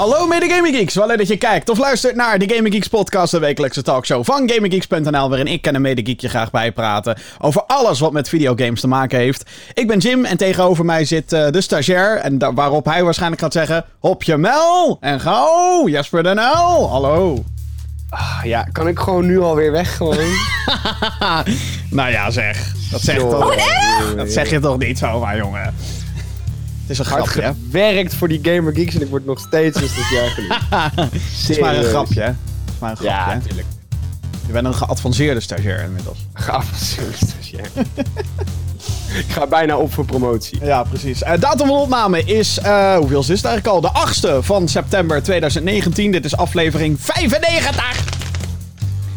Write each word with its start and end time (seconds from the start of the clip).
Hallo 0.00 0.26
mede 0.26 0.48
Gaming 0.48 0.76
Geeks, 0.76 0.94
wel 0.94 1.06
leuk 1.06 1.18
dat 1.18 1.28
je 1.28 1.36
kijkt 1.36 1.68
of 1.68 1.78
luistert 1.78 2.16
naar 2.16 2.38
de 2.38 2.54
Gaming 2.54 2.74
Geeks 2.74 2.88
podcast, 2.88 3.30
de 3.30 3.38
wekelijkse 3.38 3.82
talkshow 3.82 4.24
van 4.24 4.50
GamingGeeks.nl, 4.50 5.28
waarin 5.28 5.46
ik 5.46 5.66
en 5.66 5.74
een 5.74 5.80
mede 5.80 6.02
geek 6.04 6.20
je 6.20 6.28
graag 6.28 6.50
bijpraten 6.50 7.18
over 7.38 7.62
alles 7.62 8.00
wat 8.00 8.12
met 8.12 8.28
videogames 8.28 8.80
te 8.80 8.88
maken 8.88 9.18
heeft. 9.18 9.50
Ik 9.74 9.86
ben 9.86 9.98
Jim 9.98 10.24
en 10.24 10.36
tegenover 10.36 10.84
mij 10.84 11.04
zit 11.04 11.32
uh, 11.32 11.50
de 11.50 11.60
stagiair 11.60 12.16
en 12.16 12.38
da- 12.38 12.52
waarop 12.52 12.84
hij 12.84 13.04
waarschijnlijk 13.04 13.40
gaat 13.42 13.52
zeggen, 13.52 13.84
hop 13.98 14.22
je 14.22 14.36
mel 14.36 14.96
en 15.00 15.20
gauw, 15.20 15.88
Jasper 15.88 16.22
Den 16.22 16.36
L. 16.36 16.88
Hallo. 16.90 17.44
Ah, 18.10 18.40
ja, 18.42 18.62
kan 18.72 18.88
ik 18.88 18.98
gewoon 18.98 19.26
nu 19.26 19.40
alweer 19.40 19.72
weg 19.72 19.96
gewoon? 19.96 20.16
nou 21.90 22.10
ja 22.10 22.30
zeg, 22.30 22.72
dat 22.90 23.00
zeg, 23.00 23.18
toch, 23.18 23.54
dat 24.16 24.30
zeg 24.30 24.50
je 24.50 24.60
toch 24.60 24.78
niet 24.78 24.98
zomaar 24.98 25.36
jongen. 25.36 25.74
Het 26.90 26.98
is 26.98 27.06
een 27.06 27.12
Hard 27.12 27.28
grapje, 27.28 27.48
hè? 27.50 27.54
gewerkt 27.64 28.14
voor 28.14 28.28
die 28.28 28.38
Gamer 28.42 28.74
Geeks 28.74 28.94
en 28.94 29.00
ik 29.00 29.08
word 29.08 29.26
nog 29.26 29.40
steeds 29.40 29.78
60 29.78 30.10
jaar 30.12 30.28
geleden. 30.28 30.56
Het 31.40 31.48
is 31.48 31.58
maar 31.58 31.76
een 31.76 31.84
grapje, 31.84 32.20
hè? 32.20 32.26
Het 32.26 32.36
is 32.74 32.78
maar 32.80 32.90
een 32.90 32.96
grapje, 32.96 33.16
Ja, 33.16 33.28
hè? 33.28 33.34
natuurlijk. 33.34 33.66
Je 34.46 34.52
bent 34.52 34.66
een 34.66 34.74
geadvanceerde 34.74 35.40
stagiair 35.40 35.82
inmiddels. 35.82 36.18
Geavanceerd 36.32 37.16
stagiair. 37.16 37.66
ik 39.24 39.24
ga 39.28 39.46
bijna 39.46 39.76
op 39.76 39.92
voor 39.92 40.04
promotie. 40.04 40.64
Ja, 40.64 40.82
precies. 40.82 41.22
Eh, 41.22 41.40
datum 41.40 41.66
van 41.66 41.76
opname 41.76 42.24
is, 42.24 42.58
eh 42.58 42.96
hoeveel 42.96 43.20
is 43.20 43.28
het 43.28 43.44
eigenlijk 43.44 43.66
al? 43.66 43.80
De 43.80 43.90
8e 44.40 44.44
van 44.44 44.68
september 44.68 45.22
2019. 45.22 46.10
Dit 46.12 46.24
is 46.24 46.36
aflevering 46.36 46.96
95. 47.00 48.04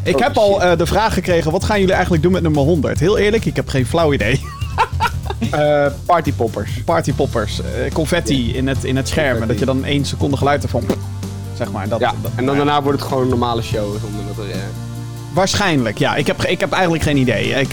Ik 0.04 0.16
Oh, 0.16 0.22
heb 0.22 0.38
al 0.38 0.64
eh, 0.64 0.78
de 0.78 0.86
vraag 0.86 1.14
gekregen, 1.14 1.52
wat 1.52 1.64
gaan 1.64 1.80
jullie 1.80 1.94
eigenlijk 1.94 2.24
doen 2.24 2.32
met 2.32 2.42
nummer 2.42 2.62
100? 2.62 3.00
Heel 3.00 3.18
eerlijk, 3.18 3.46
ik 3.46 3.56
heb 3.56 3.68
geen 3.70 3.86
flauw 3.86 4.14
idee. 4.14 4.42
Eh 5.52 5.86
partypoppers. 6.06 6.72
Partypoppers, 6.86 7.60
eh, 7.62 7.92
confetti 7.94 8.56
in 8.56 8.68
het, 8.68 8.84
in 8.84 8.96
het 8.96 9.08
scherm. 9.08 9.26
En 9.28 9.32
Confetti. 9.38 9.66
dat 9.66 9.76
je 9.76 9.80
dan 9.80 9.86
één 9.86 10.06
seconde 10.06 10.38
geluid 10.38 10.64
ervan... 10.64 10.84
Zeg 11.58 11.72
maar. 11.72 11.88
Dat, 11.90 12.00
Ja, 12.00 12.14
dat- 12.22 12.32
en 12.36 12.46
dan 12.46 12.56
daarna 12.56 12.82
wordt 12.82 13.00
het 13.00 13.08
gewoon 13.08 13.24
een 13.24 13.30
normale 13.30 13.62
show. 13.62 13.92
Zonder 14.02 14.22
dat 14.36 14.46
er... 14.46 14.52
eh, 14.52 14.58
Waarschijnlijk, 15.34 15.98
ja. 15.98 16.16
Ik 16.16 16.28
heb, 16.28 16.44
ik 16.44 16.60
heb 16.60 16.72
eigenlijk 16.72 17.04
geen 17.04 17.18
idee. 17.18 17.50
Ik, 17.50 17.72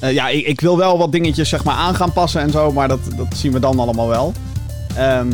ja, 0.00 0.28
ik, 0.28 0.46
ik 0.46 0.60
wil 0.60 0.76
wel 0.76 0.98
wat 0.98 1.12
dingetjes 1.12 1.48
zeg 1.48 1.64
maar, 1.64 1.74
aan 1.74 1.94
gaan 1.94 2.12
passen 2.12 2.40
en 2.40 2.50
zo, 2.50 2.72
maar 2.72 2.88
dat, 2.88 2.98
dat 3.16 3.26
zien 3.36 3.52
we 3.52 3.58
dan 3.58 3.78
allemaal 3.78 4.08
wel. 4.08 4.32
Ehm, 4.96 5.28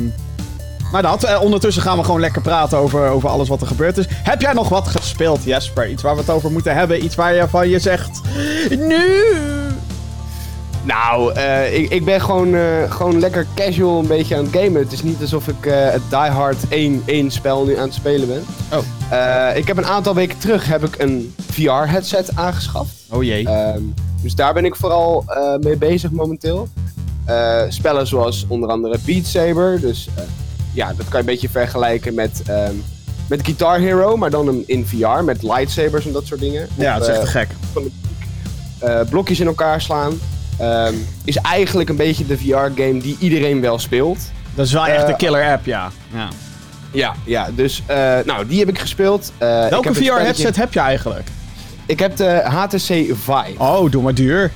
maar 0.92 1.02
dat, 1.02 1.38
ondertussen 1.40 1.82
gaan 1.82 1.98
we 1.98 2.04
gewoon 2.04 2.20
lekker 2.20 2.42
praten 2.42 2.78
over, 2.78 3.08
over 3.08 3.28
alles 3.28 3.48
wat 3.48 3.60
er 3.60 3.66
gebeurd 3.66 3.98
is. 3.98 4.04
Heb 4.10 4.40
jij 4.40 4.52
nog 4.52 4.68
wat 4.68 4.88
gespeeld, 4.88 5.44
Jesper? 5.44 5.88
Iets 5.90 6.02
waar 6.02 6.14
we 6.14 6.20
het 6.20 6.30
over 6.30 6.50
moeten 6.50 6.74
hebben? 6.74 7.04
Iets 7.04 7.14
waar 7.14 7.34
je 7.34 7.48
van 7.48 7.68
je 7.68 7.78
zegt... 7.78 8.20
Nu! 8.70 9.24
Nou, 10.82 11.32
eh, 11.34 11.74
ik, 11.74 11.90
ik 11.90 12.04
ben 12.04 12.20
gewoon, 12.20 12.54
eh, 12.54 12.92
gewoon 12.92 13.20
lekker 13.20 13.46
casual 13.54 13.98
een 13.98 14.06
beetje 14.06 14.36
aan 14.36 14.44
het 14.44 14.56
gamen. 14.56 14.82
Het 14.82 14.92
is 14.92 15.02
niet 15.02 15.20
alsof 15.20 15.48
ik 15.48 15.66
eh, 15.66 15.90
het 15.90 16.02
Die 16.08 16.18
Hard 16.18 16.68
1, 16.68 17.02
1 17.06 17.30
spel 17.30 17.64
nu 17.64 17.76
aan 17.76 17.84
het 17.84 17.94
spelen 17.94 18.28
ben. 18.28 18.44
Oh. 18.72 19.56
Ik 19.56 19.66
heb 19.66 19.76
een 19.76 19.86
aantal 19.86 20.14
weken 20.14 20.38
terug 20.38 20.66
heb 20.66 20.84
ik 20.84 20.98
een 20.98 21.34
VR-headset 21.50 22.36
aangeschaft. 22.36 22.94
Oh 23.10 23.22
jee. 23.22 23.48
Ehm, 23.48 23.82
dus 24.22 24.34
daar 24.34 24.54
ben 24.54 24.64
ik 24.64 24.76
vooral 24.76 25.24
mee 25.60 25.76
bezig 25.76 26.10
momenteel. 26.10 26.68
Spellen 27.68 28.06
zoals 28.06 28.44
onder 28.48 28.68
andere 28.68 28.98
Beat 29.04 29.26
Saber. 29.26 29.80
Dus 29.80 30.08
ja, 30.72 30.86
dat 30.86 30.96
kan 30.96 31.10
je 31.10 31.18
een 31.18 31.24
beetje 31.24 31.48
vergelijken 31.48 32.14
met, 32.14 32.42
ehm, 32.46 32.74
met 33.28 33.44
Guitar 33.44 33.78
Hero, 33.78 34.16
maar 34.16 34.30
dan 34.30 34.62
in 34.66 34.86
VR 34.86 35.24
met 35.24 35.42
lightsabers 35.42 36.06
en 36.06 36.12
dat 36.12 36.26
soort 36.26 36.40
dingen. 36.40 36.68
ja, 36.74 36.94
het 36.94 37.02
is 37.02 37.08
echt 37.08 37.28
gek. 37.28 37.48
blokjes 39.10 39.40
in 39.40 39.46
elkaar 39.46 39.80
slaan. 39.80 40.18
Ehm, 40.60 40.94
is 41.24 41.36
eigenlijk 41.36 41.88
een 41.88 41.96
beetje 41.96 42.26
de 42.26 42.38
VR-game 42.38 42.98
die 42.98 43.16
iedereen 43.18 43.60
wel 43.60 43.78
speelt. 43.78 44.18
Dat 44.54 44.66
is 44.66 44.72
wel 44.72 44.86
echt 44.86 45.02
eh, 45.02 45.08
een 45.08 45.16
killer 45.16 45.52
app, 45.52 45.66
ja. 45.66 45.90
ja. 46.12 46.28
Ja, 46.92 47.14
ja 47.24 47.48
dus 47.54 47.82
eh, 47.86 48.18
nou, 48.24 48.46
die 48.46 48.58
heb 48.58 48.68
ik 48.68 48.78
gespeeld. 48.78 49.32
Eh, 49.38 49.64
ik 49.64 49.70
Welke 49.70 49.94
VR-headset 49.94 50.56
heb 50.56 50.72
je 50.72 50.80
eigenlijk? 50.80 51.28
Ik 51.86 51.98
heb 51.98 52.16
de 52.16 52.40
HTC 52.44 52.78
Vive. 52.78 53.54
Oh, 53.58 53.90
doe 53.90 54.02
maar 54.02 54.14
duur. 54.14 54.50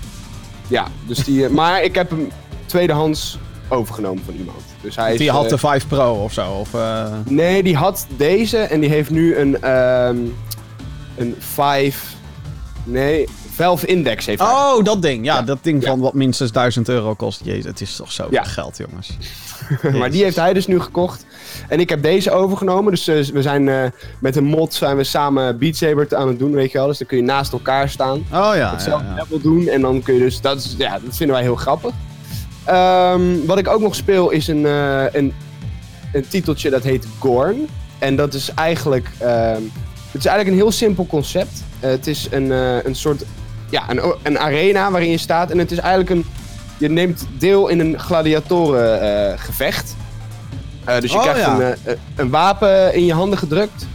Ja, 0.69 0.87
dus 1.06 1.19
die, 1.25 1.44
eh, 1.44 1.50
maar 1.50 1.82
ik 1.82 1.94
heb 1.94 2.10
hem 2.10 2.31
tweedehands 2.66 3.38
overgenomen 3.69 4.25
van 4.25 4.34
iemand. 4.34 4.62
Dus 4.81 4.97
hij 4.97 5.12
is, 5.12 5.19
Die 5.19 5.31
had 5.31 5.44
eh, 5.44 5.50
de 5.50 5.59
5 5.59 5.88
Pro 5.88 6.12
of 6.14 6.32
zo. 6.32 6.50
Of, 6.50 6.75
eh, 6.75 7.06
Nee, 7.25 7.62
die 7.62 7.76
had 7.76 8.06
deze 8.16 8.59
en 8.59 8.81
die 8.81 8.88
heeft 8.88 9.10
nu 9.10 9.37
een, 9.37 9.62
ehm 9.62 10.16
een 11.16 11.34
5... 11.38 12.14
Nee, 12.84 13.28
Valve 13.50 13.87
Index 13.87 14.27
heeft 14.27 14.41
hij. 14.41 14.49
Oh, 14.50 14.84
dat 14.84 15.03
ding. 15.03 15.25
Ja, 15.25 15.34
Ja. 15.34 15.43
dat 15.43 15.59
ding 15.62 15.83
Ja. 15.83 15.89
van 15.89 16.00
wat 16.00 16.15
minstens 16.15 16.53
1000 16.53 16.89
euro 16.89 17.15
kost. 17.15 17.41
Jezus, 17.45 17.65
het 17.65 17.81
is 17.81 17.97
toch 17.97 18.12
zo 18.12 18.27
Ja. 18.31 18.43
geld, 18.43 18.77
jongens. 18.89 19.17
maar 19.99 20.11
die 20.11 20.22
heeft 20.22 20.37
hij 20.37 20.53
dus 20.53 20.67
nu 20.67 20.81
gekocht. 20.81 21.27
En 21.69 21.81
ik 21.81 21.89
heb 21.89 22.03
deze 22.03 22.31
overgenomen. 22.31 22.93
Dus 22.93 23.06
eh, 23.09 23.25
we 23.25 23.43
zijn 23.43 23.69
eh, 23.69 23.83
met 24.19 24.37
een 24.37 24.44
mod 24.44 24.75
zijn 24.75 24.97
we 24.97 25.05
samen 25.05 25.59
Beat 25.59 25.77
Saber 25.77 26.17
aan 26.17 26.28
het 26.28 26.39
doen, 26.39 26.53
weet 26.53 26.73
je 26.73 26.78
wel. 26.78 26.87
Dus 26.87 26.99
dan 26.99 27.06
kun 27.06 27.17
je 27.17 27.23
naast 27.23 27.53
elkaar 27.53 27.89
staan. 27.89 28.19
Oh 28.33 28.50
ja, 28.55 28.71
hetzelfde 28.71 29.15
level 29.17 29.41
doen. 29.41 29.69
En 29.69 29.81
dan 29.81 30.03
kun 30.03 30.15
je 30.15 30.21
dus, 30.21 30.41
dat, 30.41 30.56
is, 30.59 30.75
ja, 30.78 30.91
dat 31.05 31.17
vinden 31.17 31.37
wij 31.37 31.44
heel 31.44 31.56
grappig. 31.56 31.93
Ehm, 32.65 33.23
wat 33.47 33.59
ik 33.59 33.69
ook 33.69 33.81
nog 33.81 33.94
speel 33.94 34.31
is 34.31 34.49
een, 34.49 34.67
eh, 34.67 35.05
een, 35.12 35.33
een 36.12 36.28
titeltje 36.28 36.71
dat 36.71 36.83
heet 36.83 37.06
Gorn. 37.19 37.69
En 37.99 38.17
dat 38.17 38.34
is 38.34 38.50
eigenlijk, 38.55 39.09
ehm, 39.19 39.61
het 40.14 40.25
is 40.25 40.28
eigenlijk 40.28 40.48
een 40.48 40.62
heel 40.62 40.72
simpel 40.72 41.06
concept. 41.06 41.62
Eh, 41.80 41.91
het 41.91 42.06
is 42.06 42.28
een, 42.30 42.52
eh, 42.52 42.84
een 42.84 42.94
soort, 42.94 43.25
ja, 43.70 43.91
een, 43.91 44.14
een 44.22 44.38
arena 44.38 44.91
waarin 44.91 45.10
je 45.10 45.19
staat. 45.19 45.50
En 45.50 45.58
het 45.58 45.70
is 45.70 45.78
eigenlijk 45.78 46.10
een, 46.10 46.25
je 46.78 46.88
neemt 46.88 47.26
deel 47.38 47.69
in 47.69 47.80
een 47.80 47.98
gladiatorengevecht. 47.98 49.41
gevecht. 49.41 49.97
Eh, 50.84 51.00
dus 51.00 51.10
je 51.10 51.16
Oh, 51.16 51.22
krijgt 51.22 51.41
ja. 51.41 51.76
een, 51.84 51.98
een 52.16 52.30
wapen 52.30 52.94
in 52.94 53.04
je 53.04 53.12
handen 53.12 53.38
gedrukt. 53.38 53.86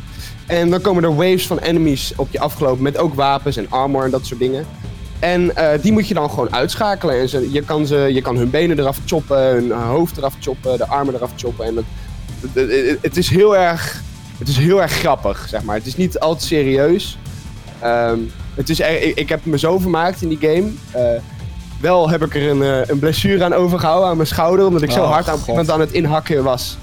En 0.45 0.69
dan 0.69 0.81
komen 0.81 1.03
er 1.03 1.15
waves 1.15 1.47
van 1.47 1.59
enemies 1.59 2.13
op 2.15 2.27
je 2.31 2.39
afgelopen 2.39 2.83
met 2.83 2.97
ook 2.97 3.13
wapens 3.13 3.57
en 3.57 3.65
armor 3.69 4.03
en 4.03 4.11
dat 4.11 4.25
soort 4.25 4.39
dingen. 4.39 4.65
En 5.19 5.51
die 5.81 5.91
moet 5.91 6.07
je 6.07 6.13
dan 6.13 6.29
gewoon 6.29 6.53
uitschakelen. 6.53 7.19
En 7.19 7.29
ze, 7.29 7.51
je, 7.51 7.61
kan 7.61 7.87
ze, 7.87 7.95
je 7.95 8.21
kan 8.21 8.35
hun 8.37 8.49
benen 8.49 8.79
eraf 8.79 8.99
choppen, 9.05 9.37
hun 9.37 9.71
hoofd 9.71 10.17
eraf 10.17 10.35
choppen, 10.39 10.77
de 10.77 10.87
armen 10.87 11.15
eraf 11.15 11.31
choppen. 11.35 11.65
En 11.65 11.75
dat, 11.75 11.83
het 13.01 13.17
is 13.17 13.29
heel 13.29 13.57
erg, 13.57 14.01
het 14.39 14.47
is 14.47 14.57
heel 14.57 14.81
erg 14.81 14.91
grappig, 14.91 15.45
zeg 15.49 15.63
maar. 15.63 15.75
Het 15.75 15.85
is 15.85 15.95
niet 15.97 16.19
al 16.19 16.35
te 16.35 16.45
serieus. 16.45 17.17
Ehm, 17.79 18.19
het 18.55 18.69
is 18.69 18.79
er, 18.81 19.01
ik, 19.01 19.15
ik 19.15 19.29
heb 19.29 19.45
me 19.45 19.57
zo 19.59 19.77
vermaakt 19.79 20.21
in 20.21 20.29
die 20.29 20.37
game. 20.41 20.71
Eh, 20.91 21.21
wel 21.81 22.09
heb 22.09 22.23
ik 22.23 22.35
er 22.35 22.49
een, 22.49 22.61
eh, 22.63 22.87
een 22.87 22.99
blessure 22.99 23.43
aan 23.43 23.53
overgehouden 23.53 24.09
aan 24.09 24.15
mijn 24.15 24.27
schouder. 24.27 24.65
Omdat 24.65 24.81
ik 24.81 24.91
zo 24.91 25.01
Oh, 25.01 25.11
hard 25.11 25.29
aan 25.29 25.39
iemand 25.47 25.71
aan 25.71 25.79
het 25.79 25.91
inhakken 25.91 26.43
was. 26.43 26.77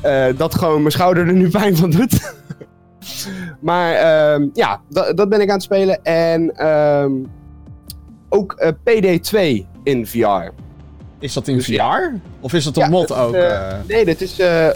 eh, 0.00 0.24
dat 0.36 0.54
gewoon 0.54 0.78
mijn 0.80 0.92
schouder 0.92 1.26
er 1.26 1.32
nu 1.32 1.48
pijn 1.60 1.76
van 1.76 1.90
doet. 1.90 2.34
maar 3.60 3.92
ehm, 3.94 4.48
ja, 4.52 4.80
dat, 4.88 5.16
dat 5.16 5.28
ben 5.28 5.40
ik 5.40 5.48
aan 5.48 5.54
het 5.54 5.62
spelen. 5.62 6.04
En 6.04 6.56
ehm, 6.56 7.10
ook 8.28 8.52
eh, 8.52 8.68
PD2 8.84 9.66
in 9.82 10.06
VR. 10.06 10.50
Is 11.22 11.32
dat 11.32 11.48
in 11.48 11.56
Dus 11.56 11.64
VR? 11.66 11.72
ja. 11.72 12.12
Of 12.40 12.52
is 12.52 12.64
dat 12.64 12.76
een 12.76 12.82
Ja, 12.82 12.88
mod 12.88 13.08
dat, 13.08 13.18
ook? 13.18 13.34
eh, 13.34 13.70
eh? 13.70 13.76
Nee, 13.88 14.04
dit 14.04 14.20
is. 14.20 14.38
eh, 14.38 14.68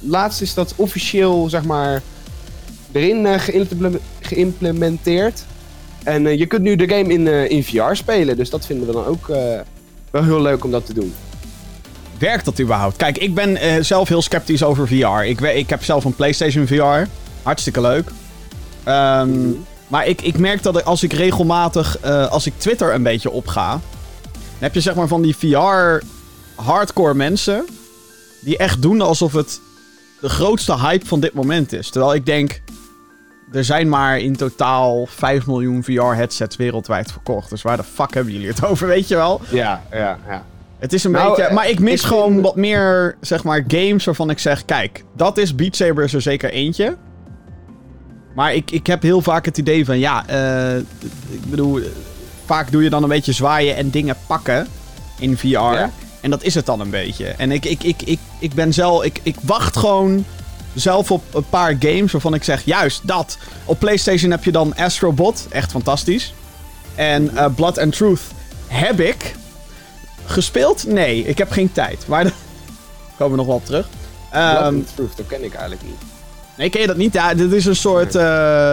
laatst 0.00 0.40
is 0.40 0.54
dat 0.54 0.72
officieel, 0.76 1.48
zeg 1.48 1.62
maar. 1.64 2.02
erin 2.92 3.40
geïmple- 3.40 4.00
geïmplementeerd. 4.20 5.44
En 6.02 6.38
je 6.38 6.46
kunt 6.46 6.62
nu 6.62 6.76
de 6.76 6.88
game 6.88 7.12
in, 7.12 7.26
in 7.50 7.64
VR 7.64 7.94
spelen. 7.94 8.36
Dus 8.36 8.50
dat 8.50 8.66
vinden 8.66 8.86
we 8.86 8.92
dan 8.92 9.04
ook 9.06 9.26
wel 10.10 10.24
heel 10.24 10.40
leuk 10.40 10.64
om 10.64 10.70
dat 10.70 10.86
te 10.86 10.94
doen. 10.94 11.14
Werkt 12.18 12.44
dat 12.44 12.60
überhaupt? 12.60 12.96
Kijk, 12.96 13.18
ik 13.18 13.34
ben 13.34 13.84
zelf 13.84 14.08
heel 14.08 14.22
sceptisch 14.22 14.62
over 14.64 14.86
VR. 14.88 15.24
Ik, 15.24 15.40
ik 15.40 15.70
heb 15.70 15.84
zelf 15.84 16.04
een 16.04 16.14
PlayStation 16.14 16.66
VR. 16.66 17.08
Hartstikke 17.42 17.80
leuk. 17.80 18.10
Ehm, 18.84 19.28
Mhm. 19.30 19.50
Maar 19.88 20.06
ik, 20.06 20.22
ik 20.22 20.38
merk 20.38 20.62
dat 20.62 20.84
als 20.84 21.02
ik 21.02 21.12
regelmatig, 21.12 22.02
als 22.30 22.46
ik 22.46 22.52
Twitter 22.56 22.94
een 22.94 23.02
beetje 23.02 23.30
opga, 23.30 23.80
heb 24.62 24.74
je 24.74 24.80
zeg 24.80 24.94
maar 24.94 25.08
van 25.08 25.22
die 25.22 25.36
VR 25.36 26.04
hardcore 26.54 27.14
mensen 27.14 27.64
die 28.40 28.56
echt 28.56 28.82
doen 28.82 29.00
alsof 29.00 29.32
het 29.32 29.60
de 30.20 30.28
grootste 30.28 30.78
hype 30.78 31.06
van 31.06 31.20
dit 31.20 31.32
moment 31.32 31.72
is. 31.72 31.90
Terwijl 31.90 32.14
ik 32.14 32.26
denk, 32.26 32.62
er 33.52 33.64
zijn 33.64 33.88
maar 33.88 34.18
in 34.18 34.36
totaal 34.36 35.06
5 35.06 35.46
miljoen 35.46 35.84
VR 35.84 36.00
headsets 36.02 36.56
wereldwijd 36.56 37.12
verkocht. 37.12 37.50
Dus 37.50 37.62
waar 37.62 37.76
de 37.76 37.82
fuck 37.84 38.14
hebben 38.14 38.32
jullie 38.32 38.48
het 38.48 38.64
over, 38.64 38.86
weet 38.86 39.08
je 39.08 39.14
wel? 39.14 39.40
Ja, 39.50 39.82
ja, 39.92 40.18
ja. 40.28 40.44
Het 40.78 40.92
is 40.92 41.04
een 41.04 41.10
Nou, 41.10 41.28
beetje. 41.28 41.42
eh, 41.42 41.54
Maar 41.54 41.68
ik 41.68 41.78
mis 41.78 42.00
ik 42.00 42.06
gewoon 42.06 42.30
vind- 42.32 42.42
wat 42.44 42.56
meer, 42.56 43.16
zeg 43.20 43.44
maar, 43.44 43.64
games 43.68 44.04
waarvan 44.04 44.30
ik 44.30 44.38
zeg: 44.38 44.64
kijk, 44.64 45.04
dat 45.16 45.38
is 45.38 45.54
Beat 45.54 45.76
Saber 45.76 46.04
is 46.04 46.14
er 46.14 46.22
zeker 46.22 46.50
eentje. 46.50 46.96
Maar 48.34 48.54
ik, 48.54 48.70
ik 48.70 48.86
heb 48.86 49.02
heel 49.02 49.20
vaak 49.20 49.44
het 49.44 49.58
idee 49.58 49.84
van: 49.84 49.98
ja, 49.98 50.26
eh, 50.26 50.76
ik 51.30 51.44
bedoel, 51.50 51.78
eh, 51.78 51.84
vaak 52.52 52.70
doe 52.72 52.82
je 52.82 52.90
dan 52.90 53.02
een 53.02 53.08
beetje 53.08 53.32
zwaaien 53.32 53.76
en 53.76 53.90
dingen 53.90 54.16
pakken 54.26 54.66
in 55.18 55.36
VR. 55.36 55.46
Ja. 55.48 55.90
En 56.20 56.30
dat 56.30 56.42
is 56.42 56.54
het 56.54 56.66
dan 56.66 56.80
een 56.80 56.90
beetje. 56.90 57.24
En 57.26 57.50
ik, 57.50 57.64
ik, 57.64 57.82
ik, 57.82 58.02
ik, 58.02 58.18
ik 58.38 58.54
ben 58.54 58.72
zelf. 58.72 59.04
Ik, 59.04 59.20
ik 59.22 59.36
wacht 59.42 59.76
gewoon 59.76 60.24
zelf 60.74 61.10
op 61.10 61.22
een 61.34 61.48
paar 61.50 61.76
games 61.78 62.12
waarvan 62.12 62.34
ik 62.34 62.44
zeg: 62.44 62.64
juist 62.64 63.00
dat. 63.06 63.38
Op 63.64 63.78
PlayStation 63.78 64.30
heb 64.30 64.44
je 64.44 64.52
dan 64.52 64.76
Astrobot, 64.76 65.46
echt 65.50 65.70
fantastisch. 65.70 66.34
En 66.94 67.36
eh, 67.36 67.46
Blood 67.54 67.78
and 67.78 67.92
Truth 67.96 68.20
heb 68.66 69.00
ik. 69.00 69.34
Gespeeld? 70.24 70.86
Nee, 70.86 71.24
ik 71.26 71.38
heb 71.38 71.50
geen 71.50 71.72
tijd. 71.72 72.06
Maar 72.06 72.24
daar 72.24 72.32
komen 73.18 73.30
we 73.32 73.38
nog 73.38 73.46
wel 73.46 73.56
op 73.56 73.64
terug. 73.66 73.86
Blood 74.30 74.42
Ehm, 74.44 74.64
and 74.64 74.86
Truth, 74.94 75.16
dat 75.16 75.26
ken 75.26 75.44
ik 75.44 75.52
eigenlijk 75.52 75.82
niet. 75.82 75.98
nee, 76.56 76.70
ken 76.70 76.80
je 76.80 76.86
dat 76.86 76.96
niet? 76.96 77.12
Ja, 77.12 77.34
dit 77.34 77.52
is 77.52 77.64
een 77.64 77.76
soort... 77.76 78.14
eh, 78.14 78.22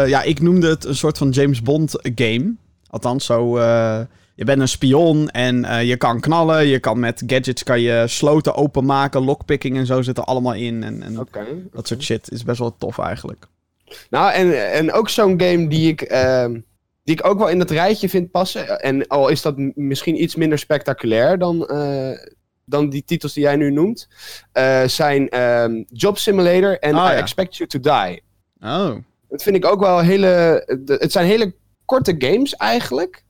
ja, 0.08 0.22
ik 0.22 0.42
noemde 0.42 0.70
het 0.70 0.86
een 0.86 0.96
soort 0.96 1.18
van 1.18 1.30
James 1.30 1.62
Bond 1.62 1.94
game. 2.16 2.54
Althans, 2.90 3.26
zo... 3.26 3.58
eh, 3.58 4.00
je 4.40 4.46
bent 4.46 4.62
een 4.62 4.68
spion 4.68 5.30
en 5.30 5.66
eh, 5.66 5.84
je 5.88 5.98
kan 5.98 6.20
knallen. 6.20 6.68
Je 6.68 6.80
kan 6.80 7.00
met 7.00 7.24
gadgets 7.28 7.64
kan 7.64 7.82
je 7.82 8.04
sloten 8.08 8.56
openmaken. 8.56 9.24
Lockpicking 9.24 9.78
en 9.78 9.86
zo 9.86 10.02
zit 10.02 10.18
er 10.18 10.24
allemaal 10.24 10.54
in. 10.54 10.84
En, 10.84 11.04
en 11.04 11.28
dat 11.72 11.88
soort 11.88 12.04
shit 12.04 12.32
is 12.32 12.44
best 12.44 12.60
wel 12.60 12.76
tof 12.78 13.00
eigenlijk. 13.00 13.46
Nou, 14.10 14.34
en, 14.34 14.72
en 14.72 14.92
ook 14.94 15.10
zo'n 15.10 15.42
game 15.42 15.68
die 15.68 15.88
ik, 15.88 16.02
ehm, 16.02 16.60
die 17.04 17.16
ik 17.16 17.26
ook 17.26 17.38
wel 17.38 17.50
in 17.50 17.60
dat 17.60 17.70
rijtje 17.72 18.10
vind 18.10 18.32
passen. 18.32 18.82
En 18.82 19.08
al 19.08 19.30
is 19.30 19.42
dat 19.42 19.58
misschien 19.76 20.22
iets 20.22 20.36
minder 20.36 20.60
spectaculair 20.60 21.38
dan, 21.38 21.68
eh, 21.68 22.12
dan 22.66 22.90
die 22.90 23.04
titels 23.06 23.34
die 23.34 23.44
jij 23.44 23.56
nu 23.56 23.72
noemt. 23.72 24.08
zijn 24.86 25.30
ehm, 25.30 25.84
Job 25.88 26.18
Simulator 26.18 26.80
en 26.80 26.94
Ah, 26.94 27.10
I 27.10 27.12
ja. 27.12 27.18
Expect 27.18 27.56
You 27.56 27.70
to 27.70 27.80
Die. 27.80 28.22
Oh. 28.62 28.96
Dat 29.30 29.44
vind 29.44 29.56
ik 29.56 29.66
ook 29.66 29.80
wel 29.80 30.00
hele... 30.00 30.64
Het 30.86 31.12
zijn 31.12 31.26
hele 31.26 31.54
korte 31.90 32.16
games 32.18 32.56
eigenlijk. 32.56 33.24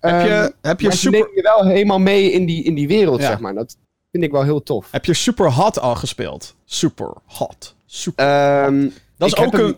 Heb 0.00 0.22
je, 0.26 0.28
Ehm, 0.32 0.50
heb 0.62 0.80
je 0.80 0.92
super... 0.92 1.30
je 1.34 1.42
wel 1.42 1.66
helemaal 1.66 1.98
mee 1.98 2.30
in 2.32 2.46
die, 2.46 2.64
in 2.64 2.74
die 2.74 2.88
wereld, 2.88 3.20
Ja. 3.20 3.26
zeg 3.26 3.40
maar. 3.40 3.54
Dat 3.54 3.76
vind 4.10 4.24
ik 4.24 4.30
wel 4.30 4.42
heel 4.42 4.62
tof. 4.62 4.88
Heb 4.90 5.04
je 5.04 5.14
Super 5.14 5.52
Hot 5.52 5.78
al 5.80 5.94
gespeeld? 5.94 6.54
Super 6.64 7.12
Hot. 7.26 7.74
Super. 7.86 8.24
Ehm, 8.26 8.88
dat 9.16 9.28
is 9.28 9.36
ook 9.36 9.52
hem- 9.52 9.64
een... 9.64 9.76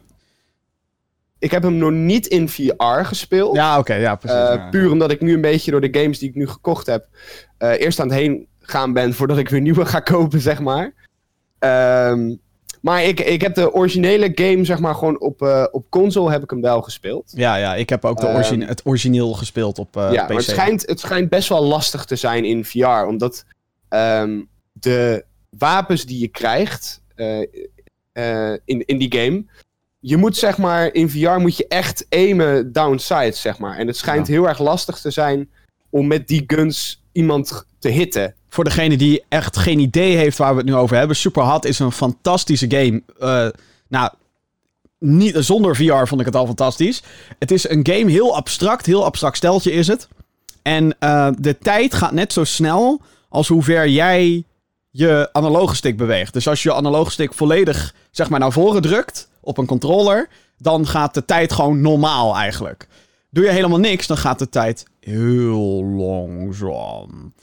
ik 1.39 1.51
heb 1.51 1.63
hem 1.63 1.77
nog 1.77 1.91
niet 1.91 2.27
in 2.27 2.49
VR 2.49 2.85
gespeeld. 3.05 3.57
Ja, 3.57 3.79
oké, 3.79 3.95
ja, 3.95 4.15
precies. 4.15 4.39
Uh, 4.39 4.55
ja. 4.55 4.69
Puur 4.71 4.91
omdat 4.91 5.11
ik 5.11 5.21
nu 5.21 5.35
een 5.35 5.41
beetje 5.41 5.71
door 5.71 5.81
de 5.81 5.99
games 6.01 6.19
die 6.19 6.29
ik 6.29 6.35
nu 6.35 6.49
gekocht 6.49 6.87
heb, 6.87 7.07
uh, 7.59 7.81
eerst 7.81 8.01
aan 8.01 8.09
het 8.09 8.19
heen 8.19 8.47
gaan 8.61 8.93
ben 8.93 9.15
voordat 9.15 9.39
ik 9.39 9.49
weer 9.49 9.61
nieuwe 9.61 9.87
ga 9.87 10.01
kopen, 10.01 10.41
zeg 10.41 10.61
maar. 10.61 10.95
Ehm, 11.59 12.35
maar 12.81 13.05
ik, 13.05 13.21
ik 13.21 13.41
heb 13.41 13.55
de 13.55 13.73
originele 13.73 14.31
game, 14.35 14.65
zeg 14.65 14.79
maar, 14.79 14.95
gewoon 14.95 15.21
op, 15.21 15.43
uh, 15.43 15.65
op 15.71 15.91
console 15.91 16.31
heb 16.31 16.43
ik 16.43 16.51
hem 16.51 16.61
wel 16.61 16.83
gespeeld. 16.83 17.33
Ja, 17.35 17.57
ja, 17.57 17.75
ik 17.75 17.89
heb 17.89 18.05
ook 18.05 18.21
de 18.21 18.27
origine 18.27 18.67
het 18.67 18.87
origineel 18.87 19.33
gespeeld 19.33 19.79
op 19.79 19.97
uh, 19.97 20.13
ja, 20.13 20.23
PC. 20.23 20.29
maar 20.29 20.37
het 20.37 20.47
schijnt, 20.47 20.87
het 20.87 21.01
schijnt 21.01 21.29
best 21.29 21.49
wel 21.49 21.65
lastig 21.65 22.05
te 22.05 22.17
zijn 22.17 22.45
in 22.45 22.65
VR, 22.65 22.87
omdat 22.87 23.45
um, 23.89 24.49
de 24.73 25.25
wapens 25.51 26.07
die 26.07 26.21
je 26.21 26.29
krijgt 26.29 27.03
uh, 27.17 27.41
in, 28.65 28.87
in 28.87 28.99
die 28.99 29.15
game, 29.19 29.45
je 30.01 30.17
moet 30.17 30.37
zeg 30.37 30.59
maar, 30.59 30.95
in 30.95 31.11
VR 31.11 31.29
moet 31.29 31.57
je 31.57 31.69
echt 31.69 32.07
aimen 32.09 32.73
downsides, 32.73 33.41
zeg 33.41 33.59
maar. 33.59 33.77
En 33.77 33.87
het 33.87 33.97
schijnt 33.97 34.27
ja. 34.27 34.33
heel 34.33 34.49
erg 34.49 34.59
lastig 34.59 34.99
te 34.99 35.11
zijn 35.11 35.51
om 35.91 36.07
met 36.07 36.29
die 36.29 36.45
guns 36.47 36.98
iemand 37.13 37.65
te 37.79 37.89
hitten. 37.89 38.35
Voor 38.49 38.65
degene 38.65 38.97
die 38.97 39.25
echt 39.29 39.57
geen 39.57 39.79
idee 39.79 40.17
heeft 40.17 40.39
waar 40.39 40.51
we 40.53 40.57
het 40.57 40.67
nu 40.67 40.75
over 40.75 40.97
hebben, 40.97 41.17
Superhot 41.17 41.65
is 41.65 41.79
een 41.79 41.93
fantastische 41.93 42.71
game. 42.71 43.03
Uh, 43.21 43.49
nou, 43.89 44.11
niet, 44.99 45.37
zonder 45.39 45.77
VR 45.77 46.07
vond 46.07 46.21
ik 46.21 46.27
het 46.27 46.37
al 46.37 46.47
fantastisch. 46.47 47.03
Het 47.39 47.51
is 47.51 47.69
een 47.69 47.87
game 47.87 48.11
heel 48.11 48.37
abstract, 48.37 48.87
heel 48.87 49.05
abstract 49.05 49.37
steltje 49.37 49.73
is 49.73 49.87
het. 49.87 50.09
En 50.63 50.97
uh, 51.01 51.29
de 51.39 51.59
tijd 51.59 51.95
gaat 51.95 52.13
net 52.13 52.33
zo 52.33 52.45
snel 52.45 53.01
als 53.29 53.49
hoe 53.49 53.63
ver 53.63 53.89
jij 53.89 54.45
je 54.91 55.29
analoge 55.33 55.75
stick 55.75 55.97
beweegt. 55.97 56.33
Dus 56.33 56.49
als 56.49 56.63
je 56.63 56.69
je 56.69 56.75
analoge 56.75 57.11
stick 57.11 57.35
volledig 57.35 57.95
zeg 58.11 58.29
maar 58.29 58.41
naar 58.41 58.53
voren 58.53 58.83
drukt 58.83 59.29
op 59.41 59.59
een 59.59 59.67
controller, 59.67 60.29
dan 60.59 60.87
gaat 60.87 61.15
de 61.15 61.25
tijd 61.25 61.53
gewoon 61.53 61.81
normaal 61.81 62.37
eigenlijk. 62.37 62.89
Doe 63.39 63.47
je 63.47 63.53
helemaal 63.53 63.79
niks, 63.79 64.07
dan 64.07 64.17
gaat 64.17 64.39
de 64.39 64.49
tijd 64.49 64.87
heel 65.01 65.85
langzaam. 65.85 67.35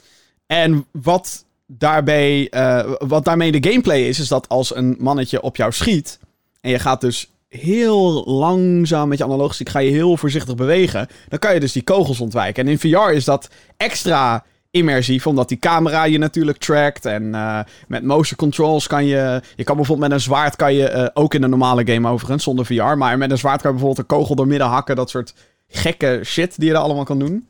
En 0.46 0.86
wat 0.92 1.44
daarbij, 1.66 2.48
uh, 2.50 2.92
wat 2.98 3.24
daarmee 3.24 3.52
de 3.52 3.70
gameplay 3.70 4.00
is, 4.00 4.20
is 4.20 4.28
dat 4.28 4.48
als 4.48 4.74
een 4.74 4.96
mannetje 4.98 5.42
op 5.42 5.56
jou 5.56 5.72
schiet 5.72 6.18
en 6.60 6.70
je 6.70 6.78
gaat 6.78 7.00
dus 7.00 7.30
heel 7.48 8.24
langzaam 8.24 9.08
met 9.08 9.18
je 9.18 9.24
analoge 9.24 9.54
stick, 9.54 9.68
ga 9.68 9.78
je 9.78 9.90
heel 9.90 10.16
voorzichtig 10.16 10.54
bewegen, 10.54 11.08
dan 11.28 11.38
kan 11.38 11.54
je 11.54 11.60
dus 11.60 11.72
die 11.72 11.82
kogels 11.82 12.20
ontwijken. 12.20 12.66
En 12.66 12.70
in 12.70 12.78
VR 12.78 13.12
is 13.12 13.24
dat 13.24 13.48
extra 13.76 14.44
immersief, 14.70 15.26
omdat 15.26 15.48
die 15.48 15.58
camera 15.58 16.04
je 16.04 16.18
natuurlijk 16.18 16.58
trackt. 16.58 17.04
En 17.04 17.22
uh, 17.22 17.60
met 17.88 18.04
motion 18.04 18.36
controls 18.36 18.86
kan 18.86 19.04
je... 19.06 19.42
Je 19.56 19.64
kan 19.64 19.76
bijvoorbeeld 19.76 20.08
met 20.08 20.18
een 20.18 20.24
zwaard, 20.24 20.56
kan 20.56 20.74
je 20.74 20.90
uh, 20.90 21.06
ook 21.14 21.34
in 21.34 21.42
een 21.42 21.50
normale 21.50 21.86
game 21.92 22.08
overigens, 22.08 22.44
zonder 22.44 22.66
VR. 22.66 22.96
Maar 22.96 23.18
met 23.18 23.30
een 23.30 23.38
zwaard 23.38 23.60
kan 23.60 23.70
je 23.70 23.76
bijvoorbeeld 23.76 24.10
een 24.10 24.16
kogel 24.16 24.34
door 24.34 24.46
midden 24.46 24.68
hakken. 24.68 24.96
Dat 24.96 25.10
soort 25.10 25.34
gekke 25.68 26.20
shit 26.24 26.54
die 26.56 26.68
je 26.68 26.74
er 26.74 26.80
allemaal 26.80 27.04
kan 27.04 27.18
doen. 27.18 27.46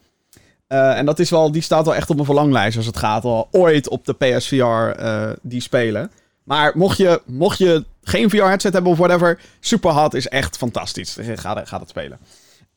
Uh, 0.69 0.99
en 0.99 1.07
dat 1.07 1.19
is 1.19 1.31
wel, 1.31 1.53
die 1.53 1.63
staat 1.63 1.85
wel 1.85 1.95
echt 1.95 2.09
op 2.11 2.15
mijn 2.15 2.27
verlanglijst 2.27 2.77
als 2.77 2.87
het 2.87 2.97
gaat 2.97 3.25
al 3.25 3.49
ooit 3.51 3.89
op 3.89 4.05
de 4.05 4.13
PSVR 4.13 5.01
die 5.43 5.61
spelen. 5.61 6.11
Maar 6.45 6.73
mocht 6.75 6.97
je, 6.97 7.23
mocht 7.27 7.59
je 7.59 7.85
geen 8.03 8.31
VR-headset 8.31 8.73
hebben 8.73 8.93
of 8.93 8.99
whatever, 8.99 9.41
Superhot 9.61 10.15
is 10.15 10.29
echt 10.29 10.57
fantastisch. 10.57 11.17
Ga, 11.35 11.63
ga 11.65 11.79
het 11.79 11.89
spelen. 11.89 12.19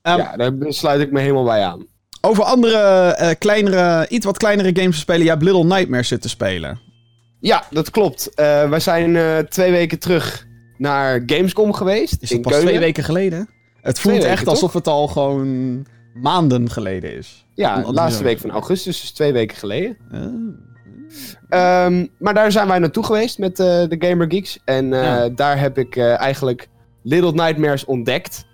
Um, 0.02 0.18
ja, 0.18 0.38
daar 0.38 0.54
sluit 0.60 1.02
ik 1.02 1.12
me 1.12 1.20
helemaal 1.20 1.44
bij 1.44 1.64
aan. 1.64 1.86
Over 2.22 2.44
andere, 2.44 3.18
uh, 3.22 3.30
kleinere, 3.40 4.08
iets 4.10 4.26
wat 4.26 4.38
kleinere 4.38 4.76
games 4.76 4.96
te 4.96 5.02
spelen. 5.02 5.26
Ja, 5.26 5.36
Little 5.40 5.64
Nightmares 5.64 6.08
zit 6.08 6.22
te 6.22 6.30
spelen. 6.30 6.80
Ja, 7.40 7.64
dat 7.70 7.90
klopt. 7.90 8.32
Wij 8.36 8.80
zijn 8.80 9.48
twee 9.48 9.72
weken 9.72 10.00
terug 10.00 10.48
naar 10.78 11.24
Gamescom 11.26 11.74
geweest. 11.74 12.18
Is 12.20 12.30
dat 12.30 12.42
pas 12.42 12.52
Keulen. 12.52 12.68
twee 12.68 12.80
weken 12.80 13.04
geleden? 13.04 13.50
Het 13.82 14.00
voelt 14.00 14.16
weken, 14.16 14.30
echt 14.30 14.44
toch? 14.44 14.54
alsof 14.54 14.74
het 14.74 14.88
al 14.88 15.08
gewoon 15.08 15.86
maanden 16.14 16.70
geleden 16.70 17.18
is. 17.18 17.46
Ja, 17.54 17.82
de 17.82 17.94
laatste 17.94 18.24
week 18.24 18.40
van 18.40 18.52
augustus, 18.52 19.02
dus 19.02 19.12
twee 19.12 19.34
weken 19.34 19.58
geleden. 19.58 19.98
Oh. 20.12 21.86
Um, 21.86 22.10
maar 22.20 22.34
daar 22.34 22.52
zijn 22.52 22.68
wij 22.68 22.80
naartoe 22.80 23.04
geweest 23.04 23.38
met 23.38 23.60
uh, 23.60 23.66
de 23.66 23.96
Gamer 24.00 24.32
Geeks. 24.32 24.60
En 24.66 24.90
ja. 24.90 25.30
daar 25.30 25.60
heb 25.60 25.78
ik 25.78 25.98
eigenlijk 25.98 26.68
Little 27.04 27.32
Nightmares 27.32 27.86
ontdekt. 27.86 28.46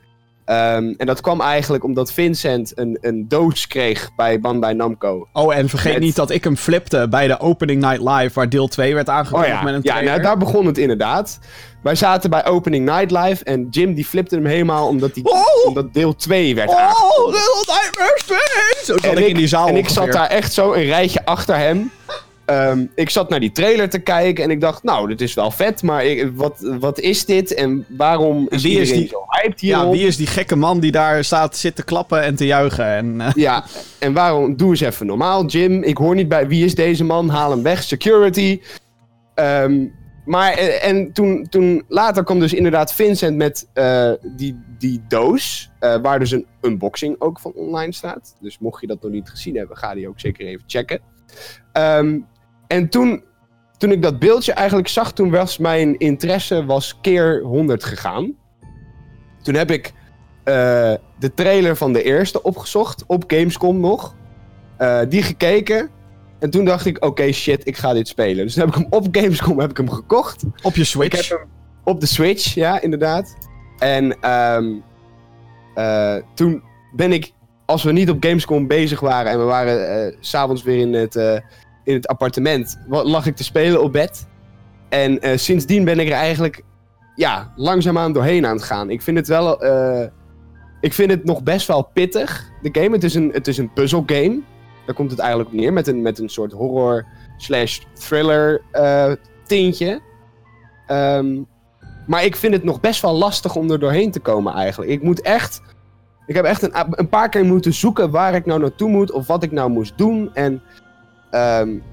Um, 0.45 0.93
en 0.97 1.05
dat 1.05 1.21
kwam 1.21 1.41
eigenlijk 1.41 1.83
omdat 1.83 2.11
Vincent 2.11 2.71
een, 2.75 2.97
een 3.01 3.27
doos 3.27 3.67
kreeg 3.67 4.09
bij 4.15 4.39
Bandai 4.39 4.73
Namco. 4.73 5.27
Oh, 5.33 5.55
en 5.55 5.69
vergeet 5.69 5.93
met... 5.93 6.01
niet 6.01 6.15
dat 6.15 6.29
ik 6.29 6.43
hem 6.43 6.57
flipte 6.57 7.07
bij 7.09 7.27
de 7.27 7.39
Opening 7.39 7.81
Night 7.81 8.01
Live, 8.01 8.33
waar 8.33 8.49
deel 8.49 8.67
2 8.67 8.93
werd 8.93 9.09
aangekondigd 9.09 9.51
oh, 9.51 9.57
ja. 9.57 9.63
met 9.63 9.73
een 9.73 9.79
Ja, 9.83 10.01
nou, 10.01 10.21
daar 10.21 10.37
begon 10.37 10.65
het 10.65 10.77
inderdaad. 10.77 11.39
Wij 11.83 11.95
zaten 11.95 12.29
bij 12.29 12.45
Opening 12.45 12.85
Night 12.85 13.11
Live 13.11 13.43
en 13.43 13.67
Jim 13.69 13.93
die 13.93 14.05
flipte 14.05 14.35
hem 14.35 14.45
helemaal 14.45 14.87
omdat, 14.87 15.13
die, 15.13 15.25
oh! 15.25 15.65
omdat 15.65 15.93
deel 15.93 16.15
2 16.15 16.55
werd 16.55 16.69
oh, 16.69 16.79
aangekondigd. 16.81 17.19
Oh, 17.19 17.25
Little 17.25 17.73
Nightmares 17.73 18.23
2! 18.23 18.37
Zo 18.83 18.93
zat 18.93 19.03
en 19.03 19.17
ik 19.17 19.27
in 19.27 19.35
die 19.35 19.47
zaal 19.47 19.67
En 19.67 19.75
ik 19.75 19.89
zat 19.89 20.11
daar 20.11 20.27
echt 20.27 20.53
zo 20.53 20.73
een 20.73 20.85
rijtje 20.85 21.25
achter 21.25 21.57
hem. 21.57 21.91
Um, 22.49 22.91
ik 22.95 23.09
zat 23.09 23.29
naar 23.29 23.39
die 23.39 23.51
trailer 23.51 23.89
te 23.89 23.99
kijken 23.99 24.43
en 24.43 24.49
ik 24.49 24.61
dacht, 24.61 24.83
nou, 24.83 25.07
dit 25.07 25.21
is 25.21 25.33
wel 25.33 25.51
vet, 25.51 25.83
maar 25.83 26.05
ik, 26.05 26.31
wat, 26.33 26.75
wat 26.79 26.99
is 26.99 27.25
dit 27.25 27.53
en 27.53 27.85
waarom 27.89 28.47
is 28.49 28.63
wie 28.63 28.79
is 28.79 28.91
die, 28.91 29.07
zo 29.07 29.25
hyped 29.27 29.59
hierop? 29.59 29.83
Ja, 29.83 29.91
wie 29.91 30.07
is 30.07 30.17
die 30.17 30.27
gekke 30.27 30.55
man 30.55 30.79
die 30.79 30.91
daar 30.91 31.23
staat, 31.23 31.57
zit 31.57 31.75
te 31.75 31.83
klappen 31.83 32.21
en 32.21 32.35
te 32.35 32.45
juichen? 32.45 32.85
En, 32.85 33.19
uh... 33.19 33.31
Ja, 33.35 33.65
en 33.99 34.13
waarom? 34.13 34.57
Doe 34.57 34.69
eens 34.69 34.79
even 34.79 35.05
normaal, 35.05 35.45
Jim. 35.45 35.83
Ik 35.83 35.97
hoor 35.97 36.15
niet 36.15 36.29
bij 36.29 36.47
wie 36.47 36.65
is 36.65 36.75
deze 36.75 37.03
man, 37.03 37.29
haal 37.29 37.51
hem 37.51 37.63
weg, 37.63 37.83
security. 37.83 38.61
Um, 39.35 39.93
maar, 40.25 40.53
en 40.81 41.13
toen, 41.13 41.47
toen 41.49 41.83
later 41.87 42.23
kwam 42.23 42.39
dus 42.39 42.53
inderdaad 42.53 42.93
Vincent 42.93 43.37
met 43.37 43.67
uh, 43.73 44.11
die, 44.35 44.59
die 44.77 45.01
doos, 45.07 45.71
uh, 45.79 45.95
waar 46.01 46.19
dus 46.19 46.31
een 46.31 46.45
unboxing 46.61 47.15
ook 47.19 47.39
van 47.39 47.51
online 47.53 47.93
staat. 47.93 48.35
Dus 48.41 48.59
mocht 48.59 48.81
je 48.81 48.87
dat 48.87 49.01
nog 49.01 49.11
niet 49.11 49.29
gezien 49.29 49.55
hebben, 49.57 49.77
ga 49.77 49.93
die 49.93 50.07
ook 50.07 50.19
zeker 50.19 50.45
even 50.45 50.63
checken. 50.67 50.99
Um, 51.73 52.25
en 52.67 52.89
toen, 52.89 53.23
toen 53.77 53.91
ik 53.91 54.01
dat 54.01 54.19
beeldje 54.19 54.53
eigenlijk 54.53 54.87
zag, 54.87 55.13
toen 55.13 55.31
was 55.31 55.57
mijn 55.57 55.97
interesse 55.97 56.65
was 56.65 56.99
keer 57.01 57.41
100 57.41 57.83
gegaan. 57.83 58.33
Toen 59.41 59.55
heb 59.55 59.71
ik 59.71 59.87
uh, 59.87 59.93
de 61.19 61.33
trailer 61.35 61.75
van 61.75 61.93
de 61.93 62.03
eerste 62.03 62.43
opgezocht, 62.43 63.03
op 63.07 63.23
Gamescom 63.27 63.79
nog. 63.79 64.15
Uh, 64.79 64.99
die 65.09 65.21
gekeken. 65.21 65.89
En 66.39 66.49
toen 66.49 66.65
dacht 66.65 66.85
ik, 66.85 66.95
oké 66.95 67.05
okay, 67.05 67.31
shit, 67.31 67.67
ik 67.67 67.77
ga 67.77 67.93
dit 67.93 68.07
spelen. 68.07 68.45
Dus 68.45 68.53
toen 68.53 68.65
heb 68.65 68.75
ik 68.75 68.81
hem 68.81 68.87
op 68.89 69.07
Gamescom 69.11 69.59
heb 69.59 69.69
ik 69.69 69.77
hem 69.77 69.89
gekocht. 69.89 70.43
Op 70.61 70.75
je 70.75 70.83
Switch? 70.83 71.19
Ik 71.19 71.25
heb 71.27 71.39
hem 71.39 71.47
op 71.83 71.99
de 71.99 72.05
Switch, 72.05 72.53
ja, 72.53 72.81
inderdaad. 72.81 73.35
En 73.77 74.31
um, 74.31 74.83
uh, 75.75 76.15
toen 76.33 76.63
ben 76.95 77.11
ik, 77.11 77.31
als 77.65 77.83
we 77.83 77.91
niet 77.91 78.09
op 78.09 78.23
Gamescom 78.23 78.67
bezig 78.67 78.99
waren... 78.99 79.31
en 79.31 79.39
we 79.39 79.43
waren 79.43 80.05
uh, 80.05 80.17
s'avonds 80.19 80.63
weer 80.63 80.77
in 80.77 80.93
het, 80.93 81.43
in 81.85 81.93
het 81.93 82.07
appartement... 82.07 82.77
lag 82.87 83.25
ik 83.25 83.35
te 83.35 83.43
spelen 83.43 83.81
op 83.81 83.91
bed. 83.91 84.27
En 84.89 85.27
uh, 85.27 85.37
sindsdien 85.37 85.83
ben 85.85 85.99
ik 85.99 86.07
er 86.07 86.13
eigenlijk 86.13 86.63
ja, 87.15 87.51
langzaamaan 87.55 88.13
doorheen 88.13 88.45
aan 88.45 88.55
het 88.55 88.63
gaan. 88.63 88.89
Ik 88.89 89.01
vind 89.01 89.17
het 89.17 89.27
wel... 89.27 89.63
ik 90.81 90.93
vind 90.93 91.11
het 91.11 91.23
nog 91.23 91.43
best 91.43 91.67
wel 91.67 91.89
pittig, 91.93 92.51
de 92.61 92.69
game. 92.81 92.95
Het 92.95 93.03
is 93.03 93.15
een, 93.15 93.29
het 93.33 93.47
is 93.47 93.57
een 93.57 93.73
puzzelgame. 93.73 94.41
Daar 94.85 94.95
komt 94.95 95.11
het 95.11 95.19
eigenlijk 95.19 95.49
op 95.49 95.55
neer. 95.55 95.73
Met 95.73 95.87
een, 95.87 96.01
met 96.01 96.19
een 96.19 96.29
soort 96.29 96.51
horror 96.51 97.05
slash 97.37 97.79
thriller 97.93 98.61
uh, 98.73 99.11
tintje. 99.43 100.01
Um, 100.87 101.47
maar 102.07 102.23
ik 102.23 102.35
vind 102.35 102.53
het 102.53 102.63
nog 102.63 102.79
best 102.79 103.01
wel 103.01 103.13
lastig 103.13 103.55
om 103.55 103.71
er 103.71 103.79
doorheen 103.79 104.11
te 104.11 104.19
komen 104.19 104.53
eigenlijk. 104.53 104.91
Ik 104.91 105.01
moet 105.01 105.21
echt... 105.21 105.61
Ik 106.27 106.35
heb 106.35 106.45
echt 106.45 106.61
een, 106.61 106.71
een 106.89 107.09
paar 107.09 107.29
keer 107.29 107.45
moeten 107.45 107.73
zoeken 107.73 108.11
waar 108.11 108.35
ik 108.35 108.45
nou 108.45 108.59
naartoe 108.59 108.89
moet. 108.89 109.11
Of 109.11 109.27
wat 109.27 109.43
ik 109.43 109.51
nou 109.51 109.69
moest 109.69 109.97
doen. 109.97 110.29
En, 110.33 110.61
um, 111.31 111.83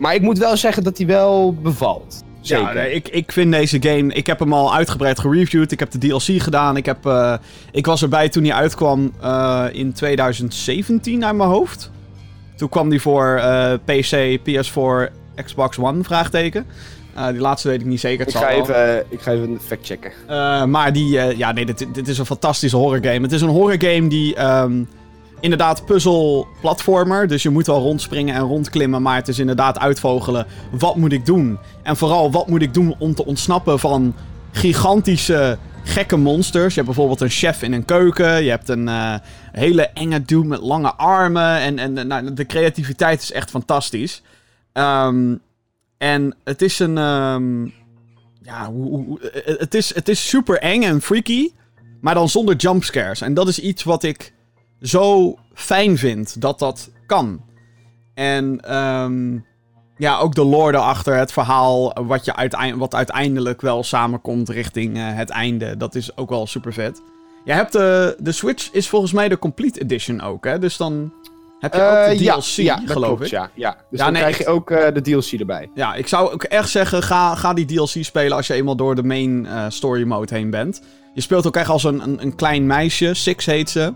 maar 0.00 0.14
ik 0.14 0.22
moet 0.22 0.38
wel 0.38 0.56
zeggen 0.56 0.82
dat 0.82 0.98
hij 0.98 1.06
wel 1.06 1.54
bevalt. 1.54 2.24
Zeker. 2.40 2.64
Ja, 2.64 2.72
nee, 2.72 2.92
ik, 2.92 3.08
ik 3.08 3.32
vind 3.32 3.52
deze 3.52 3.82
game... 3.82 4.12
Ik 4.12 4.26
heb 4.26 4.38
hem 4.38 4.52
al 4.52 4.74
uitgebreid 4.74 5.18
gereviewd. 5.18 5.72
Ik 5.72 5.78
heb 5.78 5.90
de 5.90 5.98
DLC 5.98 6.42
gedaan. 6.42 6.76
Ik, 6.76 6.86
heb, 6.86 7.06
eh, 7.06 7.34
ik 7.72 7.86
was 7.86 8.02
erbij 8.02 8.28
toen 8.28 8.44
hij 8.44 8.52
uitkwam 8.52 9.12
eh, 9.20 9.64
in 9.72 9.92
2017 9.92 11.24
uit 11.24 11.36
mijn 11.36 11.48
hoofd. 11.48 11.90
Toen 12.56 12.68
kwam 12.68 12.88
die 12.88 13.00
voor 13.00 13.36
eh, 13.36 13.72
PC, 13.84 14.38
PS4, 14.38 15.12
Xbox 15.44 15.78
One, 15.78 16.04
vraagteken. 16.04 16.66
Die 17.30 17.40
laatste 17.40 17.68
weet 17.68 17.80
ik 17.80 17.86
niet 17.86 18.00
zeker. 18.00 18.26
Het 18.26 18.34
ik, 18.34 18.40
ga 18.40 18.48
even, 18.48 19.04
ik 19.08 19.20
ga 19.20 19.32
even 19.32 19.60
fact 19.60 19.86
checken. 19.86 20.12
Maar 20.70 20.92
die, 20.92 21.36
ja, 21.36 21.52
nee, 21.52 21.66
dit, 21.66 21.86
dit 21.92 22.08
is 22.08 22.18
een 22.18 22.26
fantastische 22.26 22.76
horrorgame. 22.76 23.20
Het 23.20 23.32
is 23.32 23.40
een 23.40 23.48
horrorgame 23.48 24.08
die 24.08 24.34
ehm, 24.34 24.82
inderdaad 25.40 25.84
puzzel-platformer. 25.84 27.28
Dus 27.28 27.42
je 27.42 27.50
moet 27.50 27.66
wel 27.66 27.80
rondspringen 27.80 28.34
en 28.34 28.40
rondklimmen. 28.40 29.02
Maar 29.02 29.16
het 29.16 29.28
is 29.28 29.38
inderdaad 29.38 29.78
uitvogelen. 29.78 30.46
Wat 30.70 30.96
moet 30.96 31.12
ik 31.12 31.26
doen? 31.26 31.58
En 31.82 31.96
vooral, 31.96 32.30
wat 32.30 32.48
moet 32.48 32.62
ik 32.62 32.74
doen 32.74 32.94
om 32.98 33.14
te 33.14 33.26
ontsnappen 33.26 33.78
van 33.78 34.14
gigantische, 34.52 35.58
gekke 35.84 36.16
monsters? 36.16 36.68
Je 36.68 36.80
hebt 36.80 36.86
bijvoorbeeld 36.86 37.20
een 37.20 37.28
chef 37.28 37.62
in 37.62 37.72
een 37.72 37.84
keuken. 37.84 38.44
Je 38.44 38.50
hebt 38.50 38.68
een 38.68 38.88
eh, 38.88 39.14
hele 39.52 39.88
enge 39.88 40.22
dude 40.22 40.48
met 40.48 40.60
lange 40.60 40.94
armen. 40.94 41.58
En, 41.58 41.78
en 41.78 41.98
eh, 41.98 42.04
nou, 42.04 42.34
de 42.34 42.46
creativiteit 42.46 43.22
is 43.22 43.32
echt 43.32 43.50
fantastisch. 43.50 44.22
Ehm, 44.72 45.34
en 45.98 46.34
het 46.44 46.62
is 46.62 46.78
een. 46.78 46.98
ehm, 46.98 47.64
ja, 48.42 48.70
eh, 49.32 49.58
het, 49.58 49.74
is, 49.74 49.94
het 49.94 50.08
is 50.08 50.28
super 50.28 50.58
eng 50.58 50.82
en 50.82 51.00
freaky, 51.00 51.50
maar 52.00 52.14
dan 52.14 52.28
zonder 52.28 52.56
jumpscares. 52.56 53.20
En 53.20 53.34
dat 53.34 53.48
is 53.48 53.58
iets 53.58 53.82
wat 53.82 54.02
ik 54.02 54.32
zo 54.80 55.36
fijn 55.54 55.98
vind 55.98 56.40
dat 56.40 56.58
dat 56.58 56.90
kan. 57.06 57.44
En 58.14 58.60
ehm, 58.60 59.38
ja, 59.96 60.18
ook 60.18 60.34
de 60.34 60.44
lore 60.44 60.76
erachter, 60.76 61.14
het 61.14 61.32
verhaal 61.32 62.04
wat, 62.06 62.24
je 62.24 62.36
uiteind 62.36 62.78
wat 62.78 62.94
uiteindelijk 62.94 63.60
wel 63.60 63.82
samenkomt 63.82 64.48
richting 64.48 64.96
eh, 64.96 65.02
het 65.04 65.30
einde. 65.30 65.76
Dat 65.76 65.94
is 65.94 66.16
ook 66.16 66.30
wel 66.30 66.46
super 66.46 66.72
vet. 66.72 67.02
Je 67.44 67.52
hebt 67.52 67.72
de, 67.72 68.16
de 68.18 68.32
Switch 68.32 68.72
is 68.72 68.88
volgens 68.88 69.12
mij 69.12 69.28
de 69.28 69.38
Complete 69.38 69.80
Edition 69.80 70.20
ook, 70.20 70.44
hè? 70.44 70.58
Dus 70.58 70.76
dan 70.76 71.12
heb 71.60 71.74
je 71.74 71.80
ook 71.80 71.90
de 71.90 71.96
Eh, 71.96 72.18
ja, 72.18 72.34
DLC, 72.34 72.44
ja, 72.44 72.76
dat 72.76 72.90
geloof 72.90 73.08
klopt, 73.08 73.24
ik. 73.24 73.30
Ja, 73.30 73.50
ja. 73.54 73.70
Dus 73.90 73.98
Ja, 73.98 74.04
dan 74.04 74.12
nee, 74.12 74.22
krijg 74.22 74.38
je 74.38 74.46
ook 74.46 74.70
eh, 74.70 74.94
de 74.94 75.00
DLC 75.00 75.40
erbij. 75.40 75.70
Ja, 75.74 75.94
ik 75.94 76.08
zou 76.08 76.32
ook 76.32 76.42
echt 76.42 76.68
zeggen, 76.68 77.02
ga, 77.02 77.34
ga 77.34 77.54
die 77.54 77.64
DLC 77.64 78.04
spelen 78.04 78.36
als 78.36 78.46
je 78.46 78.54
eenmaal 78.54 78.76
door 78.76 78.94
de 78.94 79.02
main 79.02 79.46
eh, 79.46 79.64
story 79.68 80.04
mode 80.04 80.34
heen 80.34 80.50
bent. 80.50 80.82
Je 81.14 81.20
speelt 81.20 81.46
ook 81.46 81.56
echt 81.56 81.68
als 81.68 81.84
een, 81.84 82.02
een, 82.02 82.22
een 82.22 82.34
klein 82.34 82.66
meisje, 82.66 83.14
Six 83.14 83.46
heet 83.46 83.70
ze. 83.70 83.92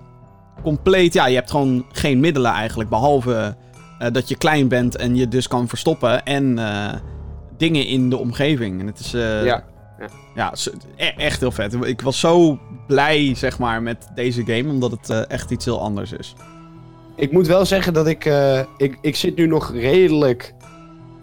Compleet, 0.63 1.13
ja, 1.13 1.27
je 1.27 1.35
hebt 1.35 1.51
gewoon 1.51 1.87
geen 1.93 2.21
middelen 2.21 2.53
eigenlijk, 2.53 2.91
behalve 2.91 3.57
eh, 3.99 4.13
dat 4.13 4.29
je 4.29 4.37
klein 4.37 4.69
bent 4.69 4.97
en 4.97 5.17
je 5.17 5.29
dus 5.29 5.49
kan 5.49 5.69
verstoppen 5.69 6.25
en 6.25 6.59
eh, 6.59 6.93
dingen 7.57 7.87
in 7.87 8.11
de 8.11 8.17
omgeving. 8.17 8.81
En 8.81 8.87
het 8.87 8.99
is, 8.99 9.15
eh, 9.15 9.45
ja. 9.45 9.65
ja, 10.35 10.53
e- 10.97 11.07
echt 11.17 11.41
heel 11.41 11.51
vet. 11.51 11.75
Ik 11.83 12.01
was 12.01 12.21
zo 12.21 12.59
blij, 12.87 13.35
zeg 13.35 13.59
maar, 13.59 13.83
met 13.83 14.09
deze 14.15 14.45
game, 14.45 14.69
omdat 14.69 14.91
het 14.91 15.27
echt 15.27 15.51
iets 15.51 15.65
heel 15.65 15.81
anders 15.81 16.13
is. 16.13 16.35
Ik 17.17 17.33
moet 17.33 17.47
wel 17.47 17.65
zeggen 17.65 17.93
dat 17.93 18.07
ik, 18.07 18.31
ik... 18.77 18.99
Ik 19.01 19.17
zit 19.17 19.37
nu 19.37 19.47
nog 19.47 19.73
redelijk 19.73 20.55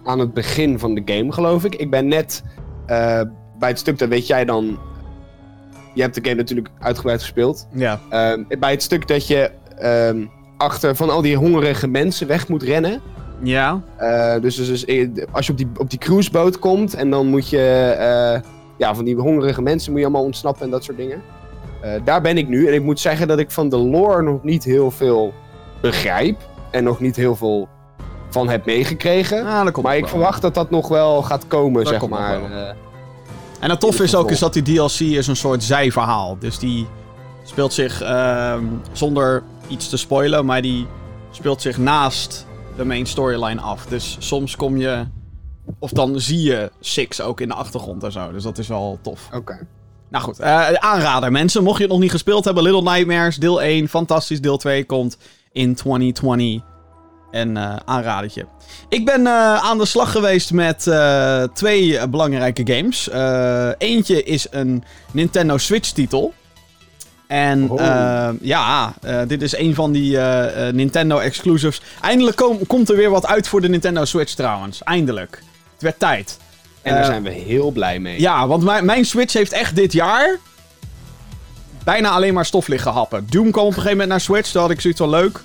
aan 0.03 0.19
het 0.19 0.33
begin 0.33 0.79
van 0.79 0.95
de 0.95 1.01
game, 1.05 1.31
geloof 1.31 1.63
ik. 1.63 1.75
Ik 1.75 1.89
ben 1.89 2.07
net 2.07 2.43
bij 3.59 3.69
het 3.69 3.79
stuk, 3.79 3.97
dat 3.97 4.09
weet 4.09 4.27
jij 4.27 4.45
dan... 4.45 4.79
Je 5.93 6.01
hebt 6.01 6.15
de 6.15 6.21
game 6.24 6.36
natuurlijk 6.36 6.69
uitgebreid 6.79 7.19
gespeeld. 7.21 7.67
Ja, 7.74 8.00
Ehm, 8.10 8.43
bij 8.60 8.71
het 8.71 8.83
stuk 8.83 9.07
dat 9.07 9.27
je 9.27 9.51
ehm, 9.77 10.25
achter 10.57 10.95
van 10.95 11.10
al 11.10 11.21
die 11.21 11.36
hongerige 11.38 11.88
mensen 11.88 12.27
weg 12.27 12.48
moet 12.48 12.63
rennen. 12.63 13.01
ja, 13.43 13.81
Eh, 13.98 14.41
dus, 14.41 14.55
dus, 14.55 14.67
dus, 14.67 14.86
eh, 14.86 15.07
als 15.31 15.45
je 15.45 15.51
op 15.51 15.57
die, 15.57 15.67
op 15.77 15.89
die 15.89 16.00
cruiseboot 16.00 16.60
komt 16.60 16.93
en 16.93 17.10
dan 17.10 17.27
moet 17.27 17.50
je... 17.50 17.95
eh, 17.98 18.41
ja, 18.77 18.95
van 18.95 19.05
die 19.05 19.15
hongerige 19.15 19.62
mensen 19.62 19.91
moet 19.91 20.00
je 20.00 20.05
allemaal 20.05 20.25
ontsnappen 20.25 20.63
en 20.65 20.69
dat 20.71 20.83
soort 20.83 20.98
dingen. 20.98 21.21
Daar 22.03 22.21
ben 22.21 22.38
ik 22.38 22.48
nu. 22.48 22.67
En 22.67 22.74
ik 22.74 22.83
moet 22.83 23.00
zeggen 23.00 23.27
dat 23.27 23.39
ik 23.39 23.51
van 23.51 23.69
de 23.69 23.77
lore 23.77 24.21
nog 24.21 24.43
niet 24.43 24.63
heel 24.63 24.91
veel 24.91 25.33
begrijp. 25.81 26.38
En 26.71 26.83
nog 26.83 27.00
niet 27.00 27.15
heel 27.15 27.36
veel 27.36 27.67
van 28.29 28.50
heb 28.50 28.65
meegekregen. 28.65 29.45
ah, 29.45 29.75
maar 29.83 29.95
ik 29.95 30.01
wel. 30.01 30.10
verwacht 30.10 30.41
dat 30.41 30.53
dat 30.53 30.69
nog 30.69 30.88
wel 30.88 31.21
gaat 31.21 31.48
komen, 31.48 31.83
Dat 31.83 31.93
zeg 31.93 32.07
maar. 32.10 32.39
En 33.62 33.70
het 33.70 33.80
tof 33.80 34.00
is 34.00 34.15
ook 34.15 34.32
is 34.32 34.39
dat 34.39 34.53
die 34.53 34.63
DLC 34.63 35.00
is 35.00 35.27
een 35.27 35.36
soort 35.36 35.63
zijverhaal. 35.63 36.38
Dus 36.39 36.60
die 36.60 36.88
speelt 37.44 37.74
zich, 37.74 38.01
ehm, 38.01 38.63
zonder 38.91 39.44
iets 39.68 39.89
te 39.89 39.98
spoilen, 39.98 40.46
maar 40.46 40.62
die 40.62 40.88
speelt 41.32 41.62
zich 41.62 41.77
naast 41.77 42.46
de 42.77 42.86
main 42.86 43.06
storyline 43.06 43.62
af. 43.62 43.86
Dus 43.86 44.15
soms 44.20 44.56
kom 44.56 44.77
je, 44.77 45.06
of 45.80 45.91
dan 45.91 46.20
zie 46.20 46.41
je 46.41 46.72
Six 46.80 47.22
ook 47.22 47.41
in 47.41 47.48
de 47.48 47.53
achtergrond 47.53 48.03
en 48.03 48.12
zo. 48.12 48.32
Dus 48.32 48.44
dat 48.44 48.58
is 48.58 48.68
wel 48.68 49.00
tof. 49.01 49.30
Oké. 49.34 49.68
Nou 50.10 50.24
goed, 50.24 50.39
eh, 50.39 50.74
aanrader 50.74 51.32
mensen. 51.32 51.63
Mocht 51.63 51.77
je 51.77 51.84
het 51.84 51.91
nog 51.91 52.01
niet 52.01 52.12
gespeeld 52.12 52.46
hebben, 52.46 52.63
Little 52.63 52.91
Nightmares, 52.91 53.36
deel 53.38 53.62
1, 53.62 53.88
fantastisch. 53.88 54.41
Deel 54.41 54.58
2 54.58 54.86
komt 54.86 55.18
in 55.51 55.75
2020. 55.75 56.62
En 57.31 57.57
eh 57.57 57.75
aanradertje. 57.85 58.45
Ik 58.89 59.05
ben 59.05 59.27
eh, 59.27 59.55
aan 59.55 59.77
de 59.77 59.85
slag 59.85 60.11
geweest 60.11 60.51
met 60.53 60.88
eh, 60.88 61.43
twee 61.53 62.07
belangrijke 62.07 62.73
games. 62.73 63.09
Eentje 63.77 64.23
is 64.23 64.47
een 64.50 64.83
Nintendo 65.11 65.57
Switch 65.57 65.89
titel. 65.91 66.33
En 67.27 67.69
Oh. 67.69 68.29
ja, 68.41 68.93
dit 69.27 69.41
is 69.41 69.57
een 69.57 69.75
van 69.75 69.91
die 69.91 70.17
eh, 70.17 70.67
eh, 70.67 70.73
Nintendo 70.73 71.17
exclusives. 71.17 71.81
Eindelijk 72.01 72.38
kom- 72.38 72.67
komt 72.67 72.89
er 72.89 72.95
weer 72.95 73.09
wat 73.09 73.25
uit 73.27 73.47
voor 73.47 73.61
de 73.61 73.69
Nintendo 73.69 74.05
Switch 74.05 74.33
trouwens. 74.33 74.83
Eindelijk. 74.83 75.43
Het 75.73 75.81
werd 75.81 76.00
tijd. 76.00 76.38
En 76.81 76.93
daar 76.93 77.05
zijn 77.05 77.23
we 77.23 77.29
heel 77.29 77.71
blij 77.71 78.00
mee. 78.00 78.19
Ja, 78.19 78.47
want 78.47 78.63
mijn, 78.63 78.85
mijn 78.85 79.05
Switch 79.05 79.33
heeft 79.33 79.51
echt 79.51 79.75
dit 79.75 79.93
jaar 79.93 80.38
bijna 81.83 82.09
alleen 82.09 82.33
maar 82.33 82.45
stof 82.45 82.67
liggen 82.67 82.91
happen. 82.91 83.27
Doom 83.29 83.51
kwam 83.51 83.63
op 83.65 83.69
een 83.69 83.73
gegeven 83.75 83.91
moment 83.91 84.09
naar 84.09 84.21
Switch. 84.21 84.51
Daar 84.51 84.61
had 84.61 84.71
ik 84.71 84.81
zoiets 84.81 85.00
van 85.00 85.09
leuk. 85.09 85.41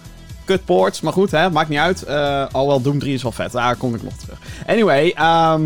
Cutports, 0.46 1.00
maar 1.00 1.12
goed, 1.12 1.30
hè, 1.30 1.50
maakt 1.50 1.68
niet 1.68 1.78
uit. 1.78 2.02
Eh 2.02 2.44
alhoewel 2.52 2.80
Doom 2.82 2.98
3 2.98 3.14
is 3.14 3.22
wel 3.22 3.32
vet, 3.32 3.52
daar 3.52 3.76
kom 3.76 3.94
ik 3.94 4.02
nog 4.02 4.12
terug. 4.12 4.38
Anyway, 4.66 5.10
ehm, 5.16 5.62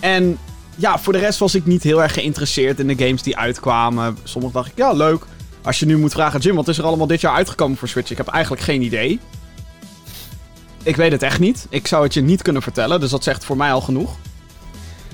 en 0.00 0.38
ja, 0.76 0.98
voor 0.98 1.12
de 1.12 1.18
rest 1.18 1.38
was 1.38 1.54
ik 1.54 1.66
niet 1.66 1.82
heel 1.82 2.02
erg 2.02 2.12
geïnteresseerd 2.12 2.80
in 2.80 2.86
de 2.86 3.04
games 3.04 3.22
die 3.22 3.36
uitkwamen. 3.36 4.18
Sommige 4.22 4.52
dacht 4.52 4.66
ik, 4.66 4.76
ja, 4.76 4.92
leuk. 4.92 5.24
Als 5.62 5.78
je 5.78 5.86
nu 5.86 5.98
moet 5.98 6.12
vragen, 6.12 6.40
Jim, 6.40 6.54
wat 6.54 6.68
is 6.68 6.78
er 6.78 6.84
allemaal 6.84 7.06
dit 7.06 7.20
jaar 7.20 7.34
uitgekomen 7.34 7.76
voor 7.76 7.88
Switch? 7.88 8.10
Ik 8.10 8.16
heb 8.16 8.28
eigenlijk 8.28 8.62
geen 8.62 8.82
idee. 8.82 9.20
Ik 10.82 10.96
weet 10.96 11.12
het 11.12 11.22
echt 11.22 11.38
niet. 11.38 11.66
Ik 11.70 11.86
zou 11.86 12.04
het 12.04 12.14
je 12.14 12.20
niet 12.20 12.42
kunnen 12.42 12.62
vertellen, 12.62 13.00
dus 13.00 13.10
dat 13.10 13.24
zegt 13.24 13.44
voor 13.44 13.56
mij 13.56 13.72
al 13.72 13.80
genoeg. 13.80 14.10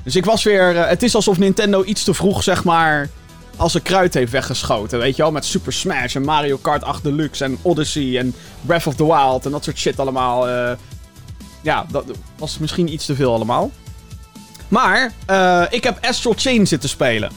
Dus 0.04 0.16
ik 0.16 0.24
was 0.24 0.42
weer. 0.42 0.76
eh, 0.76 0.88
het 0.88 1.02
is 1.02 1.14
alsof 1.14 1.38
Nintendo 1.38 1.84
iets 1.84 2.04
te 2.04 2.14
vroeg, 2.14 2.42
zeg 2.42 2.64
maar. 2.64 3.08
Als 3.56 3.74
een 3.74 3.82
kruid 3.82 4.14
heeft 4.14 4.32
weggeschoten. 4.32 4.98
Weet 4.98 5.16
je 5.16 5.22
wel? 5.22 5.32
Met 5.32 5.44
Super 5.44 5.72
Smash 5.72 6.14
en 6.14 6.24
Mario 6.24 6.56
Kart 6.56 6.84
8 6.84 7.02
Deluxe 7.02 7.44
en 7.44 7.58
Odyssey 7.62 8.18
en 8.18 8.34
Breath 8.60 8.86
of 8.86 8.94
the 8.94 9.06
Wild 9.06 9.44
en 9.44 9.50
dat 9.50 9.64
soort 9.64 9.78
shit 9.78 9.98
allemaal. 9.98 10.48
eh. 10.48 10.72
ja, 11.62 11.86
dat 11.90 12.04
was 12.38 12.58
misschien 12.58 12.92
iets 12.92 13.06
te 13.06 13.14
veel 13.14 13.34
allemaal. 13.34 13.70
Maar 14.68 15.12
eh, 15.26 15.62
ik 15.70 15.84
heb 15.84 15.98
Astral 16.00 16.34
Chain 16.36 16.66
zitten 16.66 16.88
spelen. 16.88 17.30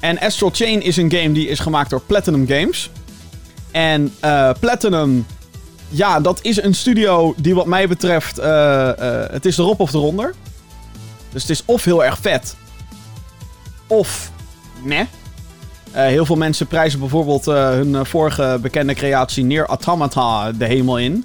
En 0.00 0.18
Astral 0.18 0.50
Chain 0.52 0.82
is 0.82 0.96
een 0.96 1.10
game 1.10 1.32
die 1.32 1.48
is 1.48 1.58
gemaakt 1.58 1.90
door 1.90 2.00
Platinum 2.00 2.46
Games. 2.46 2.90
En 3.70 4.14
eh, 4.20 4.50
Platinum, 4.60 5.26
ja, 5.88 6.20
dat 6.20 6.38
is 6.42 6.62
een 6.62 6.74
studio 6.74 7.34
die 7.36 7.54
wat 7.54 7.66
mij 7.66 7.88
betreft, 7.88 8.36
het 9.30 9.46
is 9.46 9.58
erop 9.58 9.80
of 9.80 9.92
eronder. 9.92 10.34
Dus 11.32 11.42
het 11.42 11.50
is 11.50 11.62
of 11.64 11.84
heel 11.84 12.04
erg 12.04 12.18
vet, 12.20 12.56
of 13.86 14.30
meh. 14.82 15.06
Eh, 15.96 16.04
heel 16.04 16.26
veel 16.26 16.36
mensen 16.36 16.66
prijzen 16.66 16.98
bijvoorbeeld 16.98 17.46
eh, 17.46 17.68
hun 17.68 17.94
eh, 17.94 18.04
vorige 18.04 18.58
bekende 18.62 18.94
creatie 18.94 19.44
Near 19.44 19.66
Automata 19.66 20.52
de 20.52 20.64
hemel 20.64 20.98
in. 20.98 21.24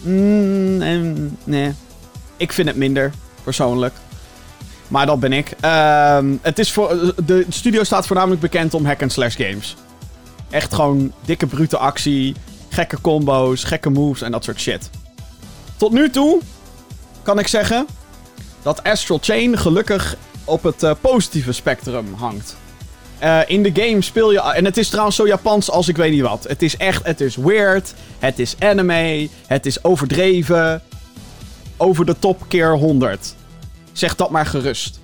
Mm, 0.00 0.82
en, 0.82 1.36
nee. 1.44 1.72
Ik 2.36 2.52
vind 2.52 2.68
het 2.68 2.76
minder, 2.76 3.12
persoonlijk. 3.44 3.94
Maar 4.88 5.06
dat 5.06 5.20
ben 5.20 5.32
ik. 5.32 5.54
Ehm, 5.60 6.36
het 6.42 6.58
is 6.58 6.72
voor, 6.72 7.14
de 7.24 7.46
studio 7.48 7.82
staat 7.82 8.06
voornamelijk 8.06 8.40
bekend 8.40 8.74
om 8.74 8.86
hack-and-slash 8.86 9.36
games. 9.36 9.76
Echt 10.50 10.74
gewoon 10.74 11.12
dikke 11.24 11.46
brute 11.46 11.78
actie, 11.78 12.34
gekke 12.68 13.00
combo's, 13.00 13.64
gekke 13.64 13.90
moves 13.90 14.22
en 14.22 14.30
dat 14.30 14.44
soort 14.44 14.60
shit. 14.60 14.90
Tot 15.76 15.92
nu 15.92 16.10
toe 16.10 16.40
kan 17.22 17.38
ik 17.38 17.46
zeggen 17.46 17.86
dat 18.62 18.84
Astral 18.84 19.18
Chain 19.20 19.58
gelukkig 19.58 20.16
op 20.44 20.62
het 20.62 21.00
positieve 21.00 21.52
spectrum 21.52 22.14
hangt. 22.14 22.56
Eh, 23.18 23.40
in 23.46 23.62
de 23.62 23.70
game 23.74 24.02
speel 24.02 24.32
je... 24.32 24.40
En 24.40 24.64
het 24.64 24.76
is 24.76 24.88
trouwens 24.88 25.16
zo 25.16 25.26
Japans 25.26 25.70
als 25.70 25.88
ik 25.88 25.96
weet 25.96 26.12
niet 26.12 26.22
wat. 26.22 26.44
Het 26.48 26.62
is 26.62 26.76
echt... 26.76 27.04
Het 27.04 27.20
is 27.20 27.36
weird. 27.36 27.94
Het 28.18 28.38
is 28.38 28.56
anime. 28.58 29.28
Het 29.46 29.66
is 29.66 29.84
overdreven. 29.84 30.82
Over 31.76 32.06
de 32.06 32.18
top 32.18 32.44
keer 32.48 32.76
100. 32.76 33.34
Zeg 33.92 34.16
dat 34.16 34.30
maar 34.30 34.46
gerust. 34.46 35.00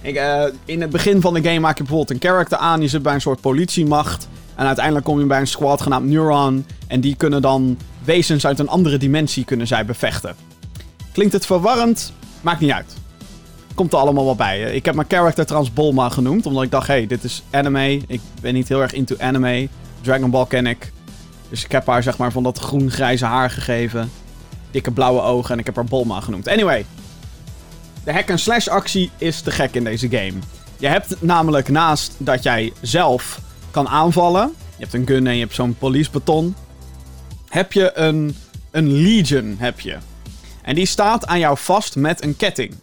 Ik, 0.00 0.16
eh, 0.16 0.44
in 0.64 0.80
het 0.80 0.90
begin 0.90 1.20
van 1.20 1.34
de 1.34 1.42
game 1.42 1.60
maak 1.60 1.76
je 1.76 1.84
bijvoorbeeld 1.84 2.10
een 2.10 2.30
character 2.30 2.58
aan. 2.58 2.80
Je 2.80 2.88
zit 2.88 3.02
bij 3.02 3.14
een 3.14 3.20
soort 3.20 3.40
politiemacht. 3.40 4.28
En 4.54 4.66
uiteindelijk 4.66 5.04
kom 5.04 5.18
je 5.18 5.26
bij 5.26 5.40
een 5.40 5.46
squad 5.46 5.80
genaamd 5.80 6.06
Neuron. 6.06 6.66
En 6.86 7.00
die 7.00 7.16
kunnen 7.16 7.42
dan 7.42 7.78
wezens 8.04 8.46
uit 8.46 8.58
een 8.58 8.68
andere 8.68 8.98
dimensie 8.98 9.44
kunnen 9.44 9.66
zij 9.66 9.84
bevechten. 9.84 10.34
Klinkt 11.12 11.32
het 11.32 11.46
verwarrend? 11.46 12.12
Maakt 12.40 12.60
niet 12.60 12.70
uit. 12.72 12.94
Komt 13.74 13.92
er 13.92 13.98
allemaal 13.98 14.24
wel 14.24 14.36
bij. 14.36 14.60
Ik 14.60 14.84
heb 14.84 14.94
mijn 14.94 15.06
character 15.10 15.46
trouwens 15.46 15.72
Bulma 15.72 16.08
genoemd, 16.08 16.46
omdat 16.46 16.62
ik 16.62 16.70
dacht, 16.70 16.86
hey, 16.86 17.06
dit 17.06 17.24
is 17.24 17.42
anime. 17.50 18.00
Ik 18.06 18.20
ben 18.40 18.54
niet 18.54 18.68
heel 18.68 18.80
erg 18.80 18.92
into 18.92 19.16
anime. 19.18 19.68
Dragon 20.00 20.30
Ball 20.30 20.46
ken 20.46 20.66
ik. 20.66 20.92
Dus 21.48 21.64
ik 21.64 21.72
heb 21.72 21.86
haar 21.86 22.02
zeg 22.02 22.18
maar 22.18 22.32
van 22.32 22.42
dat 22.42 22.58
groen-grijze 22.58 23.24
haar 23.24 23.50
gegeven. 23.50 24.10
Dikke 24.70 24.90
blauwe 24.90 25.20
ogen 25.20 25.52
en 25.52 25.58
ik 25.58 25.66
heb 25.66 25.74
haar 25.76 25.84
Bulma 25.84 26.20
genoemd. 26.20 26.48
Anyway, 26.48 26.84
de 28.04 28.12
hack-and-slash 28.12 28.68
actie 28.68 29.10
is 29.18 29.40
te 29.40 29.50
gek 29.50 29.74
in 29.74 29.84
deze 29.84 30.08
game. 30.08 30.34
Je 30.78 30.86
hebt 30.86 31.22
namelijk 31.22 31.68
naast 31.68 32.14
dat 32.18 32.42
jij 32.42 32.72
zelf 32.80 33.40
kan 33.70 33.88
aanvallen. 33.88 34.52
Je 34.76 34.82
hebt 34.82 34.94
een 34.94 35.06
gun 35.06 35.26
en 35.26 35.34
je 35.34 35.40
hebt 35.40 35.54
zo'n 35.54 35.76
policebaton. 35.78 36.54
Heb 37.48 37.72
je 37.72 37.96
een, 37.98 38.36
een 38.70 38.92
legion, 38.92 39.56
heb 39.58 39.80
je. 39.80 39.96
En 40.62 40.74
die 40.74 40.86
staat 40.86 41.26
aan 41.26 41.38
jou 41.38 41.58
vast 41.58 41.96
met 41.96 42.24
een 42.24 42.36
ketting. 42.36 42.74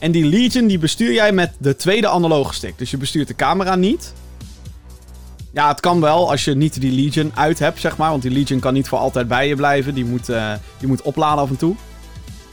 En 0.00 0.12
die 0.12 0.24
legion 0.24 0.66
die 0.66 0.78
bestuur 0.78 1.12
jij 1.12 1.32
met 1.32 1.52
de 1.58 1.76
tweede 1.76 2.08
analoge 2.08 2.54
stick. 2.54 2.78
Dus 2.78 2.90
je 2.90 2.96
bestuurt 2.96 3.28
de 3.28 3.34
camera 3.34 3.74
niet. 3.74 4.12
Ja, 5.52 5.68
het 5.68 5.80
kan 5.80 6.00
wel 6.00 6.30
als 6.30 6.44
je 6.44 6.54
niet 6.54 6.80
die 6.80 6.92
legion 6.92 7.32
uit 7.34 7.58
hebt, 7.58 7.80
zeg 7.80 7.96
maar. 7.96 8.10
Want 8.10 8.22
die 8.22 8.30
legion 8.30 8.60
kan 8.60 8.74
niet 8.74 8.88
voor 8.88 8.98
altijd 8.98 9.28
bij 9.28 9.48
je 9.48 9.56
blijven. 9.56 9.94
Die 9.94 10.04
moet, 10.04 10.30
uh, 10.30 10.52
die 10.78 10.88
moet 10.88 11.02
opladen 11.02 11.42
af 11.42 11.50
en 11.50 11.56
toe. 11.56 11.76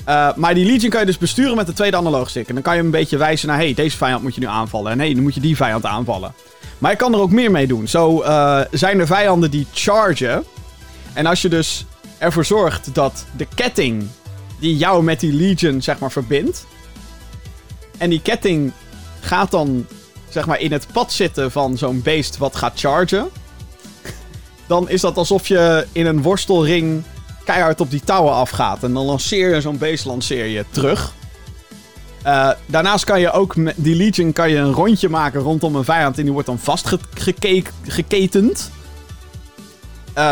Uh, 0.08 0.30
maar 0.36 0.54
die 0.54 0.66
Legion 0.66 0.90
kan 0.90 1.00
je 1.00 1.06
dus 1.06 1.18
besturen 1.18 1.56
met 1.56 1.68
de 1.68 1.74
tweede 1.74 1.98
analoog 1.98 2.30
stick. 2.30 2.48
En 2.48 2.54
dan 2.54 2.64
kan 2.64 2.74
je 2.74 2.78
hem 2.78 2.88
een 2.88 3.00
beetje 3.00 3.18
wijzen 3.18 3.48
naar... 3.48 3.58
hey, 3.58 3.74
deze 3.74 3.98
vijand 3.98 4.24
moet 4.24 4.36
je 4.36 4.42
nu 4.42 4.48
aanvallen. 4.48 4.92
En 4.92 5.00
hey, 5.00 5.14
dan 5.14 5.24
moet 5.24 5.34
je 5.34 5.40
die 5.40 5.56
vijand 5.56 5.86
aanvallen. 5.86 6.34
Maar 6.78 6.92
je 6.92 6.98
kan 6.98 7.14
er 7.14 7.20
ook 7.20 7.32
meer 7.32 7.52
mee 7.52 7.68
doen. 7.68 7.88
Zo 7.88 8.24
uh, 8.24 8.62
zijn 8.72 9.00
er 9.00 9.08
vijanden 9.08 9.52
die 9.52 9.68
chargen. 9.74 10.44
En 11.14 11.26
als 11.26 11.42
je 11.42 11.50
dus 11.50 11.86
ervoor 12.18 12.46
zorgt 12.46 12.96
dat 12.96 13.26
de 13.38 13.48
ketting... 13.56 14.08
die 14.60 14.78
jou 14.78 15.04
met 15.04 15.20
die 15.20 15.34
Legion, 15.34 15.82
zeg 15.82 16.00
maar, 16.00 16.12
verbindt... 16.12 16.66
en 17.98 18.10
die 18.10 18.22
ketting 18.22 18.72
gaat 19.20 19.52
dan, 19.52 19.86
zeg 20.30 20.46
maar, 20.46 20.60
in 20.60 20.72
het 20.72 20.88
pad 20.92 21.12
zitten 21.12 21.52
van 21.52 21.78
zo'n 21.78 22.02
beest 22.02 22.38
wat 22.38 22.56
gaat 22.56 22.80
chargen... 22.80 23.30
dan 24.68 24.90
is 24.90 25.02
dat 25.02 25.18
alsof 25.18 25.48
je 25.48 25.88
in 25.92 26.06
een 26.06 26.22
worstelring 26.22 27.04
keihard 27.46 27.82
op 27.82 27.92
die 27.92 28.02
touwen 28.04 28.34
afgaat. 28.34 28.84
En 28.84 28.94
dan 28.94 29.06
lanceer 29.06 29.56
je 29.56 29.62
zo'n 29.62 29.78
beest 29.78 30.06
lanceer 30.06 30.46
je 30.46 30.66
terug. 30.70 31.14
Uh, 32.26 32.52
daarnaast 32.66 33.04
kan 33.04 33.20
je 33.20 33.32
ook 33.32 33.56
met 33.56 33.76
die 33.78 33.96
Legion 33.96 34.34
kan 34.34 34.50
je 34.50 34.58
een 34.58 34.74
rondje 34.74 35.10
maken 35.10 35.42
rondom 35.42 35.76
een 35.76 35.84
vijand. 35.84 36.18
En 36.18 36.24
die 36.24 36.32
wordt 36.32 36.48
dan 36.48 36.60
vastgeketend. 36.60 38.72
Uh, 40.18 40.32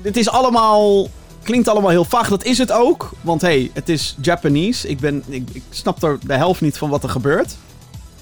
dit 0.00 0.16
is 0.16 0.28
allemaal. 0.28 1.08
Klinkt 1.48 1.68
allemaal 1.68 1.90
heel 1.90 2.04
vaag. 2.04 2.28
Dat 2.28 2.44
is 2.44 2.58
het 2.58 2.72
ook. 2.72 3.10
Want 3.20 3.40
hey, 3.40 3.70
het 3.72 3.88
is 3.88 4.16
Japanese. 4.20 4.88
Ik, 4.88 4.98
ben, 4.98 5.22
ik, 5.28 5.48
ik 5.52 5.62
snap 5.70 6.02
er 6.02 6.18
de 6.22 6.34
helft 6.34 6.60
niet 6.60 6.78
van 6.78 6.90
wat 6.90 7.02
er 7.02 7.08
gebeurt. 7.08 7.56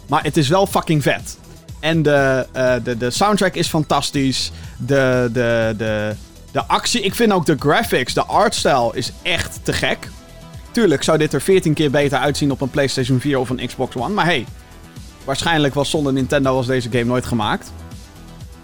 Maar 0.08 0.22
het 0.22 0.36
is 0.36 0.48
wel 0.48 0.66
fucking 0.66 1.02
vet. 1.02 1.38
En 1.80 2.02
de, 2.02 2.46
uh, 2.56 2.74
de, 2.84 2.96
de 2.96 3.10
soundtrack 3.10 3.54
is 3.54 3.68
fantastisch. 3.68 4.52
De, 4.76 5.30
de, 5.32 5.74
de, 5.76 6.14
de 6.52 6.66
actie, 6.66 7.00
ik 7.00 7.14
vind 7.14 7.32
ook 7.32 7.46
de 7.46 7.56
graphics, 7.58 8.14
de 8.14 8.24
artstyle 8.24 8.90
is 8.94 9.12
echt 9.22 9.58
te 9.62 9.72
gek. 9.72 10.08
Tuurlijk 10.70 11.02
zou 11.02 11.18
dit 11.18 11.32
er 11.32 11.40
14 11.40 11.74
keer 11.74 11.90
beter 11.90 12.18
uitzien 12.18 12.50
op 12.50 12.60
een 12.60 12.70
PlayStation 12.70 13.20
4 13.20 13.38
of 13.38 13.50
een 13.50 13.66
Xbox 13.66 13.96
One. 13.96 14.14
Maar 14.14 14.24
hey, 14.24 14.46
waarschijnlijk 15.24 15.74
was 15.74 15.90
zonder 15.90 16.12
Nintendo 16.12 16.54
was 16.54 16.66
deze 16.66 16.90
game 16.90 17.04
nooit 17.04 17.26
gemaakt. 17.26 17.72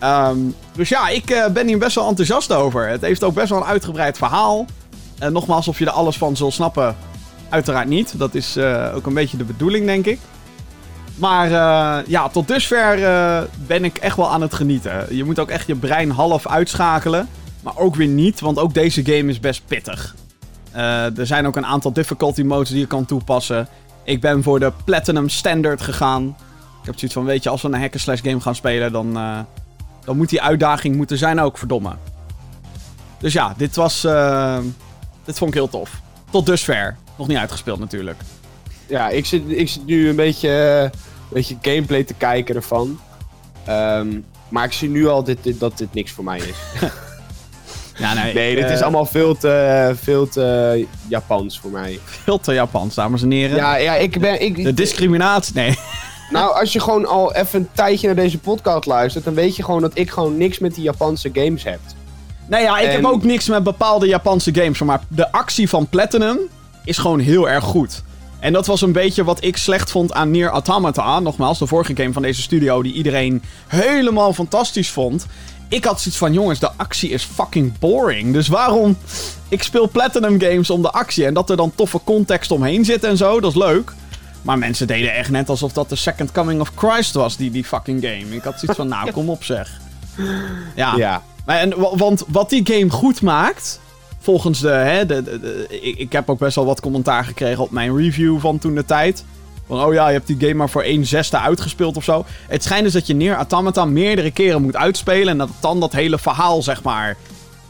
Um, 0.05 0.55
dus 0.73 0.89
ja, 0.89 1.09
ik 1.09 1.31
uh, 1.31 1.47
ben 1.47 1.67
hier 1.67 1.79
best 1.79 1.95
wel 1.95 2.09
enthousiast 2.09 2.53
over. 2.53 2.89
Het 2.89 3.01
heeft 3.01 3.25
ook 3.25 3.35
best 3.35 3.49
wel 3.49 3.59
een 3.59 3.65
uitgebreid 3.65 4.19
verhaal. 4.19 4.67
En 5.19 5.33
nogmaals, 5.33 5.69
of 5.69 5.79
je 5.79 5.85
er 5.85 5.91
alles 5.91 6.17
van 6.17 6.37
zult 6.37 6.53
snappen, 6.53 6.97
uiteraard 7.49 7.89
niet. 7.89 8.19
Dat 8.19 8.35
is 8.35 8.57
uh, 8.57 8.93
ook 8.95 9.07
een 9.07 9.15
beetje 9.15 9.37
de 9.37 9.45
bedoeling, 9.45 9.87
denk 9.87 10.07
ik. 10.07 10.19
Maar 11.15 11.49
ja, 12.09 12.29
tot 12.29 12.49
dusver 12.49 12.99
ben 13.67 13.85
ik 13.85 13.97
echt 13.97 14.17
wel 14.17 14.31
aan 14.31 14.41
het 14.41 14.55
genieten. 14.55 15.17
Je 15.17 15.25
moet 15.25 15.39
ook 15.39 15.49
echt 15.49 15.67
je 15.67 15.75
brein 15.75 16.11
half 16.11 16.47
uitschakelen. 16.47 17.29
Maar 17.61 17.77
ook 17.77 17.95
weer 17.95 18.09
niet, 18.09 18.41
want 18.41 18.59
ook 18.59 18.75
deze 18.75 19.05
game 19.05 19.31
is 19.31 19.41
best 19.41 19.63
pittig. 19.67 20.15
Er 20.73 21.27
zijn 21.27 21.47
ook 21.47 21.57
een 21.57 21.67
aantal 21.67 21.93
difficulty 21.93 22.43
modes 22.43 22.69
die 22.69 22.79
je 22.79 22.87
kan 22.87 23.05
toepassen. 23.05 23.69
Ik 24.05 24.21
ben 24.21 24.43
voor 24.43 24.61
de 24.61 24.73
Platinum 24.85 25.29
Standard 25.29 25.81
gegaan. 25.81 26.37
Ik 26.81 26.87
heb 26.87 26.99
zoiets 26.99 27.17
van, 27.17 27.25
weet 27.25 27.43
je, 27.43 27.49
als 27.51 27.63
we 27.63 27.69
een 27.69 27.81
hack 27.81 27.95
slash 27.97 28.21
game 28.23 28.41
gaan 28.41 28.55
spelen, 28.55 28.93
dan, 28.93 29.19
dan 30.05 30.17
moet 30.17 30.29
die 30.29 30.43
uitdaging 30.43 30.97
moeten 30.97 31.19
zijn 31.19 31.41
ook, 31.41 31.59
verdomme. 31.59 31.93
Dus 33.19 33.33
ja, 33.33 33.55
dit 33.57 33.77
was... 33.77 34.05
Uh, 34.05 34.59
dit 35.25 35.39
vond 35.39 35.51
ik 35.51 35.57
heel 35.57 35.69
tof. 35.69 36.01
Tot 36.31 36.47
dusver. 36.47 36.97
Nog 37.19 37.29
niet 37.29 37.37
uitgespeeld 37.37 37.79
natuurlijk. 37.79 38.21
Ja, 38.87 39.09
ik 39.09 39.27
zit, 39.27 39.43
ik 39.47 39.69
zit 39.69 39.87
nu 39.87 40.09
een 40.09 40.17
beetje, 40.17 40.51
een 40.51 40.91
beetje 41.29 41.57
gameplay 41.63 42.05
te 42.05 42.15
kijken 42.15 42.55
ervan. 42.55 43.01
Um, 43.69 44.25
maar 44.49 44.65
ik 44.65 44.73
zie 44.73 44.89
nu 44.89 45.09
al 45.09 45.25
dit, 45.25 45.39
dit, 45.43 45.61
dat 45.61 45.79
dit 45.79 45.95
niks 45.95 46.11
voor 46.11 46.25
mij 46.25 46.39
is. 46.39 46.57
Ja, 47.99 48.15
nee, 48.15 48.35
nee 48.35 48.55
dit 48.55 48.65
uh, 48.65 48.73
is 48.73 48.83
allemaal 48.83 49.07
veel 49.07 49.37
te, 49.37 49.93
veel 50.01 50.29
te 50.29 50.87
Japans 51.09 51.61
voor 51.61 51.71
mij. 51.71 51.99
Veel 52.05 52.39
te 52.39 52.53
Japans, 52.53 52.95
dames 52.95 53.23
en 53.23 53.31
heren. 53.31 53.57
Ja, 53.57 53.77
ja 53.77 53.95
ik 53.95 54.21
ben... 54.21 54.43
Ik, 54.43 54.65
de 54.65 54.75
discriminatie, 54.75 55.55
nee. 55.55 55.79
Nou, 56.33 56.59
als 56.61 56.73
je 56.73 56.81
gewoon 56.81 57.07
al 57.07 57.35
even 57.35 57.61
een 57.61 57.69
tijdje 57.73 58.07
naar 58.07 58.17
deze 58.17 58.39
podcast 58.39 58.87
luistert... 58.87 59.25
dan 59.25 59.35
weet 59.35 59.57
je 59.57 59.65
gewoon 59.65 59.81
dat 59.81 59.91
ik 59.95 60.11
gewoon 60.11 60.37
niks 60.37 60.59
met 60.59 60.75
die 60.75 60.85
Japanse 60.85 61.31
games 61.33 61.65
heb. 61.65 61.79
Nee, 62.47 62.63
ja, 62.63 62.79
ik 62.79 62.87
en... 62.87 62.93
heb 62.93 63.05
ook 63.05 63.23
niks 63.23 63.49
met 63.49 63.63
bepaalde 63.63 64.07
Japanse 64.07 64.55
games. 64.55 64.83
Maar 64.83 65.01
de 65.09 65.33
actie 65.33 65.69
van 65.69 65.87
Platinum 65.87 66.39
is 66.85 66.99
gewoon 66.99 67.19
heel 67.19 67.49
erg 67.49 67.65
goed. 67.65 68.03
En 68.41 68.53
dat 68.53 68.67
was 68.67 68.81
een 68.81 68.93
beetje 68.93 69.25
wat 69.25 69.45
ik 69.45 69.57
slecht 69.57 69.91
vond 69.91 70.13
aan 70.13 70.31
Nier 70.31 70.49
Automata. 70.49 71.21
Nogmaals, 71.21 71.59
de 71.59 71.67
vorige 71.67 71.97
game 71.97 72.13
van 72.13 72.23
deze 72.23 72.43
studio 72.43 72.83
die 72.83 72.93
iedereen 72.93 73.43
helemaal 73.69 74.33
fantastisch 74.33 74.91
vond 74.91 75.27
ik 75.73 75.85
had 75.85 76.01
zoiets 76.01 76.21
van, 76.21 76.33
jongens, 76.33 76.59
de 76.59 76.71
actie 76.77 77.11
is 77.11 77.25
fucking 77.25 77.79
boring. 77.79 78.33
Dus 78.33 78.49
waarom... 78.49 78.97
Ik 79.49 79.63
speel 79.63 79.89
Platinum 79.89 80.41
games 80.41 80.71
om 80.71 80.83
de 80.83 80.91
actie. 80.91 81.27
En 81.27 81.35
dat 81.35 81.51
er 81.51 81.57
dan 81.57 81.73
toffe 81.75 82.01
context 82.05 82.51
omheen 82.51 82.85
zit 82.85 83.05
en 83.05 83.17
zo, 83.17 83.41
dat 83.41 83.51
is 83.51 83.57
leuk. 83.57 83.93
Maar 84.43 84.59
mensen 84.59 84.87
deden 84.87 85.15
echt 85.15 85.31
net 85.31 85.49
alsof 85.49 85.73
dat 85.73 85.89
de 85.89 85.97
Second 85.97 86.33
Coming 86.33 86.61
of 86.61 86.73
Christ 86.75 87.15
was, 87.15 87.37
die, 87.37 87.51
die 87.51 87.65
fucking 87.65 88.03
game. 88.03 88.35
Ik 88.35 88.43
had 88.43 88.59
zoiets 88.59 88.79
van, 88.79 88.89
nou, 88.89 89.11
kom 89.11 89.31
op 89.31 89.45
zeg. 89.45 89.81
Ja. 90.75 90.97
ja. 90.97 91.23
Maar 91.47 91.59
en, 91.59 91.97
want 91.97 92.25
wat 92.29 92.51
die 92.51 92.67
game 92.73 92.91
goed 92.91 93.23
maakt, 93.23 93.81
volgens 94.19 94.61
de... 94.61 94.69
Hè, 94.69 95.07
de, 95.07 95.23
de, 95.23 95.41
de 95.41 95.67
ik, 95.83 95.99
ik 95.99 96.13
heb 96.13 96.31
ook 96.31 96.39
best 96.39 96.57
wel 96.57 96.65
wat 96.65 96.81
commentaar 96.81 97.25
gekregen 97.25 97.63
op 97.63 97.71
mijn 97.71 97.97
review 97.97 98.41
van 98.41 98.59
toen 98.59 98.75
de 98.75 98.85
tijd. 98.85 99.25
Van, 99.67 99.85
oh 99.85 99.93
ja, 99.93 100.07
je 100.07 100.13
hebt 100.13 100.27
die 100.27 100.41
game 100.41 100.55
maar 100.55 100.71
voor 100.71 100.83
1 100.83 101.07
zesde 101.07 101.39
uitgespeeld 101.39 101.97
of 101.97 102.05
zo. 102.05 102.25
Het 102.49 102.63
schijnt 102.63 102.85
dus 102.85 102.93
dat 102.93 103.07
je 103.07 103.15
Neer 103.15 103.35
Automata 103.35 103.85
meerdere 103.85 104.31
keren 104.31 104.63
moet 104.63 104.77
uitspelen. 104.77 105.29
En 105.29 105.39
dat 105.39 105.51
dan 105.61 105.81
dat 105.81 105.93
hele 105.93 106.19
verhaal, 106.19 106.63
zeg 106.63 106.83
maar, 106.83 107.17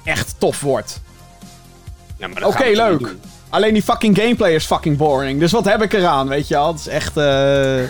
echt 0.05 0.35
tof 0.39 0.61
wordt. 0.61 1.01
Ja, 2.17 2.29
Oké, 2.29 2.47
okay, 2.47 2.75
leuk. 2.75 3.15
Alleen 3.53 3.73
die 3.73 3.83
fucking 3.83 4.19
gameplay 4.19 4.55
is 4.55 4.65
fucking 4.65 4.97
boring. 4.97 5.41
Dus 5.41 5.53
wat 5.53 5.65
heb 5.65 5.83
ik 5.83 5.93
eraan, 5.93 6.29
weet 6.29 6.49
je 6.49 6.55
wel? 6.55 6.67
Het 6.67 6.79
is 6.79 6.87
echt... 6.87 7.17
Uh... 7.17 7.83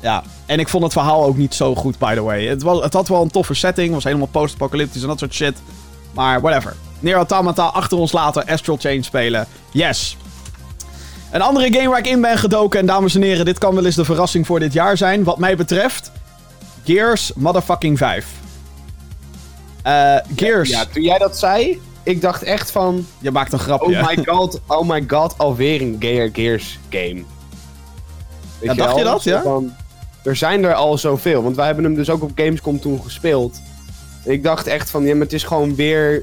Ja. 0.00 0.22
En 0.46 0.58
ik 0.58 0.68
vond 0.68 0.82
het 0.82 0.92
verhaal 0.92 1.24
ook 1.24 1.36
niet 1.36 1.54
zo 1.54 1.74
goed, 1.74 1.98
by 1.98 2.14
the 2.14 2.22
way. 2.22 2.46
Het, 2.46 2.62
was, 2.62 2.82
het 2.82 2.92
had 2.92 3.08
wel 3.08 3.22
een 3.22 3.30
toffe 3.30 3.54
setting. 3.54 3.94
was 3.94 4.04
helemaal 4.04 4.26
post-apocalyptisch 4.26 5.02
en 5.02 5.08
dat 5.08 5.18
soort 5.18 5.34
shit. 5.34 5.54
Maar 6.12 6.40
whatever. 6.40 6.76
Neer 7.00 7.14
Automata 7.14 7.64
achter 7.64 7.98
ons 7.98 8.12
laten 8.12 8.46
Astral 8.46 8.76
Chain 8.80 9.04
spelen. 9.04 9.46
Yes. 9.70 10.16
Een 11.30 11.42
andere 11.42 11.72
game 11.72 11.88
waar 11.88 11.98
ik 11.98 12.06
in 12.06 12.20
ben 12.20 12.38
gedoken. 12.38 12.80
En 12.80 12.86
dames 12.86 13.14
en 13.14 13.22
heren, 13.22 13.44
dit 13.44 13.58
kan 13.58 13.74
wel 13.74 13.84
eens 13.84 13.94
de 13.94 14.04
verrassing 14.04 14.46
voor 14.46 14.60
dit 14.60 14.72
jaar 14.72 14.96
zijn. 14.96 15.24
Wat 15.24 15.38
mij 15.38 15.56
betreft. 15.56 16.12
Gears 16.84 17.32
motherfucking 17.34 17.98
5. 17.98 18.26
Uh, 19.86 20.16
Gears. 20.36 20.68
Ja, 20.68 20.84
toen 20.92 21.02
jij 21.02 21.18
dat 21.18 21.38
zei, 21.38 21.80
ik 22.08 22.20
dacht 22.20 22.42
echt 22.42 22.70
van... 22.70 23.06
Je 23.18 23.30
maakt 23.30 23.52
een 23.52 23.58
grapje. 23.58 23.98
Oh 23.98 24.06
my 24.06 24.24
god, 24.24 24.60
oh 24.66 24.88
my 24.88 25.04
god, 25.06 25.38
alweer 25.38 25.80
een 25.80 25.96
Gears 26.32 26.78
game. 26.88 27.22
Weet 28.58 28.70
ja, 28.70 28.74
dacht 28.74 28.96
je 28.96 29.04
dat, 29.04 29.22
ja? 29.22 29.42
Van, 29.42 29.74
er 30.24 30.36
zijn 30.36 30.64
er 30.64 30.74
al 30.74 30.98
zoveel, 30.98 31.42
want 31.42 31.56
wij 31.56 31.66
hebben 31.66 31.84
hem 31.84 31.94
dus 31.94 32.10
ook 32.10 32.22
op 32.22 32.30
Gamescom 32.34 32.80
toen 32.80 33.02
gespeeld. 33.02 33.60
Ik 34.24 34.42
dacht 34.42 34.66
echt 34.66 34.90
van, 34.90 35.04
ja, 35.04 35.12
maar 35.12 35.22
het 35.22 35.32
is 35.32 35.44
gewoon 35.44 35.74
weer 35.74 36.22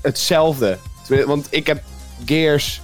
hetzelfde. 0.00 0.78
Want 1.26 1.46
ik 1.50 1.66
heb 1.66 1.82
Gears 2.24 2.80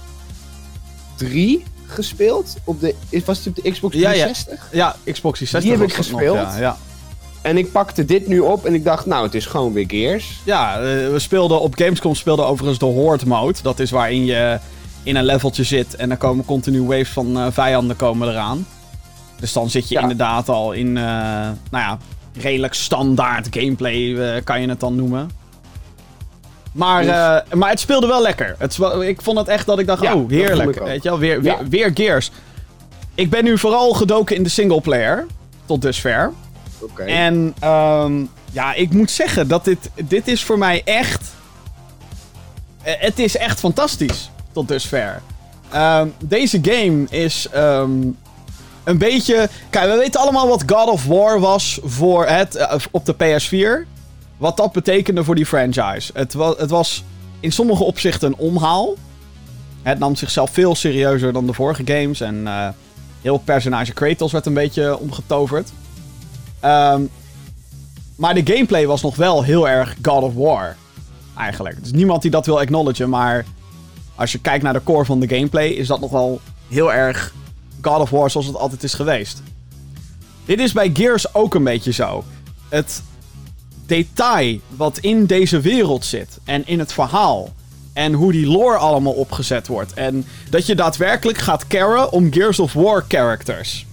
3 1.15 1.63
gespeeld. 1.85 2.55
Op 2.63 2.79
de, 2.79 2.95
was 3.25 3.37
het 3.37 3.47
op 3.47 3.55
de 3.55 3.71
Xbox 3.71 3.95
360? 3.95 4.67
Ja, 4.71 4.95
ja. 5.05 5.11
Xbox 5.11 5.39
360. 5.39 5.61
Die 5.61 5.71
heb 5.71 5.81
ik 5.81 5.93
gespeeld. 5.95 6.35
ja, 6.35 6.57
ja. 6.57 6.77
En 7.43 7.57
ik 7.57 7.71
pakte 7.71 8.05
dit 8.05 8.27
nu 8.27 8.39
op 8.39 8.65
en 8.65 8.73
ik 8.73 8.83
dacht, 8.83 9.05
nou, 9.05 9.23
het 9.23 9.35
is 9.35 9.45
gewoon 9.45 9.73
weer 9.73 9.85
Gears. 9.87 10.41
Ja, 10.45 10.77
uh, 10.77 10.83
we 11.09 11.19
speelden 11.19 11.59
op 11.59 11.75
Gamescom 11.75 12.15
speelden 12.15 12.45
overigens 12.45 12.79
de 12.79 12.85
Horde 12.85 13.25
mode. 13.25 13.57
Dat 13.61 13.79
is 13.79 13.91
waarin 13.91 14.25
je 14.25 14.59
in 15.03 15.15
een 15.15 15.25
leveltje 15.25 15.63
zit 15.63 15.95
en 15.95 16.09
dan 16.09 16.17
komen 16.17 16.45
continu 16.45 16.83
waves 16.83 17.09
van 17.09 17.37
uh, 17.37 17.47
vijanden 17.51 17.95
komen 17.95 18.29
eraan. 18.29 18.67
Dus 19.39 19.53
dan 19.53 19.69
zit 19.69 19.87
je 19.87 19.95
ja. 19.95 20.01
inderdaad 20.01 20.49
al 20.49 20.71
in, 20.71 20.87
uh, 20.87 20.93
nou 20.93 21.57
ja, 21.71 21.97
redelijk 22.33 22.73
standaard 22.73 23.47
gameplay, 23.49 24.41
kan 24.43 24.61
je 24.61 24.69
het 24.69 24.79
dan 24.79 24.95
noemen. 24.95 25.29
Maar, 26.71 27.01
dus... 27.01 27.59
maar 27.59 27.69
het 27.69 27.79
speelde 27.79 28.07
wel 28.07 28.21
lekker. 28.21 28.55
Het, 28.57 28.79
ik 29.01 29.21
vond 29.21 29.37
het 29.37 29.47
echt 29.47 29.65
dat 29.65 29.79
ik 29.79 29.87
dacht, 29.87 30.01
ja, 30.01 30.15
oh, 30.15 30.29
heerlijk. 30.29 30.79
Weet 30.83 31.03
je 31.03 31.09
wel, 31.09 31.19
weer, 31.19 31.41
weer, 31.41 31.57
ja. 31.59 31.67
weer 31.69 31.91
Gears. 31.93 32.31
ik 33.15 33.29
ben 33.29 33.43
nu 33.43 33.57
vooral 33.57 33.93
gedoken 33.93 34.35
in 34.35 34.43
de 34.43 34.49
singleplayer. 34.49 35.25
Tot 35.65 35.81
dusver. 35.81 36.31
En 37.07 37.53
ehm, 37.59 38.25
ja, 38.51 38.73
ik 38.73 38.93
moet 38.93 39.11
zeggen 39.11 39.47
dat 39.47 39.65
dit, 39.65 39.89
dit 40.03 40.27
is 40.27 40.43
voor 40.43 40.57
mij 40.57 40.81
echt... 40.85 41.33
eh, 42.83 42.93
Het 42.99 43.19
is 43.19 43.37
echt 43.37 43.59
fantastisch 43.59 44.29
tot 44.51 44.67
dusver. 44.67 45.21
Ehm, 45.69 46.07
deze 46.23 46.59
game 46.61 47.05
is 47.09 47.47
ehm, 47.51 47.91
een 48.83 48.97
beetje... 48.97 49.49
Kijk, 49.69 49.91
we 49.91 49.97
weten 49.97 50.19
allemaal 50.21 50.47
wat 50.47 50.63
God 50.67 50.89
of 50.89 51.05
War 51.05 51.39
was 51.39 51.79
voor 51.83 52.25
het, 52.27 52.55
eh, 52.55 52.75
op 52.91 53.05
de 53.05 53.13
PS4. 53.15 53.87
Wat 54.37 54.57
dat 54.57 54.71
betekende 54.71 55.23
voor 55.23 55.35
die 55.35 55.45
franchise. 55.45 56.11
Het, 56.13 56.33
wa 56.33 56.53
het 56.57 56.69
was 56.69 57.03
in 57.39 57.51
sommige 57.51 57.83
opzichten 57.83 58.27
een 58.27 58.37
omhaal. 58.37 58.93
Het 59.81 59.99
nam 59.99 60.15
zichzelf 60.15 60.51
veel 60.51 60.75
serieuzer 60.75 61.33
dan 61.33 61.45
de 61.45 61.53
vorige 61.53 61.81
games. 61.85 62.21
En 62.21 62.47
eh, 62.47 62.67
heel 63.21 63.37
personage 63.37 63.93
Kratos 63.93 64.31
werd 64.31 64.45
een 64.45 64.53
beetje 64.53 64.99
omgetoverd. 64.99 65.71
Ehm, 66.63 67.01
maar 68.15 68.33
de 68.33 68.53
gameplay 68.53 68.87
was 68.87 69.01
nog 69.01 69.15
wel 69.15 69.43
heel 69.43 69.69
erg 69.69 69.95
God 70.01 70.23
of 70.23 70.33
War. 70.33 70.75
Eigenlijk. 71.37 71.77
Is 71.83 71.91
niemand 71.91 72.21
die 72.21 72.31
dat 72.31 72.45
wil 72.45 72.59
acknowledgen, 72.59 73.09
maar 73.09 73.45
als 74.15 74.31
je 74.31 74.39
kijkt 74.39 74.63
naar 74.63 74.73
de 74.73 74.83
core 74.83 75.05
van 75.05 75.19
de 75.19 75.35
gameplay, 75.35 75.67
is 75.67 75.87
dat 75.87 75.99
nog 75.99 76.11
wel 76.11 76.41
heel 76.67 76.93
erg 76.93 77.33
God 77.81 77.99
of 77.99 78.09
War 78.09 78.29
zoals 78.29 78.47
het 78.47 78.55
altijd 78.55 78.83
is 78.83 78.93
geweest. 78.93 79.41
Dit 80.45 80.59
is 80.59 80.71
bij 80.71 80.89
Gears 80.93 81.33
ook 81.33 81.53
een 81.53 81.63
beetje 81.63 81.91
zo. 81.91 82.23
Het 82.69 83.03
detail 83.85 84.59
wat 84.75 84.97
in 84.97 85.25
deze 85.25 85.59
wereld 85.59 86.05
zit 86.05 86.39
en 86.43 86.67
in 86.67 86.79
het 86.79 86.93
verhaal. 86.93 87.53
En 87.93 88.13
hoe 88.13 88.31
die 88.31 88.47
lore 88.47 88.77
allemaal 88.77 89.13
opgezet 89.13 89.67
wordt. 89.67 89.93
En 89.93 90.25
dat 90.49 90.65
je 90.65 90.75
daadwerkelijk 90.75 91.37
gaat 91.37 91.67
caren 91.67 92.11
om 92.11 92.33
Gears 92.33 92.59
of 92.59 92.73
War 92.73 93.05
characters. 93.07 93.85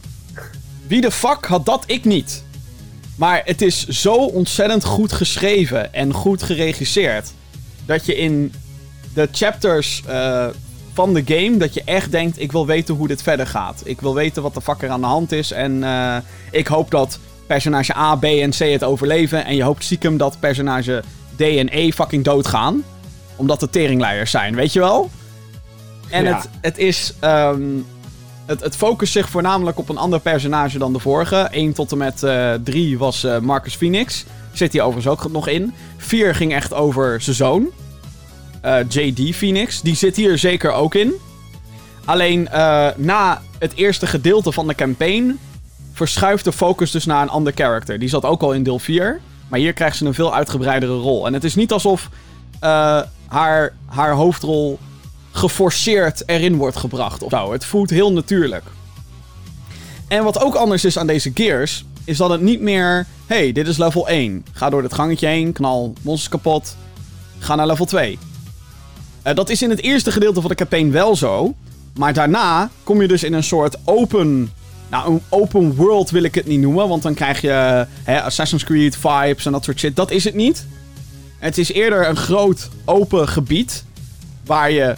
Wie 0.87 1.01
de 1.01 1.11
fuck 1.11 1.45
had 1.45 1.67
dat? 1.67 1.83
Ik 1.87 2.05
niet. 2.05 2.45
Maar 3.21 3.43
het 3.45 3.63
is 3.63 3.87
zo 3.87 4.15
ontzettend 4.15 4.85
goed 4.85 5.13
geschreven 5.13 5.95
en 5.95 6.13
goed 6.13 6.43
geregisseerd. 6.43 7.33
Dat 7.87 8.07
je 8.07 8.17
in 8.17 8.53
de 9.15 9.29
chapters 9.33 10.03
eh, 10.07 10.47
van 10.93 11.15
de 11.15 11.23
game, 11.27 11.57
dat 11.57 11.75
je 11.75 11.83
echt 11.85 12.11
denkt, 12.11 12.41
ik 12.41 12.53
wil 12.53 12.67
weten 12.67 12.95
hoe 12.95 13.09
dit 13.09 13.23
verder 13.23 13.47
gaat. 13.47 13.83
Ik 13.85 14.01
wil 14.01 14.15
weten 14.15 14.43
wat 14.43 14.55
de 14.55 14.61
fuck 14.61 14.83
er 14.83 14.89
aan 14.89 15.01
de 15.01 15.07
hand 15.07 15.33
is. 15.33 15.53
En 15.53 15.85
eh, 15.85 16.17
ik 16.51 16.67
hoop 16.67 16.91
dat 16.91 17.19
personage 17.47 17.97
A, 17.97 18.17
B 18.17 18.25
en 18.25 18.51
C 18.51 18.59
het 18.59 18.85
overleven. 18.85 19.45
En 19.45 19.57
je 19.57 19.63
hoopt 19.63 19.85
stiekem 19.85 20.17
dat 20.17 20.37
personage 20.41 21.03
D 21.37 21.41
en 21.41 21.69
E 21.71 21.93
fucking 21.93 22.25
doodgaan. 22.25 22.85
Omdat 23.37 23.61
de 23.61 23.71
teringleiers 23.71 24.31
zijn, 24.31 24.55
weet 24.55 24.73
je 24.73 24.79
wel? 24.81 25.11
En 26.09 26.25
Ja. 26.25 26.37
het, 26.37 26.49
het 26.61 26.79
is... 26.79 27.15
ehm, 27.21 27.63
het, 28.51 28.61
het 28.61 28.77
focust 28.77 29.13
zich 29.13 29.29
voornamelijk 29.29 29.79
op 29.79 29.89
een 29.89 29.99
ander 29.99 30.21
personage 30.21 30.79
dan 30.79 30.93
de 30.93 30.99
vorige. 30.99 31.37
1 31.37 31.73
tot 31.73 31.93
en 31.93 31.99
met 31.99 32.25
3 32.65 32.99
was 32.99 33.25
eh, 33.25 33.39
Marcus 33.39 33.75
Phoenix. 33.75 34.25
Zit 34.53 34.73
hij 34.73 34.83
overigens 34.83 35.13
ook 35.13 35.33
nog 35.33 35.49
in. 35.49 35.75
4 35.97 36.35
ging 36.35 36.55
echt 36.55 36.75
over 36.75 37.21
zijn 37.21 37.37
zoon. 37.37 37.71
eh, 38.61 38.77
JD 38.89 39.37
Phoenix. 39.37 39.81
Die 39.81 39.95
zit 39.95 40.17
hier 40.17 40.39
zeker 40.39 40.73
ook 40.73 40.95
in. 40.95 41.13
Alleen 42.05 42.49
eh, 42.49 42.89
na 42.97 43.43
het 43.59 43.75
eerste 43.75 44.07
gedeelte 44.07 44.53
van 44.53 44.67
de 44.67 44.75
campaign 44.75 45.39
verschuift 45.93 46.45
de 46.45 46.53
focus 46.53 46.91
dus 46.91 47.05
naar 47.07 47.23
een 47.23 47.29
ander 47.29 47.53
character. 47.57 47.99
Die 47.99 48.09
zat 48.09 48.25
ook 48.25 48.43
al 48.43 48.53
in 48.53 48.63
deel 48.63 48.79
4. 48.79 49.21
Maar 49.49 49.59
hier 49.59 49.73
krijgt 49.73 49.97
ze 49.97 50.05
een 50.07 50.15
veel 50.15 50.35
uitgebreidere 50.35 50.93
rol. 50.97 51.27
En 51.27 51.33
het 51.35 51.45
is 51.45 51.55
niet 51.55 51.73
alsof 51.73 52.09
eh, 52.61 53.01
haar, 53.27 53.73
haar 53.87 54.13
hoofdrol 54.13 54.79
geforceerd 55.41 56.23
erin 56.27 56.57
wordt 56.57 56.77
gebracht 56.77 57.23
of 57.23 57.31
zo. 57.31 57.53
Het 57.53 57.65
voelt 57.65 57.91
heel 57.91 58.13
natuurlijk. 58.13 58.65
En 60.09 60.25
wat 60.25 60.43
ook 60.43 60.55
anders 60.55 60.85
is 60.85 60.99
aan 60.99 61.07
deze 61.07 61.31
Gears, 61.35 61.85
is 62.05 62.17
dat 62.17 62.31
het 62.31 62.41
niet 62.41 62.61
meer... 62.61 63.07
hey, 63.27 63.53
dit 63.53 63.67
is 63.67 63.77
level 63.77 64.09
1. 64.09 64.45
Ga 64.53 64.71
door 64.71 64.83
dit 64.83 64.95
gangetje 64.95 65.27
heen, 65.27 65.53
knal 65.53 65.93
monsters 66.03 66.31
kapot. 66.31 66.77
Ga 67.39 67.55
naar 67.55 67.67
level 67.67 67.85
2. 67.85 68.19
Eh, 69.23 69.35
dat 69.35 69.51
is 69.51 69.63
in 69.63 69.71
het 69.71 69.83
eerste 69.83 70.13
gedeelte 70.13 70.41
van 70.41 70.51
de 70.51 70.57
campaign 70.57 70.91
wel 70.91 71.17
zo. 71.17 71.55
Maar 71.95 72.13
daarna 72.13 72.71
kom 72.85 73.01
je 73.01 73.09
dus 73.09 73.23
in 73.25 73.33
een 73.33 73.45
soort 73.45 73.77
open... 73.85 74.53
Nou, 74.91 75.13
een 75.13 75.23
open 75.29 75.75
world 75.75 76.11
wil 76.11 76.23
ik 76.23 76.35
het 76.35 76.47
niet 76.47 76.61
noemen. 76.61 76.89
Want 76.89 77.03
dan 77.03 77.15
krijg 77.15 77.41
je 77.41 77.87
hè, 78.03 78.23
Assassin's 78.23 78.65
Creed 78.65 78.97
vibes 78.97 79.47
en 79.47 79.53
dat 79.53 79.65
soort 79.65 79.79
shit. 79.79 79.97
Dat 79.97 80.11
is 80.11 80.25
het 80.25 80.35
niet. 80.35 80.67
Het 81.39 81.59
is 81.59 81.73
eerder 81.73 82.09
een 82.09 82.17
groot 82.17 82.69
open 82.85 83.29
gebied. 83.29 83.85
Waar 84.45 84.71
je 84.71 84.95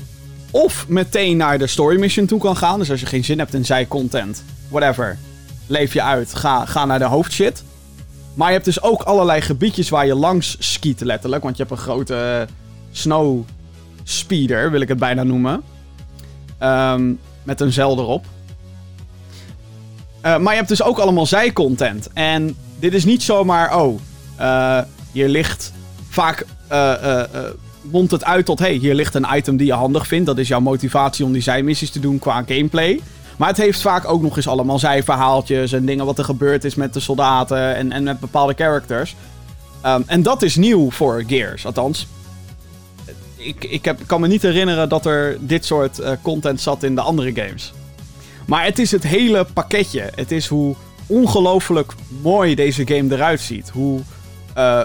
of 0.52 0.88
meteen 0.88 1.36
naar 1.36 1.58
de 1.58 1.66
story 1.66 1.98
mission 1.98 2.26
toe 2.26 2.40
kan 2.40 2.56
gaan. 2.56 2.78
Dus 2.78 2.90
als 2.90 3.00
je 3.00 3.06
geen 3.06 3.24
zin 3.24 3.38
hebt 3.38 3.54
in 3.54 3.64
zij-content, 3.64 4.44
whatever, 4.68 5.18
leef 5.66 5.92
je 5.92 6.02
uit. 6.02 6.34
Ga, 6.34 6.64
ga 6.64 6.84
naar 6.84 6.98
de 6.98 7.04
hoofdshit. 7.04 7.64
Maar 8.34 8.46
je 8.46 8.52
hebt 8.52 8.64
dus 8.64 8.82
ook 8.82 9.02
allerlei 9.02 9.40
gebiedjes 9.40 9.88
waar 9.88 10.06
je 10.06 10.14
langs 10.14 10.56
skiet, 10.58 11.00
letterlijk. 11.00 11.42
Want 11.42 11.56
je 11.56 11.62
hebt 11.62 11.74
een 11.74 11.84
grote 11.84 12.14
eh, 12.14 12.54
snow 12.90 13.44
speeder, 14.02 14.70
wil 14.70 14.80
ik 14.80 14.88
het 14.88 14.98
bijna 14.98 15.22
noemen. 15.22 15.62
Ehm, 16.58 17.12
met 17.42 17.60
een 17.60 17.72
zeil 17.72 17.98
erop. 17.98 18.26
Eh, 20.22 20.38
maar 20.38 20.52
je 20.52 20.58
hebt 20.58 20.68
dus 20.68 20.82
ook 20.82 20.98
allemaal 20.98 21.26
zij-content. 21.26 22.08
En 22.12 22.56
dit 22.78 22.94
is 22.94 23.04
niet 23.04 23.22
zomaar, 23.22 23.76
oh, 23.76 24.00
eh, 24.36 24.78
hier 25.12 25.28
ligt 25.28 25.72
vaak 26.08 26.46
eh, 26.68 27.22
mondt 27.82 28.10
het 28.10 28.24
uit 28.24 28.44
tot, 28.44 28.58
hey, 28.58 28.74
hier 28.74 28.94
ligt 28.94 29.14
een 29.14 29.26
item 29.34 29.56
die 29.56 29.66
je 29.66 29.72
handig 29.72 30.06
vindt. 30.06 30.26
Dat 30.26 30.38
is 30.38 30.48
jouw 30.48 30.60
motivatie 30.60 31.24
om 31.24 31.32
die 31.32 31.42
zijmissies 31.42 31.90
te 31.90 32.00
doen 32.00 32.18
qua 32.18 32.42
gameplay. 32.46 33.00
Maar 33.36 33.48
het 33.48 33.56
heeft 33.56 33.80
vaak 33.80 34.08
ook 34.08 34.22
nog 34.22 34.36
eens 34.36 34.48
allemaal 34.48 34.78
zijverhaaltjes 34.78 35.72
en 35.72 35.86
dingen 35.86 36.04
wat 36.04 36.18
er 36.18 36.24
gebeurd 36.24 36.64
is 36.64 36.74
met 36.74 36.94
de 36.94 37.00
soldaten 37.00 37.76
en, 37.76 37.92
en 37.92 38.02
met 38.02 38.20
bepaalde 38.20 38.54
characters. 38.54 39.14
Ehm, 39.80 40.02
en 40.06 40.22
dat 40.22 40.42
is 40.42 40.56
nieuw 40.56 40.90
voor 40.90 41.24
Gears, 41.26 41.66
althans. 41.66 42.06
Ik, 43.36 43.64
ik 43.64 43.84
heb, 43.84 44.00
kan 44.06 44.20
me 44.20 44.28
niet 44.28 44.42
herinneren 44.42 44.88
dat 44.88 45.06
er 45.06 45.36
dit 45.40 45.64
soort 45.64 45.98
eh, 45.98 46.12
content 46.22 46.60
zat 46.60 46.82
in 46.82 46.94
de 46.94 47.00
andere 47.00 47.32
games. 47.34 47.72
Maar 48.46 48.64
het 48.64 48.78
is 48.78 48.90
het 48.90 49.02
hele 49.02 49.46
pakketje. 49.52 50.10
Het 50.14 50.30
is 50.30 50.46
hoe 50.46 50.74
ongelooflijk 51.06 51.92
mooi 52.22 52.54
deze 52.54 52.86
game 52.86 53.14
eruit 53.14 53.40
ziet. 53.40 53.68
Hoe, 53.68 54.00
eh, 54.54 54.82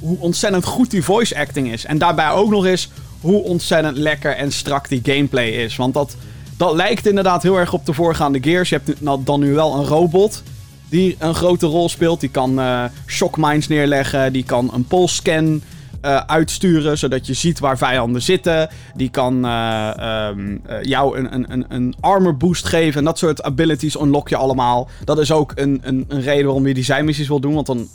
hoe 0.00 0.18
ontzettend 0.18 0.64
goed 0.64 0.90
die 0.90 1.04
voice 1.04 1.38
acting 1.38 1.72
is. 1.72 1.84
En 1.84 1.98
daarbij 1.98 2.30
ook 2.30 2.50
nog 2.50 2.66
eens 2.66 2.90
hoe 3.20 3.42
ontzettend 3.42 3.96
lekker 3.96 4.36
en 4.36 4.52
strak 4.52 4.88
die 4.88 5.00
gameplay 5.02 5.48
is. 5.48 5.76
Want 5.76 5.94
dat, 5.94 6.16
dat 6.56 6.74
lijkt 6.74 7.06
inderdaad 7.06 7.42
heel 7.42 7.58
erg 7.58 7.72
op 7.72 7.86
de 7.86 7.92
voorgaande 7.92 8.42
Gears. 8.42 8.68
Je 8.68 8.80
hebt 8.84 9.00
nou, 9.00 9.20
dan 9.24 9.40
nu 9.40 9.54
wel 9.54 9.74
een 9.74 9.84
robot 9.84 10.42
die 10.88 11.16
een 11.18 11.34
grote 11.34 11.66
rol 11.66 11.88
speelt. 11.88 12.20
Die 12.20 12.30
kan 12.30 12.60
eh 12.60 12.84
shockmines 13.06 13.68
neerleggen. 13.68 14.32
Die 14.32 14.44
kan 14.44 14.70
een 14.74 14.84
polsscan 14.84 15.62
eh, 16.00 16.16
uitsturen, 16.26 16.98
zodat 16.98 17.26
je 17.26 17.34
ziet 17.34 17.58
waar 17.58 17.78
vijanden 17.78 18.22
zitten. 18.22 18.68
Die 18.94 19.10
kan 19.10 19.44
eh, 19.44 19.98
ehm, 19.98 20.56
eh, 20.66 20.82
jou 20.82 21.18
een, 21.18 21.34
een, 21.34 21.52
een, 21.52 21.64
een 21.68 21.94
armor 22.00 22.36
boost 22.36 22.66
geven. 22.66 22.98
En 22.98 23.04
dat 23.04 23.18
soort 23.18 23.42
abilities 23.42 24.00
unlock 24.00 24.28
je 24.28 24.36
allemaal. 24.36 24.88
Dat 25.04 25.18
is 25.18 25.32
ook 25.32 25.52
een, 25.54 25.80
een, 25.82 26.04
een 26.08 26.20
reden 26.20 26.44
waarom 26.44 26.66
je 26.66 26.74
die 26.74 26.84
zijmissies 26.84 27.28
wil 27.28 27.40
doen. 27.40 27.54
Want 27.54 27.66
dan 27.66 27.88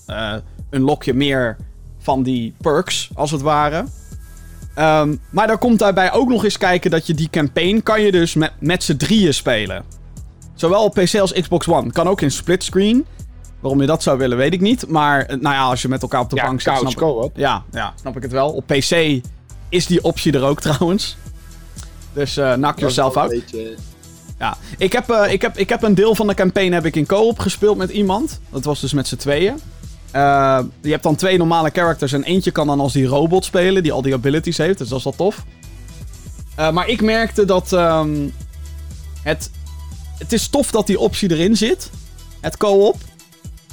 unlock 0.69 1.03
je 1.03 1.13
meer 1.13 1.57
van 2.05 2.23
die 2.23 2.53
perks, 2.61 3.09
als 3.15 3.31
het 3.31 3.41
ware. 3.41 3.85
Ehm, 4.75 5.15
maar 5.29 5.47
daar 5.47 5.57
komt 5.57 5.79
daarbij 5.79 6.11
ook 6.11 6.29
nog 6.29 6.43
eens 6.43 6.57
kijken 6.57 6.91
dat 6.91 7.07
je 7.07 7.13
die 7.13 7.29
campaign 7.29 7.83
kan 7.83 8.01
je 8.01 8.11
dus 8.11 8.33
met, 8.33 8.51
met 8.59 8.83
z'n 8.83 8.95
drieën 8.95 9.33
spelen. 9.33 9.83
Zowel 10.53 10.83
op 10.83 10.93
PC 10.93 11.15
als 11.15 11.31
Xbox 11.33 11.67
One. 11.67 11.91
Kan 11.91 12.07
ook 12.07 12.21
in 12.21 12.31
splitscreen. 12.31 13.05
Waarom 13.59 13.81
je 13.81 13.87
dat 13.87 14.03
zou 14.03 14.17
willen, 14.17 14.37
weet 14.37 14.53
ik 14.53 14.61
niet. 14.61 14.87
Maar 14.87 15.21
eh, 15.21 15.37
nou 15.39 15.55
ja, 15.55 15.63
als 15.63 15.81
je 15.81 15.87
met 15.87 16.01
elkaar 16.01 16.21
op 16.21 16.29
de 16.29 16.35
Ja, 16.35 16.45
bank 16.45 16.61
zit... 16.61 16.73
couch 16.73 16.89
snap- 16.89 17.03
co-op. 17.03 17.37
ja, 17.37 17.63
ja, 17.71 17.93
snap 17.99 18.15
ik 18.15 18.21
het 18.21 18.31
wel. 18.31 18.51
Op 18.51 18.65
PC 18.67 19.19
is 19.69 19.85
die 19.85 20.03
optie 20.03 20.33
er 20.33 20.43
ook 20.43 20.61
trouwens. 20.67 21.17
Dus 22.13 22.37
eh 22.37 22.53
knock 22.53 22.79
yourself 22.79 23.17
out. 23.17 23.43
Ja, 24.39 24.57
ik 24.77 24.93
heb, 24.93 25.09
eh, 25.09 25.31
ik, 25.33 25.41
heb, 25.41 25.57
ik 25.57 25.69
heb 25.69 25.83
een 25.83 25.95
deel 25.95 26.15
van 26.15 26.27
de 26.27 26.33
campaign 26.33 26.71
heb 26.73 26.85
ik 26.85 26.95
in 26.95 27.05
co-op 27.05 27.39
gespeeld 27.39 27.77
met 27.77 27.89
iemand. 27.89 28.39
Dat 28.49 28.63
was 28.63 28.79
dus 28.81 28.93
met 28.93 29.07
z'n 29.07 29.15
tweeën. 29.15 29.59
Eh, 30.15 30.59
je 30.81 30.89
hebt 30.91 31.03
dan 31.03 31.15
twee 31.15 31.37
normale 31.37 31.69
characters 31.73 32.13
en 32.13 32.23
eentje 32.23 32.51
kan 32.51 32.67
dan 32.67 32.79
als 32.79 32.93
die 32.93 33.05
robot 33.05 33.45
spelen, 33.45 33.83
die 33.83 33.91
al 33.91 34.01
die 34.01 34.13
abilities 34.13 34.57
heeft. 34.57 34.77
Dus 34.77 34.87
dat 34.89 34.97
is 34.97 35.03
wel 35.03 35.13
tof. 35.15 35.43
Eh, 36.55 36.71
maar 36.71 36.87
ik 36.87 37.01
merkte 37.01 37.45
dat 37.45 37.73
ehm, 37.73 38.27
het, 39.21 39.49
het 40.17 40.33
is 40.33 40.47
tof 40.47 40.71
dat 40.71 40.87
die 40.87 40.99
optie 40.99 41.31
erin 41.31 41.55
zit. 41.57 41.89
Het 42.41 42.57
co-op. 42.57 42.95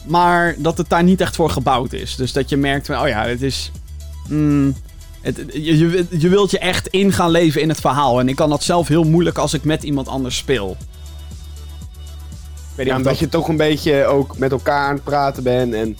Maar 0.06 0.54
dat 0.58 0.78
het 0.78 0.88
daar 0.88 1.02
niet 1.02 1.20
echt 1.20 1.36
voor 1.36 1.50
gebouwd 1.50 1.92
is. 1.92 2.16
Dus 2.16 2.32
dat 2.32 2.48
je 2.48 2.56
merkt, 2.56 2.86
van, 2.86 3.00
oh 3.00 3.08
ja, 3.08 3.26
het 3.26 3.42
is... 3.42 3.70
mm, 4.28 4.74
het, 5.20 5.36
je, 5.52 5.78
je, 5.78 6.06
je 6.10 6.28
wilt 6.28 6.50
je 6.50 6.58
echt 6.58 6.86
in 6.86 7.12
gaan 7.12 7.30
leven 7.30 7.60
in 7.60 7.68
het 7.68 7.80
verhaal. 7.80 8.20
En 8.20 8.28
ik 8.28 8.36
kan 8.36 8.50
dat 8.50 8.62
zelf 8.62 8.88
heel 8.88 9.04
moeilijk 9.04 9.38
als 9.38 9.54
ik 9.54 9.64
met 9.64 9.82
iemand 9.82 10.08
anders 10.08 10.36
speel. 10.36 10.76
Ik 10.80 12.78
weet 12.78 12.86
niet 12.86 12.86
Ja, 12.86 12.96
omdat 12.96 13.12
dat- 13.12 13.18
je 13.18 13.28
toch 13.28 13.48
een 13.48 13.56
beetje 13.56 14.04
ook 14.06 14.38
met 14.38 14.50
elkaar 14.52 14.88
aan 14.88 14.94
het 14.94 15.04
praten 15.04 15.42
bent. 15.42 15.74
En 15.74 15.96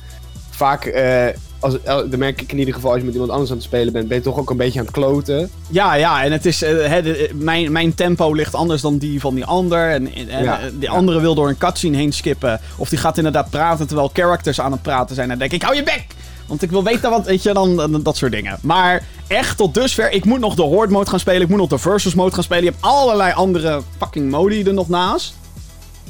vaak, 0.63 0.85
eh, 0.85 1.27
als, 1.61 1.83
el- 1.83 2.09
dat 2.09 2.19
merk 2.19 2.41
ik 2.41 2.53
in 2.53 2.59
ieder 2.59 2.75
geval 2.75 2.91
als 2.91 2.99
je 2.99 3.05
met 3.05 3.13
iemand 3.15 3.33
anders 3.33 3.51
aan 3.51 3.57
het 3.57 3.65
spelen 3.65 3.93
bent, 3.93 4.09
ben 4.09 4.17
je 4.17 4.23
toch 4.23 4.39
ook 4.39 4.51
een 4.51 4.57
beetje 4.57 4.79
aan 4.79 4.85
het 4.85 4.95
kloten. 4.95 5.51
Ja, 5.69 5.95
ja, 5.95 6.25
en 6.25 6.33
het 6.33 6.47
is, 6.47 6.63
eh, 6.63 6.71
de- 7.03 7.17
eh, 7.29 7.35
mijn, 7.35 7.73
mijn 7.73 7.95
tempo 7.95 8.33
ligt 8.33 8.55
anders 8.55 8.81
dan 8.83 8.99
die 8.99 9.21
van 9.21 9.35
die 9.35 9.45
ander. 9.45 9.91
En, 9.91 10.15
en 10.15 10.43
Ja, 10.43 10.59
eh, 10.61 10.65
die 10.73 10.81
ja. 10.81 10.91
andere 10.91 11.21
wil 11.21 11.35
door 11.35 11.49
een 11.49 11.59
cutscene 11.59 11.97
heen 11.97 12.13
skippen. 12.13 12.61
Of 12.77 12.89
die 12.89 12.99
gaat 12.99 13.17
inderdaad 13.17 13.51
praten 13.51 13.87
terwijl 13.87 14.11
characters 14.13 14.61
aan 14.61 14.73
het 14.73 14.83
praten 14.83 15.15
zijn. 15.15 15.31
En 15.31 15.39
dan 15.39 15.49
denk 15.49 15.61
ik, 15.63 15.69
hou 15.69 15.77
je 15.77 15.83
bek! 15.83 16.07
Want 16.47 16.63
ik 16.63 16.71
wil 16.71 16.85
weten 16.85 17.11
wat, 17.11 17.27
weet 17.27 17.43
je, 17.43 17.53
dan, 17.53 17.77
dan 17.77 18.03
dat 18.03 18.17
soort 18.17 18.33
dingen. 18.33 18.59
Maar 18.63 19.05
echt 19.27 19.57
tot 19.57 19.75
dusver, 19.75 20.13
ik 20.13 20.25
moet 20.25 20.41
nog 20.41 20.55
de 20.55 20.63
Horde 20.63 20.93
mode 20.93 21.11
gaan 21.11 21.19
spelen. 21.21 21.43
Ik 21.43 21.49
moet 21.49 21.59
nog 21.59 21.69
de 21.69 21.79
Versus 21.79 22.15
mode 22.15 22.35
gaan 22.35 22.43
spelen. 22.43 22.65
Je 22.65 22.71
hebt 22.71 22.83
allerlei 22.83 23.33
andere 23.33 23.81
fucking 23.99 24.31
modi 24.31 24.63
er 24.63 24.75
nog 24.75 24.89
naast. 24.89 25.35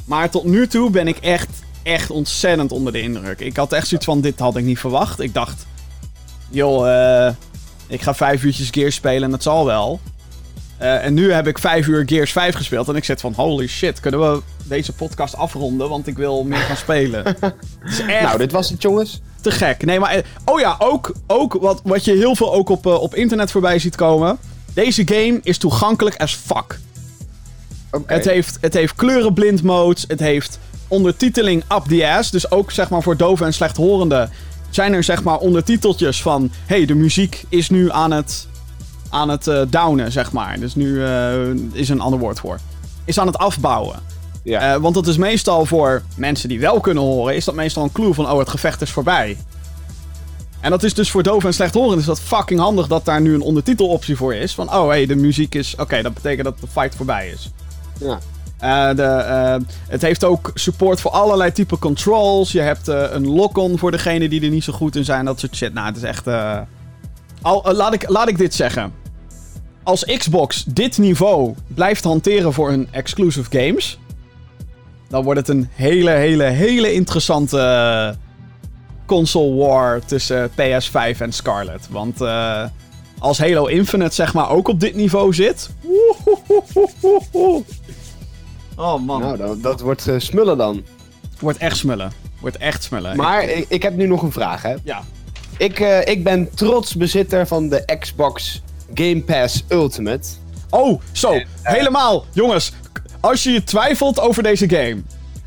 Maar 0.05 0.29
tot 0.29 0.43
nu 0.43 0.67
toe 0.67 0.89
ben 0.89 1.07
ik 1.07 1.17
echt, 1.17 1.49
echt 1.83 2.09
ontzettend 2.09 2.71
onder 2.71 2.93
de 2.93 3.01
indruk. 3.01 3.39
Ik 3.39 3.57
had 3.57 3.73
echt 3.73 3.87
zoiets 3.87 4.05
van, 4.05 4.21
dit 4.21 4.39
had 4.39 4.57
ik 4.57 4.63
niet 4.63 4.79
verwacht. 4.79 5.19
Ik 5.19 5.33
dacht, 5.33 5.65
joh, 6.49 6.89
eh, 7.27 7.33
ik 7.87 8.01
ga 8.01 8.13
vijf 8.13 8.43
uurtjes 8.43 8.69
Gears 8.71 8.95
spelen 8.95 9.23
en 9.23 9.31
dat 9.31 9.43
zal 9.43 9.65
wel. 9.65 9.99
Eh, 10.77 11.05
en 11.05 11.13
nu 11.13 11.31
heb 11.31 11.47
ik 11.47 11.57
vijf 11.59 11.87
uur 11.87 12.03
Gears 12.05 12.31
5 12.31 12.55
gespeeld. 12.55 12.87
En 12.87 12.95
ik 12.95 13.03
zit 13.03 13.21
van, 13.21 13.33
holy 13.33 13.67
shit, 13.67 13.99
kunnen 13.99 14.19
we 14.19 14.41
deze 14.63 14.93
podcast 14.93 15.35
afronden? 15.35 15.89
Want 15.89 16.07
ik 16.07 16.17
wil 16.17 16.43
meer 16.43 16.57
gaan 16.57 16.77
spelen. 16.77 17.23
Het 17.25 17.53
is 17.89 17.99
echt 17.99 18.21
Nou, 18.21 18.37
dit 18.37 18.51
was 18.51 18.69
het, 18.69 18.81
jongens. 18.81 19.21
te 19.41 19.51
gek. 19.51 19.85
Nee, 19.85 19.99
maar... 19.99 20.11
eh, 20.11 20.23
Oh 20.45 20.59
ja, 20.59 20.75
ook, 20.79 21.15
ook 21.27 21.53
wat, 21.53 21.81
wat 21.83 22.05
je 22.05 22.11
heel 22.15 22.35
veel 22.35 22.53
ook 22.53 22.69
op, 22.69 22.85
op 22.85 23.15
internet 23.15 23.51
voorbij 23.51 23.79
ziet 23.79 23.95
komen. 23.95 24.37
Deze 24.73 25.01
game 25.05 25.39
is 25.43 25.57
toegankelijk 25.57 26.15
as 26.17 26.35
fuck. 26.35 26.79
Het, 28.05 28.25
heeft, 28.25 28.57
het 28.61 28.73
heeft 28.73 28.95
kleurenblind 28.95 29.63
modes. 29.63 30.05
Het 30.07 30.19
heeft 30.19 30.59
ondertiteling 30.87 31.63
up 31.63 31.83
the 31.87 32.07
ass. 32.07 32.31
Dus 32.31 32.51
ook 32.51 32.71
zeg 32.71 32.89
maar 32.89 33.01
voor 33.01 33.17
doven 33.17 33.45
en 33.45 33.53
slechthorenden 33.53 34.29
zijn 34.69 34.93
er 34.93 35.03
zeg 35.03 35.23
maar 35.23 35.37
ondertiteltjes 35.37 36.21
van... 36.21 36.51
hey, 36.65 36.85
de 36.85 36.95
muziek 36.95 37.45
is 37.49 37.69
nu 37.69 37.91
aan 37.91 38.11
het, 38.11 38.47
aan 39.09 39.29
het 39.29 39.47
eh, 39.47 39.61
downen, 39.69 40.11
zeg 40.11 40.31
maar. 40.31 40.59
Dus 40.59 40.75
nu 40.75 41.05
eh, 41.05 41.47
is 41.71 41.89
een 41.89 42.01
ander 42.01 42.19
woord 42.19 42.39
voor. 42.39 42.59
Is 43.05 43.19
aan 43.19 43.27
het 43.27 43.37
afbouwen. 43.37 43.99
Ja. 44.43 44.73
Eh, 44.73 44.81
want 44.81 44.95
dat 44.95 45.07
is 45.07 45.17
meestal 45.17 45.65
voor 45.65 46.01
mensen 46.15 46.49
die 46.49 46.59
wel 46.59 46.79
kunnen 46.79 47.03
horen... 47.03 47.35
is 47.35 47.45
dat 47.45 47.55
meestal 47.55 47.83
een 47.83 47.91
clue 47.91 48.13
van... 48.13 48.31
oh, 48.31 48.39
het 48.39 48.49
gevecht 48.49 48.81
is 48.81 48.91
voorbij. 48.91 49.37
En 50.59 50.69
dat 50.69 50.83
is 50.83 50.93
dus 50.93 51.11
voor 51.11 51.23
doven 51.23 51.47
en 51.47 51.53
slechthorenden 51.53 51.99
is 51.99 52.05
dat 52.05 52.21
fucking 52.21 52.59
handig... 52.59 52.87
dat 52.87 53.05
daar 53.05 53.21
nu 53.21 53.33
een 53.33 53.41
ondertiteloptie 53.41 54.15
voor 54.15 54.35
is. 54.35 54.53
Van, 54.53 54.73
oh, 54.73 54.87
hey, 54.87 55.05
de 55.05 55.15
muziek 55.15 55.55
is... 55.55 55.75
Oké, 55.77 56.01
dat 56.01 56.13
betekent 56.13 56.43
dat 56.43 56.59
de 56.59 56.67
fight 56.67 56.95
voorbij 56.95 57.29
is. 57.29 57.51
ja. 57.99 58.19
Eh, 58.63 58.95
de, 58.95 59.03
eh, 59.03 59.55
het 59.87 60.01
heeft 60.01 60.23
ook 60.23 60.51
support 60.53 61.01
voor 61.01 61.11
allerlei 61.11 61.51
type 61.51 61.79
controls. 61.79 62.51
Je 62.51 62.59
hebt 62.59 62.87
eh, 62.87 63.03
een 63.11 63.27
lock-on 63.27 63.77
voor 63.77 63.91
degenen 63.91 64.29
die 64.29 64.41
er 64.41 64.49
niet 64.49 64.63
zo 64.63 64.73
goed 64.73 64.95
in 64.95 65.05
zijn. 65.05 65.25
Dat 65.25 65.39
soort 65.39 65.55
shit. 65.55 65.73
Nou, 65.73 65.87
het 65.87 65.95
is 65.95 66.03
echt... 66.03 66.27
Al, 67.41 67.73
laat, 67.73 67.93
ik, 67.93 68.09
laat 68.09 68.27
ik 68.27 68.37
dit 68.37 68.53
zeggen. 68.53 68.93
Als 69.83 70.05
Xbox 70.05 70.63
dit 70.63 70.97
niveau 70.97 71.53
blijft 71.67 72.03
hanteren 72.03 72.53
voor 72.53 72.69
hun 72.69 72.87
exclusive 72.91 73.59
games... 73.59 73.99
dan 75.09 75.23
wordt 75.23 75.39
het 75.39 75.49
een 75.49 75.69
hele, 75.73 76.11
hele, 76.11 76.43
hele 76.43 76.93
interessante 76.93 78.15
console 79.05 79.55
war 79.55 80.05
tussen 80.05 80.49
PS5 80.49 81.17
en 81.17 81.31
Scarlet. 81.31 81.87
Want 81.89 82.21
als 83.19 83.39
Halo 83.39 83.65
Infinite 83.65 84.15
zeg 84.15 84.33
maar 84.33 84.49
ook 84.49 84.67
op 84.67 84.79
dit 84.79 84.95
niveau 84.95 85.33
zit... 85.33 85.69
Oh 88.75 89.01
man. 89.05 89.21
Nou, 89.21 89.37
dat, 89.37 89.63
dat 89.63 89.81
wordt 89.81 90.07
eh, 90.07 90.15
smullen 90.17 90.57
dan. 90.57 90.83
Wordt 91.39 91.57
echt 91.57 91.77
smullen. 91.77 92.11
Wordt 92.39 92.57
echt 92.57 92.83
smullen. 92.83 93.15
Maar 93.17 93.43
ik, 93.43 93.65
ik 93.69 93.83
heb 93.83 93.95
nu 93.95 94.07
nog 94.07 94.21
een 94.21 94.31
vraag, 94.31 94.61
hè. 94.61 94.73
Ja. 94.83 95.01
Ik, 95.57 95.79
eh, 95.79 96.05
ik 96.07 96.23
ben 96.23 96.49
trots 96.55 96.95
bezitter 96.95 97.47
van 97.47 97.69
de 97.69 97.95
Xbox 97.99 98.61
Game 98.93 99.21
Pass 99.21 99.63
Ultimate. 99.69 100.27
Oh, 100.69 101.01
zo. 101.11 101.41
Helemaal. 101.61 102.25
Jongens, 102.31 102.71
als 103.19 103.43
je 103.43 103.51
je 103.51 103.63
twijfelt 103.63 104.19
over 104.19 104.43
deze 104.43 104.69
game. 104.69 105.01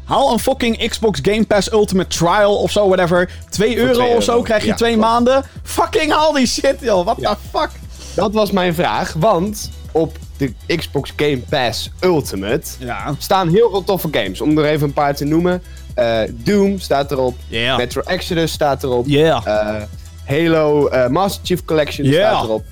Haal 0.04 0.32
een 0.32 0.38
fucking 0.38 0.88
Xbox 0.88 1.18
Game 1.22 1.44
Pass 1.44 1.72
Ultimate 1.72 2.08
Trial 2.18 2.56
of 2.56 2.70
zo, 2.70 2.86
whatever. 2.88 3.30
2 3.50 3.76
euro 3.76 4.04
of 4.06 4.22
zo 4.22 4.42
krijg 4.42 4.62
je 4.62 4.68
Ja, 4.68 4.74
twee 4.74 4.92
klopt. 4.92 5.06
maanden. 5.08 5.44
Fucking 5.62 6.12
haal 6.12 6.32
die 6.32 6.46
shit, 6.46 6.76
joh. 6.80 7.04
What 7.04 7.16
Ja. 7.20 7.34
the 7.34 7.58
fuck? 7.58 7.70
Dat 8.14 8.32
was 8.32 8.50
mijn 8.50 8.74
vraag, 8.74 9.12
want 9.18 9.70
op 9.92 10.16
de 10.38 10.52
Xbox 10.76 11.12
Game 11.16 11.38
Pass 11.38 11.90
Ultimate 12.00 12.66
Ja. 12.78 13.14
staan 13.18 13.48
heel 13.48 13.70
veel 13.70 13.84
toffe 13.84 14.08
games. 14.10 14.40
Om 14.40 14.58
er 14.58 14.64
even 14.64 14.86
een 14.86 14.92
paar 14.92 15.14
te 15.16 15.24
noemen. 15.24 15.62
Eh, 15.94 16.20
Doom 16.32 16.78
staat 16.78 17.10
erop. 17.12 17.36
Yeah. 17.48 17.76
Metro 17.76 18.00
Exodus 18.00 18.52
staat 18.52 18.82
erop. 18.82 19.06
Yeah. 19.06 19.46
Eh, 19.46 19.82
Halo 20.24 20.88
eh, 20.88 21.08
Master 21.08 21.46
Chief 21.46 21.64
Collection 21.64 22.06
Yeah. 22.06 22.30
staat 22.30 22.44
erop. 22.44 22.64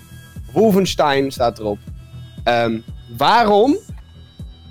Wolfenstein 0.53 1.31
staat 1.31 1.59
erop. 1.59 1.79
Ehm, 2.45 2.79
waarom 3.17 3.77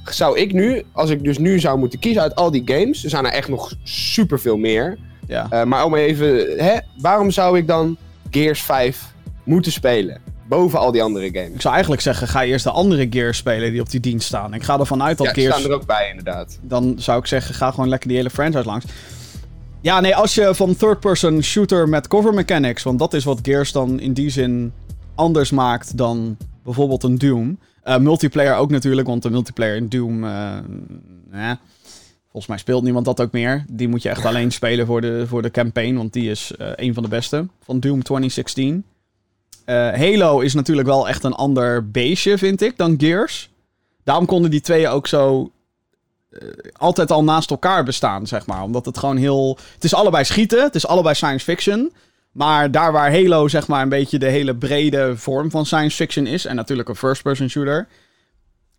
zou 0.10 0.40
ik 0.40 0.54
nu, 0.54 0.84
als 0.92 1.10
ik 1.10 1.24
dus 1.24 1.38
nu 1.38 1.60
zou 1.60 1.78
moeten 1.78 2.00
kiezen 2.00 2.22
uit 2.22 2.36
al 2.36 2.52
die 2.52 2.62
games, 2.66 3.04
er 3.04 3.10
zijn 3.10 3.26
er 3.26 3.32
echt 3.32 3.48
nog 3.50 3.74
superveel 3.84 4.58
meer. 4.58 4.98
Ja. 5.28 5.66
Maar 5.66 5.86
om 5.86 5.96
even, 5.96 6.58
hè, 6.58 6.78
waarom 6.98 7.32
zou 7.32 7.58
ik 7.58 7.68
dan 7.68 7.98
Gears 8.32 8.62
5 8.62 9.02
moeten 9.44 9.72
spelen? 9.72 10.18
Boven 10.54 10.80
al 10.80 10.92
die 10.92 11.04
andere 11.04 11.30
games. 11.34 11.54
Ik 11.54 11.62
zou 11.62 11.74
eigenlijk 11.74 12.04
zeggen, 12.04 12.28
ga 12.28 12.44
eerst 12.44 12.64
de 12.64 12.72
andere 12.72 13.08
Gears 13.10 13.38
spelen 13.38 13.72
die 13.72 13.82
op 13.82 13.90
die 13.90 14.00
dienst 14.00 14.28
staan. 14.28 14.54
Ik 14.54 14.64
ga 14.64 14.80
ervan 14.80 15.04
uit 15.04 15.18
dat 15.18 15.28
Ja, 15.28 15.34
die 15.34 15.44
Gears... 15.44 15.58
staan 15.58 15.72
er 15.72 15.78
ook 15.78 15.86
bij 15.86 16.10
inderdaad. 16.10 16.60
dan 16.62 16.96
zou 16.98 17.20
ik 17.20 17.26
zeggen, 17.26 17.56
ga 17.56 17.72
gewoon 17.72 17.90
lekker 17.90 18.08
die 18.08 18.18
hele 18.18 18.30
franchise 18.30 18.66
langs. 18.66 18.86
Ja, 19.82 20.00
nee, 20.00 20.16
als 20.16 20.36
je 20.36 20.56
van 20.56 20.76
third-person 20.76 21.44
shooter 21.44 21.90
met 21.90 22.08
cover 22.08 22.34
mechanics, 22.34 22.84
want 22.84 23.00
dat 23.00 23.14
is 23.14 23.24
wat 23.24 23.40
Gears 23.42 23.72
dan 23.72 24.00
in 24.00 24.14
die 24.14 24.30
zin 24.30 24.74
anders 25.16 25.52
maakt 25.52 25.98
dan 25.98 26.38
bijvoorbeeld 26.64 27.04
een 27.04 27.18
Doom. 27.18 27.60
Eh, 27.84 27.98
multiplayer 27.98 28.56
ook 28.56 28.72
natuurlijk, 28.72 29.08
want 29.08 29.24
de 29.24 29.30
multiplayer 29.30 29.76
in 29.76 29.90
Doom, 29.90 30.24
eh, 30.24 30.58
volgens 32.24 32.48
mij 32.48 32.58
speelt 32.58 32.84
niemand 32.84 33.06
dat 33.06 33.22
ook 33.22 33.32
meer. 33.32 33.66
Die 33.72 33.88
moet 33.88 34.02
je 34.02 34.10
echt 34.10 34.26
alleen 34.30 34.52
spelen 34.52 34.86
voor 34.86 35.02
de, 35.02 35.28
voor 35.28 35.42
de 35.42 35.52
campaign, 35.52 35.96
want 35.96 36.14
die 36.14 36.30
is 36.30 36.52
eh, 36.58 36.68
een 36.76 36.94
van 36.94 37.04
de 37.04 37.10
beste 37.10 37.48
van 37.64 37.80
Doom 37.80 38.04
2016. 38.04 38.84
Eh, 39.66 39.76
Halo 39.76 40.40
is 40.40 40.54
natuurlijk 40.54 40.88
wel 40.88 41.08
echt 41.08 41.24
een 41.24 41.34
ander 41.34 41.92
beestje, 41.92 42.38
vind 42.38 42.62
ik, 42.62 42.78
dan 42.78 42.96
Gears. 42.98 43.50
Daarom 44.04 44.26
konden 44.26 44.52
die 44.52 44.62
tweeën 44.62 44.90
ook 44.90 45.08
zo 45.08 45.52
altijd 46.74 47.12
al 47.12 47.24
naast 47.24 47.50
elkaar 47.50 47.84
bestaan, 47.84 48.28
zeg 48.28 48.46
maar. 48.46 48.64
Omdat 48.64 48.86
het 48.86 48.98
gewoon 48.98 49.18
heel... 49.18 49.58
Het 49.74 49.84
is 49.84 49.94
allebei 49.94 50.24
schieten, 50.24 50.64
het 50.64 50.76
is 50.76 50.88
allebei 50.88 51.16
science 51.16 51.46
fiction. 51.46 51.94
Maar 52.32 52.72
daar 52.72 52.92
waar 52.92 53.12
Halo, 53.12 53.48
zeg 53.48 53.68
maar, 53.68 53.82
een 53.82 53.90
beetje 53.90 54.20
de 54.20 54.30
hele 54.30 54.56
brede 54.56 55.18
vorm 55.18 55.52
van 55.52 55.66
science 55.66 55.96
fiction 55.96 56.28
is... 56.28 56.46
en 56.46 56.56
natuurlijk 56.56 56.90
een 56.90 56.96
first-person 56.96 57.50
shooter... 57.50 57.88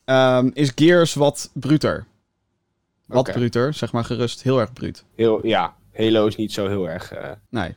ehm, 0.04 0.50
is 0.52 0.72
Gears 0.74 1.14
wat 1.14 1.50
bruter. 1.52 2.06
Wat 3.06 3.32
bruter, 3.32 3.74
zeg 3.74 3.92
maar 3.92 4.04
gerust. 4.04 4.42
Heel 4.42 4.60
erg 4.60 4.72
bruut. 4.72 5.04
Heel, 5.16 5.46
ja, 5.46 5.74
Halo 5.92 6.26
is 6.26 6.36
niet 6.36 6.52
zo 6.52 6.68
heel 6.68 6.88
erg 6.88 7.12
eh 7.12 7.30
Nee, 7.50 7.74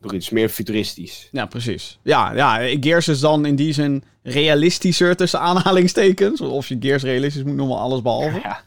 Het 0.00 0.12
is 0.12 0.30
meer 0.30 0.48
futuristisch. 0.48 1.28
ja, 1.32 1.46
precies. 1.46 1.98
Ja, 2.02 2.32
ja, 2.34 2.76
Gears 2.80 3.08
is 3.08 3.20
dan 3.20 3.46
in 3.46 3.56
die 3.56 3.72
zin 3.72 4.04
realistischer 4.22 5.16
tussen 5.16 5.40
aanhalingstekens. 5.40 6.40
Of 6.40 6.66
je 6.68 6.76
Gears 6.80 7.02
realistisch 7.02 7.42
moet 7.42 7.56
noemen, 7.56 7.78
alles 7.78 8.02
behalve. 8.02 8.40
Ja. 8.42 8.60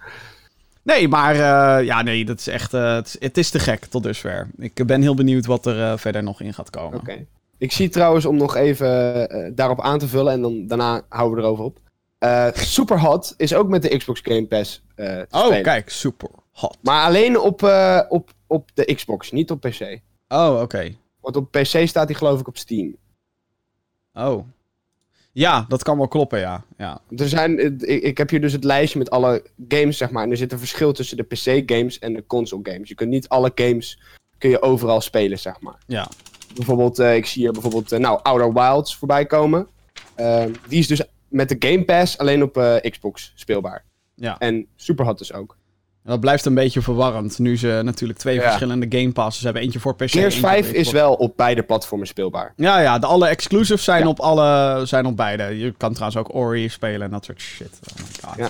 Nee, 0.83 1.07
maar 1.07 1.33
eh, 1.33 1.85
ja, 1.85 2.01
nee, 2.01 2.25
dat 2.25 2.39
is 2.39 2.47
echt. 2.47 2.73
eh, 2.73 2.93
het, 2.93 3.07
is, 3.07 3.15
het 3.19 3.37
is 3.37 3.49
te 3.49 3.59
gek 3.59 3.85
tot 3.85 4.03
dusver. 4.03 4.47
Ik 4.57 4.85
ben 4.85 5.01
heel 5.01 5.15
benieuwd 5.15 5.45
wat 5.45 5.65
er 5.65 5.81
eh, 5.81 5.97
verder 5.97 6.23
nog 6.23 6.41
in 6.41 6.53
gaat 6.53 6.69
komen. 6.69 6.99
Oké. 6.99 7.25
Ik 7.57 7.71
zie 7.71 7.89
trouwens, 7.89 8.25
om 8.25 8.37
nog 8.37 8.55
even 8.55 9.27
daarop 9.55 9.81
aan 9.81 9.99
te 9.99 10.07
vullen 10.07 10.33
en 10.33 10.41
dan, 10.41 10.67
daarna 10.67 11.01
houden 11.09 11.37
we 11.37 11.43
erover 11.43 11.63
op. 11.65 11.79
Eh 12.17 12.47
Superhot 12.53 13.33
is 13.37 13.53
ook 13.53 13.67
met 13.67 13.81
de 13.81 13.97
Xbox 13.97 14.19
Game 14.23 14.45
Pass 14.45 14.81
Oh, 14.97 15.45
spelen. 15.45 15.63
kijk, 15.63 15.89
super 15.89 16.29
hot. 16.51 16.77
Maar 16.81 17.05
alleen 17.05 17.39
op, 17.39 17.63
op, 18.09 18.29
op 18.47 18.69
de 18.73 18.93
Xbox, 18.95 19.31
niet 19.31 19.51
op 19.51 19.59
PC. 19.61 19.99
Oh, 20.27 20.59
oké. 20.61 20.91
Want 21.21 21.35
op 21.35 21.51
PC 21.51 21.87
staat 21.87 22.07
hij 22.07 22.17
geloof 22.17 22.39
ik 22.39 22.47
op 22.47 22.57
Steam. 22.57 22.95
Oh. 24.13 24.45
Ja, 25.33 25.65
dat 25.67 25.83
kan 25.83 25.97
wel 25.97 26.07
kloppen, 26.07 26.39
ja. 26.39 26.63
ja. 26.77 27.01
Er 27.15 27.29
zijn, 27.29 27.59
eh, 27.59 27.95
ik, 27.95 28.03
ik 28.03 28.17
heb 28.17 28.29
hier 28.29 28.41
dus 28.41 28.53
het 28.53 28.63
lijstje 28.63 28.99
met 28.99 29.09
alle 29.09 29.43
games, 29.67 29.97
zeg 29.97 30.11
maar. 30.11 30.23
En 30.23 30.31
er 30.31 30.37
zit 30.37 30.51
een 30.51 30.59
verschil 30.59 30.93
tussen 30.93 31.17
de 31.17 31.23
PC-games 31.23 31.99
en 31.99 32.13
de 32.13 32.25
console-games. 32.27 32.89
Je 32.89 32.95
kunt 32.95 33.09
niet 33.09 33.29
alle 33.29 33.51
games 33.55 33.99
kun 34.37 34.49
je 34.49 34.61
overal 34.61 35.01
spelen, 35.01 35.39
zeg 35.39 35.59
maar. 35.59 35.77
Ja. 35.87 36.09
Bijvoorbeeld, 36.55 36.99
eh, 36.99 37.15
ik 37.15 37.25
zie 37.25 37.41
hier 37.41 37.51
bijvoorbeeld, 37.51 37.91
eh, 37.91 37.99
nou, 37.99 38.19
Outer 38.23 38.53
Wilds 38.53 38.95
voorbij 38.95 39.25
komen. 39.25 39.67
Die 40.67 40.79
is 40.79 40.87
dus 40.87 41.01
met 41.27 41.49
de 41.49 41.55
Game 41.69 41.83
Pass 41.83 42.17
alleen 42.17 42.43
op 42.43 42.81
Xbox 42.89 43.31
speelbaar. 43.35 43.85
ja. 44.15 44.37
En 44.37 44.67
Superhot 44.75 45.17
dus 45.17 45.33
ook. 45.33 45.57
Dat 46.03 46.19
blijft 46.19 46.45
een 46.45 46.53
beetje 46.53 46.81
verwarrend. 46.81 47.39
Nu 47.39 47.57
ze 47.57 47.81
natuurlijk 47.83 48.19
twee 48.19 48.35
Ja. 48.35 48.41
verschillende 48.41 48.85
Game 48.99 49.11
Passes 49.11 49.43
hebben. 49.43 49.61
Eentje 49.61 49.79
voor 49.79 49.95
PC. 49.95 49.99
Gears 49.99 50.15
eentje 50.15 50.39
voor 50.39 50.49
5 50.49 50.71
is 50.71 50.91
wel 50.91 51.13
op 51.13 51.37
beide 51.37 51.63
platformen 51.63 52.07
speelbaar. 52.07 52.53
Ja, 52.55 52.79
ja. 52.79 52.99
De 52.99 53.05
alle 53.05 53.27
exclusives 53.27 53.83
zijn, 53.83 54.01
Ja. 54.03 54.07
op 54.07 54.19
alle, 54.19 54.81
zijn 54.85 55.05
op 55.05 55.15
beide. 55.17 55.57
Je 55.57 55.73
kan 55.77 55.93
trouwens 55.93 56.19
ook 56.19 56.35
Ori 56.35 56.69
spelen 56.69 57.01
en 57.01 57.09
dat 57.11 57.25
soort 57.25 57.39
shit. 57.41 57.79
Oh 57.83 57.97
my 57.97 58.29
god. 58.29 58.37
Ja. 58.37 58.49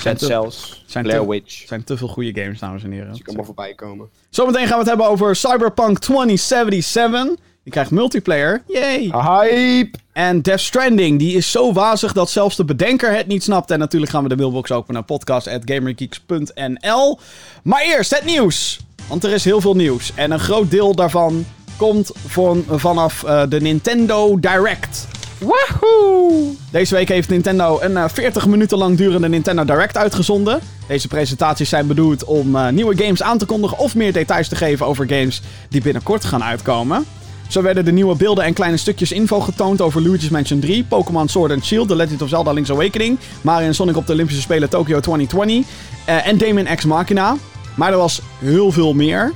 Zijn 0.00 0.18
Cells, 0.18 0.84
zijn 0.86 1.04
Blair 1.04 1.28
Witch. 1.28 1.66
Zijn 1.66 1.84
te 1.84 1.96
veel 1.96 2.08
goede 2.08 2.40
games, 2.40 2.58
dames 2.58 2.82
en 2.84 2.90
heren. 2.90 3.12
Die 3.12 3.22
kan 3.22 3.26
allemaal 3.26 3.44
voorbij 3.54 3.74
komen. 3.74 4.08
Zometeen 4.30 4.62
gaan 4.66 4.72
we 4.72 4.78
het 4.78 4.88
hebben 4.88 5.06
over 5.06 5.36
Cyberpunk 5.36 5.98
2077. 5.98 7.36
Die 7.62 7.72
krijgt 7.72 7.90
multiplayer. 7.90 8.62
Yay! 8.66 9.10
Hype! 9.12 9.98
En 10.20 10.42
Death 10.42 10.60
Stranding, 10.60 11.18
die 11.18 11.36
is 11.36 11.50
zo 11.50 11.72
wazig 11.72 12.12
dat 12.12 12.30
zelfs 12.30 12.56
de 12.56 12.64
bedenker 12.64 13.16
het 13.16 13.26
niet 13.26 13.42
snapt. 13.42 13.70
En 13.70 13.78
natuurlijk 13.78 14.12
gaan 14.12 14.22
we 14.22 14.28
de 14.28 14.36
mailbox 14.36 14.70
openen 14.70 14.94
naar 14.94 15.04
podcast.gamergeeks.nl. 15.04 17.18
Maar 17.62 17.82
eerst 17.82 18.10
het 18.10 18.24
nieuws. 18.24 18.80
Want 19.08 19.24
er 19.24 19.32
is 19.32 19.44
heel 19.44 19.60
veel 19.60 19.74
nieuws. 19.74 20.12
En 20.14 20.30
een 20.30 20.40
groot 20.40 20.70
deel 20.70 20.94
daarvan 20.94 21.44
komt 21.76 22.10
van, 22.26 22.64
vanaf 22.68 23.22
uh, 23.22 23.42
de 23.48 23.60
Nintendo 23.60 24.40
Direct. 24.40 25.08
Wahoo! 25.38 26.54
Deze 26.70 26.94
week 26.94 27.08
heeft 27.08 27.28
Nintendo 27.28 27.78
een 27.80 27.92
uh, 27.92 28.04
40 28.08 28.46
minuten 28.46 28.78
lang 28.78 28.96
durende 28.96 29.28
Nintendo 29.28 29.64
Direct 29.64 29.96
uitgezonden. 29.96 30.60
Deze 30.88 31.08
presentaties 31.08 31.68
zijn 31.68 31.86
bedoeld 31.86 32.24
om 32.24 32.56
uh, 32.56 32.68
nieuwe 32.68 32.96
games 32.96 33.22
aan 33.22 33.38
te 33.38 33.46
kondigen 33.46 33.78
of 33.78 33.94
meer 33.94 34.12
details 34.12 34.48
te 34.48 34.56
geven 34.56 34.86
over 34.86 35.08
games 35.08 35.42
die 35.68 35.82
binnenkort 35.82 36.24
gaan 36.24 36.44
uitkomen. 36.44 37.04
Zo 37.50 37.62
werden 37.62 37.84
de 37.84 37.92
nieuwe 37.92 38.16
beelden 38.16 38.44
en 38.44 38.52
kleine 38.52 38.76
stukjes 38.76 39.12
info 39.12 39.40
getoond 39.40 39.80
over 39.80 40.02
Luigi's 40.02 40.28
Mansion 40.28 40.60
3, 40.60 40.84
Pokémon 40.84 41.28
Sword 41.28 41.52
and 41.52 41.64
Shield, 41.64 41.88
The 41.88 41.96
Legend 41.96 42.22
of 42.22 42.28
Zelda 42.28 42.52
Link's 42.52 42.70
Awakening, 42.70 43.18
Mario 43.40 43.66
en 43.66 43.74
Sonic 43.74 43.96
op 43.96 44.06
de 44.06 44.12
Olympische 44.12 44.42
Spelen 44.42 44.68
Tokyo 44.68 45.00
2020 45.00 45.66
uh, 46.08 46.26
en 46.26 46.38
Damon 46.38 46.76
X 46.76 46.84
Machina. 46.84 47.36
Maar 47.74 47.92
er 47.92 47.98
was 47.98 48.20
heel 48.38 48.72
veel 48.72 48.94
meer. 48.94 49.32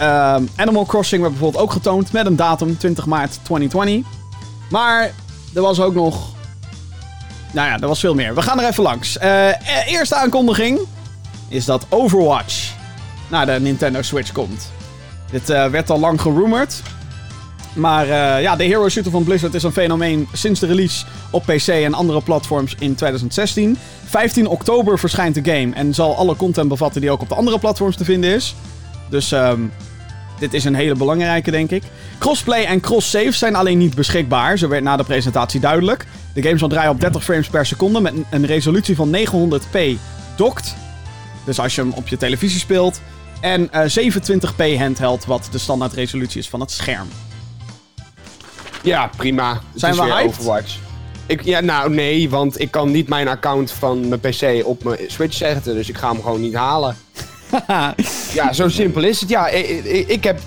Uh, 0.00 0.36
Animal 0.56 0.84
Crossing 0.84 1.20
werd 1.20 1.32
bijvoorbeeld 1.32 1.62
ook 1.62 1.72
getoond 1.72 2.12
met 2.12 2.26
een 2.26 2.36
datum 2.36 2.76
20 2.78 3.06
maart 3.06 3.38
2020. 3.42 4.12
Maar 4.70 5.12
er 5.54 5.62
was 5.62 5.80
ook 5.80 5.94
nog. 5.94 6.32
Nou 7.52 7.68
ja, 7.68 7.80
er 7.80 7.88
was 7.88 8.00
veel 8.00 8.14
meer. 8.14 8.34
We 8.34 8.42
gaan 8.42 8.60
er 8.60 8.68
even 8.68 8.82
langs. 8.82 9.16
Uh, 9.22 9.48
eerste 9.86 10.14
aankondiging 10.14 10.78
is 11.48 11.64
dat 11.64 11.86
Overwatch 11.88 12.72
naar 13.28 13.46
de 13.46 13.52
Nintendo 13.60 14.02
Switch 14.02 14.32
komt. 14.32 14.72
Dit 15.30 15.46
werd 15.46 15.90
al 15.90 15.98
lang 15.98 16.20
gerumored. 16.20 16.82
Maar 17.74 18.06
uh, 18.06 18.42
ja, 18.42 18.56
de 18.56 18.64
hero 18.64 18.88
shooter 18.88 19.12
van 19.12 19.24
Blizzard 19.24 19.54
is 19.54 19.62
een 19.62 19.72
fenomeen 19.72 20.28
sinds 20.32 20.60
de 20.60 20.66
release 20.66 21.04
op 21.30 21.42
PC 21.42 21.68
en 21.68 21.94
andere 21.94 22.22
platforms 22.22 22.74
in 22.78 22.94
2016. 22.94 23.76
15 24.04 24.46
oktober 24.46 24.98
verschijnt 24.98 25.34
de 25.34 25.52
game 25.52 25.74
en 25.74 25.94
zal 25.94 26.16
alle 26.16 26.36
content 26.36 26.68
bevatten 26.68 27.00
die 27.00 27.10
ook 27.10 27.20
op 27.20 27.28
de 27.28 27.34
andere 27.34 27.58
platforms 27.58 27.96
te 27.96 28.04
vinden 28.04 28.34
is. 28.34 28.54
Dus 29.10 29.30
um, 29.30 29.72
dit 30.38 30.54
is 30.54 30.64
een 30.64 30.74
hele 30.74 30.94
belangrijke, 30.94 31.50
denk 31.50 31.70
ik. 31.70 31.82
Crossplay 32.18 32.64
en 32.64 32.80
cross-save 32.80 33.32
zijn 33.32 33.54
alleen 33.54 33.78
niet 33.78 33.94
beschikbaar, 33.94 34.58
zo 34.58 34.68
werd 34.68 34.82
na 34.82 34.96
de 34.96 35.04
presentatie 35.04 35.60
duidelijk. 35.60 36.06
De 36.32 36.42
game 36.42 36.58
zal 36.58 36.68
draaien 36.68 36.90
op 36.90 37.00
30 37.00 37.24
frames 37.24 37.48
per 37.48 37.66
seconde 37.66 38.00
met 38.00 38.14
een 38.30 38.46
resolutie 38.46 38.96
van 38.96 39.16
900p 39.16 39.78
docked. 40.36 40.74
Dus 41.44 41.58
als 41.58 41.74
je 41.74 41.80
hem 41.80 41.92
op 41.92 42.08
je 42.08 42.16
televisie 42.16 42.60
speelt. 42.60 43.00
En 43.40 43.70
uh, 43.74 44.12
27p 44.12 44.78
handheld, 44.78 45.24
wat 45.24 45.48
de 45.50 45.58
standaard 45.58 45.92
resolutie 45.92 46.40
is 46.40 46.48
van 46.48 46.60
het 46.60 46.70
scherm. 46.70 47.08
Ja, 48.84 49.10
prima. 49.16 49.60
Zijn 49.74 49.94
we 49.94 50.02
hyped? 50.02 50.26
Overwatch. 50.26 50.76
Ik, 51.26 51.44
ja, 51.44 51.60
nou 51.60 51.90
nee, 51.94 52.30
want 52.30 52.60
ik 52.60 52.70
kan 52.70 52.90
niet 52.90 53.08
mijn 53.08 53.28
account 53.28 53.70
van 53.70 54.08
mijn 54.08 54.20
PC 54.20 54.62
op 54.64 54.84
mijn 54.84 54.98
Switch 55.06 55.34
zetten, 55.36 55.74
dus 55.74 55.88
ik 55.88 55.96
ga 55.96 56.08
hem 56.12 56.22
gewoon 56.22 56.40
niet 56.40 56.54
halen. 56.54 56.96
ja, 58.34 58.52
zo 58.52 58.68
simpel 58.68 59.02
is 59.02 59.20
het. 59.20 59.28
Ja, 59.28 59.48
ik, 59.48 59.66
ik, 59.84 60.08
ik 60.08 60.24
heb, 60.24 60.38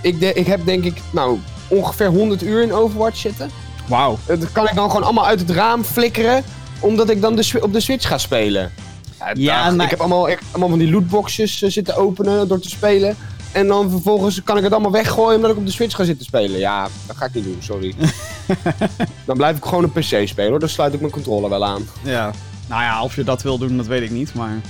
ik, 0.00 0.20
de, 0.20 0.32
ik 0.32 0.46
heb 0.46 0.64
denk 0.64 0.84
ik, 0.84 0.96
nou, 1.12 1.38
ongeveer 1.68 2.06
100 2.06 2.42
uur 2.42 2.62
in 2.62 2.72
Overwatch 2.72 3.16
zitten. 3.16 3.50
Wauw. 3.88 4.18
Dat 4.26 4.52
kan 4.52 4.68
ik 4.68 4.74
dan 4.74 4.88
gewoon 4.90 5.04
allemaal 5.04 5.26
uit 5.26 5.40
het 5.40 5.50
raam 5.50 5.84
flikkeren, 5.84 6.44
omdat 6.80 7.10
ik 7.10 7.20
dan 7.20 7.36
de, 7.36 7.58
op 7.60 7.72
de 7.72 7.80
Switch 7.80 8.08
ga 8.08 8.18
spelen. 8.18 8.72
Ja, 9.18 9.30
Ja, 9.34 9.64
dag. 9.64 9.74
maar- 9.76 9.84
Ik 9.84 9.90
heb 9.90 10.00
allemaal, 10.00 10.28
ik, 10.28 10.38
allemaal 10.50 10.68
van 10.68 10.78
die 10.78 10.90
lootboxes 10.90 11.62
eh, 11.62 11.70
zitten 11.70 11.96
openen 11.96 12.48
door 12.48 12.60
te 12.60 12.68
spelen. 12.68 13.16
En 13.52 13.66
dan 13.66 13.90
vervolgens 13.90 14.42
kan 14.42 14.56
ik 14.56 14.62
het 14.62 14.72
allemaal 14.72 14.90
weggooien 14.90 15.36
omdat 15.36 15.50
ik 15.50 15.56
op 15.56 15.66
de 15.66 15.72
Switch 15.72 15.96
ga 15.96 16.04
zitten 16.04 16.26
spelen. 16.26 16.58
Ja, 16.58 16.88
dat 17.06 17.16
ga 17.16 17.24
ik 17.24 17.34
niet 17.34 17.44
doen, 17.44 17.56
sorry. 17.60 17.94
dan 19.26 19.36
blijf 19.36 19.56
ik 19.56 19.64
gewoon 19.64 19.84
een 19.84 19.92
PC 19.92 20.28
spelen 20.28 20.50
hoor, 20.50 20.60
dan 20.60 20.68
sluit 20.68 20.94
ik 20.94 21.00
mijn 21.00 21.12
controller 21.12 21.50
wel 21.50 21.64
aan. 21.64 21.88
Ja. 22.02 22.30
Nou 22.68 22.82
ja, 22.82 23.02
of 23.02 23.16
je 23.16 23.24
dat 23.24 23.42
wil 23.42 23.58
doen, 23.58 23.76
dat 23.76 23.86
weet 23.86 24.02
ik 24.02 24.10
niet. 24.10 24.34
Maar 24.34 24.60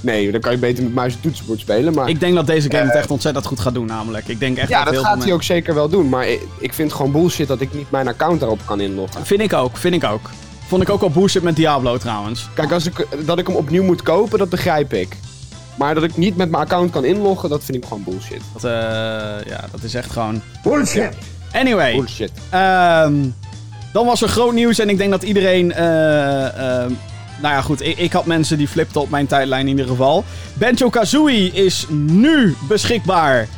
Nee, 0.00 0.32
dan 0.32 0.40
kan 0.40 0.52
je 0.52 0.58
beter 0.58 0.82
met 0.82 0.94
muis 0.94 1.14
en 1.14 1.20
toetsenbord 1.20 1.60
spelen. 1.60 1.94
Maar 1.94 2.08
ik 2.08 2.20
denk 2.20 2.34
dat 2.34 2.46
deze 2.46 2.70
game 2.70 2.84
het 2.84 2.94
echt 2.94 3.10
ontzettend 3.10 3.46
goed 3.46 3.60
gaat 3.60 3.74
doen, 3.74 3.86
namelijk. 3.86 4.28
Ik 4.28 4.40
denk 4.40 4.56
echt 4.58 4.68
ja, 4.68 4.84
dat 4.84 4.94
dat 4.94 5.04
gaat 5.04 5.22
hij 5.22 5.32
ook 5.32 5.42
zeker 5.42 5.74
wel 5.74 5.88
doen. 5.88 6.08
Maar 6.08 6.28
ik, 6.28 6.40
ik 6.58 6.74
vind 6.74 6.92
gewoon 6.92 7.12
bullshit 7.12 7.48
dat 7.48 7.60
ik 7.60 7.74
niet 7.74 7.90
mijn 7.90 8.08
account 8.08 8.40
daarop 8.40 8.60
kan 8.64 8.80
inloggen. 8.80 9.26
Vind 9.26 9.40
ik 9.40 9.52
ook, 9.52 9.76
vind 9.76 9.94
ik 9.94 10.04
ook. 10.04 10.30
Vond 10.66 10.82
ik 10.82 10.90
ook 10.90 11.02
al 11.02 11.10
bullshit 11.10 11.42
met 11.42 11.56
Diablo 11.56 11.96
trouwens. 11.98 12.48
Kijk, 12.54 12.72
als 12.72 12.86
ik, 12.86 13.06
dat 13.24 13.38
ik 13.38 13.46
hem 13.46 13.56
opnieuw 13.56 13.82
moet 13.82 14.02
kopen, 14.02 14.38
dat 14.38 14.48
begrijp 14.48 14.92
ik. 14.92 15.16
Maar 15.76 15.94
dat 15.94 16.02
ik 16.02 16.16
niet 16.16 16.36
met 16.36 16.50
mijn 16.50 16.62
account 16.62 16.90
kan 16.90 17.04
inloggen, 17.04 17.48
dat 17.48 17.64
vind 17.64 17.78
ik 17.78 17.84
gewoon 17.84 18.04
bullshit. 18.04 18.40
Dat, 18.52 18.64
eh, 18.64 18.70
ja, 19.46 19.64
dat 19.70 19.82
is 19.82 19.94
echt 19.94 20.10
gewoon... 20.10 20.42
Bullshit. 20.62 21.08
Anyway, 21.52 21.94
Bullshit. 21.94 22.30
Ehm, 22.50 23.14
dan 23.92 24.06
was 24.06 24.22
er 24.22 24.28
groot 24.28 24.52
nieuws 24.52 24.78
en 24.78 24.88
ik 24.88 24.98
denk 24.98 25.10
dat 25.10 25.22
iedereen. 25.22 25.72
eh, 25.72 26.46
ehm, 26.46 26.92
nou 27.42 27.54
ja, 27.54 27.60
goed. 27.60 27.80
Ik, 27.82 27.98
ik 27.98 28.12
had 28.12 28.26
mensen 28.26 28.58
die 28.58 28.68
flipten 28.68 29.00
op 29.00 29.10
mijn 29.10 29.26
tijdlijn 29.26 29.62
in 29.62 29.68
ieder 29.68 29.86
geval. 29.86 30.24
Banjo 30.54 30.88
Kazooie 30.90 31.52
is 31.52 31.86
nu 31.90 32.56
beschikbaar 32.68 33.48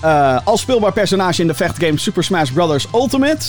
eh, 0.00 0.38
als 0.44 0.60
speelbaar 0.60 0.92
personage 0.92 1.40
in 1.40 1.46
de 1.46 1.54
vechtgame 1.54 1.98
Super 1.98 2.24
Smash 2.24 2.50
Bros. 2.50 2.86
Ultimate. 2.94 3.46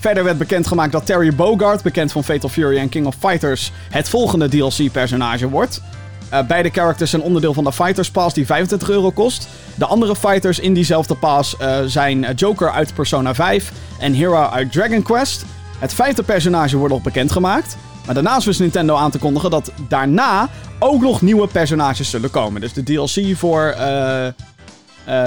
Verder 0.00 0.24
werd 0.24 0.38
bekendgemaakt 0.38 0.92
dat 0.92 1.06
Terry 1.06 1.34
Bogard, 1.34 1.82
bekend 1.82 2.12
van 2.12 2.24
Fatal 2.24 2.48
Fury 2.48 2.78
en 2.78 2.88
King 2.88 3.06
of 3.06 3.14
Fighters, 3.18 3.72
het 3.90 4.08
volgende 4.08 4.48
DLC-personage 4.48 5.48
wordt. 5.48 5.82
Eh, 6.30 6.46
beide 6.46 6.70
characters 6.70 7.10
zijn 7.10 7.22
onderdeel 7.22 7.54
van 7.54 7.64
de 7.64 7.72
Fighters 7.72 8.10
Pass 8.10 8.34
die 8.34 8.46
25 8.46 8.90
euro 8.90 9.10
kost. 9.10 9.48
De 9.74 9.86
andere 9.86 10.16
fighters 10.16 10.58
in 10.58 10.74
diezelfde 10.74 11.14
pass 11.14 11.56
eh, 11.56 11.78
zijn 11.86 12.24
eh, 12.24 12.34
Joker 12.36 12.70
uit 12.70 12.94
Persona 12.94 13.34
5 13.34 13.72
en 13.98 14.12
Hera 14.12 14.50
uit 14.50 14.72
Dragon 14.72 15.02
Quest. 15.02 15.44
Het 15.78 15.94
vijfde 15.94 16.22
personage 16.22 16.76
wordt 16.76 16.94
nog 16.94 17.02
bekendgemaakt. 17.02 17.76
Maar 18.04 18.14
daarnaast 18.14 18.46
wist 18.46 18.60
Nintendo 18.60 18.96
aan 18.96 19.10
te 19.10 19.18
kondigen 19.18 19.50
dat 19.50 19.72
daarna 19.88 20.48
ook 20.78 21.00
nog 21.00 21.22
nieuwe 21.22 21.46
personages 21.46 22.10
zullen 22.10 22.30
komen. 22.30 22.60
Dus 22.60 22.72
de 22.72 22.82
DLC 22.82 23.36
voor, 23.36 23.62
eh, 23.68 24.28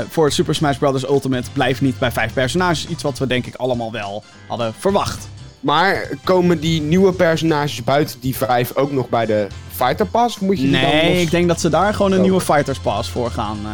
voor 0.09 0.31
Super 0.31 0.55
Smash 0.55 0.77
Bros. 0.77 1.03
Ultimate 1.03 1.51
blijft 1.53 1.81
niet 1.81 1.99
bij 1.99 2.11
vijf 2.11 2.33
personages. 2.33 2.87
Iets 2.87 3.03
wat 3.03 3.19
we 3.19 3.27
denk 3.27 3.45
ik 3.45 3.55
allemaal 3.55 3.91
wel 3.91 4.23
hadden 4.47 4.73
verwacht. 4.79 5.27
Maar 5.61 6.09
komen 6.23 6.59
die 6.59 6.81
nieuwe 6.81 7.11
personages 7.13 7.83
buiten 7.83 8.19
die 8.21 8.35
vijf 8.35 8.75
ook 8.75 8.91
nog 8.91 9.09
bij 9.09 9.25
de 9.25 9.47
Fighter 9.75 10.05
Pass? 10.05 10.35
Of 10.35 10.41
moet 10.41 10.57
je 10.57 10.63
die 10.63 10.71
dan 10.71 10.81
Nee, 10.81 11.13
los- 11.13 11.21
ik 11.21 11.31
denk 11.31 11.47
dat 11.47 11.59
ze 11.61 11.69
daar 11.69 11.93
gewoon 11.93 12.11
een 12.11 12.17
Oh. 12.17 12.23
nieuwe 12.23 12.41
Fighters 12.41 12.79
Pass 12.79 13.09
voor 13.09 13.31
gaan 13.31 13.57
eh, 13.65 13.71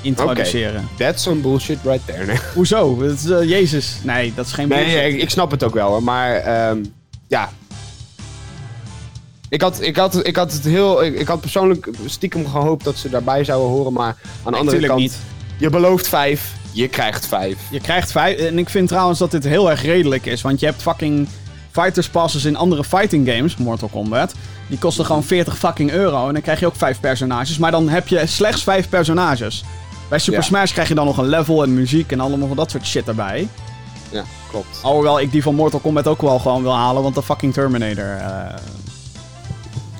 introduceren. 0.00 0.88
That's 0.98 1.22
some 1.22 1.40
bullshit 1.40 1.78
right 1.84 2.06
there. 2.06 2.24
Nee, 2.26 2.36
Hoezo? 2.54 2.96
Dat 2.98 3.10
is, 3.12 3.30
eh, 3.30 3.48
Jezus. 3.48 3.96
Nee, 4.02 4.32
dat 4.34 4.46
is 4.46 4.52
geen 4.52 4.68
nee, 4.68 4.84
bullshit. 4.84 5.14
ik, 5.14 5.20
ik 5.22 5.30
snap 5.30 5.50
het 5.50 5.62
ook 5.64 5.74
wel 5.74 5.88
hoor. 5.88 6.02
Maar 6.02 6.34
ehm, 6.34 6.78
ja. 7.28 7.50
Ik 9.48 9.60
had, 9.62 9.80
ik, 9.80 9.96
had, 9.96 10.26
ik 10.26 10.36
had 10.36 10.52
het 10.52 10.64
heel. 10.64 11.04
Ik, 11.04 11.18
ik 11.18 11.26
had 11.26 11.40
persoonlijk 11.40 11.88
stiekem 12.06 12.46
gehoopt 12.48 12.84
dat 12.84 12.96
ze 12.96 13.08
daarbij 13.10 13.44
zouden 13.44 13.68
horen. 13.70 13.92
Maar 13.92 14.16
aan 14.42 14.52
de 14.52 14.58
andere 14.58 14.86
kant. 14.86 15.00
niet. 15.00 15.16
Je 15.56 15.70
belooft 15.70 16.08
vijf, 16.08 16.52
je 16.72 16.88
krijgt 16.88 17.26
vijf. 17.26 17.56
Je 17.70 17.80
krijgt 17.80 18.12
vijf. 18.12 18.38
En 18.38 18.58
ik 18.58 18.68
vind 18.68 18.88
trouwens 18.88 19.18
dat 19.18 19.30
dit 19.30 19.44
heel 19.44 19.70
erg 19.70 19.82
redelijk 19.82 20.26
is. 20.26 20.42
Want 20.42 20.60
je 20.60 20.66
hebt 20.66 20.82
fucking 20.82 21.28
Fighters 21.70 22.08
Passes 22.08 22.44
in 22.44 22.56
andere 22.56 22.84
fighting 22.84 23.28
games, 23.28 23.56
Mortal 23.56 23.88
Kombat. 23.88 24.34
Die 24.66 24.78
kosten 24.78 25.04
gewoon 25.04 25.24
40 25.24 25.58
fucking 25.58 25.90
euro. 25.90 26.26
En 26.26 26.32
dan 26.32 26.42
krijg 26.42 26.60
je 26.60 26.66
ook 26.66 26.76
vijf 26.76 27.00
personages. 27.00 27.58
Maar 27.58 27.70
dan 27.70 27.88
heb 27.88 28.08
je 28.08 28.26
slechts 28.26 28.62
vijf 28.62 28.88
personages. 28.88 29.64
Bij 30.08 30.18
Super 30.18 30.40
Ja. 30.40 30.46
Smash 30.46 30.72
krijg 30.72 30.88
je 30.88 30.94
dan 30.94 31.06
nog 31.06 31.18
een 31.18 31.28
level 31.28 31.62
en 31.62 31.74
muziek 31.74 32.12
en 32.12 32.20
allemaal 32.20 32.48
van 32.48 32.56
dat 32.56 32.70
soort 32.70 32.86
shit 32.86 33.08
erbij. 33.08 33.48
Ja, 34.10 34.24
klopt. 34.50 34.78
Alhoewel 34.82 35.20
ik 35.20 35.32
die 35.32 35.42
van 35.42 35.54
Mortal 35.54 35.80
Kombat 35.80 36.06
ook 36.06 36.20
wel 36.22 36.38
gewoon 36.38 36.62
wil 36.62 36.74
halen, 36.74 37.02
want 37.02 37.14
de 37.14 37.22
fucking 37.22 37.52
Terminator. 37.52 38.18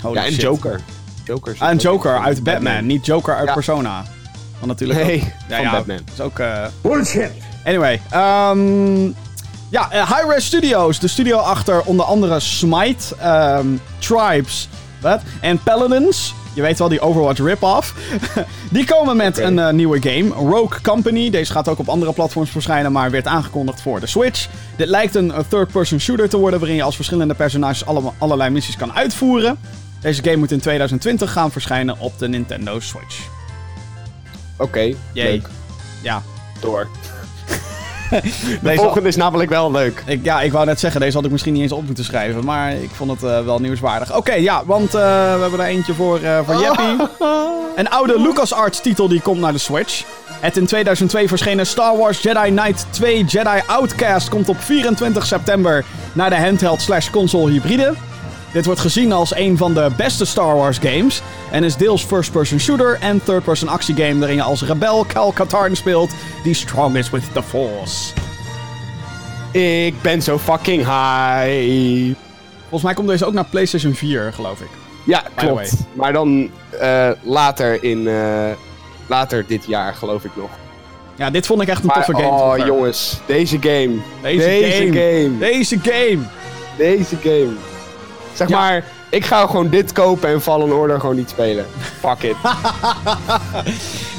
holy 0.02 0.14
Ja, 0.14 0.24
en 0.24 0.32
shit. 0.32 0.40
Joker. 0.40 0.80
Joker. 1.24 1.54
Ah, 1.58 1.68
en 1.68 1.76
Joker 1.76 2.18
uit 2.20 2.42
Batman, 2.44 2.86
niet 2.86 3.06
Joker 3.06 3.36
uit 3.36 3.46
Ja. 3.48 3.54
Persona. 3.54 4.04
Want 4.62 4.80
natuurlijk 4.80 5.00
ook- 5.00 5.06
Nee, 5.06 5.18
ja, 5.48 5.54
van 5.56 5.60
ja, 5.64 5.70
Batman. 5.72 5.96
Dat 5.96 6.14
is 6.14 6.20
ook... 6.20 6.38
eh, 6.38 6.64
Bullshit. 6.80 7.30
Anyway, 7.64 8.00
ehm 8.10 9.04
ja, 9.70 9.90
eh, 9.90 10.10
Hi-Res 10.16 10.44
Studios, 10.46 10.98
de 10.98 11.08
studio 11.08 11.36
achter 11.36 11.80
onder 11.82 12.04
andere 12.06 12.40
Smite, 12.40 13.16
ehm, 13.18 13.66
Tribes 13.98 14.68
wat? 15.00 15.20
en 15.40 15.58
Paladins. 15.62 16.34
Je 16.54 16.62
weet 16.62 16.78
wel, 16.78 16.88
die 16.88 17.00
Overwatch 17.00 17.40
rip-off. 17.40 17.94
die 18.70 18.84
komen 18.84 19.16
met 19.16 19.38
een 19.38 19.58
eh, 19.58 19.70
nieuwe 19.72 19.98
game, 20.02 20.28
Rogue 20.28 20.80
Company. 20.82 21.30
Deze 21.30 21.52
gaat 21.52 21.68
ook 21.68 21.78
op 21.78 21.88
andere 21.88 22.12
platforms 22.12 22.50
verschijnen, 22.50 22.92
maar 22.92 23.10
werd 23.10 23.26
aangekondigd 23.26 23.80
voor 23.80 24.00
de 24.00 24.06
Switch. 24.06 24.48
Dit 24.76 24.88
lijkt 24.88 25.14
een 25.14 25.32
third-person 25.48 26.00
shooter 26.00 26.28
te 26.28 26.36
worden, 26.36 26.58
waarin 26.58 26.76
je 26.78 26.82
als 26.84 26.96
verschillende 26.96 27.34
personages 27.34 27.86
alle, 27.86 28.00
allerlei 28.18 28.50
missies 28.50 28.76
kan 28.76 28.92
uitvoeren. 28.92 29.58
Deze 30.00 30.22
game 30.22 30.36
moet 30.36 30.50
in 30.50 30.60
2020 30.60 31.32
gaan 31.32 31.50
verschijnen 31.50 31.98
op 31.98 32.18
de 32.18 32.28
Nintendo 32.28 32.80
Switch. 32.80 33.18
Oké, 34.62 34.94
leuk. 35.12 35.46
Ja, 36.02 36.22
Door. 36.60 36.88
De 38.10 38.58
Deze- 38.62 38.76
volgende 38.82 39.08
is 39.08 39.16
namelijk 39.16 39.50
wel 39.50 39.70
leuk. 39.70 40.02
Ik, 40.06 40.24
ja, 40.24 40.40
ik 40.40 40.52
wou 40.52 40.66
net 40.66 40.80
zeggen, 40.80 41.00
deze 41.00 41.16
had 41.16 41.24
ik 41.24 41.30
misschien 41.30 41.52
niet 41.52 41.62
eens 41.62 41.72
op 41.72 41.86
moeten 41.86 42.04
schrijven. 42.04 42.44
Maar 42.44 42.72
ik 42.72 42.90
vond 42.92 43.10
het 43.10 43.22
eh, 43.22 43.44
wel 43.44 43.58
nieuwswaardig. 43.58 44.16
Oké, 44.16 44.32
ja, 44.32 44.62
want 44.64 44.94
eh, 44.94 45.34
we 45.34 45.40
hebben 45.40 45.60
er 45.60 45.66
eentje 45.66 45.94
voor, 45.94 46.20
eh 46.22 46.38
voor 46.46 46.60
Jeppy. 46.60 47.04
Een 47.76 47.88
oude 47.90 48.20
LucasArts 48.20 48.80
titel 48.80 49.08
die 49.08 49.20
komt 49.20 49.40
naar 49.40 49.52
de 49.52 49.58
Switch. 49.58 50.04
Het 50.40 50.56
in 50.56 50.66
2002 50.66 51.28
verschenen 51.28 51.66
Star 51.66 51.96
Wars 51.96 52.22
Jedi 52.22 52.48
Knight 52.54 52.86
2 52.90 53.24
Jedi 53.24 53.62
Outcast 53.66 54.28
komt 54.28 54.48
op 54.48 54.60
24 54.60 55.26
september 55.26 55.84
naar 56.12 56.30
de 56.30 56.36
handheld 56.36 56.82
slash 56.82 57.10
console 57.10 57.50
hybride. 57.50 57.94
Dit 58.52 58.64
wordt 58.64 58.80
gezien 58.80 59.12
als 59.12 59.34
een 59.36 59.56
van 59.56 59.74
de 59.74 59.90
beste 59.96 60.24
Star 60.24 60.56
Wars 60.56 60.78
games 60.78 61.22
en 61.50 61.64
is 61.64 61.76
deels 61.76 62.04
first-person 62.04 62.60
shooter 62.60 62.98
en 63.00 63.22
third-person 63.24 63.68
actiegame 63.68 64.18
waarin 64.18 64.36
je 64.36 64.42
als 64.42 64.62
rebel 64.62 65.04
Cal 65.06 65.32
Katarn 65.32 65.76
speelt 65.76 66.10
die 66.42 66.54
strong 66.54 66.96
is 66.96 67.10
with 67.10 67.22
the 67.32 67.42
Force. 67.42 68.12
Ik 69.52 69.94
ben 70.02 70.22
zo 70.22 70.38
fucking 70.38 70.78
high. 70.84 72.14
Volgens 72.60 72.82
mij 72.82 72.94
komt 72.94 73.08
deze 73.08 73.24
ook 73.26 73.32
naar 73.32 73.44
PlayStation 73.50 73.94
4, 73.94 74.32
geloof 74.32 74.60
ik. 74.60 74.68
Ja, 75.06 75.22
klopt. 75.34 75.74
Maar 75.92 76.12
dan 76.12 76.50
eh, 76.80 77.10
later 77.22 77.84
in... 77.84 78.08
eh, 78.08 78.50
later 79.06 79.44
dit 79.46 79.64
jaar, 79.66 79.94
geloof 79.94 80.24
ik 80.24 80.30
nog. 80.36 80.50
Ja, 81.16 81.30
dit 81.30 81.46
vond 81.46 81.62
ik 81.62 81.68
echt 81.68 81.80
een 81.80 81.86
Maar, 81.86 82.04
toffe 82.04 82.14
game. 82.22 82.58
oh 82.60 82.66
jongens, 82.66 83.20
deze 83.26 83.56
game. 83.60 83.94
Deze, 84.22 84.36
Deze 84.38 84.72
game. 84.86 84.92
game. 84.92 85.38
Deze 85.38 85.78
game. 85.82 86.18
Deze 86.76 87.16
game. 87.22 87.52
Zeg 88.34 88.48
Ja. 88.48 88.58
maar, 88.58 88.84
ik 89.08 89.24
ga 89.24 89.46
gewoon 89.46 89.68
dit 89.68 89.92
kopen 89.92 90.28
en 90.30 90.40
Fallen 90.42 90.72
Order 90.76 91.00
gewoon 91.00 91.16
niet 91.16 91.30
spelen. 91.30 91.66
Fuck 92.00 92.22
it. 92.22 92.36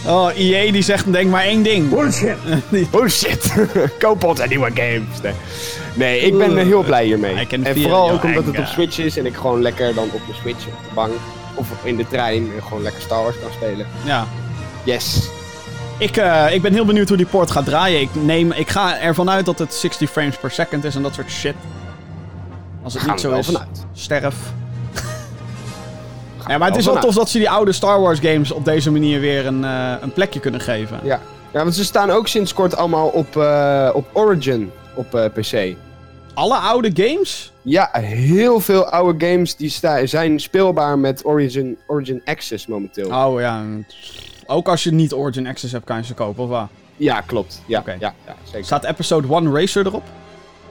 Oh, 0.08 0.30
EA 0.38 0.72
die 0.72 0.82
zegt 0.82 1.12
denk 1.14 1.30
maar 1.30 1.44
één 1.44 1.64
ding. 1.64 1.90
Bullshit. 1.90 2.36
Bullshit. 2.92 3.54
Koop 4.00 4.24
onze 4.24 4.46
nieuwe 4.48 4.70
games. 4.74 5.22
Nee, 5.22 5.34
nee 5.94 6.20
ik 6.20 6.38
ben 6.38 6.58
er 6.58 6.66
heel 6.66 6.84
blij 6.84 7.06
hiermee. 7.06 7.48
En 7.48 7.82
vooral 7.82 8.12
ook 8.12 8.24
omdat 8.24 8.46
het 8.46 8.58
op 8.60 8.66
Switch 8.66 9.00
is 9.00 9.18
en 9.18 9.26
ik 9.26 9.36
gewoon 9.36 9.62
lekker 9.62 9.94
dan 9.94 10.04
op 10.04 10.22
de 10.28 10.34
Switch 10.42 10.66
op 10.68 10.74
de 10.90 10.94
bank 10.94 11.12
of 11.56 11.68
in 11.84 11.96
de 11.96 12.08
trein 12.08 12.50
gewoon 12.68 12.84
lekker 12.84 13.02
Star 13.02 13.24
Wars 13.24 13.36
kan 13.42 13.52
spelen. 13.52 13.88
Ja. 14.04 14.28
Yes. 14.84 15.30
Ik, 15.98 16.18
eh, 16.18 16.46
ik 16.54 16.62
ben 16.62 16.74
heel 16.74 16.86
benieuwd 16.86 17.08
hoe 17.08 17.18
die 17.18 17.26
port 17.26 17.52
gaat 17.52 17.66
draaien. 17.66 18.02
Ik, 18.02 18.10
neem, 18.14 18.52
ik 18.52 18.70
ga 18.70 19.00
ervan 19.00 19.30
uit 19.30 19.46
dat 19.46 19.60
het 19.60 19.74
60 19.74 20.10
frames 20.12 20.38
per 20.38 20.52
second 20.52 20.84
is 20.84 20.96
en 20.96 21.02
dat 21.02 21.14
soort 21.14 21.30
shit. 21.32 21.56
Als 22.84 22.94
het 22.94 23.02
Gaan 23.02 23.12
niet 23.12 23.22
zo 23.22 23.32
is, 23.32 23.46
vanuit. 23.46 23.86
sterf. 23.94 24.36
Ja, 26.48 26.58
maar 26.58 26.68
het 26.68 26.78
is 26.78 26.86
wel 26.86 27.00
tof 27.00 27.16
dat 27.16 27.30
ze 27.30 27.38
die 27.38 27.50
oude 27.50 27.72
Star 27.72 28.02
Wars 28.02 28.20
games 28.20 28.52
op 28.52 28.66
deze 28.66 28.92
manier 28.92 29.20
weer 29.20 29.46
een, 29.46 29.64
eh, 29.64 29.94
een 30.02 30.14
plekje 30.14 30.40
kunnen 30.40 30.62
geven. 30.62 31.00
Ja. 31.04 31.20
ja, 31.54 31.64
want 31.64 31.76
ze 31.76 31.84
staan 31.84 32.10
ook 32.10 32.28
sinds 32.28 32.54
kort 32.54 32.76
allemaal 32.76 33.08
op, 33.08 33.38
eh, 33.38 33.90
op 33.94 34.10
Origin 34.14 34.72
op 34.96 35.16
eh, 35.16 35.26
PC. 35.26 35.76
Alle 36.34 36.56
oude 36.58 36.92
games? 36.94 37.52
Ja, 37.62 37.90
heel 37.94 38.60
veel 38.60 38.86
oude 38.86 39.26
games 39.28 39.56
die 39.56 39.74
zijn 40.04 40.40
speelbaar 40.40 41.00
met 41.00 41.26
Origin, 41.26 41.78
Origin 41.88 42.22
Access 42.26 42.68
momenteel. 42.68 43.08
Oh 43.08 43.40
ja. 43.40 43.64
Ook 44.46 44.68
als 44.68 44.84
je 44.84 44.92
niet 44.92 45.14
Origin 45.14 45.48
Access 45.48 45.74
hebt, 45.74 45.86
kan 45.86 45.98
je 45.98 46.04
ze 46.04 46.14
kopen, 46.14 46.44
of 46.44 46.50
wat? 46.50 46.68
Ja, 46.98 47.22
klopt. 47.22 47.62
Ja, 47.66 47.84
ja, 47.86 47.96
ja 48.00 48.36
zeker. 48.44 48.66
Staat 48.66 48.84
episode 48.84 49.28
1 49.28 49.56
Racer 49.56 49.86
erop? 49.86 50.04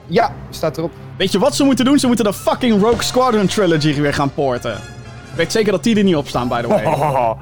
Ja, 0.07 0.33
staat 0.49 0.77
erop. 0.77 0.91
Weet 1.17 1.31
je 1.31 1.39
wat 1.39 1.55
ze 1.55 1.63
moeten 1.63 1.85
doen? 1.85 1.99
Ze 1.99 2.07
moeten 2.07 2.25
de 2.25 2.33
fucking 2.33 2.81
Rogue 2.81 3.03
Squadron 3.03 3.47
trilogy 3.47 4.01
weer 4.01 4.13
gaan 4.13 4.33
porten. 4.33 4.73
Ik 4.73 5.35
weet 5.35 5.51
zeker 5.51 5.71
dat 5.71 5.83
die 5.83 5.97
er 5.97 6.03
niet 6.03 6.15
op 6.15 6.27
staan, 6.27 6.47
by 6.47 6.61
the 6.61 6.67
way. 6.67 6.83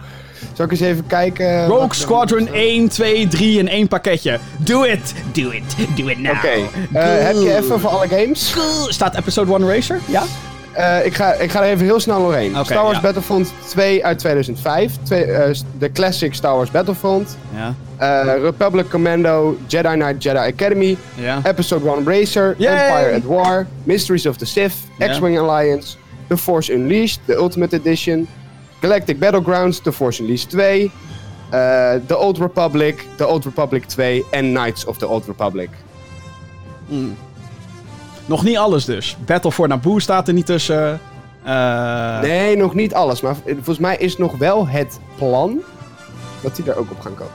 Zal 0.53 0.65
ik 0.65 0.71
eens 0.71 0.79
even 0.79 1.07
kijken? 1.07 1.67
Rogue 1.67 1.93
Squadron 1.93 2.47
1, 2.47 2.87
2, 2.89 3.27
3 3.27 3.59
in 3.59 3.67
één 3.67 3.87
pakketje. 3.87 4.39
Do 4.57 4.83
it! 4.83 5.13
Do 5.33 5.49
it! 5.49 5.75
Do 5.95 6.07
it 6.07 6.19
now! 6.19 6.35
Oké, 6.35 6.47
eh, 6.47 7.25
heb 7.25 7.35
je 7.35 7.55
even 7.57 7.79
voor 7.79 7.89
alle 7.89 8.07
games? 8.07 8.55
Staat 8.87 9.15
episode 9.15 9.53
1 9.53 9.67
Racer? 9.67 9.99
Ja? 10.07 10.23
Eh, 10.73 11.05
ik, 11.05 11.13
ga, 11.13 11.33
ik 11.33 11.51
ga 11.51 11.63
er 11.63 11.69
even 11.69 11.85
heel 11.85 11.99
snel 11.99 12.19
doorheen. 12.19 12.55
Star 12.65 12.83
Wars 12.83 12.95
ja. 12.95 13.01
Battlefront 13.01 13.53
2 13.67 14.05
uit 14.05 14.19
2005. 14.19 14.93
Twee, 15.03 15.23
eh, 15.23 15.55
de 15.77 15.91
classic 15.91 16.33
Star 16.33 16.55
Wars 16.55 16.71
Battlefront. 16.71 17.37
Ja. 17.55 17.75
Eh, 17.97 18.41
Republic 18.41 18.89
Commando, 18.89 19.57
Jedi 19.67 19.93
Knight, 19.93 20.23
Jedi 20.23 20.37
Academy. 20.37 20.97
Ja. 21.15 21.39
Episode 21.43 21.89
1 21.89 22.05
Racer, 22.05 22.55
Yay! 22.57 22.87
Empire 22.87 23.15
at 23.15 23.23
War, 23.23 23.67
Mysteries 23.83 24.25
of 24.25 24.37
the 24.37 24.45
Sith. 24.45 24.75
X-Wing 24.99 25.37
Alliance, 25.37 25.97
The 26.27 26.37
Force 26.37 26.73
Unleashed, 26.73 27.19
The 27.25 27.37
Ultimate 27.37 27.75
Edition, 27.75 28.27
Galactic 28.79 29.19
Battlegrounds, 29.19 29.81
The 29.81 29.91
Force 29.91 30.19
Unleashed 30.21 30.49
2, 30.49 30.59
eh, 30.59 30.89
The 32.07 32.17
Old 32.17 32.37
Republic, 32.39 33.05
The 33.15 33.25
Old 33.25 33.45
Republic 33.45 33.85
2 33.85 34.23
en 34.29 34.53
Knights 34.53 34.85
of 34.85 34.97
the 34.97 35.05
Old 35.07 35.25
Republic. 35.27 35.69
Nog 38.31 38.43
niet 38.43 38.57
alles 38.57 38.85
dus. 38.85 39.17
Battle 39.25 39.51
for 39.51 39.67
Naboo 39.67 39.99
staat 39.99 40.27
er 40.27 40.33
niet 40.33 40.45
tussen. 40.45 40.99
Eh, 41.43 42.21
Nee, 42.21 42.57
nog 42.57 42.73
niet 42.73 42.93
alles, 42.93 43.21
maar 43.21 43.35
volgens 43.45 43.77
mij 43.77 43.97
is 43.97 44.17
nog 44.17 44.37
wel 44.37 44.67
het 44.67 44.99
plan 45.17 45.59
dat 46.41 46.55
die 46.55 46.65
er 46.65 46.77
ook 46.77 46.91
op 46.91 46.99
gaan 46.99 47.15
komen. 47.15 47.33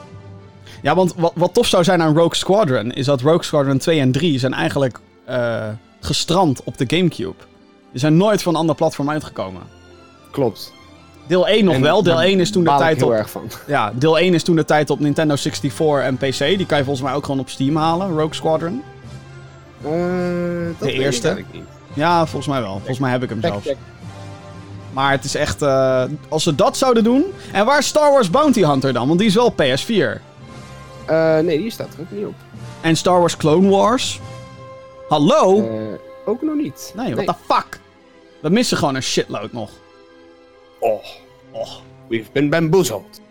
Ja, 0.81 0.95
want 0.95 1.13
wat, 1.17 1.31
wat 1.35 1.53
tof 1.53 1.67
zou 1.67 1.83
zijn 1.83 2.01
aan 2.01 2.15
Rogue 2.15 2.35
Squadron... 2.35 2.91
is 2.91 3.05
dat 3.05 3.21
Rogue 3.21 3.43
Squadron 3.43 3.77
2 3.77 3.99
en 3.99 4.11
3 4.11 4.39
zijn 4.39 4.53
eigenlijk 4.53 4.99
eh, 5.25 5.67
gestrand 5.99 6.61
op 6.63 6.77
de 6.77 6.95
Gamecube. 6.97 7.35
Die 7.91 7.99
zijn 7.99 8.17
nooit 8.17 8.41
van 8.41 8.53
een 8.53 8.59
ander 8.59 8.75
platform 8.75 9.09
uitgekomen. 9.09 9.61
Klopt. 10.31 10.73
Deel 11.27 11.47
1 11.47 11.65
nog 11.65 11.73
En 11.73 11.81
wel. 11.81 12.03
Deel 12.03 12.13
daar 12.13 12.23
1 12.23 12.39
is 12.39 12.51
toen 12.51 12.63
de 12.63 12.75
tijd 12.77 12.97
heel 12.97 13.07
op... 13.07 13.13
erg 13.13 13.29
van. 13.29 13.49
Ja, 13.67 13.91
deel 13.95 14.17
1 14.17 14.33
is 14.33 14.43
toen 14.43 14.55
de 14.55 14.65
tijd 14.65 14.89
op 14.89 14.99
Nintendo 14.99 15.35
64 15.35 15.99
en 15.99 16.17
PC. 16.17 16.37
Die 16.57 16.65
kan 16.65 16.77
je 16.77 16.83
volgens 16.83 17.05
mij 17.05 17.13
ook 17.13 17.25
gewoon 17.25 17.39
op 17.39 17.49
Steam 17.49 17.75
halen, 17.75 18.09
Rogue 18.09 18.33
Squadron. 18.33 18.83
Eh, 19.83 19.89
dat 20.79 20.87
weet 20.87 20.93
ik 20.95 21.01
eerste? 21.01 21.27
eigenlijk 21.27 21.55
niet. 21.55 21.67
Ja, 21.93 22.25
volgens 22.25 22.47
mij 22.47 22.61
wel. 22.61 22.75
Volgens 22.75 22.99
mij 22.99 23.11
heb 23.11 23.23
ik 23.23 23.29
hem 23.29 23.41
Check, 23.41 23.53
check. 23.61 23.77
Maar 24.93 25.11
het 25.11 25.23
is 25.23 25.35
echt... 25.35 25.61
eh, 25.61 26.03
als 26.29 26.43
ze 26.43 26.55
dat 26.55 26.77
zouden 26.77 27.03
doen... 27.03 27.25
En 27.51 27.65
waar 27.65 27.79
is 27.79 27.87
Star 27.87 28.11
Wars 28.11 28.29
Bounty 28.29 28.63
Hunter 28.63 28.93
dan? 28.93 29.07
Want 29.07 29.19
die 29.19 29.27
is 29.27 29.35
wel 29.35 29.51
PS4. 29.53 30.21
Eh, 31.05 31.37
nee, 31.39 31.57
die 31.57 31.71
staat 31.71 31.93
er 31.93 31.99
ook 31.99 32.11
niet 32.11 32.25
op. 32.25 32.33
En 32.81 32.95
Star 32.95 33.19
Wars 33.19 33.37
Clone 33.37 33.69
Wars? 33.69 34.19
Hallo? 35.09 35.69
Ook 36.25 36.41
nog 36.41 36.55
niet. 36.55 36.93
nee, 36.95 37.15
what 37.15 37.25
the 37.25 37.53
fuck? 37.53 37.79
We 38.41 38.49
missen 38.49 38.77
gewoon 38.77 38.95
een 38.95 39.03
shitload 39.03 39.51
nog. 39.51 39.69
Oh, 40.79 41.03
Och. 41.51 41.81
we've 42.07 42.31
been 42.31 42.49
bamboozled. 42.49 43.21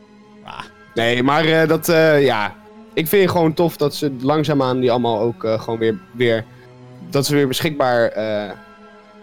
Ah. 0.44 0.58
Nee, 0.94 1.22
maar 1.22 1.44
eh, 1.44 1.68
dat, 1.68 1.88
eh, 1.88 2.24
ja. 2.24 2.54
Ik 2.96 3.08
vind 3.08 3.22
het 3.22 3.30
gewoon 3.30 3.54
tof 3.54 3.76
dat 3.76 3.94
ze 3.94 4.12
langzaamaan 4.20 4.80
die 4.80 4.90
allemaal 4.90 5.20
ook 5.20 5.44
eh, 5.44 5.60
gewoon 5.60 5.78
weer, 5.78 5.98
weer... 6.12 6.44
Dat 7.10 7.26
ze 7.26 7.34
weer 7.34 7.48
beschikbaar 7.48 8.08
eh, 8.08 8.50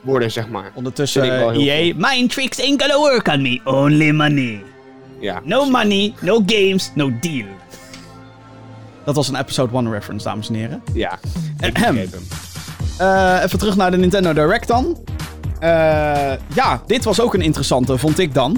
worden, 0.02 0.32
zeg 0.32 0.50
maar. 0.50 0.72
Ondertussen 0.74 1.54
EA... 1.54 1.94
Mind 1.98 2.32
tricks 2.32 2.62
ain't 2.62 2.82
gonna 2.82 2.98
work 2.98 3.28
on 3.28 3.42
me. 3.42 3.62
Only 3.64 4.12
money. 4.12 4.64
Ja. 5.20 5.42
No 5.44 5.66
money, 5.70 6.14
no 6.20 6.44
games, 6.46 6.92
no 6.96 7.12
deal. 7.20 7.46
Dat 9.04 9.16
was 9.16 9.28
een 9.28 9.36
episode 9.36 9.78
1 9.78 9.92
reference, 9.92 10.26
dames 10.26 10.50
en 10.50 10.56
heren. 10.56 10.84
Ja. 10.94 11.20
Ik 11.60 11.78
hem. 11.78 11.98
Even 13.44 13.60
terug 13.60 13.76
naar 13.76 13.92
de 13.92 13.98
Nintendo 13.98 14.34
Direct 14.34 14.68
dan. 14.68 14.98
Ja, 16.54 16.82
dit 16.86 17.04
was 17.04 17.22
ook 17.22 17.34
een 17.34 17.42
interessante, 17.42 17.98
vond 17.98 18.20
ik 18.20 18.34
dan. 18.34 18.58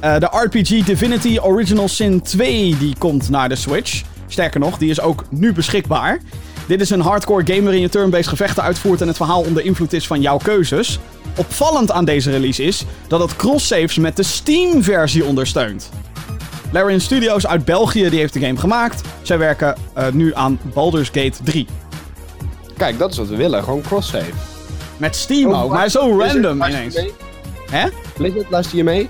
De 0.00 0.28
RPG 0.30 0.84
Divinity 0.84 1.38
Original 1.38 1.88
Sin 1.88 2.22
2 2.22 2.76
die 2.78 2.94
komt 2.98 3.30
naar 3.30 3.48
de 3.48 3.56
Switch. 3.56 4.02
Sterker 4.34 4.60
nog, 4.60 4.78
die 4.78 4.90
is 4.90 5.00
ook 5.00 5.24
nu 5.30 5.52
beschikbaar. 5.52 6.20
Dit 6.66 6.80
is 6.80 6.90
een 6.90 7.00
hardcore 7.00 7.46
game 7.46 7.62
waarin 7.62 7.80
je 7.80 7.88
turn-based 7.88 8.26
gevechten 8.26 8.62
uitvoert 8.62 9.00
en 9.00 9.06
het 9.06 9.16
verhaal 9.16 9.40
onder 9.40 9.64
invloed 9.64 9.92
is 9.92 10.06
van 10.06 10.20
jouw 10.20 10.36
keuzes. 10.36 10.98
Opvallend 11.36 11.90
aan 11.92 12.04
deze 12.04 12.30
release 12.30 12.62
is 12.62 12.84
dat 13.08 13.20
het 13.20 13.36
cross-saves 13.36 13.98
met 13.98 14.16
de 14.16 14.22
Steam-versie 14.22 15.24
ondersteunt. 15.24 15.90
Larian 16.72 17.00
Studios 17.00 17.46
uit 17.46 17.64
België 17.64 18.08
die 18.10 18.18
heeft 18.18 18.32
de 18.32 18.40
game 18.40 18.58
gemaakt. 18.58 19.00
Zij 19.22 19.38
werken 19.38 19.76
eh, 19.94 20.06
nu 20.12 20.34
aan 20.34 20.58
Baldur's 20.74 21.08
Gate 21.12 21.42
3. 21.44 21.66
Kijk, 22.76 22.98
dat 22.98 23.10
is 23.10 23.16
wat 23.16 23.28
we 23.28 23.36
willen. 23.36 23.62
Gewoon 23.64 23.80
cross-save. 23.82 24.32
Met 24.96 25.16
Steam 25.16 25.50
Oh, 25.52 25.62
ook, 25.62 25.70
maar 25.70 25.88
zo 25.88 26.18
random 26.18 26.62
ineens. 26.62 26.98
Hè? 27.70 27.88
Blizzard, 28.16 28.50
luister 28.50 28.76
je 28.76 28.84
mee? 28.84 29.08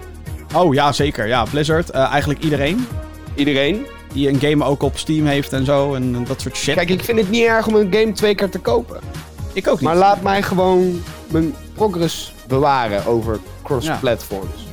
Oh 0.54 0.74
ja, 0.74 0.92
zeker. 0.92 1.26
Ja, 1.26 1.44
Blizzard. 1.44 1.90
eh, 1.90 2.10
eigenlijk 2.10 2.42
iedereen 2.42 2.86
Iedereen? 3.34 3.86
Die 4.14 4.28
een 4.28 4.40
game 4.40 4.64
ook 4.64 4.82
op 4.82 4.98
Steam 4.98 5.26
heeft 5.26 5.52
en 5.52 5.64
zo. 5.64 5.94
En 5.94 6.24
dat 6.24 6.40
soort 6.40 6.56
shit. 6.56 6.74
Kijk, 6.74 6.90
ik 6.90 7.04
vind 7.04 7.18
het 7.18 7.30
niet 7.30 7.44
erg 7.44 7.66
om 7.66 7.74
een 7.74 7.92
game 7.92 8.12
twee 8.12 8.34
keer 8.34 8.50
te 8.50 8.58
kopen. 8.58 9.00
ik 9.52 9.68
ook 9.68 9.74
niet. 9.74 9.88
Maar 9.88 9.96
laat 9.96 10.22
mij 10.22 10.42
gewoon 10.42 11.02
mijn 11.30 11.54
progress 11.74 12.32
bewaren 12.46 13.06
over 13.06 13.40
cross-platforms. 13.62 14.66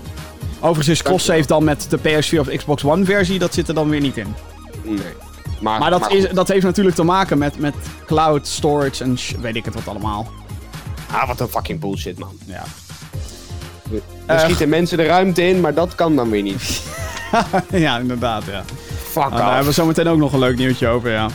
Overigens 0.60 0.88
is 0.88 1.02
cross-save 1.02 1.46
dan 1.46 1.64
met 1.64 1.88
de 1.90 2.00
PS4 2.00 2.40
of 2.40 2.48
Xbox 2.56 2.84
One 2.84 3.06
versie. 3.06 3.40
Dat 3.40 3.54
zit 3.54 3.68
er 3.68 3.74
dan 3.74 3.90
weer 3.90 4.02
niet 4.02 4.18
in. 4.18 4.34
Nee. 4.84 4.98
Maar, 5.60 5.80
Maar 5.80 5.90
dat, 5.90 6.12
is, 6.12 6.30
dat 6.30 6.48
heeft 6.48 6.66
natuurlijk 6.66 6.96
te 6.96 7.04
maken 7.04 7.38
met, 7.38 7.60
met 7.60 7.76
cloud 8.06 8.48
storage 8.48 9.04
en 9.04 9.18
weet 9.42 9.56
ik 9.56 9.66
het 9.66 9.74
wat 9.74 9.88
allemaal. 9.88 10.28
Ah, 11.12 11.28
wat 11.28 11.40
een 11.40 11.48
fucking 11.48 11.80
bullshit, 11.80 12.20
man. 12.20 12.38
Ja. 12.46 12.64
Eh, 14.26 14.40
schieten 14.40 14.70
mensen 14.70 14.98
de 14.98 15.04
ruimte 15.04 15.48
in, 15.48 15.60
maar 15.60 15.74
dat 15.74 15.96
kan 15.96 16.16
dan 16.16 16.30
weer 16.30 16.42
niet. 16.42 16.82
ja, 17.70 18.00
inderdaad, 18.00 18.44
ja. 18.46 18.64
Fuck 19.12 19.24
Ah, 19.24 19.30
daar 19.32 19.40
hebben 19.46 19.62
we 19.62 19.68
off. 19.68 19.76
zo 19.76 19.86
meteen 19.86 20.08
ook 20.08 20.18
nog 20.18 20.34
een 20.34 20.40
leuk 20.40 20.58
nieuwtje 20.58 20.88
over, 20.88 21.12
ja. 21.12 21.28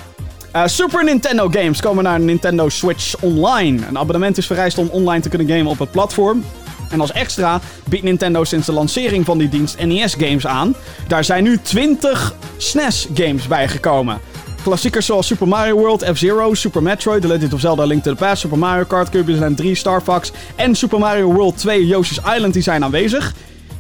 Eh, 0.53 0.63
Super 0.67 1.05
Nintendo 1.05 1.49
games 1.51 1.81
komen 1.81 2.05
naar 2.05 2.21
Nintendo 2.21 2.69
Switch 2.69 3.15
Online. 3.21 3.87
Een 3.89 3.99
abonnement 3.99 4.39
is 4.39 4.47
vereist 4.47 4.79
om 4.79 4.89
online 4.89 5.21
te 5.23 5.29
kunnen 5.29 5.49
gamen 5.49 5.67
op 5.67 5.79
het 5.79 5.91
platform. 5.91 6.45
En 6.91 7.01
als 7.01 7.13
extra 7.13 7.61
biedt 7.89 8.05
Nintendo 8.05 8.45
sinds 8.45 8.67
de 8.67 8.73
lancering 8.73 9.25
van 9.25 9.39
die 9.39 9.49
dienst 9.49 9.85
NES-games 9.85 10.47
aan. 10.47 10.75
Daar 11.09 11.25
zijn 11.25 11.43
nu 11.45 11.59
20 11.63 12.35
SNES-games 12.57 13.47
bijgekomen. 13.47 14.21
Klassiekers 14.63 15.07
zoals 15.07 15.27
Super 15.27 15.49
Mario 15.49 15.77
World, 15.77 16.05
F-Zero, 16.15 16.55
Super 16.55 16.83
Metroid, 16.83 17.23
The 17.23 17.29
Legend 17.29 17.53
of 17.53 17.61
Zelda 17.61 17.85
Link 17.85 18.03
to 18.03 18.11
the 18.11 18.17
Past, 18.17 18.41
Super 18.41 18.59
Mario 18.59 18.85
Kart, 18.85 19.09
Kirby's 19.11 19.39
Land 19.39 19.57
3, 19.57 19.75
Star 19.75 20.03
Fox 20.03 20.33
en 20.55 20.75
Super 20.75 20.99
Mario 20.99 21.33
World 21.33 21.59
2 21.59 21.87
Yoshi's 21.87 22.21
Island 22.35 22.53
die 22.53 22.63
zijn 22.63 22.85
aanwezig. 22.85 23.35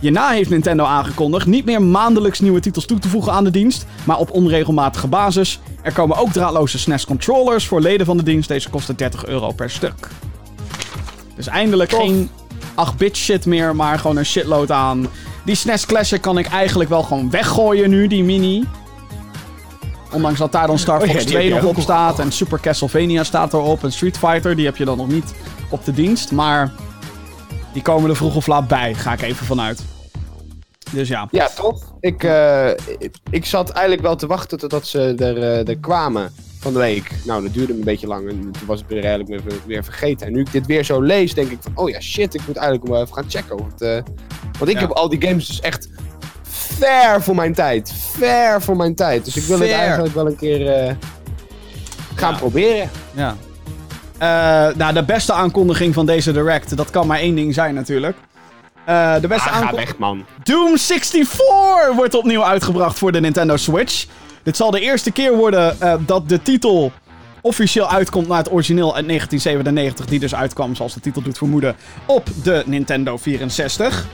Hierna 0.06 0.30
heeft 0.30 0.50
Nintendo 0.50 0.84
aangekondigd 0.84 1.46
niet 1.46 1.64
meer 1.64 1.82
maandelijks 1.82 2.40
nieuwe 2.40 2.60
titels 2.60 2.86
toe 2.86 2.98
te 2.98 3.08
voegen 3.08 3.32
aan 3.32 3.44
de 3.44 3.50
dienst, 3.50 3.86
maar 4.04 4.18
op 4.18 4.30
onregelmatige 4.30 5.06
basis. 5.06 5.60
Er 5.82 5.92
komen 5.92 6.16
ook 6.16 6.32
draadloze 6.32 6.78
SNES 6.78 7.04
controllers 7.04 7.66
voor 7.66 7.80
leden 7.80 8.06
van 8.06 8.16
de 8.16 8.22
dienst. 8.22 8.48
Deze 8.48 8.70
kosten 8.70 8.96
30 8.96 9.26
euro 9.26 9.52
per 9.52 9.70
stuk. 9.70 10.08
Dus 11.36 11.46
eindelijk 11.46 11.90
Tof. 11.90 12.00
geen 12.00 12.30
8-bit 12.88 13.16
shit 13.16 13.46
meer, 13.46 13.76
maar 13.76 13.98
gewoon 13.98 14.16
een 14.16 14.26
shitload 14.26 14.70
aan. 14.70 15.06
Die 15.44 15.54
SNES 15.54 15.86
Classic 15.86 16.20
kan 16.20 16.38
ik 16.38 16.46
eigenlijk 16.46 16.90
wel 16.90 17.02
gewoon 17.02 17.30
weggooien 17.30 17.90
nu, 17.90 18.06
die 18.06 18.24
mini. 18.24 18.64
Ondanks 20.12 20.38
dat 20.38 20.52
daar 20.52 20.66
dan 20.66 20.78
Star 20.78 21.00
Oh 21.00 21.06
ja, 21.06 21.12
Fox 21.12 21.24
die 21.24 21.32
2 21.32 21.44
heb 21.44 21.54
je 21.54 21.66
nog 21.66 21.76
op 21.76 21.82
staat 21.82 22.18
en 22.18 22.32
Super 22.32 22.60
Castlevania 22.60 23.24
staat 23.24 23.52
erop 23.52 23.84
en 23.84 23.92
Street 23.92 24.18
Fighter, 24.18 24.56
die 24.56 24.64
heb 24.64 24.76
je 24.76 24.84
dan 24.84 24.96
nog 24.96 25.08
niet 25.08 25.34
op 25.70 25.84
de 25.84 25.92
dienst. 25.92 26.32
Maar 26.32 26.72
die 27.72 27.82
komen 27.82 28.10
er 28.10 28.16
vroeg 28.16 28.36
of 28.36 28.46
laat 28.46 28.68
bij, 28.68 28.94
ga 28.94 29.12
ik 29.12 29.22
even 29.22 29.46
vanuit. 29.46 29.94
Dus 30.92 31.08
ja. 31.08 31.28
Ja, 31.30 31.48
tof. 31.48 31.82
Ik, 32.00 32.24
eh, 32.24 32.70
ik, 33.30 33.46
zat 33.46 33.70
eigenlijk 33.70 34.02
wel 34.06 34.16
te 34.16 34.26
wachten 34.26 34.58
totdat 34.58 34.86
ze 34.86 35.14
er, 35.18 35.36
eh, 35.42 35.68
er 35.68 35.78
kwamen 35.78 36.32
van 36.60 36.72
de 36.72 36.78
week. 36.78 37.10
Nou, 37.24 37.42
dat 37.42 37.52
duurde 37.54 37.72
een 37.72 37.84
beetje 37.84 38.06
lang 38.06 38.28
en 38.28 38.40
toen 38.40 38.66
was 38.66 38.80
ik 38.80 38.86
weer 38.88 39.04
eigenlijk 39.04 39.44
weer, 39.44 39.58
weer 39.66 39.84
vergeten. 39.84 40.26
En 40.26 40.32
nu 40.32 40.40
ik 40.40 40.52
dit 40.52 40.66
weer 40.66 40.84
zo 40.84 41.00
lees, 41.00 41.34
denk 41.34 41.50
ik 41.50 41.58
van, 41.60 41.72
oh 41.74 41.88
ja, 41.90 42.00
shit, 42.00 42.34
ik 42.34 42.40
moet 42.46 42.56
eigenlijk 42.56 42.88
wel 42.88 43.00
even 43.02 43.14
gaan 43.14 43.24
checken. 43.30 43.56
Want, 43.56 43.80
eh, 43.80 43.98
want 44.58 44.70
ik 44.70 44.74
Ja. 44.74 44.80
heb 44.80 44.90
al 44.90 45.08
die 45.08 45.22
games 45.22 45.46
dus 45.46 45.60
echt 45.60 45.88
ver 46.42 47.22
voor 47.22 47.34
mijn 47.34 47.54
tijd. 47.54 47.92
Ver 47.96 48.62
voor 48.62 48.76
mijn 48.76 48.94
tijd. 48.94 49.24
Dus 49.24 49.36
ik 49.36 49.44
wil 49.44 49.60
het 49.60 49.70
eigenlijk 49.70 50.14
wel 50.14 50.26
een 50.26 50.36
keer 50.36 50.96
gaan 52.14 52.32
Ja. 52.32 52.38
proberen. 52.38 52.90
Ja. 53.14 53.36
Nou, 54.76 54.92
de 54.92 55.04
beste 55.04 55.32
aankondiging 55.32 55.94
van 55.94 56.06
deze 56.06 56.32
Direct, 56.32 56.76
dat 56.76 56.90
kan 56.90 57.06
maar 57.06 57.18
één 57.18 57.34
ding 57.34 57.54
zijn 57.54 57.74
natuurlijk. 57.74 58.16
Eh, 58.86 59.20
de 59.20 59.28
beste 59.28 59.50
Ah, 59.50 59.56
ga 59.56 59.74
weg, 59.74 59.98
man. 59.98 60.24
Doom 60.42 60.78
64 60.78 61.94
wordt 61.94 62.14
opnieuw 62.14 62.44
uitgebracht 62.44 62.98
voor 62.98 63.12
de 63.12 63.20
Nintendo 63.20 63.56
Switch. 63.56 64.06
Dit 64.42 64.56
zal 64.56 64.70
de 64.70 64.80
eerste 64.80 65.10
keer 65.10 65.36
worden 65.36 65.80
eh, 65.80 65.94
dat 66.00 66.28
de 66.28 66.42
titel 66.42 66.92
officieel 67.40 67.90
uitkomt 67.90 68.28
naar 68.28 68.38
het 68.38 68.52
origineel 68.52 68.94
uit 68.94 69.06
1997, 69.06 70.06
die 70.06 70.18
dus 70.18 70.34
uitkwam, 70.34 70.74
zoals 70.74 70.94
de 70.94 71.00
titel 71.00 71.22
doet 71.22 71.38
vermoeden, 71.38 71.76
op 72.06 72.28
de 72.42 72.62
Nintendo 72.66 73.16
64. 73.16 74.06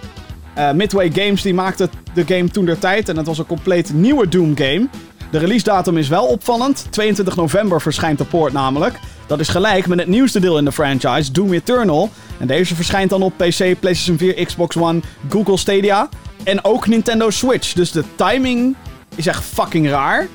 Eh, 0.54 0.72
Midway 0.72 1.10
Games 1.10 1.42
die 1.42 1.54
maakte 1.54 1.88
de 2.14 2.24
game 2.26 2.48
toen 2.48 2.64
der 2.64 2.78
tijd 2.78 3.08
en 3.08 3.16
het 3.16 3.26
was 3.26 3.38
een 3.38 3.46
compleet 3.46 3.92
nieuwe 3.92 4.28
Doom 4.28 4.56
game. 4.56 4.88
De 5.32 5.38
release 5.38 5.64
datum 5.64 5.96
is 5.96 6.08
wel 6.08 6.24
opvallend. 6.24 6.86
22 6.90 7.36
november 7.36 7.80
verschijnt 7.80 8.18
de 8.18 8.24
poort 8.24 8.52
namelijk. 8.52 8.98
Dat 9.26 9.40
is 9.40 9.48
gelijk 9.48 9.86
met 9.86 9.98
het 9.98 10.08
nieuwste 10.08 10.40
deel 10.40 10.58
in 10.58 10.64
de 10.64 10.72
franchise, 10.72 11.32
Doom 11.32 11.52
Eternal. 11.52 12.10
En 12.38 12.46
deze 12.46 12.74
verschijnt 12.74 13.10
dan 13.10 13.22
op 13.22 13.32
PC, 13.36 13.56
PlayStation 13.80 14.18
4, 14.18 14.44
Xbox 14.44 14.76
One, 14.76 15.00
Google 15.28 15.56
Stadia 15.56 16.08
en 16.44 16.64
ook 16.64 16.86
Nintendo 16.86 17.30
Switch. 17.30 17.72
Dus 17.72 17.92
de 17.92 18.04
timing 18.14 18.76
is 19.14 19.26
echt 19.26 19.44
fucking 19.44 19.88
raar. 19.88 20.28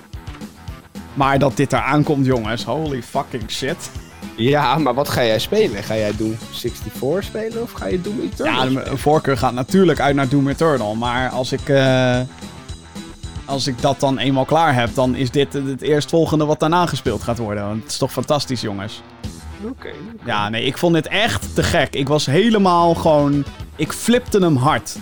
Maar 1.14 1.40
dat 1.40 1.58
dit 1.58 1.74
eraan 1.74 2.04
komt, 2.04 2.26
jongens, 2.26 2.64
holy 2.64 3.04
fucking 3.04 3.52
shit. 3.52 3.90
Ja, 4.36 4.78
maar 4.78 4.94
wat 4.94 5.10
ga 5.10 5.26
jij 5.26 5.40
spelen? 5.40 5.84
Ga 5.84 5.96
jij 5.96 6.12
Doom 6.18 6.38
64 6.52 7.24
spelen 7.24 7.62
of 7.62 7.72
ga 7.72 7.88
je 7.88 8.02
Doom 8.02 8.20
Eternal 8.20 8.70
Ja, 8.70 8.84
de 8.84 8.98
voorkeur 8.98 9.38
gaat 9.38 9.54
natuurlijk 9.54 10.00
uit 10.00 10.16
naar 10.16 10.30
Doom 10.30 10.48
Eternal. 10.48 10.96
Maar 10.96 11.30
als 11.30 11.52
ik, 11.52 11.70
eh, 11.70 12.20
als 13.48 13.68
ik 13.68 13.82
dat 13.82 14.00
dan 14.00 14.18
eenmaal 14.18 14.46
klaar 14.46 14.74
heb, 14.74 14.94
dan 14.94 15.16
is 15.16 15.32
dit 15.32 15.54
het 15.54 15.82
eerstvolgende 15.82 16.46
wat 16.46 16.60
daarna 16.60 16.86
gespeeld 16.86 17.24
gaat 17.24 17.38
worden. 17.38 17.68
Want 17.68 17.82
het 17.82 17.92
is 17.92 17.98
toch 17.98 18.12
fantastisch, 18.12 18.62
jongens. 18.62 19.02
Oké. 19.64 19.90
Ja, 20.26 20.50
nee, 20.50 20.64
ik 20.64 20.78
vond 20.78 20.94
dit 20.94 21.08
echt 21.08 21.56
te 21.56 21.64
gek. 21.64 21.96
Ik 21.96 22.08
was 22.08 22.26
helemaal 22.26 22.94
gewoon... 22.96 23.46
Ik 23.76 23.92
flipte 23.94 24.40
hem 24.40 24.56
hard. 24.56 24.96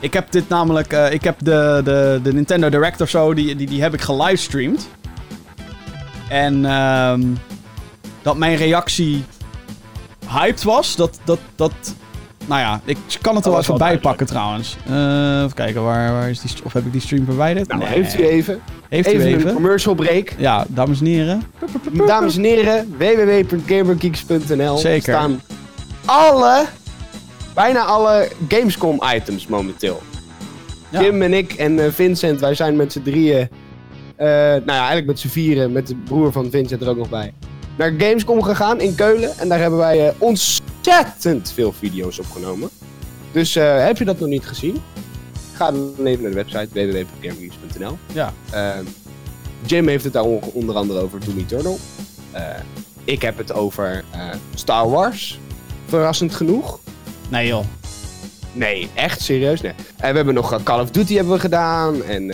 Ik 0.00 0.12
heb 0.12 0.30
dit 0.30 0.48
namelijk... 0.48 0.92
eh, 0.92 1.12
ik 1.12 1.24
heb 1.24 1.38
de, 1.38 1.80
de, 1.84 2.20
de 2.22 2.32
Nintendo 2.32 2.68
Direct 2.68 3.00
of 3.00 3.08
zo, 3.08 3.34
die, 3.34 3.56
die, 3.56 3.66
die 3.66 3.82
heb 3.82 3.94
ik 3.94 4.00
gelivestreamd. 4.00 4.88
En 6.28 6.64
ehm, 6.64 7.22
dat 8.22 8.36
mijn 8.36 8.56
reactie 8.56 9.24
hyped 10.28 10.62
was, 10.62 10.96
dat... 10.96 11.20
dat, 11.24 11.38
dat 11.54 11.94
nou 12.46 12.60
ja, 12.60 12.80
ik 12.84 12.96
kan 13.20 13.34
het 13.36 13.44
er 13.44 13.50
wel 13.50 13.60
even 13.60 13.78
wel 13.78 13.88
bij 13.88 13.98
pakken 13.98 14.26
trouwens. 14.26 14.76
Eh, 14.86 15.36
even 15.38 15.54
kijken, 15.54 15.82
waar, 15.82 16.12
waar 16.12 16.30
is 16.30 16.40
die... 16.40 16.50
Of 16.64 16.72
heb 16.72 16.84
ik 16.86 16.92
die 16.92 17.00
stream 17.00 17.24
verwijderd? 17.24 17.68
Nou, 17.68 17.80
Nee. 17.80 17.88
heeft 17.88 18.18
u 18.18 18.26
even. 18.26 18.60
Heeft 18.88 19.08
u 19.08 19.10
even, 19.12 19.26
even? 19.26 19.48
een 19.48 19.54
commercial 19.54 19.94
break. 19.94 20.34
Ja, 20.38 20.64
dames 20.68 21.00
en 21.00 21.06
heren. 21.06 21.42
Dames 22.06 22.36
en 22.36 22.42
heren, 22.44 22.94
www.gamergeeks.nl 22.98 24.76
Zeker. 24.78 25.14
staan 25.14 25.40
alle, 26.04 26.64
bijna 27.54 27.80
alle 27.84 28.28
Gamescom 28.48 29.00
items 29.14 29.46
momenteel. 29.46 30.02
Ja. 30.88 31.02
Jim 31.02 31.22
en 31.22 31.32
ik 31.32 31.52
en 31.52 31.78
eh, 31.84 31.90
Vincent, 31.90 32.40
wij 32.40 32.54
zijn 32.54 32.76
met 32.76 32.92
z'n 32.92 33.02
drieën, 33.02 33.48
eh, 34.16 34.26
nou 34.26 34.62
ja, 34.64 34.76
eigenlijk 34.76 35.06
met 35.06 35.18
z'n 35.18 35.28
vieren, 35.28 35.72
met 35.72 35.86
de 35.86 35.94
broer 35.94 36.32
van 36.32 36.50
Vincent 36.50 36.82
er 36.82 36.88
ook 36.88 36.96
nog 36.96 37.08
bij, 37.08 37.32
naar 37.76 37.92
Gamescom 37.98 38.42
gegaan 38.42 38.80
in 38.80 38.94
Keulen. 38.94 39.38
En 39.38 39.48
daar 39.48 39.58
hebben 39.58 39.78
wij 39.78 40.08
eh, 40.08 40.14
ontzettend 40.86 41.52
veel 41.52 41.72
video's 41.72 42.18
opgenomen. 42.18 42.70
Dus 43.32 43.56
eh, 43.56 43.84
heb 43.84 43.98
je 43.98 44.04
dat 44.04 44.18
nog 44.18 44.28
niet 44.28 44.46
gezien? 44.46 44.82
Ga 45.54 45.70
dan 45.70 45.94
even 46.04 46.22
naar 46.22 46.30
de 46.30 46.36
website 46.36 46.68
www.gamergeeks.nl. 46.72 47.98
Ja. 48.12 48.32
Eh, 48.50 48.70
Jim 49.66 49.88
heeft 49.88 50.04
het 50.04 50.12
daar 50.12 50.22
on- 50.24 50.40
onder 50.52 50.74
andere 50.76 51.00
over 51.00 51.24
Doom 51.24 51.38
Eternal. 51.38 51.78
Eh, 52.30 52.42
ik 53.04 53.22
heb 53.22 53.36
het 53.38 53.52
over 53.52 54.04
eh, 54.10 54.28
Star 54.54 54.90
Wars. 54.90 55.38
Verrassend 55.86 56.34
genoeg. 56.34 56.78
Nee 57.28 57.46
joh. 57.46 57.64
Nee, 58.52 58.90
echt 58.94 59.20
serieus. 59.20 59.60
Nee. 59.60 59.72
En 59.96 60.10
we 60.10 60.16
hebben 60.16 60.34
nog 60.34 60.62
Call 60.62 60.80
of 60.80 60.90
Duty 60.90 61.14
hebben 61.14 61.32
we 61.32 61.38
gedaan. 61.40 62.02
En 62.02 62.28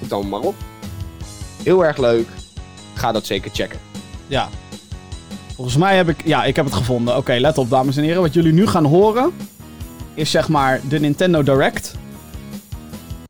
het 0.00 0.08
dan 0.08 0.28
maar 0.28 0.40
op. 0.40 0.54
Heel 1.62 1.84
erg 1.84 1.96
leuk. 1.98 2.28
Ga 2.94 3.12
dat 3.12 3.26
zeker 3.26 3.50
checken. 3.54 3.78
Ja. 4.26 4.48
Volgens 5.54 5.76
mij 5.76 5.96
heb 5.96 6.08
ik... 6.08 6.26
Ja, 6.26 6.44
ik 6.44 6.56
heb 6.56 6.64
het 6.64 6.74
gevonden. 6.74 7.16
Oké, 7.16 7.32
let 7.32 7.58
op, 7.58 7.70
dames 7.70 7.96
en 7.96 8.02
heren. 8.02 8.22
Wat 8.22 8.34
jullie 8.34 8.52
nu 8.52 8.66
gaan 8.66 8.84
horen... 8.84 9.32
is 10.14 10.30
zeg 10.30 10.48
maar 10.48 10.80
de 10.88 11.00
Nintendo 11.00 11.42
Direct. 11.42 11.94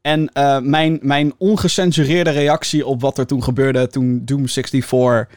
En 0.01 0.33
eh, 0.33 0.59
mijn, 0.59 0.99
mijn 1.03 1.35
ongecensureerde 1.39 2.31
reactie 2.31 2.87
op 2.87 3.01
wat 3.01 3.18
er 3.18 3.27
toen 3.27 3.43
gebeurde... 3.43 3.89
toen 3.89 4.25
Doom 4.25 4.49
64 4.49 5.29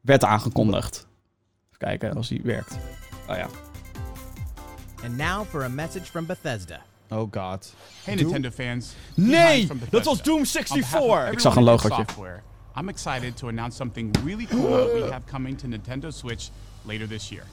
werd 0.00 0.24
aangekondigd. 0.24 1.06
Even 1.66 1.78
kijken 1.78 2.16
als 2.16 2.28
die 2.28 2.40
werkt. 2.44 2.76
Oh 3.28 3.36
ja. 3.36 3.48
And 5.04 5.16
now 5.16 5.46
for 5.48 5.64
a 5.64 5.68
message 5.68 6.04
from 6.04 6.26
Bethesda. 6.26 6.80
Oh 7.08 7.28
god. 7.30 7.74
Hey 8.04 8.14
Nintendo 8.14 8.50
fans. 8.50 8.94
Nee! 9.14 9.68
Dat 9.90 10.04
was. 10.04 10.22
Doom 10.22 10.36
On 10.36 10.42
behalf 10.42 10.68
64! 10.68 11.26
of 11.26 11.32
Ik 11.32 11.40
zag 11.40 11.56
een 11.56 11.62
logootje. 11.62 12.04
I'm 12.76 12.88
excited 12.90 13.36
to 13.38 13.48
announce 13.48 13.74
something 13.74 14.12
really 14.22 14.46
cool 14.46 14.70
that 14.86 14.94
we 14.94 15.00
have 15.10 15.26
coming 15.26 15.56
to 15.58 15.66
Nintendo 15.66 16.12
Switch 16.12 16.50
later 16.84 17.06
this 17.06 17.32
year. 17.32 17.44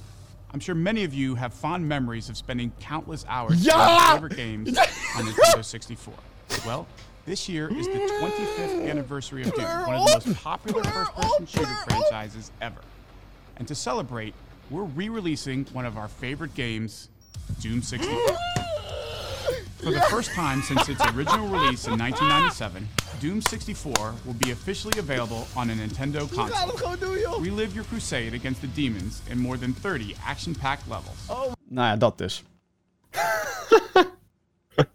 I'm 0.54 0.60
sure 0.60 0.76
many 0.76 1.04
of 1.06 1.14
you 1.14 1.36
have 1.36 1.54
fond 1.54 1.88
memories 1.88 2.30
of 2.30 2.38
spending 2.38 2.72
countless 2.80 3.26
hours 3.28 3.66
Ja! 3.66 3.74
playing 3.74 4.14
favorite 4.16 4.36
games 4.36 4.78
on 5.16 5.24
Nintendo 5.26 5.64
64. 5.66 6.14
Well, 6.66 6.86
this 7.26 7.48
year 7.48 7.74
is 7.74 7.88
the 7.88 7.94
25th 7.94 8.90
anniversary 8.90 9.44
of 9.44 9.54
Doom, 9.56 9.64
one 9.64 9.96
of 9.96 10.06
the 10.06 10.12
most 10.30 10.44
popular 10.44 10.84
first-person 10.84 11.46
shooter 11.48 11.74
franchises 11.88 12.52
ever. 12.62 12.82
And 13.56 13.68
to 13.70 13.76
celebrate, 13.76 14.34
we're 14.70 14.84
re-releasing 14.84 15.64
one 15.72 15.86
of 15.86 15.98
our 15.98 16.10
favorite 16.10 16.54
games, 16.54 17.08
Doom 17.62 17.82
64. 17.82 18.20
For 19.84 19.92
the 19.92 20.02
first 20.10 20.32
time 20.32 20.62
since 20.62 20.88
its 20.90 21.02
original 21.14 21.48
release 21.48 21.88
in 21.88 21.98
1997, 21.98 22.88
Doom 23.20 23.42
64 23.42 24.14
will 24.26 24.34
be 24.38 24.52
officially 24.52 24.98
available 25.00 25.46
on 25.56 25.70
a 25.70 25.74
Nintendo 25.74 26.26
console. 26.32 27.40
Relive 27.42 27.74
your 27.76 27.84
crusade 27.86 28.34
against 28.34 28.62
the 28.62 28.68
demons 28.68 29.22
in 29.30 29.38
more 29.40 29.58
than 29.58 29.74
30 29.74 30.16
action-packed 30.26 30.88
levels. 30.90 31.18
Nou 31.70 31.88
ja, 31.88 31.96
dat 31.98 32.18
dus. 32.18 32.44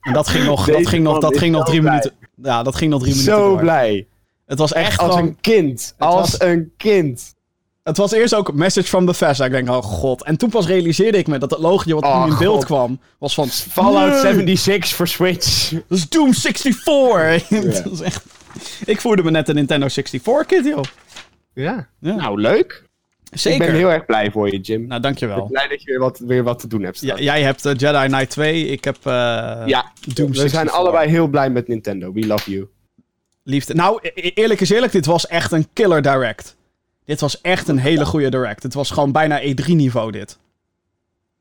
en 0.00 0.12
dat 0.12 0.28
ging 0.28 0.44
nog, 0.44 0.66
dat 0.66 0.86
ging 0.86 1.02
nog, 1.04 1.18
dat 1.18 1.38
ging 1.38 1.52
nog 1.52 1.64
zo 1.66 1.70
drie 1.70 1.80
blij. 1.80 1.92
minuten. 1.92 2.12
Ja, 2.42 2.62
dat 2.62 2.76
ging 2.76 2.90
nog 2.90 3.00
drie 3.00 3.12
minuten. 3.14 3.34
Zo 3.34 3.56
blij. 3.56 4.06
Het 4.46 4.58
was 4.58 4.72
echt 4.72 4.98
Als 4.98 5.10
gewoon... 5.10 5.28
een 5.28 5.40
kind. 5.40 5.94
Als 5.98 6.30
was- 6.30 6.40
een 6.40 6.72
kind. 6.76 7.34
Het 7.88 7.96
was 7.96 8.12
eerst 8.12 8.34
ook 8.34 8.52
message 8.52 8.86
from 8.88 9.04
Bethesda. 9.04 9.44
Ik 9.44 9.50
denk, 9.50 9.68
oh 9.68 9.82
god. 9.82 10.24
En 10.24 10.36
toen 10.36 10.50
pas 10.50 10.66
realiseerde 10.66 11.18
ik 11.18 11.26
me 11.26 11.38
dat 11.38 11.50
het 11.50 11.60
logootje 11.60 11.94
wat 11.94 12.04
Oh, 12.04 12.24
nu 12.24 12.30
in 12.30 12.38
beeld 12.38 12.54
God. 12.56 12.64
kwam, 12.64 13.00
was 13.18 13.34
van... 13.34 13.48
Fallout 13.48 14.10
Nee, 14.12 14.20
76 14.20 14.94
voor 14.94 15.08
Switch. 15.08 15.70
Dat 15.70 15.98
is 15.98 16.08
Doom 16.08 16.34
64! 16.34 17.48
dat 17.82 17.92
is 17.92 18.00
echt... 18.00 18.24
Ik 18.84 19.00
voelde 19.00 19.22
me 19.22 19.30
net 19.30 19.48
een 19.48 19.54
Nintendo 19.54 19.88
64 19.88 20.46
kid, 20.46 20.64
joh. 20.64 20.82
Ja. 21.54 21.88
Ja. 22.00 22.14
Nou, 22.14 22.40
leuk. 22.40 22.84
Zeker. 23.30 23.60
Ik 23.60 23.66
ben 23.66 23.76
heel 23.76 23.90
erg 23.90 24.04
blij 24.06 24.30
voor 24.30 24.50
je, 24.52 24.58
Jim. 24.60 24.66
Nou, 24.80 24.82
Ik 24.84 24.88
ben 24.88 25.00
dankjewel. 25.02 25.46
blij 25.46 25.68
dat 25.68 25.82
je 25.82 25.90
weer 25.90 25.98
wat, 26.00 26.18
weer 26.18 26.42
wat 26.42 26.58
te 26.58 26.66
doen 26.66 26.82
hebt 26.82 27.00
Ja, 27.00 27.18
jij 27.18 27.42
hebt 27.42 27.64
eh, 27.66 27.72
Jedi 27.76 28.06
Knight 28.06 28.30
2, 28.30 28.66
ik 28.66 28.84
heb 28.84 28.96
eh 29.02 29.12
Ja, 29.66 29.92
Doom 30.14 30.26
we 30.28 30.34
64. 30.34 30.50
zijn 30.50 30.70
allebei 30.70 31.08
heel 31.10 31.26
blij 31.28 31.50
met 31.50 31.68
Nintendo. 31.68 32.12
We 32.12 32.26
love 32.26 32.50
you. 32.50 32.68
liefde. 33.42 33.74
Nou, 33.74 33.98
e- 34.02 34.10
e- 34.14 34.30
eerlijk 34.34 34.60
is 34.60 34.70
eerlijk, 34.70 34.92
dit 34.92 35.06
was 35.06 35.26
echt 35.26 35.52
een 35.52 35.68
killer 35.72 36.02
direct. 36.02 36.56
Dit 37.08 37.20
was 37.20 37.40
echt 37.40 37.68
een 37.68 37.78
hele 37.78 38.06
goede 38.06 38.28
direct. 38.28 38.62
Het 38.62 38.74
was 38.74 38.90
gewoon 38.90 39.12
bijna 39.12 39.40
E3-niveau 39.40 40.12
dit. 40.12 40.38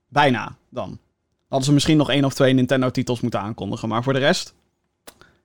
Bijna, 0.07 0.55
dan. 0.69 0.99
Hadden 1.47 1.67
ze 1.67 1.73
misschien 1.73 1.97
nog 1.97 2.09
één 2.09 2.25
of 2.25 2.33
twee 2.33 2.53
Nintendo-titels 2.53 3.21
moeten 3.21 3.39
aankondigen. 3.39 3.89
Maar 3.89 4.03
voor 4.03 4.13
de 4.13 4.19
rest, 4.19 4.53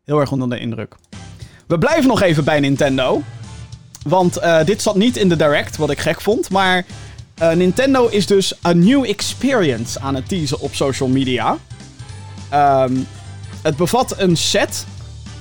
heel 0.04 0.20
erg 0.20 0.32
onder 0.32 0.50
de 0.50 0.58
indruk. 0.58 0.96
We 1.66 1.78
blijven 1.78 2.06
nog 2.06 2.20
even 2.22 2.44
bij 2.44 2.60
Nintendo. 2.60 3.22
Want 4.02 4.36
eh, 4.36 4.64
dit 4.64 4.82
zat 4.82 4.96
niet 4.96 5.16
in 5.16 5.28
de 5.28 5.36
direct, 5.36 5.76
wat 5.76 5.90
ik 5.90 5.98
gek 5.98 6.20
vond. 6.20 6.50
Maar 6.50 6.84
eh, 7.34 7.52
Nintendo 7.52 8.06
is 8.06 8.26
dus 8.26 8.54
een 8.62 8.78
new 8.78 9.04
experience 9.04 10.00
aan 10.00 10.14
het 10.14 10.28
teasen 10.28 10.60
op 10.60 10.74
social 10.74 11.08
media. 11.08 11.58
Ehm, 12.48 12.96
het 13.62 13.76
bevat 13.76 14.18
een 14.18 14.36
set 14.36 14.86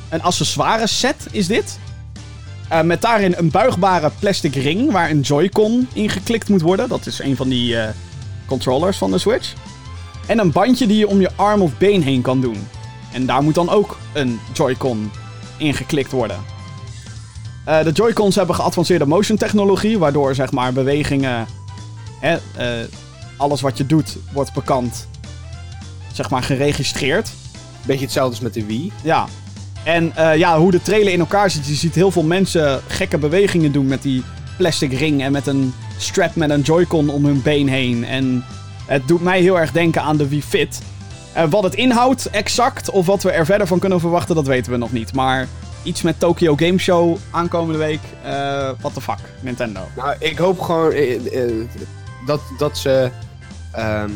een 0.10 0.22
accessoire 0.22 0.88
set 0.88 1.28
is 1.32 1.48
dit. 1.48 1.80
Eh, 2.72 2.82
met 2.82 3.02
daarin 3.02 3.34
een 3.38 3.50
buigbare 3.50 4.12
plastic 4.20 4.56
ring 4.56 4.92
waar 4.92 5.10
een 5.10 5.20
Joy-Con 5.20 5.88
in 5.94 6.10
geklikt 6.10 6.50
moet 6.50 6.62
worden. 6.62 6.90
Dat 6.90 7.06
is 7.06 7.20
een 7.20 7.36
van 7.36 7.50
die 7.50 7.78
eh, 7.78 7.90
controllers 8.46 8.98
van 8.98 9.12
de 9.12 9.18
Switch. 9.18 9.54
En 10.28 10.40
een 10.40 10.52
bandje 10.52 10.88
die 10.88 10.98
je 10.98 11.08
om 11.08 11.22
je 11.22 11.32
arm 11.36 11.62
of 11.62 11.78
been 11.78 12.04
heen 12.04 12.22
kan 12.22 12.42
doen. 12.42 12.68
En 13.14 13.26
daar 13.26 13.44
moet 13.44 13.56
dan 13.56 13.70
ook 13.70 13.98
een 14.14 14.40
Joy-Con 14.54 15.12
in 15.58 15.74
geklikt 15.74 16.12
worden. 16.12 16.38
Eh, 17.66 17.84
de 17.84 17.92
Joy-Cons 17.92 18.36
hebben 18.36 18.56
geavanceerde 18.56 19.06
motion 19.06 19.38
technologie, 19.38 20.00
waardoor 20.00 20.36
zeg 20.36 20.52
maar 20.52 20.74
bewegingen, 20.74 21.48
hè, 22.20 22.38
alles 23.38 23.62
wat 23.62 23.78
je 23.78 23.86
doet, 23.86 24.18
wordt 24.34 24.54
bekend, 24.54 25.08
zeg 26.14 26.30
maar 26.30 26.44
geregistreerd. 26.44 27.32
Beetje 27.86 28.04
hetzelfde 28.04 28.32
als 28.32 28.44
met 28.44 28.54
de 28.54 28.66
Wii. 28.66 28.92
Ja. 29.04 29.28
En 29.84 30.16
eh, 30.16 30.38
ja, 30.38 30.60
hoe 30.60 30.72
de 30.72 30.82
trailer 30.82 31.14
in 31.14 31.20
elkaar 31.20 31.50
zit. 31.50 31.68
Je 31.68 31.74
ziet 31.74 31.96
heel 31.96 32.12
veel 32.12 32.24
mensen 32.24 32.82
gekke 32.88 33.18
bewegingen 33.18 33.72
doen 33.72 33.86
met 33.88 34.02
die 34.02 34.24
plastic 34.58 34.94
ring. 34.94 35.22
En 35.22 35.32
met 35.32 35.48
een 35.48 35.74
strap 35.98 36.36
met 36.36 36.50
een 36.50 36.62
Joy-Con 36.62 37.10
om 37.10 37.26
hun 37.26 37.42
been 37.42 37.68
heen. 37.68 38.06
En 38.06 38.46
het 38.86 39.08
doet 39.08 39.22
mij 39.22 39.42
heel 39.42 39.60
erg 39.60 39.72
denken 39.72 40.02
aan 40.02 40.18
de 40.18 40.28
Wii 40.28 40.44
Fit. 40.44 40.82
Eh, 41.34 41.44
wat 41.50 41.64
het 41.64 41.76
inhoudt 41.76 42.30
exact, 42.30 42.90
of 42.90 43.06
wat 43.06 43.24
we 43.24 43.32
er 43.32 43.46
verder 43.46 43.68
van 43.68 43.80
kunnen 43.80 44.00
verwachten, 44.00 44.36
dat 44.36 44.48
weten 44.48 44.72
we 44.72 44.78
nog 44.78 44.92
niet. 44.92 45.14
Maar 45.14 45.48
iets 45.84 46.02
met 46.02 46.20
Tokyo 46.20 46.56
Game 46.56 46.78
Show 46.78 47.18
aankomende 47.32 47.78
week. 47.78 48.00
eh 48.24 48.70
what 48.82 48.94
the 48.94 49.02
fuck, 49.02 49.20
Nintendo. 49.40 49.80
Nou, 49.96 50.16
ik 50.20 50.38
hoop 50.38 50.60
gewoon 50.60 50.94
dat, 52.26 52.42
dat 52.58 52.78
ze. 52.78 53.12
ehm, 53.72 54.10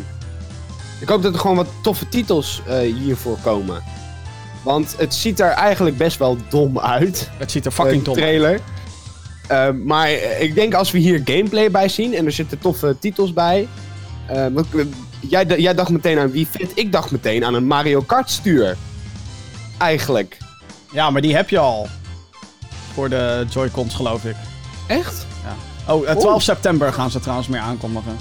ik 0.99 1.07
hoop 1.07 1.21
dat 1.21 1.33
er 1.33 1.39
gewoon 1.39 1.55
wat 1.55 1.67
toffe 1.83 2.09
titels 2.09 2.61
hiervoor 3.03 3.37
komen. 3.43 3.83
Want 4.65 4.95
het 4.97 5.13
ziet 5.13 5.39
er 5.39 5.49
eigenlijk 5.49 5.97
best 5.97 6.17
wel 6.17 6.37
dom 6.49 6.79
uit. 6.79 7.29
Het 7.37 7.51
ziet 7.51 7.65
er 7.65 7.71
fucking 7.71 7.99
eh, 7.99 8.03
dom 8.05 8.13
uit. 8.15 8.23
trailer. 8.23 8.59
Ehm, 9.47 9.83
maar 9.83 10.07
eh, 10.07 10.41
ik 10.41 10.55
denk 10.55 10.73
als 10.73 10.91
we 10.91 10.97
hier 10.97 11.21
gameplay 11.25 11.71
bij 11.71 11.89
zien 11.89 12.13
en 12.13 12.25
er 12.25 12.31
zitten 12.31 12.59
toffe 12.59 12.95
titels 12.99 13.33
bij. 13.33 13.67
eh, 14.27 14.45
want, 14.53 14.67
eh, 14.75 14.85
jij, 15.19 15.45
jij 15.45 15.73
dacht 15.73 15.89
meteen 15.89 16.19
aan 16.19 16.31
Wii 16.31 16.45
Fit, 16.47 16.71
ik 16.75 16.91
dacht 16.91 17.11
meteen 17.11 17.45
aan 17.45 17.53
een 17.53 17.67
Mario 17.67 18.01
Kart 18.01 18.29
stuur. 18.29 18.77
Eigenlijk. 19.77 20.37
Ja, 20.91 21.09
maar 21.09 21.21
die 21.21 21.35
heb 21.35 21.49
je 21.49 21.57
al. 21.57 21.87
Voor 22.93 23.09
de 23.09 23.45
Joy-Cons, 23.49 23.93
geloof 23.95 24.25
ik. 24.25 24.35
Echt? 24.87 25.25
Oh, 25.87 26.09
eh, 26.09 26.15
12 26.15 26.33
Oeh. 26.33 26.41
september 26.43 26.93
gaan 26.93 27.11
ze 27.11 27.19
trouwens 27.19 27.47
meer 27.47 27.59
aankondigen. 27.59 28.17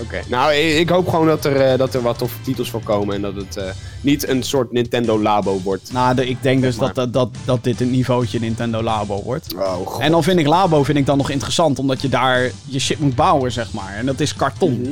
Oké, 0.00 0.20
nou 0.28 0.52
ik, 0.54 0.88
hoop 0.88 1.08
gewoon 1.08 1.26
dat 1.26 1.44
er, 1.44 1.60
eh, 1.60 1.78
dat 1.78 1.94
er 1.94 2.02
wat 2.02 2.18
toffe 2.18 2.40
titels 2.40 2.70
voor 2.70 2.82
komen 2.82 3.14
en 3.14 3.22
dat 3.22 3.34
het 3.34 3.56
eh, 3.56 3.64
niet 4.00 4.28
een 4.28 4.42
soort 4.42 4.72
Nintendo 4.72 5.20
Labo 5.22 5.60
wordt. 5.60 5.92
Nou, 5.92 6.14
de- 6.14 6.28
ik 6.28 6.42
denk 6.42 6.62
dus 6.62 6.76
maar. 6.76 6.92
dat, 6.94 7.12
dat, 7.12 7.28
dat, 7.44 7.64
dit 7.64 7.80
een 7.80 7.90
niveautje 7.90 8.38
Nintendo 8.40 8.82
Labo 8.82 9.22
wordt. 9.22 9.54
Oh 9.54 9.86
god. 9.86 10.00
En 10.00 10.10
dan 10.10 10.22
vind 10.22 10.38
ik 10.38 10.46
Labo 10.46 10.82
vind 10.82 10.98
ik 10.98 11.06
dan 11.06 11.16
nog 11.16 11.30
interessant, 11.30 11.78
omdat 11.78 12.02
je 12.02 12.08
daar 12.08 12.50
je 12.64 12.78
shit 12.78 12.98
moet 13.00 13.14
bouwen, 13.14 13.52
zeg 13.52 13.72
maar. 13.72 13.94
En 13.96 14.06
dat 14.06 14.20
is 14.20 14.34
karton. 14.36 14.72
Mhm. 14.80 14.90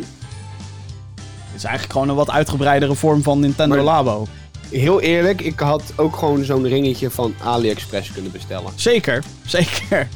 Het 1.46 1.58
is 1.58 1.64
eigenlijk 1.64 1.92
gewoon 1.92 2.08
een 2.08 2.14
wat 2.14 2.30
uitgebreidere 2.30 2.94
vorm 2.94 3.22
van 3.22 3.40
Nintendo 3.40 3.74
Maar- 3.74 3.84
Labo. 3.84 4.26
Heel 4.70 5.00
eerlijk, 5.00 5.40
ik 5.40 5.60
had 5.60 5.82
ook 5.96 6.16
gewoon 6.16 6.44
zo'n 6.44 6.66
ringetje 6.66 7.10
van 7.10 7.34
AliExpress 7.42 8.12
kunnen 8.12 8.32
bestellen. 8.32 8.72
Zeker, 8.74 9.24
zeker. 9.46 10.08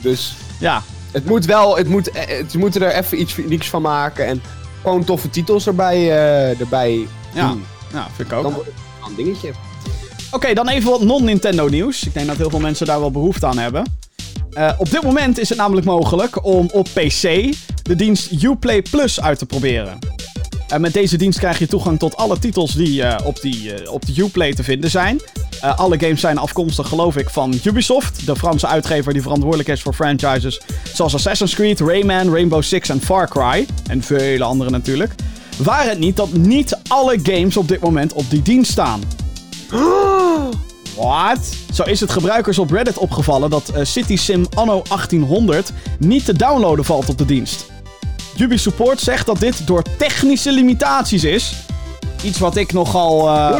Dus 0.00 0.34
Ja, 0.58 0.82
het 1.12 1.24
moet 1.26 1.44
wel, 1.44 1.76
het 1.76 1.88
moet, 1.88 2.10
eh, 2.10 2.36
het- 2.38 2.54
moeten 2.54 2.82
er 2.82 2.94
even 2.94 3.20
iets 3.20 3.36
unieks 3.36 3.68
van 3.68 3.82
maken 3.82 4.26
en 4.26 4.42
gewoon 4.82 5.04
toffe 5.04 5.30
titels 5.30 5.66
erbij, 5.66 5.96
eh, 5.96 6.60
erbij 6.60 7.06
ja, 7.34 7.48
doen. 7.48 7.64
ja 7.92 8.06
vind 8.16 8.28
ik 8.30 8.34
ook. 8.36 8.42
Dan 8.42 8.52
wordt 8.52 8.68
het 8.68 9.08
een 9.08 9.24
dingetje. 9.24 9.50
Oké, 10.30 10.52
dan 10.54 10.68
even 10.68 10.90
wat 10.90 11.02
non-Nintendo 11.02 11.68
nieuws. 11.68 12.06
Ik 12.06 12.14
denk 12.14 12.26
dat 12.26 12.36
heel 12.36 12.50
veel 12.50 12.60
mensen 12.60 12.86
daar 12.86 13.00
wel 13.00 13.10
behoefte 13.10 13.46
aan 13.46 13.58
hebben. 13.58 13.84
Eh, 14.52 14.72
op 14.78 14.90
dit 14.90 15.02
moment 15.02 15.38
is 15.38 15.48
het 15.48 15.58
namelijk 15.58 15.86
mogelijk 15.86 16.44
om 16.44 16.68
op 16.72 16.84
PC 16.94 17.54
de 17.82 17.96
dienst 17.96 18.42
Uplay 18.42 18.82
Plus 18.82 19.20
uit 19.20 19.38
te 19.38 19.46
proberen. 19.46 19.98
En 20.68 20.80
met 20.80 20.92
deze 20.92 21.16
dienst 21.16 21.38
krijg 21.38 21.58
je 21.58 21.66
toegang 21.66 21.98
tot 21.98 22.16
alle 22.16 22.38
titels 22.38 22.74
die 22.74 23.02
eh, 23.02 23.26
op, 23.26 23.40
die, 23.40 23.90
op 23.90 24.06
de 24.06 24.22
Uplay 24.22 24.52
te 24.52 24.62
vinden 24.64 24.90
zijn. 24.90 25.20
Eh, 25.62 25.78
alle 25.78 25.98
games 26.00 26.20
zijn 26.20 26.38
afkomstig, 26.38 26.88
geloof 26.88 27.16
ik, 27.16 27.30
van 27.30 27.60
Ubisoft, 27.64 28.26
de 28.26 28.36
Franse 28.36 28.66
uitgever 28.66 29.12
die 29.12 29.22
verantwoordelijk 29.22 29.68
is 29.68 29.82
voor 29.82 29.94
franchises 29.94 30.60
zoals 30.94 31.14
Assassin's 31.14 31.54
Creed, 31.54 31.80
Rayman, 31.80 32.32
Rainbow 32.32 32.62
Six 32.62 32.88
en 32.88 33.00
Far 33.00 33.28
Cry. 33.28 33.66
En 33.86 34.02
vele 34.02 34.44
andere 34.44 34.70
natuurlijk. 34.70 35.14
Waar 35.56 35.86
het 35.86 35.98
niet 35.98 36.16
dat 36.16 36.32
niet 36.32 36.78
alle 36.88 37.18
games 37.22 37.56
op 37.56 37.68
dit 37.68 37.80
moment 37.80 38.12
op 38.12 38.30
die 38.30 38.42
dienst 38.42 38.70
staan. 38.70 39.00
What? 40.96 41.56
Zo 41.72 41.82
is 41.82 42.00
het 42.00 42.10
gebruikers 42.10 42.58
op 42.58 42.70
Reddit 42.70 42.98
opgevallen 42.98 43.50
dat 43.50 43.68
eh, 43.68 43.84
City 43.84 44.16
Sim 44.16 44.46
Anno 44.54 44.82
1800 44.88 45.72
niet 45.98 46.24
te 46.24 46.36
downloaden 46.36 46.84
valt 46.84 47.08
op 47.08 47.18
de 47.18 47.24
dienst. 47.24 47.70
Ubi 48.38 48.58
Support 48.58 49.00
zegt 49.00 49.26
dat 49.26 49.40
dit 49.40 49.66
door 49.66 49.82
technische 49.98 50.52
limitaties 50.52 51.24
is. 51.24 51.54
Iets 52.22 52.38
wat 52.38 52.56
ik 52.56 52.72
nogal 52.72 53.28
eh, 53.28 53.56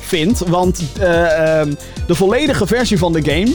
vind, 0.00 0.38
want 0.38 0.82
eh, 1.00 1.58
ehm, 1.58 1.74
de 2.06 2.14
volledige 2.14 2.66
versie 2.66 2.98
van 2.98 3.12
de 3.12 3.22
game 3.22 3.54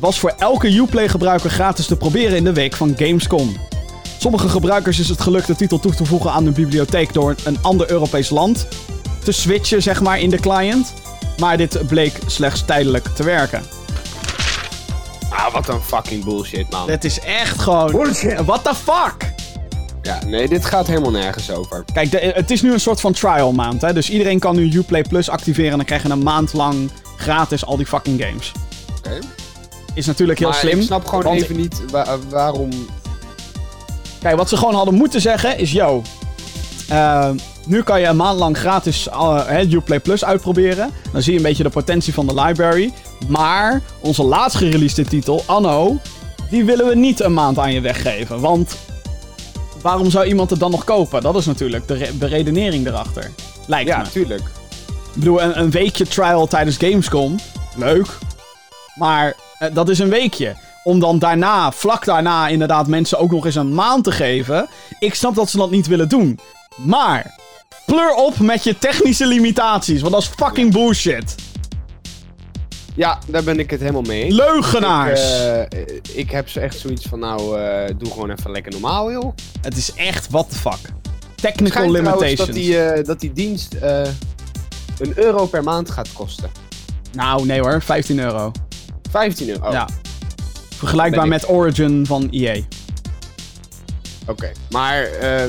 was 0.00 0.18
voor 0.18 0.34
elke 0.38 0.76
Uplay 0.76 1.08
gebruiker 1.08 1.50
gratis 1.50 1.86
te 1.86 1.96
proberen 1.96 2.36
in 2.36 2.44
de 2.44 2.52
week 2.52 2.74
van 2.74 2.94
Gamescom. 2.96 3.56
Sommige 4.18 4.48
gebruikers 4.48 4.98
is 4.98 5.08
het 5.08 5.20
gelukt 5.20 5.46
de 5.46 5.56
titel 5.56 5.78
toe 5.78 5.94
te 5.94 6.04
voegen 6.04 6.32
aan 6.32 6.44
hun 6.44 6.52
bibliotheek 6.52 7.12
door 7.12 7.34
een 7.44 7.58
ander 7.62 7.90
Europees 7.90 8.30
land 8.30 8.66
te 9.24 9.32
switchen, 9.32 9.82
zeg 9.82 10.00
maar, 10.00 10.20
in 10.20 10.30
de 10.30 10.40
client. 10.40 10.92
Maar 11.38 11.56
dit 11.56 11.86
bleek 11.86 12.18
slechts 12.26 12.64
tijdelijk 12.64 13.06
te 13.14 13.22
werken. 13.22 13.62
Ah, 15.30 15.52
wat 15.52 15.68
een 15.68 15.80
fucking 15.80 16.24
bullshit, 16.24 16.70
man. 16.70 16.90
Het 16.90 17.04
is 17.04 17.20
echt 17.20 17.60
gewoon... 17.60 17.90
Bullshit. 17.90 18.44
What 18.44 18.64
the 18.64 18.74
fuck? 18.74 19.32
Ja, 20.02 20.18
nee, 20.26 20.48
dit 20.48 20.64
gaat 20.64 20.86
helemaal 20.86 21.10
nergens 21.10 21.50
over. 21.50 21.84
Kijk, 21.92 22.10
de- 22.10 22.32
het 22.34 22.50
is 22.50 22.62
nu 22.62 22.72
een 22.72 22.80
soort 22.80 23.00
van 23.00 23.12
trial 23.12 23.52
maand, 23.52 23.80
hè. 23.80 23.92
Dus 23.92 24.10
iedereen 24.10 24.38
kan 24.38 24.56
nu 24.56 24.72
Uplay 24.76 25.02
Plus 25.02 25.28
activeren 25.30 25.70
en 25.70 25.76
dan 25.76 25.86
krijg 25.86 26.02
je 26.02 26.08
een 26.10 26.22
maand 26.22 26.52
lang 26.52 26.90
gratis 27.16 27.64
al 27.64 27.76
die 27.76 27.86
fucking 27.86 28.22
games. 28.24 28.52
Oké. 28.98 29.18
Is 29.94 30.06
natuurlijk 30.06 30.38
heel 30.38 30.48
Maar 30.48 30.56
slim. 30.58 30.78
ik 30.78 30.84
snap 30.84 31.06
gewoon 31.06 31.24
want- 31.24 31.42
even 31.42 31.56
niet 31.56 31.82
wa- 31.90 32.18
waarom... 32.28 32.68
Kijk, 34.20 34.36
wat 34.36 34.48
ze 34.48 34.56
gewoon 34.56 34.74
hadden 34.74 34.94
moeten 34.94 35.20
zeggen 35.20 35.58
is: 35.58 35.72
yo. 35.72 36.02
eh, 36.88 37.30
nu 37.66 37.82
kan 37.82 38.00
je 38.00 38.06
een 38.06 38.16
maand 38.16 38.38
lang 38.38 38.56
gratis 38.58 39.08
uh, 39.08 39.60
Uplay 39.70 40.00
Plus 40.00 40.24
uitproberen. 40.24 40.90
Dan 41.12 41.22
zie 41.22 41.32
je 41.32 41.38
een 41.38 41.44
beetje 41.44 41.62
de 41.62 41.68
potentie 41.68 42.14
van 42.14 42.26
de 42.26 42.34
library. 42.34 42.92
Maar 43.28 43.80
onze 44.00 44.22
laatst 44.22 44.56
gereleasede 44.56 45.08
titel, 45.08 45.42
Anno, 45.46 45.96
die 46.50 46.64
willen 46.64 46.86
we 46.86 46.94
niet 46.96 47.20
een 47.20 47.34
maand 47.34 47.58
aan 47.58 47.72
je 47.72 47.80
weggeven. 47.80 48.40
Want 48.40 48.76
waarom 49.82 50.10
zou 50.10 50.26
iemand 50.26 50.50
het 50.50 50.60
dan 50.60 50.70
nog 50.70 50.84
kopen? 50.84 51.22
Dat 51.22 51.36
is 51.36 51.46
natuurlijk 51.46 51.88
de, 51.88 51.94
re- 51.94 52.18
de 52.18 52.26
redenering 52.26 52.86
erachter. 52.86 53.30
Lijkt 53.66 53.88
Ja, 53.88 53.98
me. 53.98 54.08
tuurlijk. 54.10 54.40
Ik 54.40 55.14
bedoel, 55.24 55.42
een, 55.42 55.58
een 55.58 55.70
weekje 55.70 56.06
trial 56.06 56.46
tijdens 56.46 56.76
Gamescom. 56.76 57.36
Leuk. 57.76 58.06
Maar 58.94 59.34
eh, 59.58 59.68
dat 59.74 59.88
is 59.88 59.98
een 59.98 60.08
weekje. 60.08 60.56
Om 60.84 61.00
dan 61.00 61.18
daarna, 61.18 61.72
vlak 61.72 62.04
daarna, 62.04 62.48
inderdaad 62.48 62.86
mensen 62.86 63.18
ook 63.18 63.30
nog 63.30 63.44
eens 63.46 63.54
een 63.54 63.74
maand 63.74 64.04
te 64.04 64.12
geven. 64.12 64.68
Ik 64.98 65.14
snap 65.14 65.34
dat 65.34 65.50
ze 65.50 65.56
dat 65.56 65.70
niet 65.70 65.86
willen 65.86 66.08
doen. 66.08 66.38
Maar, 66.76 67.34
pleur 67.86 68.14
op 68.14 68.38
met 68.38 68.64
je 68.64 68.78
technische 68.78 69.26
limitaties. 69.26 70.00
Want 70.00 70.12
dat 70.12 70.22
is 70.22 70.30
fucking 70.36 70.72
bullshit. 70.72 71.34
Ja, 72.98 73.18
daar 73.26 73.42
ben 73.44 73.58
ik 73.58 73.70
het 73.70 73.80
helemaal 73.80 74.02
mee. 74.02 74.30
Leugenaars. 74.32 75.20
Ik, 75.20 75.72
eh, 75.72 75.96
ik 76.18 76.30
heb 76.30 76.48
ze 76.48 76.60
echt 76.60 76.78
zoiets 76.78 77.06
van, 77.06 77.18
nou, 77.18 77.60
eh, 77.60 77.94
doe 77.98 78.10
gewoon 78.12 78.30
even 78.30 78.50
lekker 78.50 78.72
normaal, 78.72 79.12
joh. 79.12 79.34
Het 79.60 79.76
is 79.76 79.92
echt, 79.94 80.30
what 80.30 80.50
the 80.50 80.56
fuck. 80.56 80.78
Technical 81.34 81.66
schijnt 81.70 81.90
limitations. 81.92 82.36
dat 82.36 82.52
die, 82.52 82.80
eh, 82.82 83.04
dat 83.04 83.20
die 83.20 83.32
dienst 83.32 83.74
een 84.98 85.12
euro 85.14 85.46
per 85.46 85.62
maand 85.62 85.90
gaat 85.90 86.12
kosten. 86.12 86.50
Nou, 87.12 87.46
nee 87.46 87.60
hoor, 87.60 87.82
15 87.82 88.18
euro. 88.18 88.52
15 89.10 89.48
euro. 89.48 89.70
Ja. 89.72 89.88
Vergelijkbaar 90.76 91.24
Ben 91.28 91.32
ik- 91.36 91.40
met 91.42 91.50
Origin 91.50 92.06
van 92.06 92.28
EA. 92.30 92.60
Oké, 94.26 94.52
maar 94.70 95.02
eh, 95.04 95.44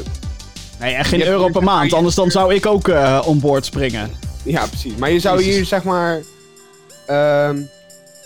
Nee, 0.80 0.94
echt 0.94 1.10
geen 1.10 1.26
euro 1.26 1.48
per 1.50 1.64
maand. 1.64 1.94
Anders 1.94 2.16
dan 2.16 2.32
zou 2.32 2.54
ik 2.54 2.66
ook 2.66 2.92
onboard 3.26 3.66
springen. 3.66 4.12
ja, 4.44 4.66
precies. 4.66 4.96
Maar 4.96 5.12
je 5.12 5.20
zou 5.20 5.44
hier 5.44 5.66
zeg 5.66 5.84
maar. 5.84 6.22
Ehm, 7.10 7.58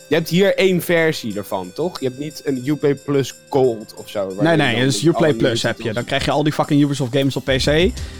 je 0.08 0.16
hebt 0.16 0.30
hier 0.30 0.56
één 0.56 0.82
versie 0.82 1.38
ervan, 1.38 1.72
toch? 1.74 2.00
Je 2.00 2.06
hebt 2.06 2.20
niet 2.20 2.42
een 2.44 2.68
Uplay 2.68 2.96
Plus 2.96 3.34
Gold 3.50 3.94
of 3.98 4.10
zo. 4.10 4.34
Nee, 4.40 4.56
nee, 4.56 4.84
dus 4.84 5.04
Uplay 5.04 5.34
Plus 5.34 5.64
heb 5.64 5.82
je. 5.82 5.94
Dan 5.94 6.04
krijg 6.06 6.26
je 6.26 6.32
al 6.32 6.44
die 6.44 6.54
fucking 6.54 6.82
Ubisoft 6.82 7.18
games 7.18 7.36
op 7.36 7.44
PC. 7.44 7.66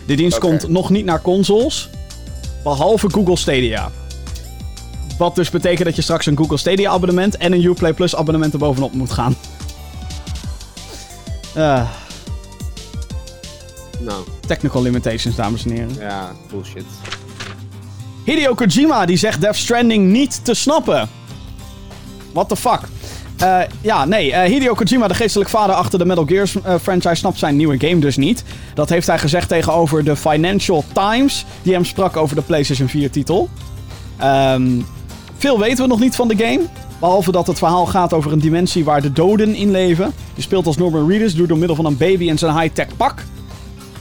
De 0.06 0.16
dienst 0.16 0.40
komt 0.40 0.68
nog 0.68 0.90
niet 0.90 1.06
naar 1.06 1.22
consoles. 1.22 1.90
Behalve 2.64 3.10
Google 3.10 3.38
Stadia. 3.38 3.92
Wat 5.18 5.36
dus 5.36 5.50
betekent 5.50 5.86
dat 5.86 5.96
je 5.96 6.02
straks 6.02 6.26
een 6.26 6.38
Google 6.38 6.58
Stadia 6.58 6.92
abonnement 6.92 7.38
en 7.38 7.54
een 7.54 7.64
Uplay 7.64 7.94
Plus 7.94 8.16
abonnement 8.16 8.54
er 8.54 8.60
bovenop 8.60 8.94
moet 8.94 9.12
gaan. 9.12 9.36
Eh, 11.56 11.90
Nou, 14.00 14.24
technical 14.48 14.82
limitations, 14.82 15.36
dames 15.36 15.66
en 15.66 15.72
heren. 15.72 15.96
ja, 16.00 16.32
bullshit. 16.52 16.86
Hideo 18.24 18.54
Kojima 18.54 19.06
die 19.06 19.18
zegt 19.18 19.42
Death 19.42 19.56
Stranding 19.56 20.12
niet 20.12 20.46
te 20.46 20.54
snappen. 20.54 21.10
What 22.32 22.50
the 22.50 22.56
fuck? 22.56 22.80
Eh, 23.38 23.60
ja, 23.82 24.06
nee. 24.06 24.32
eh, 24.34 24.50
Hideo 24.52 24.74
Kojima, 24.74 25.08
de 25.08 25.14
geestelijk 25.14 25.50
vader 25.50 25.76
achter 25.76 26.00
de 26.00 26.06
Metal 26.06 26.26
Gear 26.26 26.50
eh, 26.64 26.76
franchise, 26.82 27.16
snapt 27.16 27.40
zijn 27.40 27.56
nieuwe 27.56 27.80
game 27.80 28.00
dus 28.00 28.18
niet. 28.18 28.44
Dat 28.74 28.90
heeft 28.90 29.08
hij 29.08 29.20
gezegd 29.20 29.48
tegenover 29.48 30.04
de 30.04 30.16
Financial 30.16 30.84
Times, 30.94 31.46
die 31.62 31.74
hem 31.74 31.86
sprak 31.86 32.18
over 32.18 32.36
de 32.36 32.42
PlayStation 32.42 32.90
4-titel. 32.90 33.50
Ehm, 34.18 34.82
veel 35.38 35.60
weten 35.60 35.84
we 35.84 35.90
nog 35.90 36.00
niet 36.00 36.16
van 36.16 36.28
de 36.28 36.36
game. 36.38 36.62
Behalve 37.00 37.32
dat 37.32 37.48
het 37.48 37.58
verhaal 37.58 37.86
gaat 37.86 38.14
over 38.14 38.32
een 38.32 38.40
dimensie 38.40 38.84
waar 38.84 39.02
de 39.02 39.12
doden 39.12 39.56
in 39.56 39.72
leven. 39.72 40.14
Je 40.34 40.42
speelt 40.42 40.66
als 40.66 40.78
Norman 40.78 41.10
Reedus, 41.10 41.36
doet 41.36 41.48
door 41.48 41.58
middel 41.58 41.76
van 41.76 41.86
een 41.86 41.98
baby 41.98 42.30
en 42.30 42.38
zijn 42.38 42.60
high-tech 42.60 42.88
pak. 42.98 43.24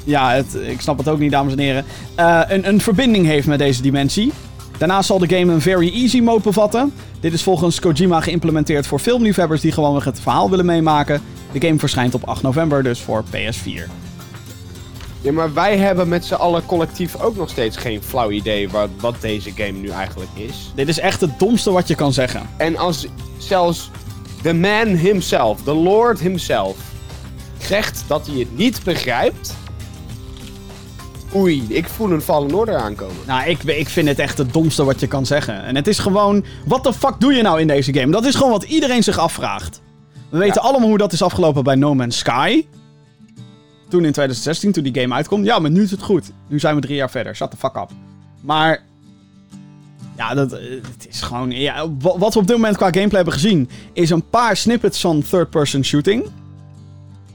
Ja, 0.05 0.33
het, 0.33 0.55
ik 0.55 0.81
snap 0.81 0.99
het 0.99 1.09
ook 1.09 1.19
niet, 1.19 1.31
dames 1.31 1.53
en 1.53 1.59
heren. 1.59 1.85
Eh, 2.15 2.41
een, 2.49 2.69
een 2.69 2.81
verbinding 2.81 3.27
heeft 3.27 3.47
met 3.47 3.59
deze 3.59 3.83
dimensie. 3.83 4.33
Daarnaast 4.79 5.07
zal 5.07 5.19
de 5.19 5.37
game 5.37 5.53
een 5.53 5.61
very 5.61 5.93
easy 5.95 6.21
mode 6.21 6.43
bevatten. 6.43 6.93
Dit 7.21 7.33
is 7.33 7.43
volgens 7.43 7.81
Kojima 7.81 8.21
geïmplementeerd 8.21 8.87
voor 8.87 8.99
filmliefhebbers 8.99 9.61
die 9.61 9.73
gewoonweg 9.73 10.05
het 10.05 10.21
verhaal 10.21 10.51
willen 10.51 10.67
meemaken. 10.67 11.23
De 11.53 11.67
game 11.67 11.79
verschijnt 11.79 12.15
op 12.15 12.29
8 12.29 12.43
november, 12.43 12.83
dus 12.83 13.01
voor 13.01 13.25
PS4. 13.25 13.91
Ja, 15.21 15.33
maar 15.33 15.55
wij 15.55 15.77
hebben 15.79 16.09
met 16.09 16.25
z'n 16.25 16.35
allen 16.35 16.67
collectief 16.67 17.21
ook 17.21 17.37
nog 17.37 17.51
steeds 17.51 17.77
geen 17.77 18.03
flauw 18.03 18.31
idee 18.31 18.69
wat, 18.69 18.89
wat 19.01 19.15
deze 19.21 19.51
game 19.55 19.79
nu 19.79 19.89
eigenlijk 19.89 20.31
is. 20.35 20.73
Dit 20.75 20.89
is 20.89 20.99
echt 20.99 21.21
het 21.21 21.39
domste 21.39 21.71
wat 21.71 21.89
je 21.89 21.95
kan 21.95 22.13
zeggen. 22.13 22.43
En 22.57 22.77
als 22.77 23.07
zelfs 23.39 23.91
de 24.43 24.55
man 24.55 24.87
himself, 24.87 25.63
de 25.63 25.75
Lord 25.75 26.21
himself, 26.21 26.77
zegt 27.59 28.05
dat 28.07 28.27
hij 28.27 28.39
het 28.39 28.57
niet 28.57 28.81
begrijpt. 28.85 29.55
Oei, 31.35 31.65
ik 31.69 31.89
voel 31.89 32.11
een 32.11 32.21
Fallen 32.23 32.55
Order 32.55 32.77
aankomen. 32.77 33.17
Nou, 33.27 33.49
ik, 33.49 33.63
ik 33.63 33.89
vind 33.89 34.09
het 34.09 34.19
echt 34.19 34.39
het 34.39 34.53
domste 34.53 34.85
wat 34.85 35.01
je 35.01 35.07
kan 35.07 35.27
zeggen. 35.27 35.63
En 35.65 35.77
het 35.77 35.87
is 35.87 35.99
gewoon, 35.99 36.45
wat 36.67 36.85
de 36.85 36.93
fuck 36.93 37.15
doe 37.19 37.33
je 37.33 37.43
nou 37.43 37.61
in 37.61 37.67
deze 37.67 37.93
game? 37.95 38.13
Dat 38.13 38.25
is 38.25 38.35
gewoon 38.35 38.51
wat 38.51 38.63
iedereen 38.63 39.03
zich 39.03 39.19
afvraagt. 39.19 39.81
We 40.29 40.39
weten 40.39 40.63
allemaal 40.63 40.89
hoe 40.89 40.99
dat 40.99 41.13
is 41.13 41.23
afgelopen 41.23 41.65
bij 41.65 41.75
No 41.75 41.95
Man's 41.95 42.19
Sky. 42.19 42.67
Toen 43.89 44.05
in 44.05 44.13
2016, 44.13 44.73
toen 44.73 44.83
die 44.83 45.01
game 45.03 45.15
uitkomt. 45.15 45.45
Ja, 45.45 45.59
maar 45.59 45.71
nu 45.71 45.83
is 45.83 45.91
het 45.91 46.03
goed. 46.03 46.31
Nu 46.49 46.59
zijn 46.59 46.75
we 46.75 46.81
drie 46.81 46.97
jaar 46.97 47.11
verder. 47.11 47.37
Shut 47.37 47.51
the 47.51 47.57
fuck 47.57 47.77
up. 47.77 47.91
Maar... 48.41 48.83
Ja, 50.17 50.35
dat, 50.35 50.53
eh, 50.53 50.61
het 50.71 51.07
is 51.09 51.21
gewoon... 51.21 51.51
Ja, 51.51 51.89
wa- 51.99 52.19
wat 52.19 52.35
we 52.35 52.41
op 52.41 52.47
dit 52.47 52.57
moment 52.57 52.77
qua 52.77 52.87
gameplay 52.91 53.15
hebben 53.23 53.33
gezien... 53.33 53.69
is 53.93 54.11
een 54.11 54.29
paar 54.29 54.57
snippets 54.57 55.01
van 55.01 55.23
third-person 55.31 55.85
shooting. 55.85 56.25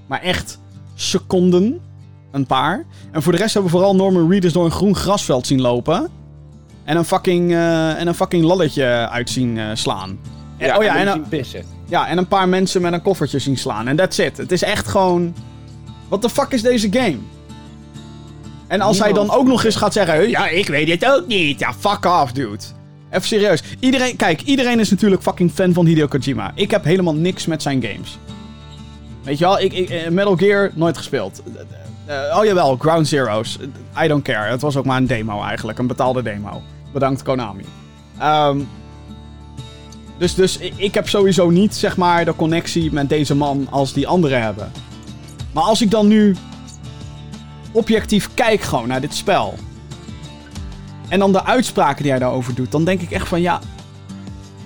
Maar 0.08 0.22
echt 0.22 0.60
seconden. 0.95 1.80
Een 2.38 2.46
paar. 2.46 2.86
En 3.12 3.22
voor 3.24 3.32
de 3.32 3.38
rest 3.38 3.54
hebben 3.54 3.72
we 3.72 3.78
vooral 3.78 3.96
Norman 3.96 4.30
Reedus 4.32 4.54
door 4.54 4.66
een 4.66 4.72
groen 4.72 4.96
grasveld 4.96 5.48
zien 5.48 5.62
lopen. 5.62 6.08
En 6.84 6.98
een 6.98 7.06
fucking, 7.06 7.52
eh, 7.52 8.00
en 8.00 8.08
een 8.08 8.14
fucking 8.16 8.44
lalletje 8.44 9.10
uit 9.12 9.30
zien 9.30 9.58
eh, 9.58 9.66
slaan. 9.74 10.20
En, 10.58 10.78
oh 10.78 10.84
ja, 10.84 10.96
en 10.96 11.08
en, 11.08 11.08
een- 11.14 11.26
ja, 11.86 12.08
en 12.08 12.18
een 12.18 12.28
paar 12.28 12.50
mensen 12.50 12.82
met 12.82 12.94
een 12.94 13.02
koffertje 13.02 13.40
zien 13.40 13.58
slaan. 13.58 13.88
En 13.88 13.96
that's 13.96 14.18
it. 14.18 14.38
Het 14.38 14.52
is 14.52 14.64
echt 14.64 14.88
gewoon... 14.88 15.34
Wat 16.08 16.22
de 16.22 16.30
fuck 16.30 16.52
is 16.52 16.62
deze 16.62 16.88
game? 16.92 17.18
En 18.68 18.82
als 18.82 19.00
hij 19.00 19.14
dan 19.14 19.32
ook 19.32 19.48
nog 19.48 19.64
eens 19.64 19.76
gaat 19.76 19.94
zeggen... 19.94 20.30
Ja, 20.30 20.48
ik 20.48 20.68
weet 20.68 20.90
het 20.90 21.06
ook 21.06 21.28
niet. 21.28 21.60
Ja, 21.60 21.74
fuck 21.74 22.06
off, 22.06 22.32
dude. 22.32 22.58
Even 23.10 23.28
serieus. 23.28 23.64
Iedereen, 23.80 24.16
kijk, 24.16 24.42
iedereen 24.42 24.80
is 24.80 24.90
natuurlijk 24.90 25.22
fucking 25.22 25.52
fan 25.52 25.74
van 25.74 25.86
Hideo 25.86 26.08
Kojima. 26.08 26.52
Ik 26.56 26.72
heb 26.72 26.84
helemaal 26.84 27.16
niks 27.16 27.46
met 27.46 27.62
zijn 27.62 27.84
games. 27.84 28.18
Weet 29.24 29.38
je 29.38 29.46
wel, 29.46 29.60
ik, 29.60 29.74
ik, 29.74 29.90
eh, 29.90 30.10
Metal 30.10 30.36
Gear 30.36 30.72
nooit 30.76 30.98
gespeeld. 30.98 31.42
Eh, 32.08 32.38
oh 32.38 32.45
jawel, 32.45 32.78
Ground 32.78 33.08
Zeroes. 33.08 33.58
I 34.03 34.08
don't 34.08 34.24
care. 34.24 34.49
Het 34.49 34.62
was 34.62 34.76
ook 34.76 34.86
maar 34.86 34.97
een 34.97 35.08
demo 35.08 35.41
eigenlijk. 35.43 35.80
Een 35.80 35.88
betaalde 35.88 36.22
demo. 36.22 36.62
Bedankt 36.93 37.24
Konami. 37.24 37.66
Ehm, 38.18 38.60
dus, 40.18 40.36
dus 40.36 40.58
ik, 40.58 40.74
ik 40.76 40.93
heb 40.93 41.10
sowieso 41.10 41.49
niet, 41.49 41.76
zeg 41.76 41.97
maar, 41.97 42.26
de 42.26 42.36
connectie 42.36 42.91
met 42.91 43.10
deze 43.10 43.36
man 43.36 43.68
als 43.70 43.93
die 43.93 44.08
anderen 44.08 44.41
hebben. 44.41 44.72
Maar 45.51 45.64
als 45.64 45.82
ik 45.82 45.91
dan 45.91 46.08
nu 46.08 46.36
objectief 47.72 48.34
kijk 48.34 48.62
gewoon 48.62 48.88
naar 48.88 49.01
dit 49.01 49.14
spel. 49.14 49.53
En 51.10 51.20
dan 51.20 51.32
de 51.32 51.43
uitspraken 51.43 52.01
die 52.01 52.12
hij 52.12 52.20
daarover 52.20 52.55
doet. 52.55 52.72
Dan 52.72 52.84
denk 52.84 53.01
ik 53.01 53.12
echt 53.12 53.28
van, 53.28 53.41
ja... 53.41 53.60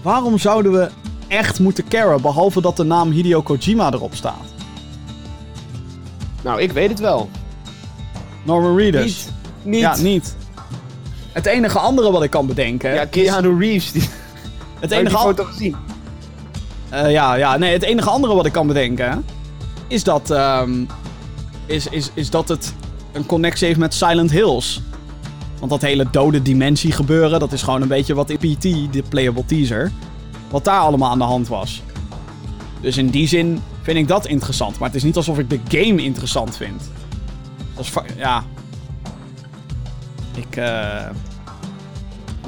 Waarom 0.01 0.37
zouden 0.37 0.71
we 0.71 0.89
echt 1.27 1.59
moeten 1.59 1.87
caren, 1.87 2.21
behalve 2.21 2.61
dat 2.61 2.77
de 2.77 2.83
naam 2.83 3.11
Hideo 3.11 3.41
Kojima 3.41 3.91
erop 3.93 4.15
staat? 4.15 4.53
Nou, 6.41 6.61
ik 6.61 6.71
weet 6.71 6.89
het 6.89 6.99
wel. 6.99 7.29
Norman 8.43 8.77
Reedus. 8.77 9.03
Niet. 9.03 9.31
Niet. 9.63 9.79
Ja, 9.81 9.95
niet. 9.97 10.35
Het 11.31 11.45
enige 11.45 11.79
andere 11.79 12.11
wat 12.11 12.23
ik 12.23 12.29
kan 12.29 12.47
bedenken... 12.47 12.93
Ja, 12.93 13.05
Keanu 13.05 13.57
Reeves. 13.59 13.91
Die, 13.91 14.01
het 14.01 14.09
heb 14.79 14.89
je 14.89 14.95
enige 14.95 15.15
al- 15.15 15.21
foto 15.23 15.43
gezien? 15.43 15.75
Eh, 16.89 17.11
ja, 17.11 17.33
ja, 17.35 17.57
nee, 17.57 17.73
het 17.73 17.83
enige 17.83 18.09
andere 18.09 18.33
wat 18.33 18.45
ik 18.45 18.51
kan 18.51 18.67
bedenken 18.67 19.25
is 19.87 20.03
dat, 20.03 20.29
ehm, 20.31 20.83
is, 21.65 21.87
is, 21.87 22.11
is 22.13 22.29
dat 22.29 22.47
het 22.49 22.73
een 23.11 23.25
connectie 23.25 23.67
heeft 23.67 23.79
met 23.79 23.93
Silent 23.93 24.31
Hills. 24.31 24.81
Want 25.59 25.71
dat 25.71 25.81
hele 25.81 26.07
dode 26.11 26.41
dimensie 26.41 26.91
gebeuren, 26.91 27.39
dat 27.39 27.51
is 27.51 27.61
gewoon 27.61 27.81
een 27.81 27.87
beetje 27.87 28.13
wat 28.13 28.29
in 28.29 28.37
PT, 28.37 28.61
de 28.93 29.03
playable 29.09 29.45
teaser, 29.45 29.91
wat 30.49 30.63
daar 30.63 30.79
allemaal 30.79 31.09
aan 31.09 31.17
de 31.17 31.23
hand 31.23 31.47
was. 31.47 31.81
Dus 32.81 32.97
in 32.97 33.09
die 33.09 33.27
zin 33.27 33.61
vind 33.81 33.97
ik 33.97 34.07
dat 34.07 34.27
interessant. 34.27 34.79
Maar 34.79 34.87
het 34.87 34.97
is 34.97 35.03
niet 35.03 35.15
alsof 35.15 35.39
ik 35.39 35.49
de 35.49 35.59
game 35.67 36.03
interessant 36.03 36.57
vind. 36.57 36.81
Dat 37.75 37.85
is 37.85 37.91
ja. 38.17 38.43
Ik, 40.35 40.55
eh, 40.55 41.09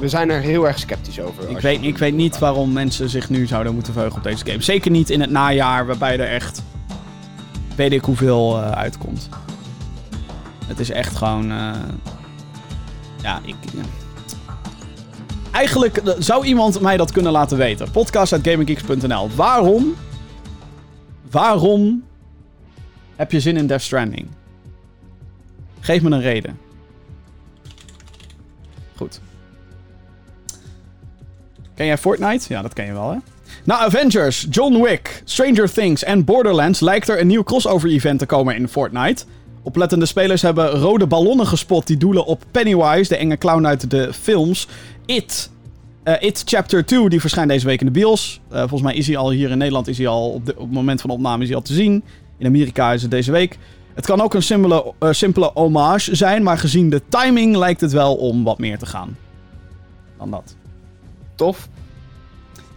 We 0.00 0.08
zijn 0.08 0.30
er 0.30 0.40
heel 0.40 0.66
erg 0.66 0.78
sceptisch 0.78 1.20
over. 1.20 1.48
ik, 1.50 1.58
weet, 1.60 1.82
ik 1.82 1.98
weet 1.98 2.14
niet 2.14 2.38
waarom 2.38 2.72
mensen 2.72 3.08
zich 3.10 3.28
nu 3.30 3.46
zouden 3.46 3.74
moeten 3.74 3.92
verheugen 3.92 4.18
op 4.18 4.24
deze 4.24 4.46
game. 4.46 4.62
Zeker 4.62 4.90
niet 4.90 5.10
in 5.10 5.20
het 5.20 5.30
najaar, 5.30 5.86
waarbij 5.86 6.18
er 6.18 6.28
echt. 6.28 6.62
weet 7.76 7.92
ik 7.92 8.04
hoeveel 8.04 8.62
eh, 8.62 8.70
uitkomt. 8.70 9.28
Het 10.66 10.80
is 10.80 10.90
echt 10.90 11.16
gewoon. 11.16 11.50
eh, 11.50 11.70
ja, 13.22 13.40
ik. 13.44 13.54
ja. 13.74 13.82
Eigenlijk 15.50 16.02
zou 16.18 16.44
iemand 16.46 16.80
mij 16.80 16.96
dat 16.96 17.12
kunnen 17.12 17.32
laten 17.32 17.56
weten. 17.58 17.90
Podcast.gaminggeeks.nl. 17.90 19.30
Waarom. 19.34 19.94
Waarom. 21.34 22.04
heb 23.16 23.32
je 23.32 23.40
zin 23.40 23.56
in 23.56 23.66
Death 23.66 23.82
Stranding? 23.82 24.28
Geef 25.80 26.02
me 26.02 26.10
een 26.10 26.20
reden. 26.20 26.58
Goed. 28.96 29.20
Ken 31.74 31.86
jij 31.86 31.98
Fortnite? 31.98 32.52
Ja, 32.52 32.62
dat 32.62 32.72
ken 32.72 32.86
je 32.86 32.92
wel, 32.92 33.10
hè? 33.10 33.16
Na 33.64 33.78
Avengers, 33.78 34.46
John 34.50 34.82
Wick, 34.82 35.22
Stranger 35.24 35.72
Things 35.72 36.04
en 36.04 36.24
Borderlands 36.24 36.80
lijkt 36.80 37.08
er 37.08 37.20
een 37.20 37.26
nieuw 37.26 37.42
crossover-event 37.42 38.18
te 38.18 38.26
komen 38.26 38.56
in 38.56 38.68
Fortnite. 38.68 39.24
Oplettende 39.62 40.06
spelers 40.06 40.42
hebben 40.42 40.70
rode 40.70 41.06
ballonnen 41.06 41.46
gespot 41.46 41.86
die 41.86 41.96
doelen 41.96 42.24
op 42.24 42.44
Pennywise, 42.50 43.08
de 43.08 43.16
enge 43.16 43.38
clown 43.38 43.66
uit 43.66 43.90
de 43.90 44.12
films. 44.12 44.68
It. 45.06 45.50
Eh, 46.04 46.14
It 46.28 46.42
Chapter 46.46 46.84
2, 46.86 47.08
die 47.08 47.20
verschijnt 47.20 47.50
deze 47.50 47.66
week 47.66 47.80
in 47.80 47.86
de 47.86 47.92
bios. 47.92 48.40
Eh, 48.50 48.58
volgens 48.58 48.82
mij 48.82 48.94
is 48.94 49.06
hij 49.06 49.16
al 49.16 49.30
hier 49.30 49.50
in 49.50 49.58
Nederland, 49.58 49.88
is 49.88 49.98
hij 49.98 50.06
al 50.06 50.30
op, 50.30 50.46
de- 50.46 50.52
op 50.56 50.60
het 50.62 50.72
moment 50.72 51.00
van 51.00 51.10
de 51.10 51.16
opname 51.16 51.42
is 51.42 51.48
hij 51.48 51.56
al 51.56 51.62
te 51.62 51.72
zien. 51.72 52.04
In 52.38 52.46
Amerika 52.46 52.92
is 52.92 53.02
het 53.02 53.10
deze 53.10 53.32
week. 53.32 53.58
Het 53.94 54.06
kan 54.06 54.20
ook 54.20 54.34
een 54.34 54.42
simpele, 54.42 54.92
eh, 54.98 55.08
simpele 55.12 55.50
hommage 55.54 56.14
zijn, 56.14 56.42
maar 56.42 56.58
gezien 56.58 56.90
de 56.90 57.02
timing 57.08 57.56
lijkt 57.56 57.80
het 57.80 57.92
wel 57.92 58.14
om 58.16 58.44
wat 58.44 58.58
meer 58.58 58.78
te 58.78 58.86
gaan. 58.86 59.16
Dan 60.18 60.30
dat. 60.30 60.56
Tof. 61.34 61.68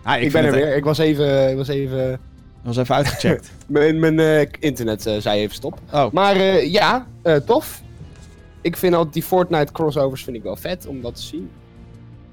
Ja, 0.05 0.15
Ik, 0.15 0.31
ben 0.31 0.45
er 0.45 0.51
weer. 0.51 0.75
Ik 0.75 0.83
was 0.83 0.97
even... 0.97 1.49
Ik 1.49 1.55
was 1.57 1.67
even... 1.67 2.13
Ik 2.13 2.73
was 2.73 2.77
even 2.77 2.95
uitgecheckt. 2.95 3.51
Mijn, 3.67 3.99
mijn 3.99 4.49
internet 4.59 5.01
zei 5.01 5.39
even 5.39 5.55
stop. 5.55 5.79
Oh, 5.93 6.11
Maar 6.11 6.63
ja, 6.65 7.07
tof. 7.45 7.81
Ik 8.61 8.77
vind 8.77 8.93
altijd 8.93 9.13
die 9.13 9.23
Fortnite 9.23 9.71
crossovers 9.71 10.23
vind 10.23 10.35
ik 10.37 10.43
wel 10.43 10.55
vet 10.55 10.87
om 10.87 11.01
dat 11.01 11.15
te 11.15 11.21
zien. 11.21 11.49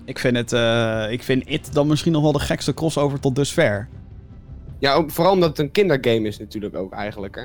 Ik 0.05 0.19
vind 0.19 0.37
het. 0.37 0.53
eh, 0.53 1.07
ik 1.11 1.23
vind 1.23 1.43
It 1.47 1.73
dan 1.75 1.87
misschien 1.87 2.13
nog 2.13 2.23
wel 2.23 2.33
de 2.33 2.39
gekste 2.39 2.75
crossover 2.75 3.21
tot 3.21 3.35
dusver. 3.35 3.89
Ja, 4.79 4.93
ook- 4.95 5.11
vooral 5.11 5.33
omdat 5.33 5.49
het 5.49 5.59
een 5.59 5.71
kindergame 5.71 6.27
is 6.29 6.39
natuurlijk 6.39 6.77
ook 6.77 6.93
eigenlijk, 6.93 7.35
hè? 7.37 7.43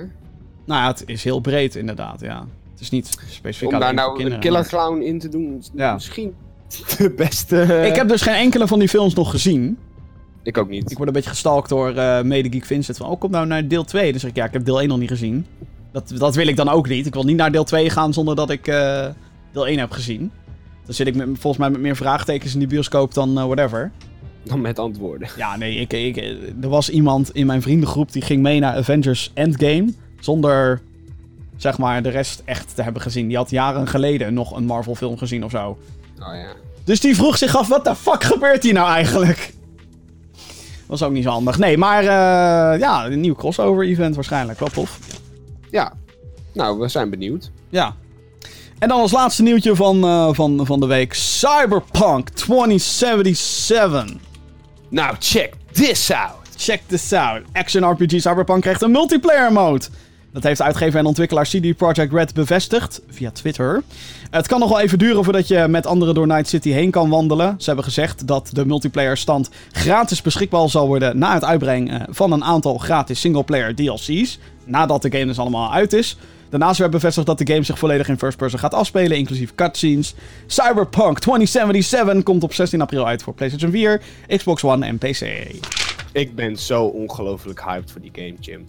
Nou 0.66 0.82
ja, 0.82 0.88
het 0.88 1.04
is 1.06 1.24
heel 1.24 1.40
breed 1.40 1.76
inderdaad, 1.76 2.20
ja. 2.22 2.46
Het 2.72 2.80
is 2.82 2.90
niet 2.90 3.18
specifiek 3.30 3.74
Om 3.74 3.80
daar 3.80 3.94
nou 3.94 4.24
een 4.24 4.40
killer 4.40 4.68
clown 4.68 5.02
in 5.02 5.20
te 5.20 5.30
doen, 5.30 5.58
is 5.60 5.70
Ja. 5.76 5.94
misschien 5.94 6.36
de 6.98 7.10
beste... 7.10 7.84
Ik 7.88 7.96
heb 7.96 8.08
dus 8.08 8.22
geen 8.22 8.34
enkele 8.36 8.68
van 8.68 8.80
die 8.80 8.88
films 8.90 9.14
nog 9.14 9.32
gezien. 9.32 9.78
Ik 10.44 10.58
ook 10.58 10.70
niet. 10.70 10.92
Ik 10.92 10.96
word 10.98 11.08
een 11.08 11.14
beetje 11.14 11.30
gestalkt 11.30 11.70
door 11.70 11.96
eh 11.96 12.22
Medegeek 12.22 12.66
Vincent. 12.66 12.98
Van, 12.98 13.10
oh, 13.10 13.20
kom 13.20 13.32
nou 13.32 13.46
naar 13.48 13.68
deel 13.68 13.84
2. 13.84 14.12
Dus 14.12 14.22
zeg 14.22 14.30
ik, 14.30 14.36
ja, 14.36 14.46
ik 14.46 14.54
heb 14.54 14.66
deel 14.66 14.80
1 14.80 14.88
nog 14.90 14.98
niet 15.00 15.10
gezien. 15.10 15.46
Dat, 15.92 16.12
dat 16.18 16.36
wil 16.36 16.48
ik 16.48 16.56
dan 16.56 16.70
ook 16.70 16.88
niet. 16.88 17.06
Ik 17.06 17.14
wil 17.14 17.24
niet 17.24 17.36
naar 17.38 17.52
deel 17.52 17.64
2 17.64 17.90
gaan 17.90 18.14
zonder 18.14 18.36
dat 18.36 18.50
ik 18.50 18.68
eh, 18.68 19.08
deel 19.52 19.68
1 19.68 19.80
heb 19.80 19.92
gezien. 19.92 20.32
Dan 20.90 20.98
zit 20.98 21.08
ik 21.08 21.16
met, 21.16 21.28
volgens 21.28 21.58
mij 21.58 21.70
met 21.70 21.82
meer 21.82 21.96
vraagtekens 21.96 22.54
in 22.54 22.60
die 22.60 22.68
bioscoop 22.68 23.14
dan 23.14 23.38
eh, 23.38 23.46
whatever. 23.46 23.92
Dan 24.44 24.62
met 24.62 24.80
antwoorden. 24.80 25.30
Ja, 25.38 25.58
nee, 25.58 25.76
ik, 25.76 25.94
ik, 25.94 26.18
er 26.62 26.70
was 26.70 26.90
iemand 26.90 27.36
in 27.36 27.46
mijn 27.46 27.62
vriendengroep 27.62 28.12
die 28.12 28.22
ging 28.22 28.42
mee 28.42 28.60
naar 28.60 28.76
Avengers 28.76 29.32
Endgame. 29.34 29.94
Zonder, 30.20 30.82
zeg 31.58 31.78
maar, 31.78 32.04
de 32.04 32.10
rest 32.10 32.42
echt 32.46 32.76
te 32.76 32.82
hebben 32.82 33.02
gezien. 33.02 33.28
Die 33.28 33.38
had 33.38 33.50
jaren 33.50 33.88
geleden 33.88 34.34
nog 34.34 34.56
een 34.56 34.66
Marvel 34.66 34.96
film 34.96 35.18
gezien 35.18 35.44
of 35.44 35.52
zo. 35.52 35.78
Oh 36.20 36.36
ja. 36.36 36.54
Dus 36.84 37.00
die 37.00 37.16
vroeg 37.16 37.38
zich 37.38 37.56
af, 37.56 37.68
wat 37.68 37.84
de 37.84 37.96
fuck 37.96 38.24
gebeurt 38.24 38.64
hier 38.64 38.74
nou 38.74 38.90
eigenlijk? 38.90 39.54
Was 40.88 41.04
ook 41.04 41.12
niet 41.12 41.24
zo 41.24 41.30
handig. 41.30 41.58
Nee, 41.58 41.78
maar 41.78 42.02
eh, 42.02 42.80
ja, 42.80 43.06
een 43.06 43.20
nieuw 43.20 43.36
crossover 43.36 43.86
event 43.86 44.16
waarschijnlijk. 44.16 44.60
Wel 44.60 44.70
tof. 44.70 45.00
Ja. 45.72 45.94
Nou, 46.54 46.80
we 46.80 46.88
zijn 46.88 47.10
benieuwd. 47.10 47.52
Ja. 47.70 47.96
En 48.80 48.88
dan 48.88 49.00
als 49.00 49.12
laatste 49.12 49.44
nieuwtje 49.44 49.76
van, 49.76 50.04
eh, 50.04 50.30
van, 50.32 50.66
van 50.66 50.80
de 50.80 50.86
week. 50.86 51.14
Cyberpunk 51.14 52.30
2077. 52.30 54.06
Nou, 54.90 55.16
check 55.20 55.54
this 55.72 56.12
out. 56.12 56.38
Check 56.58 56.82
this 56.88 57.14
out. 57.14 57.42
Action 57.54 57.92
RPG 57.92 58.22
Cyberpunk 58.22 58.62
krijgt 58.62 58.82
een 58.82 58.92
multiplayer 58.92 59.52
mode. 59.52 59.86
Dat 60.34 60.44
heeft 60.44 60.62
uitgever 60.62 61.00
en 61.00 61.06
ontwikkelaar 61.06 61.46
CD 61.46 61.78
Projekt 61.78 62.14
Red 62.14 62.34
bevestigd 62.34 63.02
via 63.10 63.32
Twitter. 63.32 63.84
Het 64.30 64.48
kan 64.48 64.60
nog 64.60 64.70
wel 64.70 64.80
even 64.80 64.98
duren 64.98 65.24
voordat 65.24 65.48
je 65.48 65.68
met 65.68 65.86
anderen 65.86 66.14
door 66.14 66.28
Night 66.28 66.48
City 66.48 66.70
heen 66.70 66.92
kan 66.92 67.10
wandelen. 67.10 67.56
Ze 67.58 67.66
hebben 67.66 67.84
gezegd 67.84 68.28
dat 68.28 68.50
de 68.54 68.66
multiplayer 68.66 69.18
stand 69.18 69.50
gratis 69.72 70.22
beschikbaar 70.22 70.70
zal 70.70 70.88
worden 70.88 71.18
na 71.18 71.34
het 71.34 71.44
uitbrengen 71.44 72.08
van 72.10 72.32
een 72.32 72.44
aantal 72.44 72.78
gratis 72.78 73.20
singleplayer 73.20 73.76
DLC's. 73.76 74.40
Nadat 74.66 75.02
de 75.02 75.12
game 75.12 75.26
dus 75.26 75.40
allemaal 75.40 75.74
uit 75.74 75.94
is. 75.94 76.18
Daarnaast 76.50 76.80
werd 76.80 76.92
bevestigd 76.92 77.28
dat 77.28 77.38
de 77.38 77.48
game 77.48 77.64
zich 77.64 77.80
volledig 77.80 78.08
in 78.08 78.18
first 78.18 78.38
person 78.38 78.60
gaat 78.60 78.74
afspelen, 78.74 79.18
inclusief 79.18 79.56
cutscenes. 79.56 80.16
Cyberpunk 80.48 81.20
2077 81.20 82.24
komt 82.24 82.44
op 82.44 82.54
16 82.54 82.82
april 82.82 83.08
uit 83.08 83.24
voor 83.24 83.34
PlayStation 83.34 83.72
4, 83.72 84.02
Xbox 84.28 84.64
One 84.64 84.86
en 84.86 84.98
PC. 84.98 85.22
Ik 86.12 86.36
ben 86.36 86.58
zo 86.58 86.84
ongelooflijk 86.86 87.64
hyped 87.64 87.92
voor 87.92 88.02
die 88.02 88.12
game, 88.14 88.34
Jim. 88.40 88.66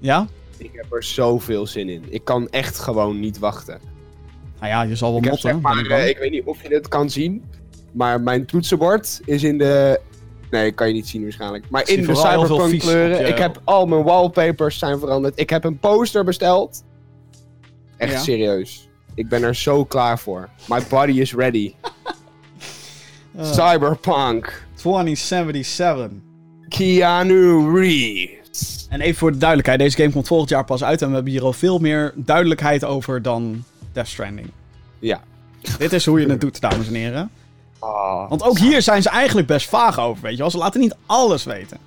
Ja? 0.00 0.26
Ik 0.56 0.70
heb 0.72 0.92
er 0.92 1.02
zoveel 1.02 1.66
zin 1.66 1.88
in. 1.88 2.04
Ik 2.08 2.24
kan 2.24 2.48
echt 2.50 2.78
gewoon 2.78 3.20
niet 3.20 3.38
wachten. 3.38 3.78
Nou 4.60 4.72
ja, 4.72 4.82
je 4.82 4.96
zal 4.96 5.10
wel 5.10 5.18
Ik, 5.22 5.30
motten. 5.30 5.50
zeg 5.50 5.60
maar, 5.60 5.78
ik 5.78 5.90
eh, 5.90 6.08
ik 6.08 6.18
weet 6.18 6.30
niet 6.30 6.44
of 6.44 6.62
je 6.62 6.68
dit 6.68 6.88
kan 6.88 7.10
zien, 7.10 7.44
maar 7.92 8.20
mijn 8.20 8.46
toetsenbord 8.46 9.20
is 9.24 9.42
in 9.42 9.58
de... 9.58 10.00
Nee, 10.50 10.72
kan 10.72 10.86
je 10.86 10.92
niet 10.92 11.08
zien 11.08 11.22
waarschijnlijk. 11.22 11.64
Maar 11.70 11.88
in 11.88 12.06
de 12.06 12.14
cyberpunk 12.14 12.78
kleuren. 12.78 13.28
Ik 13.28 13.38
heb 13.38 13.60
al 13.64 13.86
mijn 13.86 14.02
wallpapers 14.02 14.78
zijn 14.78 14.98
veranderd. 14.98 15.40
Ik 15.40 15.50
heb 15.50 15.64
een 15.64 15.78
poster 15.78 16.24
besteld. 16.24 16.84
Echt 17.96 18.12
Ja. 18.12 18.18
serieus. 18.18 18.88
Ik 19.14 19.28
ben 19.28 19.42
er 19.42 19.54
zo 19.54 19.84
klaar 19.84 20.18
voor. 20.18 20.48
My 20.68 20.82
body 20.88 21.12
is 21.20 21.34
ready. 21.34 21.74
Eh, 23.36 23.52
Cyberpunk. 23.52 24.66
2077. 24.74 26.10
Keanu 26.68 27.72
Reeves. 27.80 28.86
En 28.90 29.00
even 29.00 29.18
voor 29.18 29.32
de 29.32 29.38
duidelijkheid, 29.38 29.78
deze 29.78 29.96
game 29.96 30.10
komt 30.12 30.26
volgend 30.26 30.50
jaar 30.50 30.64
pas 30.64 30.84
uit 30.84 31.02
en 31.02 31.08
we 31.08 31.14
hebben 31.14 31.32
hier 31.32 31.42
al 31.42 31.52
veel 31.52 31.78
meer 31.78 32.12
duidelijkheid 32.16 32.84
over 32.84 33.22
dan 33.22 33.64
Death 33.92 34.08
Stranding. 34.08 34.50
Ja. 34.98 35.20
Dit 35.78 35.92
is 35.92 36.06
hoe 36.06 36.20
je 36.20 36.28
het 36.28 36.40
doet, 36.40 36.60
dames 36.60 36.86
en 36.86 36.94
heren. 36.94 37.30
Ah. 37.78 38.28
Want 38.28 38.42
ook 38.42 38.58
hier 38.58 38.82
zijn 38.82 39.02
ze 39.02 39.08
eigenlijk 39.08 39.46
best 39.46 39.68
vaag 39.68 40.00
over, 40.00 40.22
weet 40.22 40.32
je 40.32 40.38
wel. 40.38 40.50
Ze 40.50 40.58
laten 40.58 40.80
niet 40.80 40.96
alles 41.06 41.44
weten. 41.44 41.78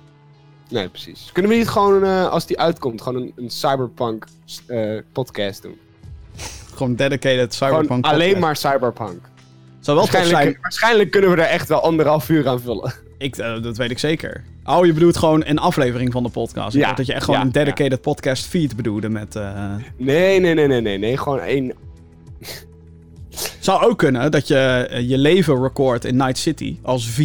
Nee, 0.68 0.88
precies. 0.88 1.30
Kunnen 1.32 1.50
we 1.50 1.56
niet 1.58 1.68
gewoon, 1.68 2.04
eh, 2.04 2.28
als 2.28 2.46
die 2.46 2.58
uitkomt, 2.58 3.02
gewoon 3.02 3.22
een, 3.22 3.32
een 3.36 3.50
cyberpunk 3.50 4.26
eh, 4.66 4.98
podcast 5.12 5.62
doen? 5.62 5.78
Gewoon 6.78 6.94
dedicated 6.94 7.54
cyberpunk 7.54 7.86
Gewoon 7.86 8.02
alleen 8.02 8.32
podcast. 8.34 8.62
maar 8.62 8.72
cyberpunk. 8.72 9.20
Zou 9.80 9.96
wel 9.96 10.06
Waarschijnlijk, 10.08 10.42
zijn. 10.42 10.58
waarschijnlijk 10.62 11.10
kunnen 11.10 11.30
we 11.30 11.36
er 11.36 11.48
echt 11.48 11.68
wel 11.68 11.82
anderhalf 11.82 12.28
uur 12.28 12.48
aan 12.48 12.60
vullen. 12.60 12.92
Ik, 13.18 13.36
eh, 13.36 13.62
dat 13.62 13.76
weet 13.76 13.90
ik 13.90 13.98
zeker. 13.98 14.44
Oh, 14.64 14.86
je 14.86 14.92
bedoelt 14.92 15.16
gewoon 15.16 15.42
een 15.46 15.58
aflevering 15.58 16.12
van 16.12 16.22
de 16.22 16.28
podcast. 16.28 16.76
Ja. 16.76 16.92
dat 16.92 17.06
je 17.06 17.12
echt 17.12 17.24
gewoon 17.24 17.40
Ja, 17.40 17.46
een 17.46 17.52
dedicated 17.52 18.00
podcast 18.00 18.46
feed 18.46 18.76
bedoelde 18.76 19.08
met... 19.08 19.36
eh, 19.36 19.74
Nee, 19.96 20.40
nee, 20.40 20.54
nee, 20.54 20.66
nee, 20.66 20.80
nee. 20.80 20.98
nee. 20.98 21.16
Gewoon 21.16 21.40
één... 21.40 21.72
Zou 23.58 23.84
ook 23.84 23.98
kunnen 23.98 24.30
dat 24.30 24.48
je 24.48 24.56
eh, 24.90 25.08
je 25.08 25.18
leven 25.18 25.62
recordt 25.62 26.04
in 26.04 26.16
Night 26.16 26.38
City 26.38 26.78
als 26.82 27.08
V. 27.08 27.18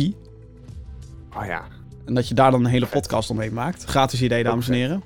Oh 1.38 1.46
ja. 1.46 1.64
En 2.06 2.14
dat 2.14 2.28
je 2.28 2.34
daar 2.34 2.52
dan 2.52 2.66
een 2.66 2.72
hele 2.72 2.86
podcast 2.86 3.30
omheen 3.30 3.54
maakt. 3.54 3.84
Gratis 3.84 4.22
idee, 4.22 4.44
dames 4.44 4.68
en 4.68 4.74
heren. 4.74 5.04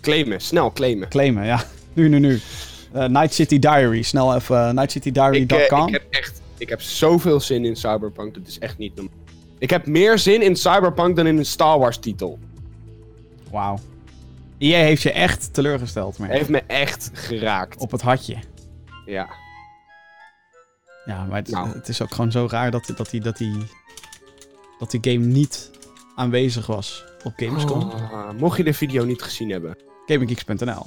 Claimen. 0.00 0.40
Snel 0.40 0.72
claimen. 0.72 1.08
Claimen, 1.08 1.44
ja. 1.44 1.64
Nu, 1.92 2.08
nu, 2.08 2.18
nu. 2.18 2.40
Eh, 2.92 3.04
Night 3.04 3.34
City 3.34 3.58
Diary. 3.58 4.02
Snel 4.02 4.34
even 4.34 4.56
uh, 4.56 4.62
Ik, 4.62 4.68
eh, 4.68 4.74
nightcitydiary.com. 4.74 5.86
ik 5.86 5.92
heb 5.92 6.06
echt... 6.10 6.40
Ik 6.58 6.68
heb 6.68 6.80
zoveel 6.82 7.40
zin 7.40 7.64
in 7.64 7.76
cyberpunk. 7.76 8.34
Dat 8.34 8.46
is 8.46 8.58
echt 8.58 8.78
niet 8.78 8.94
normaal. 8.94 9.14
Ik 9.58 9.70
heb 9.70 9.86
meer 9.86 10.18
zin 10.18 10.42
in 10.42 10.56
cyberpunk 10.56 11.16
dan 11.16 11.26
in 11.26 11.38
een 11.38 11.46
Star 11.46 11.78
Wars 11.78 11.98
titel. 11.98 12.38
Wauw. 13.50 13.78
EA 14.58 14.78
heeft 14.78 15.02
je 15.02 15.12
echt 15.12 15.54
teleurgesteld, 15.54 16.18
maar 16.18 16.28
Heeft 16.28 16.48
me 16.48 16.62
echt 16.66 17.10
geraakt. 17.12 17.80
op 17.80 17.90
het 17.90 18.02
hartje. 18.02 18.36
Ja. 19.06 19.28
Ja, 21.04 21.24
maar 21.24 21.36
het, 21.36 21.50
Nou. 21.50 21.68
het 21.68 21.88
is 21.88 22.02
ook 22.02 22.14
gewoon 22.14 22.32
zo 22.32 22.46
raar 22.50 22.70
dat, 22.70 22.92
dat, 22.96 23.10
die, 23.10 23.20
dat, 23.20 23.36
die, 23.36 23.56
dat 24.78 24.90
die 24.90 25.00
game 25.12 25.26
niet 25.26 25.70
aanwezig 26.14 26.66
was 26.66 27.04
op 27.24 27.32
Gamescom. 27.36 27.90
Ah, 27.90 28.30
mocht 28.38 28.56
je 28.56 28.64
de 28.64 28.74
video 28.74 29.04
niet 29.04 29.22
gezien 29.22 29.50
hebben. 29.50 29.76
GamingGeeks.nl 30.06 30.86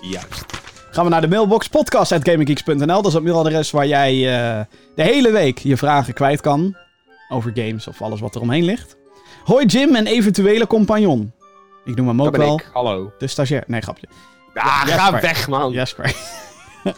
Juist. 0.00 0.44
Gaan 0.92 1.04
we 1.04 1.10
naar 1.10 1.20
de 1.20 1.28
mailbox 1.28 1.68
podcast.gaminggeeks.nl. 1.68 2.86
Dat 2.86 3.06
is 3.06 3.12
het 3.12 3.22
mailadres 3.22 3.70
waar 3.70 3.86
jij 3.86 4.12
eh, 4.12 4.64
de 4.94 5.02
hele 5.02 5.30
week 5.30 5.58
je 5.58 5.76
vragen 5.76 6.14
kwijt 6.14 6.40
kan. 6.40 6.76
Over 7.28 7.52
games 7.54 7.88
of 7.88 8.02
alles 8.02 8.20
wat 8.20 8.34
er 8.34 8.40
omheen 8.40 8.64
ligt. 8.64 8.96
Hoi 9.44 9.66
Jim 9.66 9.94
en 9.94 10.06
eventuele 10.06 10.66
compagnon. 10.66 11.32
Ik 11.84 11.96
noem 11.96 12.08
hem 12.08 12.22
ook 12.22 12.36
wel 12.36 12.54
ik. 12.54 12.70
Hallo. 12.72 13.12
de 13.18 13.26
stagiair. 13.26 13.64
Nee, 13.66 13.80
grapje. 13.80 14.06
Ah, 14.54 14.82
Jasper. 14.86 14.98
ga 14.98 15.20
weg, 15.20 15.48
man. 15.48 15.72
Jasper. 15.72 16.14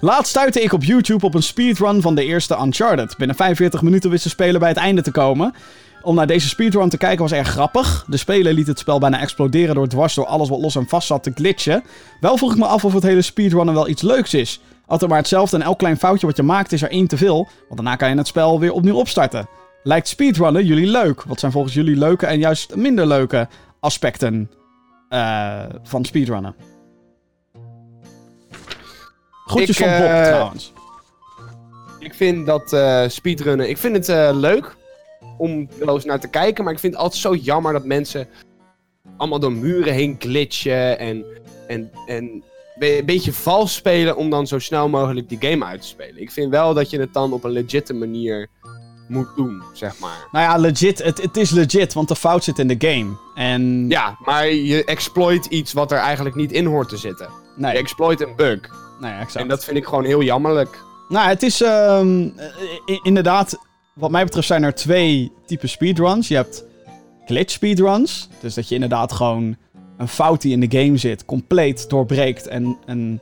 Laatst 0.00 0.30
stuitte 0.30 0.62
ik 0.62 0.72
op 0.72 0.84
YouTube 0.84 1.26
op 1.26 1.34
een 1.34 1.42
speedrun 1.42 2.02
van 2.02 2.14
de 2.14 2.24
eerste 2.24 2.58
Uncharted. 2.62 3.16
Binnen 3.16 3.36
45 3.36 3.82
minuten 3.82 4.10
wist 4.10 4.24
de 4.24 4.30
speler 4.30 4.60
bij 4.60 4.68
het 4.68 4.78
einde 4.78 5.02
te 5.02 5.10
komen. 5.10 5.54
Om 6.02 6.14
naar 6.14 6.26
deze 6.26 6.48
speedrun 6.48 6.88
te 6.88 6.96
kijken 6.96 7.20
was 7.22 7.32
erg 7.32 7.48
grappig. 7.48 8.04
De 8.08 8.16
speler 8.16 8.52
liet 8.52 8.66
het 8.66 8.78
spel 8.78 8.98
bijna 8.98 9.20
exploderen 9.20 9.74
door 9.74 9.88
dwars 9.88 10.14
door 10.14 10.26
alles 10.26 10.48
wat 10.48 10.60
los 10.60 10.76
en 10.76 10.88
vast 10.88 11.06
zat 11.06 11.22
te 11.22 11.32
glitchen. 11.34 11.82
Wel 12.20 12.36
vroeg 12.36 12.52
ik 12.52 12.58
me 12.58 12.66
af 12.66 12.84
of 12.84 12.92
het 12.92 13.02
hele 13.02 13.22
speedrunnen 13.22 13.74
wel 13.74 13.88
iets 13.88 14.02
leuks 14.02 14.34
is. 14.34 14.60
Altijd 14.86 15.10
maar 15.10 15.18
hetzelfde 15.18 15.56
en 15.56 15.62
elk 15.62 15.78
klein 15.78 15.96
foutje 15.96 16.26
wat 16.26 16.36
je 16.36 16.42
maakt 16.42 16.72
is 16.72 16.82
er 16.82 16.90
één 16.90 17.06
te 17.06 17.16
veel. 17.16 17.48
Want 17.68 17.80
daarna 17.80 17.96
kan 17.96 18.08
je 18.08 18.16
het 18.16 18.26
spel 18.26 18.60
weer 18.60 18.72
opnieuw 18.72 18.96
opstarten. 18.96 19.48
Lijkt 19.82 20.08
speedrunnen 20.08 20.66
jullie 20.66 20.86
leuk? 20.86 21.22
Wat 21.22 21.40
zijn 21.40 21.52
volgens 21.52 21.74
jullie 21.74 21.96
leuke 21.96 22.26
en 22.26 22.38
juist 22.38 22.76
minder 22.76 23.06
leuke 23.06 23.48
aspecten 23.80 24.50
eh, 25.08 25.62
van 25.82 26.04
speedrunnen? 26.04 26.54
Groetjes 29.44 29.80
Ik, 29.80 29.86
van 29.86 29.98
Bob 29.98 30.08
eh, 30.08 30.26
trouwens. 30.26 30.72
Ik 31.98 32.14
vind 32.14 32.46
dat 32.46 32.72
eh, 32.72 33.02
speedrunnen... 33.08 33.68
Ik 33.68 33.78
vind 33.78 34.06
het 34.06 34.34
leuk 34.34 34.76
om 35.38 35.68
wel 35.78 35.94
eens 35.94 36.04
naar 36.04 36.20
te 36.20 36.28
kijken. 36.28 36.64
Maar 36.64 36.72
ik 36.72 36.78
vind 36.78 36.92
het 36.92 37.02
altijd 37.02 37.20
zo 37.20 37.34
jammer 37.34 37.72
dat 37.72 37.84
mensen 37.84 38.28
allemaal 39.16 39.38
door 39.38 39.52
muren 39.52 39.92
heen 39.92 40.16
glitchen. 40.18 40.98
En, 40.98 41.24
en, 41.66 41.90
en 42.06 42.42
een 42.78 43.04
beetje 43.04 43.32
vals 43.32 43.74
spelen 43.74 44.16
om 44.16 44.30
dan 44.30 44.46
zo 44.46 44.58
snel 44.58 44.88
mogelijk 44.88 45.28
die 45.28 45.50
game 45.50 45.64
uit 45.64 45.80
te 45.80 45.86
spelen. 45.86 46.20
Ik 46.20 46.30
vind 46.30 46.50
wel 46.50 46.74
dat 46.74 46.90
je 46.90 47.00
het 47.00 47.12
dan 47.12 47.32
op 47.32 47.44
een 47.44 47.50
legitte 47.50 47.94
manier 47.94 48.48
moet 49.08 49.36
doen, 49.36 49.62
zeg 49.72 49.98
maar. 49.98 50.28
Nou 50.32 50.44
ja, 50.44 50.56
legit. 50.56 51.02
Het, 51.02 51.22
het 51.22 51.36
is 51.36 51.50
legit, 51.50 51.92
want 51.92 52.08
de 52.08 52.16
fout 52.16 52.44
zit 52.44 52.58
in 52.58 52.68
de 52.68 52.88
game. 52.88 53.16
En... 53.34 53.88
Ja, 53.88 54.16
maar 54.24 54.48
je 54.48 54.84
exploit 54.84 55.46
iets 55.46 55.72
wat 55.72 55.92
er 55.92 55.98
eigenlijk 55.98 56.36
niet 56.36 56.52
in 56.52 56.66
hoort 56.66 56.88
te 56.88 56.96
zitten. 56.96 57.26
Je 57.56 57.60
Nee, 57.60 57.76
exploit 57.76 58.20
een 58.20 58.36
bug. 58.36 58.60
nee 59.00 59.12
exact. 59.12 59.34
En 59.34 59.48
dat 59.48 59.64
vind 59.64 59.76
ik 59.76 59.84
gewoon 59.84 60.04
heel 60.04 60.22
jammerlijk. 60.22 60.78
Nou, 61.08 61.28
het 61.28 61.42
is 61.42 61.60
ehm, 61.62 62.28
eh, 62.36 62.98
inderdaad, 63.02 63.58
wat 63.94 64.10
mij 64.10 64.24
betreft 64.24 64.46
zijn 64.46 64.62
er 64.62 64.74
twee 64.74 65.32
typen 65.46 65.68
speedruns. 65.68 66.28
Je 66.28 66.34
hebt 66.34 66.64
glitch 67.26 67.52
speedruns, 67.52 68.28
dus 68.40 68.54
dat 68.54 68.68
je 68.68 68.74
inderdaad 68.74 69.12
gewoon 69.12 69.56
een 69.98 70.08
fout 70.08 70.40
die 70.42 70.52
in 70.52 70.68
de 70.68 70.78
game 70.80 70.96
zit 70.96 71.24
compleet 71.24 71.88
doorbreekt. 71.90 72.46
En, 72.46 72.76
en, 72.86 73.20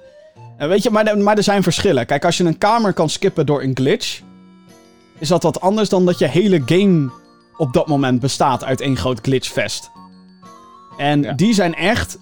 en 0.56 0.68
weet 0.68 0.82
je, 0.82 0.90
maar, 0.90 1.06
er- 1.06 1.18
maar 1.18 1.36
er 1.36 1.42
zijn 1.42 1.62
verschillen. 1.62 2.06
Kijk, 2.06 2.24
als 2.24 2.36
je 2.36 2.44
een 2.44 2.58
kamer 2.58 2.92
kan 2.92 3.08
skippen 3.08 3.46
door 3.46 3.62
een 3.62 3.76
glitch, 3.76 4.20
is 5.18 5.28
dat 5.28 5.42
wat 5.42 5.60
anders 5.60 5.88
dan 5.88 6.06
dat 6.06 6.18
je 6.18 6.26
hele 6.26 6.62
game 6.66 7.10
op 7.56 7.72
dat 7.72 7.86
moment 7.86 8.20
bestaat 8.20 8.64
uit 8.64 8.80
één 8.80 8.96
groot 8.96 9.20
glitchfest. 9.20 9.90
En 10.98 11.22
Ja. 11.22 11.32
die 11.32 11.54
zijn 11.54 11.74
echt 11.74 12.18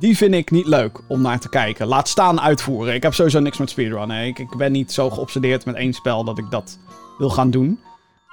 die 0.00 0.16
vind 0.16 0.34
ik 0.34 0.50
niet 0.50 0.66
leuk 0.66 1.00
om 1.08 1.20
naar 1.20 1.40
te 1.40 1.48
kijken. 1.48 1.86
Laat 1.86 2.08
staan 2.08 2.40
uitvoeren. 2.40 2.94
Ik 2.94 3.02
heb 3.02 3.14
sowieso 3.14 3.40
niks 3.40 3.58
met 3.58 3.70
speedrunnen. 3.70 4.26
Ik, 4.26 4.38
ik 4.38 4.56
ben 4.56 4.72
niet 4.72 4.92
zo 4.92 5.10
geobsedeerd 5.10 5.64
met 5.64 5.74
één 5.74 5.92
spel 5.92 6.24
dat 6.24 6.38
ik 6.38 6.50
dat 6.50 6.78
wil 7.18 7.30
gaan 7.30 7.50
doen. 7.50 7.80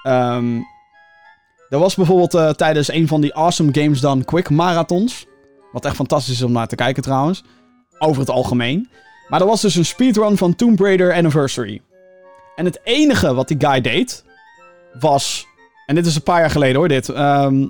Ehm 0.04 0.62
er 1.74 1.80
was 1.80 1.96
bijvoorbeeld 1.96 2.34
eh, 2.34 2.50
tijdens 2.50 2.92
een 2.92 3.08
van 3.08 3.22
die 3.22 3.36
Awesome 3.36 3.70
Games 3.74 4.00
Done 4.00 4.24
Quick 4.24 4.50
marathons. 4.50 5.26
Wat 5.72 5.86
echt 5.86 5.96
fantastisch 5.96 6.34
is 6.34 6.42
om 6.42 6.52
naar 6.52 6.68
te 6.68 6.76
kijken 6.76 7.04
trouwens. 7.04 7.44
Over 8.00 8.20
het 8.20 8.30
algemeen. 8.30 8.90
Maar 9.28 9.42
er 9.42 9.48
was 9.48 9.62
dus 9.62 9.76
een 9.76 9.86
speedrun 9.86 10.38
van 10.38 10.56
Tomb 10.56 10.80
Raider 10.80 11.14
Anniversary. 11.14 11.82
En 12.56 12.66
het 12.66 12.80
enige 12.84 13.34
wat 13.34 13.48
die 13.48 13.58
guy 13.60 13.82
deed, 13.82 14.24
was... 15.00 15.48
En 15.86 15.96
dit 15.96 16.06
is 16.06 16.16
een 16.16 16.24
paar 16.24 16.40
jaar 16.40 16.50
geleden 16.50 16.76
hoor, 16.76 16.88
dit. 16.88 17.10
ehm, 17.10 17.68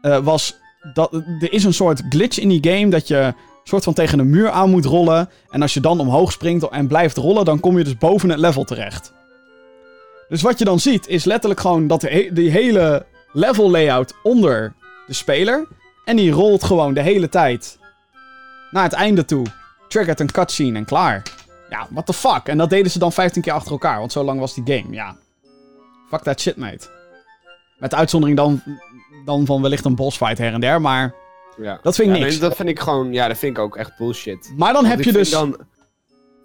eh, 0.00 0.18
was 0.18 0.56
dat 0.92 1.12
er 1.12 1.52
is 1.52 1.64
een 1.64 1.74
soort 1.74 2.02
glitch 2.08 2.38
in 2.38 2.48
die 2.48 2.70
game 2.70 2.88
dat 2.88 3.08
je 3.08 3.34
soort 3.64 3.84
van 3.84 3.94
tegen 3.94 4.18
een 4.18 4.30
muur 4.30 4.50
aan 4.50 4.70
moet 4.70 4.84
rollen. 4.84 5.28
En 5.50 5.62
als 5.62 5.74
je 5.74 5.80
dan 5.80 6.00
omhoog 6.00 6.32
springt 6.32 6.68
en 6.68 6.86
blijft 6.86 7.16
rollen, 7.16 7.44
dan 7.44 7.60
kom 7.60 7.78
je 7.78 7.84
dus 7.84 7.98
boven 7.98 8.30
het 8.30 8.38
level 8.38 8.64
terecht. 8.64 9.12
Dus 10.30 10.42
wat 10.42 10.58
je 10.58 10.64
dan 10.64 10.80
ziet, 10.80 11.06
is 11.08 11.24
letterlijk 11.24 11.60
gewoon 11.60 11.86
dat 11.86 12.00
de 12.00 12.08
he- 12.08 12.28
die 12.32 12.50
hele 12.50 13.06
level 13.32 13.70
layout 13.70 14.14
onder 14.22 14.72
de 15.06 15.12
speler. 15.14 15.66
En 16.04 16.16
die 16.16 16.30
rolt 16.30 16.64
gewoon 16.64 16.94
de 16.94 17.02
hele 17.02 17.28
tijd 17.28 17.78
naar 18.70 18.82
het 18.82 18.92
einde 18.92 19.24
toe. 19.24 19.46
Triggert 19.88 20.20
een 20.20 20.30
cutscene 20.32 20.78
en 20.78 20.84
klaar. 20.84 21.22
Ja, 21.70 21.86
what 21.90 22.06
the 22.06 22.12
fuck? 22.12 22.40
En 22.44 22.58
dat 22.58 22.70
deden 22.70 22.90
ze 22.90 22.98
dan 22.98 23.12
15 23.12 23.42
keer 23.42 23.52
achter 23.52 23.72
elkaar, 23.72 23.98
want 23.98 24.12
zo 24.12 24.24
lang 24.24 24.40
was 24.40 24.54
die 24.54 24.76
game. 24.78 24.94
Ja. 24.94 25.16
Fuck 26.08 26.20
that 26.22 26.40
shit, 26.40 26.56
mate. 26.56 26.88
Met 27.78 27.94
uitzondering 27.94 28.38
dan, 28.38 28.62
dan 29.24 29.46
van 29.46 29.62
wellicht 29.62 29.84
een 29.84 29.94
bossfight 29.94 30.38
her 30.38 30.52
en 30.52 30.60
der, 30.60 30.80
maar... 30.80 31.14
Ja. 31.62 31.78
Dat 31.82 31.94
vind 31.94 32.08
ik 32.08 32.14
Ja, 32.16 32.20
niks. 32.20 32.32
nee, 32.32 32.48
dat 32.48 32.56
vind 32.56 32.68
ik 32.68 32.80
gewoon, 32.80 33.12
ja, 33.12 33.28
dat 33.28 33.38
vind 33.38 33.56
ik 33.56 33.62
ook 33.62 33.76
echt 33.76 33.96
bullshit. 33.98 34.52
Maar 34.56 34.72
dan 34.72 34.82
Want 34.82 34.94
heb 34.94 35.04
je 35.04 35.12
dus... 35.12 35.30
Dan 35.30 35.56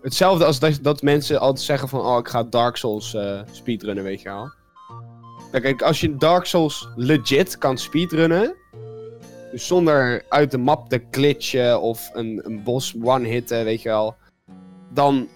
hetzelfde 0.06 0.46
als 0.46 0.60
dat, 0.60 0.80
dat 0.82 1.02
mensen 1.02 1.40
altijd 1.40 1.66
zeggen 1.66 1.90
van, 1.90 2.00
oh, 2.00 2.18
ik 2.18 2.28
ga 2.28 2.44
Dark 2.44 2.76
Souls 2.78 3.14
eh, 3.14 3.40
speedrunnen, 3.52 4.04
weet 4.04 4.22
je 4.22 4.30
wel. 4.30 4.52
Kijk, 5.62 5.82
als 5.82 6.02
je 6.02 6.16
Dark 6.18 6.46
Souls 6.46 6.88
legit 6.96 7.58
kan 7.58 7.78
speedrunnen, 7.78 8.56
dus 9.52 9.68
zonder 9.68 10.24
uit 10.30 10.52
de 10.52 10.58
map 10.58 10.90
te 10.90 11.02
glitchen 11.12 11.82
of 11.82 12.10
een, 12.14 12.42
een 12.44 12.64
boss 12.64 12.94
one-hitten, 13.04 13.64
weet 13.64 13.82
je 13.82 13.90
wel, 13.90 14.16
dan 14.94 15.28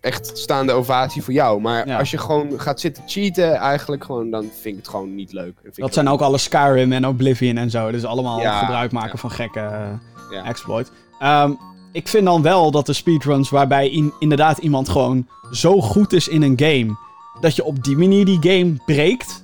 echt 0.00 0.38
staande 0.38 0.72
ovatie 0.72 1.22
voor 1.22 1.32
jou. 1.32 1.60
Maar 1.60 1.86
Ja. 1.88 1.98
als 1.98 2.10
je 2.10 2.18
gewoon 2.18 2.60
gaat 2.60 2.80
zitten 2.80 3.02
cheaten, 3.06 3.54
eigenlijk 3.54 4.04
gewoon, 4.04 4.30
dan 4.30 4.42
vind 4.42 4.64
ik 4.64 4.76
het 4.76 4.88
gewoon 4.88 5.14
niet 5.14 5.32
leuk. 5.32 5.54
Dat 5.74 5.94
zijn 5.94 6.08
ook 6.08 6.20
alle 6.20 6.38
Skyrim 6.38 6.92
en 6.92 7.06
Oblivion 7.06 7.56
en 7.56 7.70
zo. 7.70 7.90
Dus 7.90 8.04
allemaal 8.04 8.40
Ja, 8.40 8.58
gebruik 8.58 8.92
maken 8.92 9.10
ja. 9.12 9.18
van 9.18 9.30
gekke 9.30 9.60
eh, 9.60 9.88
Ja. 10.30 10.44
exploit. 10.44 10.90
Ehm, 11.18 11.52
ik 11.94 12.08
vind 12.08 12.24
dan 12.24 12.42
wel 12.42 12.70
dat 12.70 12.86
de 12.86 12.92
speedruns 12.92 13.50
waarbij 13.50 13.88
in- 13.90 14.12
inderdaad 14.18 14.58
iemand 14.58 14.88
gewoon 14.88 15.26
zo 15.52 15.80
goed 15.80 16.12
is 16.12 16.28
in 16.28 16.42
een 16.42 16.58
game... 16.58 16.96
dat 17.40 17.56
je 17.56 17.64
op 17.64 17.84
die 17.84 17.96
manier 17.96 18.24
die 18.24 18.38
game 18.40 18.76
breekt... 18.86 19.42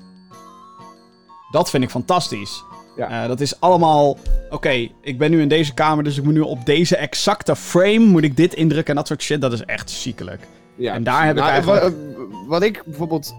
Dat 1.51 1.71
vind 1.71 1.83
ik 1.83 1.91
fantastisch. 1.91 2.65
Ja. 2.97 3.23
Eh, 3.23 3.29
dat 3.29 3.41
is 3.41 3.61
allemaal... 3.61 4.19
Oké, 4.51 4.89
ik 5.01 5.19
ben 5.19 5.31
nu 5.31 5.41
in 5.41 5.49
deze 5.49 5.75
kamer, 5.75 6.05
dus 6.05 6.19
ik 6.19 6.25
moet 6.25 6.33
nu 6.35 6.41
op 6.41 6.67
deze 6.67 6.97
exacte 6.97 7.57
frame... 7.57 7.99
moet 7.99 8.23
ik 8.23 8.37
dit 8.37 8.55
indrukken 8.55 8.89
en 8.91 8.97
dat 8.97 9.07
soort 9.07 9.23
shit. 9.23 9.41
Dat 9.41 9.53
is 9.53 9.65
echt 9.65 9.91
ziekelijk. 9.91 10.47
Ja, 10.75 10.95
En 10.95 11.03
daar 11.03 11.21
heb 11.27 11.37
ik 11.37 11.43
Nou, 11.43 11.51
eigenlijk- 11.53 11.83
Wat, 11.83 12.29
wat 12.47 12.63
ik 12.63 12.83
bijvoorbeeld... 12.85 13.35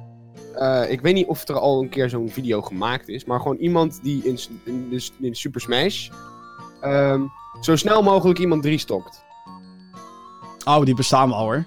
eh, 0.55 0.83
ik 0.91 1.01
weet 1.01 1.13
niet 1.13 1.27
of 1.27 1.47
er 1.47 1.59
al 1.59 1.81
een 1.81 1.89
keer 1.89 2.09
zo'n 2.09 2.29
video 2.29 2.61
gemaakt 2.61 3.07
is, 3.07 3.25
maar 3.25 3.39
gewoon 3.39 3.57
iemand 3.57 3.99
die 4.03 4.23
in, 4.23 4.39
in 5.19 5.35
Super 5.35 5.61
Smash 5.61 6.09
ehm, 6.81 7.21
zo 7.61 7.75
snel 7.75 8.01
mogelijk 8.03 8.39
iemand 8.39 8.61
drie 8.63 8.77
stokt. 8.77 9.23
Oh, 10.65 10.85
die 10.85 10.95
bestaan 10.95 11.29
wel 11.29 11.37
hoor. 11.39 11.65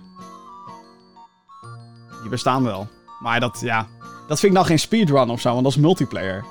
Die 2.21 2.31
bestaan 2.31 2.63
wel. 2.65 2.87
Maar 3.21 3.41
dat, 3.41 3.61
ja... 3.61 3.87
Dat 4.29 4.39
vind 4.41 4.53
ik 4.53 4.59
dan 4.59 4.67
geen 4.67 4.79
speedrun 4.79 5.31
of 5.31 5.41
zo, 5.41 5.51
want 5.53 5.63
dat 5.65 5.73
is 5.73 5.79
multiplayer. 5.79 6.45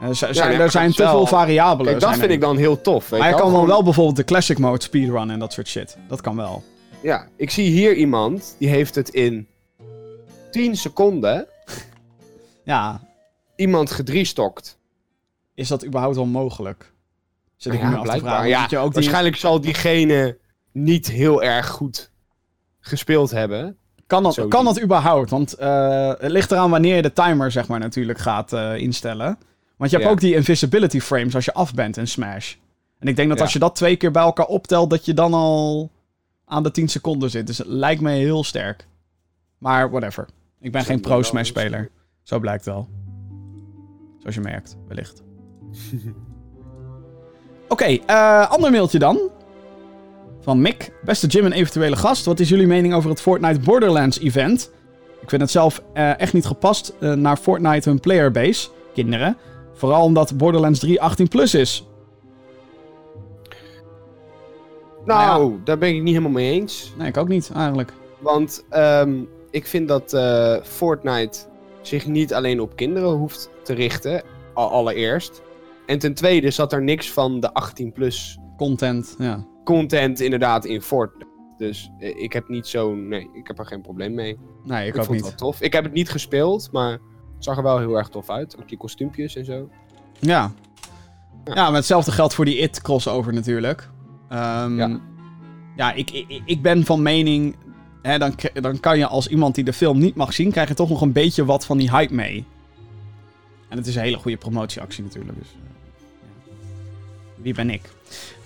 Er 0.00 0.14
zijn, 0.14 0.34
nee, 0.34 0.42
er 0.52 0.58
maar 0.58 0.70
zijn 0.70 0.92
te 0.92 1.02
wel- 1.02 1.10
veel 1.12 1.26
variabelen. 1.26 1.90
Kijk, 1.92 2.00
dat 2.04 2.10
vind 2.12 2.22
er. 2.24 2.30
ik 2.30 2.40
dan 2.40 2.56
heel 2.56 2.80
tof. 2.80 3.08
Weet 3.08 3.20
Maar 3.20 3.28
je 3.28 3.34
kan 3.34 3.42
dan 3.44 3.52
Gewoon- 3.52 3.66
wel 3.68 3.82
bijvoorbeeld 3.82 4.16
de 4.16 4.24
classic 4.24 4.58
mode 4.58 4.82
speedrun 4.82 5.30
en 5.30 5.38
dat 5.38 5.52
soort 5.52 5.68
shit. 5.68 5.96
Dat 6.08 6.20
kan 6.20 6.36
wel. 6.36 6.62
Ja, 7.02 7.28
ik 7.36 7.50
zie 7.50 7.70
hier 7.70 7.94
iemand 7.94 8.56
die 8.58 8.68
heeft 8.68 8.94
het 8.94 9.08
in 9.08 9.48
10 10.50 10.76
seconden 10.76 11.46
Ja, 12.64 13.00
iemand 13.56 13.90
gedriestokt. 13.90 14.78
is 15.54 15.68
dat 15.68 15.84
überhaupt 15.86 16.16
wel 16.16 16.24
mogelijk? 16.26 16.92
Zit 17.56 17.72
ik 17.72 17.80
Ja, 17.80 17.88
me 17.88 17.94
af 17.94 18.00
te 18.00 18.06
blijkbaar. 18.06 18.30
vragen. 18.32 18.48
Ja, 18.48 18.60
Moet 18.60 18.70
je 18.70 18.78
ook 18.78 18.84
die... 18.84 18.94
Waarschijnlijk 18.94 19.36
zal 19.36 19.60
diegene 19.60 20.38
niet 20.72 21.06
heel 21.10 21.42
erg 21.42 21.68
goed 21.68 22.10
gespeeld 22.80 23.30
hebben. 23.30 23.76
Kan 24.06 24.22
dat, 24.22 24.34
Zo 24.34 24.48
kan 24.48 24.64
die- 24.64 24.74
dat 24.74 24.82
überhaupt? 24.82 25.30
Want 25.30 25.54
eh, 25.54 26.08
het 26.18 26.30
ligt 26.30 26.50
eraan 26.50 26.70
wanneer 26.70 26.96
je 26.96 27.02
de 27.02 27.12
timer 27.12 27.50
zeg 27.52 27.68
maar 27.68 27.78
natuurlijk 27.78 28.18
gaat 28.18 28.52
eh, 28.52 28.76
instellen. 28.76 29.38
Want 29.76 29.90
je 29.90 29.96
hebt 29.96 30.08
Ja. 30.08 30.14
ook 30.14 30.20
die 30.20 30.34
invisibility 30.34 31.00
frames 31.00 31.34
als 31.34 31.44
je 31.44 31.52
af 31.54 31.74
bent 31.74 31.96
in 31.96 32.08
Smash. 32.08 32.54
En 32.98 33.08
ik 33.08 33.16
denk 33.16 33.28
dat 33.28 33.36
Ja. 33.38 33.44
als 33.44 33.52
je 33.52 33.58
dat 33.58 33.74
twee 33.74 33.96
keer 33.96 34.10
bij 34.10 34.22
elkaar 34.22 34.46
optelt, 34.46 34.90
dat 34.90 35.04
je 35.04 35.14
dan 35.14 35.34
al 35.34 35.90
aan 36.44 36.62
de 36.62 36.70
10 36.70 36.88
seconden 36.88 37.30
zit. 37.30 37.46
Dus 37.46 37.58
het 37.58 37.66
lijkt 37.66 38.00
me 38.00 38.10
heel 38.10 38.44
sterk. 38.44 38.86
Maar 39.58 39.90
whatever. 39.90 40.28
Ik 40.60 40.72
ben 40.72 40.80
Zo 40.80 40.86
geen 40.86 41.00
dan 41.00 41.10
wel 41.10 41.18
pro-Smash 41.20 41.50
heel 41.52 41.60
speler. 41.62 41.90
Zo 42.22 42.38
blijkt 42.38 42.64
wel. 42.64 42.88
Zoals 44.18 44.34
je 44.34 44.40
merkt, 44.40 44.76
wellicht. 44.88 45.22
Oké, 47.68 47.84
eh, 47.84 48.50
ander 48.50 48.70
mailtje 48.70 48.98
dan. 48.98 49.18
Van 50.40 50.60
Mick. 50.60 50.92
Beste 51.04 51.26
Jim 51.26 51.44
en 51.44 51.52
eventuele 51.52 51.96
gast. 51.96 52.24
Wat 52.24 52.40
is 52.40 52.48
jullie 52.48 52.66
mening 52.66 52.94
over 52.94 53.10
het 53.10 53.20
Fortnite 53.20 53.60
Borderlands 53.60 54.20
event? 54.20 54.70
Ik 55.20 55.28
vind 55.28 55.42
het 55.42 55.50
zelf 55.50 55.82
eh, 55.92 56.20
echt 56.20 56.32
niet 56.32 56.46
gepast 56.46 56.94
eh, 57.00 57.12
naar 57.12 57.36
Fortnite 57.36 57.88
hun 57.88 58.00
playerbase. 58.00 58.68
Kinderen. 58.94 59.36
Vooral 59.74 60.02
omdat 60.02 60.36
Borderlands 60.36 60.78
3 60.78 61.00
18 61.00 61.28
plus 61.28 61.54
is. 61.54 61.86
Nou, 65.04 65.58
daar 65.64 65.78
ben 65.78 65.88
ik 65.88 66.02
niet 66.02 66.14
helemaal 66.14 66.30
mee 66.30 66.52
eens. 66.52 66.92
Nee, 66.98 67.08
ik 67.08 67.16
ook 67.16 67.28
niet 67.28 67.50
eigenlijk. 67.54 67.92
Want 68.18 68.64
ehm, 68.70 69.22
ik 69.50 69.66
vind 69.66 69.88
dat 69.88 70.16
Fortnite 70.62 71.38
zich 71.82 72.06
niet 72.06 72.34
alleen 72.34 72.60
op 72.60 72.76
kinderen 72.76 73.10
hoeft 73.10 73.50
te 73.62 73.74
richten, 73.74 74.22
al 74.54 74.70
allereerst. 74.70 75.42
En 75.86 75.98
ten 75.98 76.14
tweede 76.14 76.50
zat 76.50 76.72
er 76.72 76.82
niks 76.82 77.10
van 77.12 77.40
de 77.40 77.50
18-plus 77.62 78.38
Content, 78.56 79.14
ja. 79.18 79.46
content 79.64 80.20
inderdaad 80.20 80.64
in 80.64 80.80
Fortnite. 80.82 81.26
Dus 81.56 81.90
eh, 81.98 82.22
ik 82.22 82.32
heb 82.32 82.48
niet 82.48 82.66
zo'n... 82.66 83.08
Nee, 83.08 83.28
ik 83.32 83.46
heb 83.46 83.58
er 83.58 83.66
geen 83.66 83.80
probleem 83.80 84.14
mee. 84.14 84.38
Nee, 84.64 84.86
ik, 84.86 84.94
Ik, 84.94 84.98
ook 85.00 85.04
vond 85.06 85.16
niet. 85.16 85.26
het 85.30 85.40
wel 85.40 85.50
tof. 85.50 85.60
Ik 85.60 85.72
heb 85.72 85.84
het 85.84 85.92
niet 85.92 86.10
gespeeld, 86.10 86.68
maar 86.72 86.90
het 86.90 87.00
zag 87.44 87.56
er 87.56 87.62
wel 87.62 87.78
heel 87.78 87.96
erg 87.96 88.08
tof 88.08 88.30
uit. 88.30 88.56
Ook 88.60 88.68
die 88.68 88.78
kostuumpjes 88.78 89.36
en 89.36 89.44
zo. 89.44 89.68
Ja. 90.20 90.52
Ja. 91.44 91.54
Maar 91.54 91.72
hetzelfde 91.74 92.12
geldt 92.12 92.34
voor 92.34 92.44
die 92.44 92.56
It 92.58 92.82
crossover 92.82 93.32
natuurlijk. 93.32 93.88
Ehm, 94.28 94.76
Ja. 94.76 95.00
ja, 95.76 95.92
ik, 95.92 96.10
ik, 96.10 96.42
ik 96.44 96.62
ben 96.62 96.84
van 96.84 97.02
mening... 97.02 97.56
Hè, 98.02 98.18
dan, 98.18 98.34
k- 98.34 98.62
dan 98.62 98.80
kan 98.80 98.98
je 98.98 99.06
als 99.06 99.28
iemand 99.28 99.54
die 99.54 99.64
de 99.64 99.72
film 99.72 99.98
niet 99.98 100.14
mag 100.14 100.32
zien... 100.32 100.50
krijg 100.50 100.68
je 100.68 100.74
toch 100.74 100.88
nog 100.88 101.00
een 101.00 101.12
beetje 101.12 101.44
wat 101.44 101.66
van 101.66 101.78
die 101.78 101.90
hype 101.90 102.14
mee. 102.14 102.44
En 103.68 103.76
het 103.76 103.86
is 103.86 103.94
een 103.96 104.02
hele 104.02 104.16
goede 104.16 104.36
promotieactie 104.36 105.02
natuurlijk. 105.04 105.38
Dus, 105.38 105.48
eh. 105.54 105.75
Wie 107.46 107.54
ben 107.54 107.70
ik? 107.70 107.82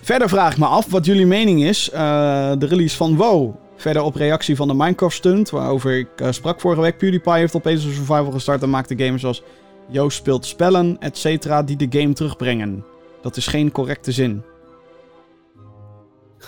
Verder 0.01 0.29
vraag 0.29 0.51
ik 0.51 0.57
me 0.57 0.65
af 0.65 0.85
wat 0.89 1.05
jullie 1.05 1.25
mening 1.25 1.63
is. 1.63 1.89
eh, 1.89 2.51
de 2.57 2.65
release 2.65 2.97
van 2.97 3.15
WoW. 3.15 3.53
Verder 3.75 4.01
op 4.01 4.15
reactie 4.15 4.55
van 4.55 4.67
de 4.67 4.73
Minecraft 4.73 5.15
stunt... 5.15 5.49
waarover 5.49 5.97
ik 5.97 6.07
eh, 6.15 6.31
sprak 6.31 6.59
vorige 6.59 6.81
week. 6.81 6.97
PewDiePie 6.97 7.33
heeft 7.33 7.55
opeens 7.55 7.83
een 7.83 7.93
survival 7.93 8.31
gestart... 8.31 8.61
en 8.61 8.69
maakte 8.69 8.97
games 8.97 9.21
zoals 9.21 9.43
Joost 9.89 10.17
speelt 10.17 10.45
spellen, 10.45 10.97
et 10.99 11.17
cetera, 11.17 11.63
die 11.63 11.75
de 11.75 11.99
game 11.99 12.13
terugbrengen. 12.13 12.85
Dat 13.21 13.37
is 13.37 13.47
geen 13.47 13.71
correcte 13.71 14.11
zin. 14.11 14.43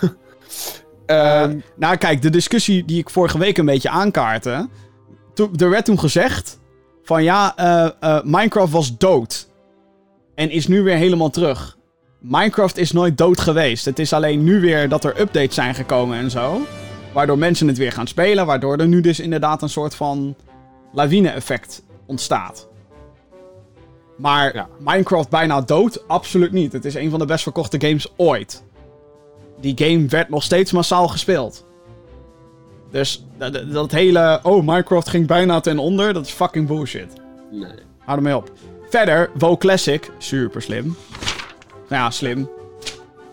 Ehm, 1.06 1.58
Nou, 1.76 1.96
kijk, 1.96 2.22
de 2.22 2.30
discussie 2.30 2.84
die 2.84 2.98
ik 2.98 3.10
vorige 3.10 3.38
week 3.38 3.58
een 3.58 3.64
beetje 3.64 3.88
aankaartte. 3.88 4.68
Toen, 5.34 5.56
er 5.56 5.70
werd 5.70 5.84
toen 5.84 5.98
gezegd: 5.98 6.58
van 7.02 7.22
ja, 7.22 7.56
eh, 7.56 7.90
eh, 8.00 8.22
Minecraft 8.24 8.72
was 8.72 8.98
dood. 8.98 9.48
En 10.34 10.50
is 10.50 10.66
nu 10.66 10.82
weer 10.82 10.96
helemaal 10.96 11.30
terug. 11.30 11.73
Minecraft 12.28 12.76
is 12.76 12.92
nooit 12.92 13.18
dood 13.18 13.40
geweest. 13.40 13.84
Het 13.84 13.98
is 13.98 14.12
alleen 14.12 14.44
nu 14.44 14.60
weer 14.60 14.88
dat 14.88 15.04
er 15.04 15.20
updates 15.20 15.54
zijn 15.54 15.74
gekomen 15.74 16.18
en 16.18 16.30
zo. 16.30 16.60
Waardoor 17.12 17.38
mensen 17.38 17.68
het 17.68 17.78
weer 17.78 17.92
gaan 17.92 18.06
spelen. 18.06 18.46
Waardoor 18.46 18.76
er 18.76 18.86
nu 18.88 19.00
dus 19.00 19.20
inderdaad 19.20 19.62
een 19.62 19.68
soort 19.68 19.94
van 19.94 20.34
lawine-effect 20.92 21.82
ontstaat. 22.06 22.68
Maar 24.16 24.54
Ja. 24.54 24.68
Minecraft 24.78 25.28
bijna 25.28 25.60
dood? 25.60 26.08
Absoluut 26.08 26.52
niet. 26.52 26.72
Het 26.72 26.84
is 26.84 26.94
een 26.94 27.10
van 27.10 27.18
de 27.18 27.26
best 27.26 27.42
verkochte 27.42 27.80
games 27.80 28.12
ooit. 28.16 28.62
Die 29.60 29.72
game 29.76 30.06
werd 30.06 30.28
nog 30.28 30.42
steeds 30.42 30.72
massaal 30.72 31.08
gespeeld. 31.08 31.64
Dus 32.90 33.24
dat, 33.72 33.90
hele. 33.90 34.40
Oh, 34.42 34.66
Minecraft 34.66 35.08
ging 35.08 35.26
bijna 35.26 35.60
ten 35.60 35.78
onder. 35.78 36.12
Dat 36.12 36.26
is 36.26 36.32
fucking 36.32 36.66
bullshit. 36.66 37.12
nee. 37.50 37.70
Hou 37.98 38.16
ermee 38.18 38.36
op. 38.36 38.52
Verder, 38.88 39.30
WoW 39.34 39.56
Classic. 39.58 40.10
Super 40.18 40.62
slim. 40.62 40.96
Nou 41.88 42.02
ja, 42.02 42.10
slim. 42.10 42.48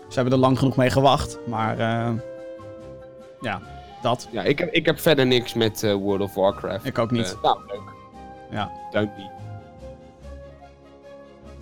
Ze 0.08 0.14
hebben 0.20 0.32
er 0.32 0.38
lang 0.38 0.58
genoeg 0.58 0.76
mee 0.76 0.90
gewacht. 0.90 1.38
Maar 1.46 1.78
eh, 1.78 2.10
ja, 3.40 3.60
dat. 4.02 4.28
Ja, 4.30 4.42
ik 4.42 4.58
heb, 4.58 4.72
ik 4.72 4.86
heb 4.86 5.00
verder 5.00 5.26
niks 5.26 5.54
met 5.54 5.82
eh, 5.82 5.94
World 5.94 6.20
of 6.20 6.34
Warcraft. 6.34 6.84
Ik 6.84 6.98
ook 6.98 7.10
niet. 7.10 7.36
Eh, 7.36 7.42
nou, 7.42 7.58
leuk. 7.66 7.80
Ja. 8.50 8.70
Dank 8.90 9.10
niet. 9.16 9.30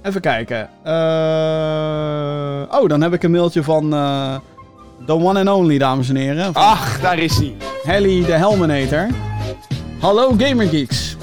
Even 0.02 0.20
kijken. 0.20 0.70
Oh, 2.70 2.88
dan 2.88 3.00
heb 3.00 3.12
ik 3.12 3.22
een 3.22 3.30
mailtje 3.30 3.62
van 3.62 3.90
The 5.06 5.12
One 5.12 5.38
and 5.38 5.48
Only, 5.48 5.78
dames 5.78 6.08
en 6.08 6.16
heren. 6.16 6.52
Van 6.52 6.62
Ach, 6.62 7.00
daar 7.00 7.18
is 7.18 7.38
hij. 7.38 7.56
Helly 7.82 8.24
de 8.24 8.32
Helminator. 8.32 9.06
Hallo 10.00 10.34
Gamergeeks. 10.38 11.16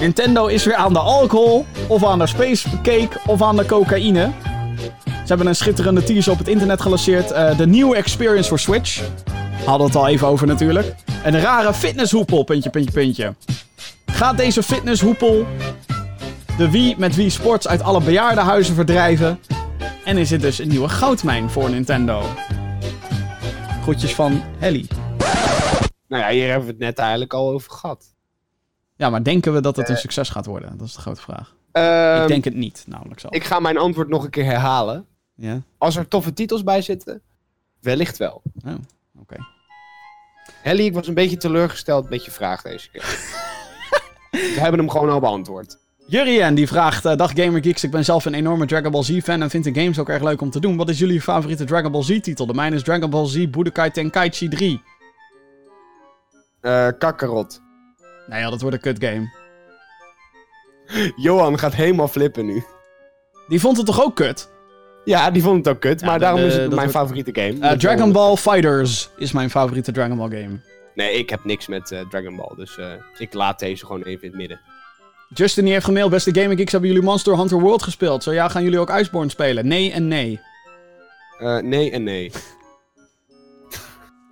Nintendo 0.00 0.46
is 0.46 0.64
weer 0.64 0.74
aan 0.74 0.92
de 0.92 0.98
alcohol, 0.98 1.66
of 1.86 2.04
aan 2.04 2.18
de 2.18 2.26
space 2.26 2.68
cake, 2.82 3.20
of 3.26 3.42
aan 3.42 3.56
de 3.56 3.66
cocaïne. 3.66 4.30
Ze 5.24 5.30
hebben 5.30 5.46
een 5.46 5.56
schitterende 5.56 6.02
teaser 6.02 6.32
op 6.32 6.38
het 6.38 6.48
internet 6.48 6.80
gelanceerd. 6.80 7.30
eh, 7.30 7.56
de 7.58 7.66
nieuwe 7.66 7.96
experience 7.96 8.48
voor 8.48 8.58
Switch. 8.58 9.02
Hadden 9.64 9.78
we 9.78 9.92
het 9.92 9.94
al 9.96 10.08
even 10.08 10.26
over 10.28 10.46
natuurlijk. 10.46 10.94
Een 11.24 11.40
rare 11.40 11.74
fitnesshoepel, 11.74 12.42
puntje, 12.44 12.70
puntje, 12.70 12.92
puntje. 12.92 13.34
Gaat 14.06 14.36
deze 14.36 14.62
fitnesshoepel 14.62 15.46
de 16.58 16.70
Wii 16.70 16.94
met 16.98 17.14
Wii 17.14 17.30
Sports 17.30 17.68
uit 17.68 17.82
alle 17.82 18.00
bejaardenhuizen 18.00 18.74
verdrijven? 18.74 19.40
En 20.04 20.16
is 20.16 20.28
dit 20.28 20.40
dus 20.40 20.58
een 20.58 20.68
nieuwe 20.68 20.88
goudmijn 20.88 21.50
voor 21.50 21.70
Nintendo? 21.70 22.22
Groetjes 23.82 24.14
van 24.14 24.42
Helly. 24.58 24.86
Nou 26.08 26.22
ja, 26.22 26.28
hier 26.28 26.46
hebben 26.48 26.66
we 26.66 26.70
het 26.72 26.80
net 26.80 26.98
eigenlijk 26.98 27.32
al 27.34 27.50
over 27.50 27.70
gehad. 27.72 28.04
Ja, 28.96 29.10
maar 29.10 29.22
denken 29.22 29.52
we 29.52 29.60
dat 29.60 29.76
het 29.76 29.88
een 29.88 29.96
succes 29.96 30.28
gaat 30.28 30.46
worden? 30.46 30.78
Dat 30.78 30.86
is 30.86 30.94
de 30.94 31.00
grote 31.00 31.20
vraag. 31.20 31.54
Ehm, 31.72 32.22
ik 32.22 32.28
denk 32.28 32.44
het 32.44 32.54
niet, 32.54 32.84
namelijk 32.88 33.20
zo. 33.20 33.26
ik 33.30 33.44
ga 33.44 33.58
mijn 33.60 33.78
antwoord 33.78 34.08
nog 34.08 34.24
een 34.24 34.30
keer 34.30 34.44
herhalen. 34.44 35.06
Ja? 35.34 35.62
Als 35.78 35.96
er 35.96 36.08
toffe 36.08 36.32
titels 36.32 36.64
bij 36.64 36.82
zitten, 36.82 37.22
wellicht 37.80 38.16
wel. 38.16 38.42
Oh, 38.66 38.74
oké. 39.20 39.36
Helly, 40.62 40.84
ik 40.84 40.94
was 40.94 41.08
een 41.08 41.14
beetje 41.14 41.36
teleurgesteld 41.36 42.10
met 42.10 42.24
je 42.24 42.30
vraag 42.30 42.62
deze 42.62 42.90
keer. 42.90 43.02
we 44.30 44.56
hebben 44.60 44.80
hem 44.80 44.90
gewoon 44.90 45.10
al 45.10 45.20
beantwoord. 45.20 45.78
Jurien 46.06 46.54
die 46.54 46.68
vraagt: 46.68 47.04
eh, 47.04 47.16
Dag 47.16 47.32
Gamer 47.34 47.62
Geeks, 47.62 47.84
ik 47.84 47.90
ben 47.90 48.04
zelf 48.04 48.24
een 48.24 48.34
enorme 48.34 48.66
Dragon 48.66 48.90
Ball 48.90 49.02
Z 49.02 49.20
fan 49.20 49.42
en 49.42 49.50
vind 49.50 49.64
de 49.64 49.74
games 49.74 49.98
ook 49.98 50.08
erg 50.08 50.22
leuk 50.22 50.40
om 50.40 50.50
te 50.50 50.60
doen. 50.60 50.76
Wat 50.76 50.88
is 50.88 50.98
jullie 50.98 51.20
favoriete 51.20 51.64
Dragon 51.64 51.92
Ball 51.92 52.02
Z 52.02 52.20
titel? 52.20 52.46
De 52.46 52.54
mijne 52.54 52.76
is 52.76 52.82
Dragon 52.82 53.10
Ball 53.10 53.26
Z 53.26 53.50
Budokai 53.50 53.90
Tenkaichi 53.90 54.48
3. 54.48 54.82
Eh 56.60 56.88
Kakarot. 56.98 57.62
Nee, 58.26 58.40
ja, 58.40 58.50
dat 58.50 58.60
wordt 58.60 58.76
een 58.76 58.82
kut 58.82 59.04
game. 59.04 59.32
Johan 61.16 61.58
gaat 61.58 61.74
helemaal 61.74 62.08
flippen 62.08 62.46
nu. 62.46 62.64
Die 63.48 63.60
vond 63.60 63.76
het 63.76 63.86
toch 63.86 64.02
ook 64.02 64.16
kut? 64.16 64.52
Ja, 65.04 65.30
die 65.30 65.42
vond 65.42 65.56
het 65.64 65.74
ook 65.74 65.80
kut, 65.80 66.00
Ja, 66.00 66.06
maar 66.06 66.14
de- 66.18 66.24
daarom 66.24 66.40
is 66.40 66.52
het 66.52 66.60
mijn 66.62 66.74
wordt- 66.74 66.90
favoriete 66.92 67.30
game. 67.40 67.58
Eh, 67.60 67.78
Dragon 67.78 68.12
Ball 68.12 68.36
Fighters 68.36 69.08
is 69.16 69.32
mijn 69.32 69.50
favoriete 69.50 69.92
Dragon 69.92 70.16
Ball 70.16 70.28
game. 70.28 70.56
Nee, 70.94 71.12
ik 71.18 71.30
heb 71.30 71.44
niks 71.44 71.66
met 71.66 71.90
eh, 71.92 72.00
Dragon 72.10 72.36
Ball, 72.36 72.52
dus 72.56 72.78
eh, 72.78 72.86
ik 73.18 73.34
laat 73.34 73.58
deze 73.58 73.86
gewoon 73.86 74.02
even 74.02 74.22
in 74.22 74.28
het 74.28 74.38
midden. 74.38 74.60
Justin 75.34 75.64
die 75.64 75.72
heeft 75.72 75.84
gemaild: 75.84 76.10
Beste 76.10 76.34
Gamer 76.40 76.56
Geeks, 76.56 76.72
hebben 76.72 76.90
jullie 76.90 77.04
Monster 77.04 77.36
Hunter 77.38 77.60
World 77.60 77.82
gespeeld? 77.82 78.22
Zo 78.22 78.32
ja, 78.32 78.48
gaan 78.48 78.62
jullie 78.62 78.78
ook 78.78 78.90
Iceborne 78.98 79.30
spelen? 79.30 79.66
Nee 79.66 79.92
en 79.92 80.08
nee. 80.08 80.40
Eh, 81.38 81.56
nee 81.58 81.90
en 81.90 82.02
nee. 82.02 82.32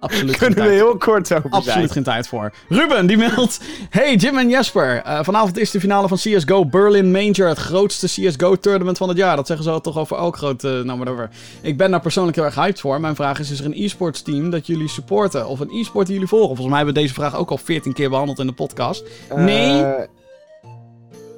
Absoluut 0.02 0.36
Kunnen 0.36 0.64
we 0.64 0.70
heel 0.70 0.96
kort 0.96 1.32
over 1.34 1.50
Absoluut 1.50 1.64
zijn. 1.76 1.88
geen 1.88 2.02
tijd 2.02 2.28
voor. 2.28 2.52
Ruben, 2.68 3.06
die 3.06 3.16
meldt... 3.16 3.60
Hey 3.90 4.14
Jim 4.14 4.38
en 4.38 4.48
Jesper. 4.48 5.02
eh, 5.02 5.18
vanavond 5.22 5.58
is 5.58 5.70
de 5.70 5.80
finale 5.80 6.08
van 6.08 6.16
CSGO 6.16 6.64
Berlin 6.66 7.10
Major. 7.10 7.48
Het 7.48 7.58
grootste 7.58 8.06
CSGO-tournament 8.06 8.98
van 8.98 9.08
het 9.08 9.16
jaar. 9.16 9.36
Dat 9.36 9.46
zeggen 9.46 9.64
ze 9.64 9.80
toch 9.80 9.98
over 9.98 10.16
elk 10.16 10.36
groot... 10.36 10.64
eh, 10.64 10.70
nou, 10.70 10.98
whatever. 10.98 11.30
Ik 11.60 11.76
ben 11.76 11.90
daar 11.90 12.00
persoonlijk 12.00 12.36
heel 12.36 12.44
erg 12.44 12.54
hyped 12.54 12.80
voor. 12.80 13.00
Mijn 13.00 13.14
vraag 13.14 13.38
is, 13.38 13.50
is 13.50 13.58
er 13.58 13.64
een 13.64 13.74
e-sports 13.76 14.22
team 14.22 14.50
dat 14.50 14.66
jullie 14.66 14.88
supporten? 14.88 15.46
Of 15.46 15.60
een 15.60 15.70
e-sport 15.70 16.06
die 16.06 16.14
jullie 16.14 16.28
volgen? 16.30 16.48
Volgens 16.56 16.68
mij 16.68 16.76
hebben 16.76 16.94
we 16.94 17.00
deze 17.00 17.14
vraag 17.14 17.36
ook 17.36 17.50
al 17.50 17.58
14 17.58 17.92
keer 17.92 18.08
behandeld 18.10 18.38
in 18.38 18.46
de 18.46 18.52
podcast. 18.52 19.04
Nee? 19.36 19.82
Eh, 19.82 20.02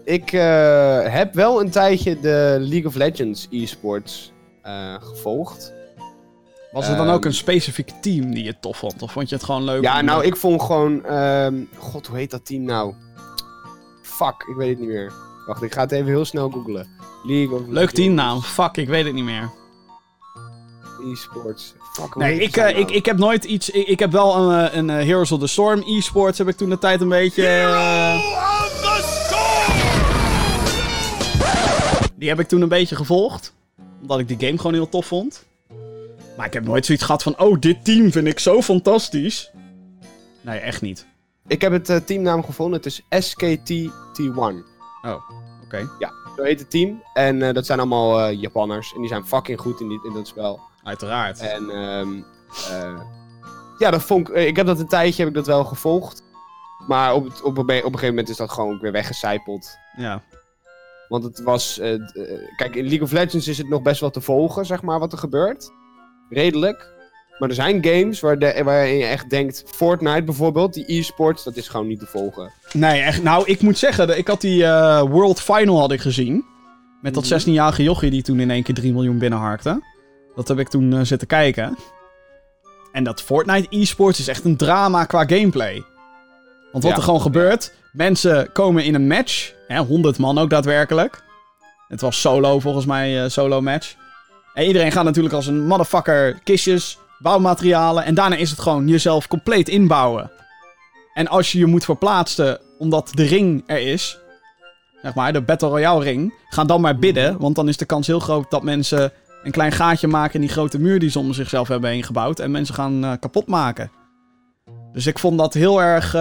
ik 0.04 0.32
eh, 0.32 0.98
heb 1.02 1.34
wel 1.34 1.60
een 1.60 1.70
tijdje 1.70 2.20
de 2.20 2.56
League 2.60 2.86
of 2.86 2.94
Legends 2.94 3.46
e-sports 3.50 4.32
gevolgd. 5.00 5.73
Was 6.74 6.88
er 6.88 6.96
dan 6.96 7.06
ehm, 7.06 7.14
ook 7.14 7.24
een 7.24 7.34
specifiek 7.34 7.90
team 8.00 8.34
die 8.34 8.44
je 8.44 8.58
tof 8.60 8.76
vond? 8.76 9.02
Of 9.02 9.12
vond 9.12 9.28
je 9.28 9.34
het 9.34 9.44
gewoon 9.44 9.64
leuk? 9.64 9.82
Ja, 9.82 9.98
om- 9.98 10.04
nou, 10.04 10.24
ik 10.24 10.36
vond 10.36 10.62
gewoon... 10.62 11.04
ehm, 11.04 11.54
God, 11.76 12.06
hoe 12.06 12.16
heet 12.16 12.30
dat 12.30 12.46
team 12.46 12.62
nou? 12.62 12.94
Fuck, 14.02 14.44
ik 14.48 14.54
weet 14.56 14.68
het 14.68 14.78
niet 14.78 14.88
meer. 14.88 15.12
Wacht, 15.46 15.62
ik 15.62 15.72
ga 15.72 15.80
het 15.80 15.92
even 15.92 16.06
heel 16.06 16.24
snel 16.24 16.50
googlen. 16.50 16.88
League 17.24 17.54
of 17.58 17.62
Leuk 17.68 17.90
teamnaam. 17.90 18.40
Fuck, 18.40 18.76
ik 18.76 18.88
weet 18.88 19.04
het 19.04 19.14
niet 19.14 19.24
meer. 19.24 19.50
E-sports. 21.12 21.74
Fuck, 21.92 22.14
Nee, 22.16 22.38
ik, 22.40 22.52
die 22.54 22.62
eh, 22.62 22.68
nou? 22.72 22.84
ik, 22.86 22.90
ik 22.90 23.04
heb 23.06 23.18
nooit 23.18 23.44
iets. 23.44 23.70
Ik, 23.70 23.86
ik 23.86 23.98
heb 23.98 24.12
wel 24.12 24.36
een, 24.36 24.68
eh, 24.70 24.76
een 24.76 24.90
eh, 24.90 24.96
Heroes 25.06 25.32
of 25.32 25.40
the 25.40 25.46
Storm 25.46 25.82
e-sports. 25.86 26.38
Heb 26.38 26.48
ik 26.48 26.56
toen 26.56 26.68
de 26.68 26.78
tijd 26.78 27.00
een 27.00 27.08
beetje. 27.08 27.46
eh, 27.46 28.18
die 32.16 32.28
heb 32.28 32.40
ik 32.40 32.48
toen 32.48 32.60
een 32.62 32.68
beetje 32.68 32.96
gevolgd. 32.96 33.54
Omdat 34.00 34.18
ik 34.18 34.28
die 34.28 34.46
game 34.46 34.56
gewoon 34.56 34.72
heel 34.74 34.88
tof 34.88 35.06
vond. 35.06 35.44
Maar 36.36 36.46
ik 36.46 36.52
heb 36.52 36.64
nooit 36.64 36.86
zoiets 36.86 37.04
gehad 37.04 37.22
van. 37.22 37.38
Oh, 37.38 37.60
dit 37.60 37.84
team 37.84 38.12
vind 38.12 38.26
ik 38.26 38.38
zo 38.38 38.62
fantastisch. 38.62 39.50
Nee, 40.40 40.58
echt 40.58 40.82
niet. 40.82 41.06
Ik 41.46 41.60
heb 41.60 41.72
het 41.72 41.88
eh, 41.88 41.96
teamnaam 41.96 42.44
gevonden. 42.44 42.80
Het 42.82 42.86
is 42.86 43.32
SKT-T1. 43.32 44.72
Oh, 45.02 45.30
oké. 45.64 45.88
Zo 46.36 46.42
heet 46.42 46.58
het 46.58 46.70
team. 46.70 47.02
En 47.12 47.42
eh, 47.42 47.54
dat 47.54 47.66
zijn 47.66 47.78
allemaal 47.78 48.20
eh, 48.20 48.40
Japanners. 48.40 48.94
En 48.94 49.00
die 49.00 49.08
zijn 49.08 49.26
fucking 49.26 49.60
goed 49.60 49.80
in, 49.80 49.88
die, 49.88 50.00
in 50.04 50.12
dat 50.12 50.28
spel. 50.28 50.60
Uiteraard. 50.82 51.40
En 51.40 51.70
ehm 51.70 52.12
eh, 52.70 53.00
ja, 53.78 53.90
dat 53.90 54.02
vond 54.02 54.28
ik, 54.28 54.34
ik 54.34 54.56
heb 54.56 54.66
dat 54.66 54.80
een 54.80 54.88
tijdje 54.88 55.18
heb 55.18 55.28
ik 55.28 55.34
dat 55.34 55.46
wel 55.46 55.64
gevolgd. 55.64 56.22
Maar 56.86 57.14
op, 57.14 57.24
het, 57.24 57.42
op, 57.42 57.56
een, 57.56 57.62
op 57.62 57.68
een 57.68 57.82
gegeven 57.84 58.08
moment 58.08 58.28
is 58.28 58.36
dat 58.36 58.50
gewoon 58.50 58.78
weer 58.80 58.92
weggecijpeld. 58.92 59.78
Ja. 59.96 60.22
Want 61.08 61.24
het 61.24 61.42
was. 61.42 61.80
kijk, 62.56 62.74
in 62.74 62.84
League 62.84 63.02
of 63.02 63.12
Legends 63.12 63.48
is 63.48 63.58
het 63.58 63.68
nog 63.68 63.82
best 63.82 64.00
wel 64.00 64.10
te 64.10 64.20
volgen, 64.20 64.66
zeg 64.66 64.82
maar, 64.82 64.98
wat 64.98 65.12
er 65.12 65.18
gebeurt. 65.18 65.70
Redelijk. 66.34 66.92
Maar 67.38 67.48
er 67.48 67.54
zijn 67.54 67.84
games 67.84 68.20
waar 68.20 68.38
de, 68.38 68.60
waarin 68.64 68.96
je 68.96 69.04
echt 69.04 69.30
denkt. 69.30 69.64
Fortnite 69.66 70.22
bijvoorbeeld, 70.22 70.74
die 70.74 70.84
e-sports, 70.98 71.44
dat 71.44 71.56
is 71.56 71.68
gewoon 71.68 71.86
niet 71.86 71.98
te 71.98 72.06
volgen. 72.06 72.52
Nee, 72.72 73.00
echt. 73.00 73.22
Nou, 73.22 73.46
ik 73.46 73.60
moet 73.60 73.78
zeggen, 73.78 74.18
ik 74.18 74.28
had 74.28 74.40
die 74.40 74.64
eh, 74.64 75.00
World 75.00 75.40
Final 75.40 75.78
had 75.78 75.92
ik 75.92 76.00
gezien. 76.00 76.44
Met 77.02 77.14
dat 77.14 77.22
Mhm. 77.24 77.32
16-jarige 77.32 77.82
jochie 77.82 78.10
die 78.10 78.22
toen 78.22 78.40
in 78.40 78.50
één 78.50 78.62
keer 78.62 78.74
3 78.74 78.92
miljoen 78.92 79.18
binnenharkte. 79.18 79.82
Dat 80.34 80.48
heb 80.48 80.58
ik 80.58 80.68
toen 80.68 80.92
eh, 80.92 81.00
zitten 81.02 81.28
kijken. 81.28 81.76
En 82.92 83.04
dat 83.04 83.22
Fortnite 83.22 83.68
esports 83.68 84.18
is 84.18 84.28
echt 84.28 84.44
een 84.44 84.56
drama 84.56 85.04
qua 85.04 85.24
gameplay. 85.26 85.84
Want 86.72 86.84
wat 86.84 86.92
Ja. 86.92 86.98
er 86.98 87.02
gewoon 87.04 87.20
gebeurt, 87.20 87.72
mensen 87.92 88.52
komen 88.52 88.84
in 88.84 88.94
een 88.94 89.06
match. 89.06 89.52
Hè, 89.68 89.78
100 89.78 90.18
man 90.18 90.38
ook 90.38 90.50
daadwerkelijk. 90.50 91.22
Het 91.88 92.00
was 92.00 92.20
solo 92.20 92.58
volgens 92.60 92.86
mij, 92.86 93.22
eh, 93.24 93.28
solo 93.30 93.60
match. 93.60 93.94
En 94.54 94.66
iedereen 94.66 94.92
gaat 94.92 95.04
natuurlijk 95.04 95.34
als 95.34 95.46
een 95.46 95.66
motherfucker 95.66 96.38
kistjes, 96.44 96.98
bouwmaterialen. 97.18 98.04
En 98.04 98.14
daarna 98.14 98.36
is 98.36 98.50
het 98.50 98.60
gewoon 98.60 98.88
jezelf 98.88 99.28
compleet 99.28 99.68
inbouwen. 99.68 100.30
En 101.14 101.28
als 101.28 101.52
je 101.52 101.58
je 101.58 101.66
moet 101.66 101.84
verplaatsen 101.84 102.60
omdat 102.78 103.10
de 103.14 103.24
ring 103.24 103.62
er 103.66 103.80
is, 103.80 104.18
zeg 105.02 105.14
maar, 105.14 105.32
de 105.32 105.42
Battle 105.42 105.68
Royale 105.68 106.04
ring, 106.04 106.34
ga 106.48 106.64
dan 106.64 106.80
maar 106.80 106.98
bidden. 106.98 107.38
Want 107.38 107.54
dan 107.54 107.68
is 107.68 107.76
de 107.76 107.84
kans 107.84 108.06
heel 108.06 108.20
groot 108.20 108.50
dat 108.50 108.62
mensen 108.62 109.12
een 109.42 109.50
klein 109.50 109.72
gaatje 109.72 110.06
maken 110.06 110.34
in 110.34 110.40
die 110.40 110.50
grote 110.50 110.78
muur 110.78 110.98
die 110.98 111.10
ze 111.10 111.18
om 111.18 111.32
zichzelf 111.32 111.68
hebben 111.68 111.90
heen 111.90 112.02
gebouwd. 112.02 112.38
En 112.38 112.50
mensen 112.50 112.74
gaan 112.74 113.04
eh, 113.04 113.12
kapot 113.20 113.46
maken. 113.46 113.90
Dus 114.92 115.06
ik 115.06 115.18
vond 115.18 115.38
dat 115.38 115.54
heel 115.54 115.82
erg, 115.82 116.14
eh, 116.14 116.20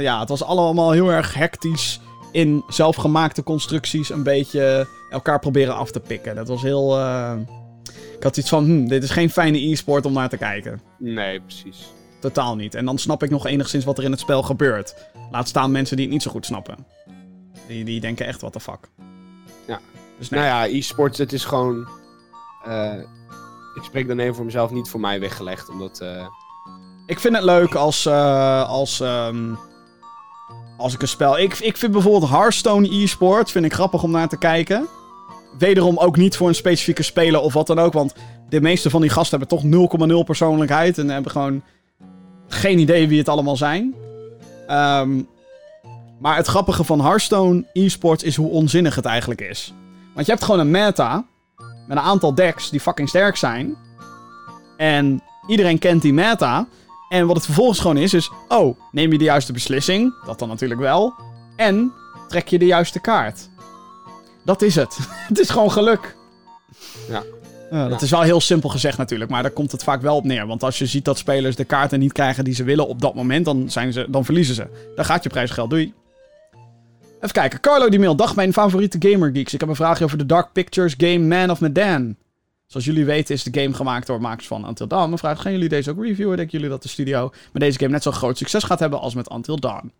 ja, 0.00 0.20
het 0.20 0.28
was 0.28 0.44
allemaal 0.44 0.90
heel 0.90 1.12
erg 1.12 1.34
hectisch 1.34 2.00
in 2.32 2.64
zelfgemaakte 2.68 3.42
constructies 3.42 4.10
een 4.10 4.22
beetje 4.22 4.88
elkaar 5.10 5.38
proberen 5.38 5.76
af 5.76 5.90
te 5.90 6.00
pikken. 6.00 6.34
Dat 6.34 6.48
was 6.48 6.62
heel, 6.62 6.98
eh, 6.98 7.32
ik 8.16 8.22
had 8.22 8.36
iets 8.36 8.48
van, 8.48 8.64
hm, 8.64 8.86
dit 8.86 9.02
is 9.02 9.10
geen 9.10 9.30
fijne 9.30 9.70
e-sport 9.70 10.06
om 10.06 10.12
naar 10.12 10.28
te 10.28 10.36
kijken. 10.36 10.80
Nee, 10.98 11.40
precies. 11.40 11.86
Totaal 12.20 12.56
niet. 12.56 12.74
En 12.74 12.84
dan 12.84 12.98
snap 12.98 13.22
ik 13.22 13.30
nog 13.30 13.46
enigszins 13.46 13.84
wat 13.84 13.98
er 13.98 14.04
in 14.04 14.10
het 14.10 14.20
spel 14.20 14.42
gebeurt. 14.42 14.94
Laat 15.30 15.48
staan 15.48 15.70
mensen 15.70 15.96
die 15.96 16.04
het 16.04 16.14
niet 16.14 16.22
zo 16.22 16.30
goed 16.30 16.46
snappen. 16.46 16.86
Die, 17.68 17.84
die 17.84 18.00
denken 18.00 18.26
echt, 18.26 18.40
what 18.40 18.52
the 18.52 18.60
fuck. 18.60 18.88
Ja. 19.66 19.80
Dus 20.18 20.28
nee. 20.28 20.40
Nou 20.40 20.52
ja, 20.52 20.76
e-sports, 20.76 21.18
het 21.18 21.32
is 21.32 21.44
gewoon. 21.44 21.88
eh, 22.64 22.94
ik 23.74 23.82
spreek 23.82 24.08
dan 24.08 24.18
even 24.18 24.34
voor 24.34 24.44
mezelf, 24.44 24.70
niet 24.70 24.88
voor 24.88 25.00
mij 25.00 25.20
weggelegd. 25.20 25.68
Omdat. 25.68 26.00
eh, 26.00 26.26
Ik 27.06 27.20
vind 27.20 27.34
het 27.34 27.44
leuk 27.44 27.74
als, 27.74 28.06
eh, 28.06 28.68
als, 28.68 29.00
ehm, 29.00 29.54
als 30.76 30.94
ik 30.94 31.02
een 31.02 31.08
spel... 31.08 31.38
Ik, 31.38 31.58
ik 31.58 31.76
vind 31.76 31.92
bijvoorbeeld 31.92 32.30
Hearthstone 32.30 32.94
e-sports 33.02 33.52
vind 33.52 33.64
ik 33.64 33.72
grappig 33.72 34.02
om 34.02 34.10
naar 34.10 34.28
te 34.28 34.38
kijken. 34.38 34.86
Wederom 35.58 35.98
ook 35.98 36.16
niet 36.16 36.36
voor 36.36 36.48
een 36.48 36.54
specifieke 36.54 37.02
speler 37.02 37.40
of 37.40 37.52
wat 37.52 37.66
dan 37.66 37.78
ook. 37.78 37.92
Want 37.92 38.14
de 38.48 38.60
meeste 38.60 38.90
van 38.90 39.00
die 39.00 39.10
gasten 39.10 39.38
hebben 39.38 39.58
toch 39.58 39.90
0,0 40.08 40.24
persoonlijkheid. 40.24 40.98
En 40.98 41.10
hebben 41.10 41.30
gewoon 41.30 41.62
geen 42.48 42.78
idee 42.78 43.08
wie 43.08 43.18
het 43.18 43.28
allemaal 43.28 43.56
zijn. 43.56 43.94
Ehm, 44.66 45.22
maar 46.18 46.36
het 46.36 46.46
grappige 46.46 46.84
van 46.84 47.00
Hearthstone 47.00 47.64
e-sports 47.72 48.22
is 48.22 48.36
hoe 48.36 48.50
onzinnig 48.50 48.94
het 48.94 49.04
eigenlijk 49.04 49.40
is. 49.40 49.74
Want 50.14 50.26
je 50.26 50.32
hebt 50.32 50.44
gewoon 50.44 50.60
een 50.60 50.70
meta 50.70 51.24
met 51.86 51.96
een 51.96 52.02
aantal 52.02 52.34
decks 52.34 52.70
die 52.70 52.80
fucking 52.80 53.08
sterk 53.08 53.36
zijn. 53.36 53.76
En 54.76 55.22
iedereen 55.46 55.78
kent 55.78 56.02
die 56.02 56.12
meta. 56.12 56.66
En 57.08 57.26
wat 57.26 57.36
het 57.36 57.44
vervolgens 57.44 57.78
gewoon 57.80 57.96
is, 57.96 58.14
is... 58.14 58.30
Oh, 58.48 58.78
neem 58.92 59.12
je 59.12 59.18
de 59.18 59.24
juiste 59.24 59.52
beslissing? 59.52 60.14
Dat 60.24 60.38
dan 60.38 60.48
natuurlijk 60.48 60.80
wel. 60.80 61.14
En 61.56 61.92
trek 62.28 62.48
je 62.48 62.58
de 62.58 62.66
juiste 62.66 63.00
kaart. 63.00 63.48
Dat 64.46 64.62
is 64.62 64.74
het. 64.74 64.98
het 65.28 65.38
is 65.38 65.50
gewoon 65.50 65.72
geluk. 65.72 66.16
Ja. 67.08 67.22
Ja, 67.70 67.88
dat 67.88 68.02
is 68.02 68.10
wel 68.10 68.22
heel 68.22 68.40
simpel 68.40 68.68
gezegd 68.68 68.98
natuurlijk, 68.98 69.30
maar 69.30 69.42
daar 69.42 69.50
komt 69.50 69.72
het 69.72 69.82
vaak 69.82 70.00
wel 70.00 70.16
op 70.16 70.24
neer. 70.24 70.46
Want 70.46 70.62
als 70.62 70.78
je 70.78 70.86
ziet 70.86 71.04
dat 71.04 71.18
spelers 71.18 71.56
de 71.56 71.64
kaarten 71.64 71.98
niet 71.98 72.12
krijgen 72.12 72.44
die 72.44 72.54
ze 72.54 72.64
willen 72.64 72.88
op 72.88 73.00
dat 73.00 73.14
moment, 73.14 73.44
dan, 73.44 73.70
zijn 73.70 73.92
ze, 73.92 74.06
dan 74.08 74.24
verliezen 74.24 74.54
ze. 74.54 74.92
Dan 74.96 75.04
gaat 75.04 75.22
je 75.22 75.28
prijsgeld. 75.28 75.70
Doei. 75.70 75.94
Even 77.16 77.32
kijken. 77.32 77.60
Carlo 77.60 77.88
die 77.88 77.98
mail. 77.98 78.16
Dag 78.16 78.36
mijn 78.36 78.52
favoriete 78.52 79.10
gamer 79.10 79.30
geeks. 79.32 79.54
Ik 79.54 79.60
heb 79.60 79.68
een 79.68 79.76
vraagje 79.76 80.04
over 80.04 80.18
de 80.18 80.26
Dark 80.26 80.52
Pictures 80.52 80.94
game 80.96 81.18
Man 81.18 81.50
of 81.50 81.60
Medan. 81.60 82.16
Zoals 82.66 82.86
jullie 82.86 83.04
weten 83.04 83.34
is 83.34 83.42
de 83.42 83.60
game 83.60 83.74
gemaakt 83.74 84.06
door 84.06 84.20
makers 84.20 84.46
van 84.46 84.68
Until 84.68 84.86
Dawn. 84.86 85.06
Mijn 85.06 85.18
vraag, 85.18 85.40
gaan 85.40 85.52
jullie 85.52 85.68
deze 85.68 85.90
ook 85.90 86.04
reviewen? 86.04 86.36
Denken 86.36 86.54
jullie 86.54 86.72
dat 86.72 86.82
de 86.82 86.88
studio 86.88 87.30
met 87.52 87.62
deze 87.62 87.78
game 87.78 87.90
net 87.90 88.02
zo 88.02 88.10
groot 88.10 88.38
succes 88.38 88.62
gaat 88.62 88.78
hebben 88.78 89.00
als 89.00 89.14
met 89.14 89.30
Until 89.30 89.60
Dawn? 89.60 89.92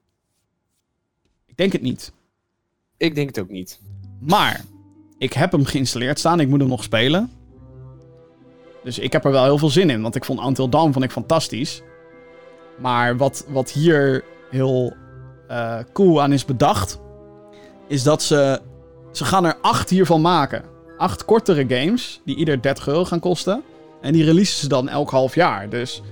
Ik 1.46 1.56
denk 1.56 1.72
het 1.72 1.82
niet. 1.82 2.12
Ik 2.96 3.14
denk 3.14 3.28
het 3.28 3.38
ook 3.38 3.48
niet. 3.48 3.80
Maar, 4.18 4.64
ik 5.18 5.32
heb 5.32 5.52
hem 5.52 5.64
geïnstalleerd 5.64 6.18
staan. 6.18 6.40
Ik 6.40 6.48
moet 6.48 6.60
hem 6.60 6.68
nog 6.68 6.82
spelen. 6.82 7.30
Dus 8.84 8.98
ik 8.98 9.12
heb 9.12 9.24
er 9.24 9.30
wel 9.30 9.44
heel 9.44 9.58
veel 9.58 9.70
zin 9.70 9.90
in. 9.90 10.02
Want 10.02 10.14
ik 10.14 10.24
vond 10.24 10.40
Until 10.40 10.68
Dawn 10.68 10.92
vond 10.92 11.04
ik 11.04 11.10
fantastisch. 11.10 11.82
Maar 12.78 13.16
wat, 13.16 13.44
wat 13.48 13.70
hier 13.70 14.24
heel 14.50 14.94
eh, 15.48 15.78
cool 15.92 16.22
aan 16.22 16.32
is 16.32 16.44
bedacht... 16.44 16.98
is 17.88 18.02
dat 18.02 18.22
ze... 18.22 18.60
Ze 19.12 19.24
gaan 19.24 19.44
er 19.44 19.56
acht 19.60 19.90
hiervan 19.90 20.20
maken. 20.20 20.64
Acht 20.98 21.24
kortere 21.24 21.64
games, 21.68 22.20
die 22.24 22.36
ieder 22.36 22.62
30 22.62 22.86
euro 22.88 23.04
gaan 23.04 23.20
kosten. 23.20 23.62
En 24.00 24.12
die 24.12 24.24
releasen 24.24 24.58
ze 24.58 24.68
dan 24.68 24.88
elk 24.88 25.10
half 25.10 25.34
jaar. 25.34 25.68
Dus 25.68 26.02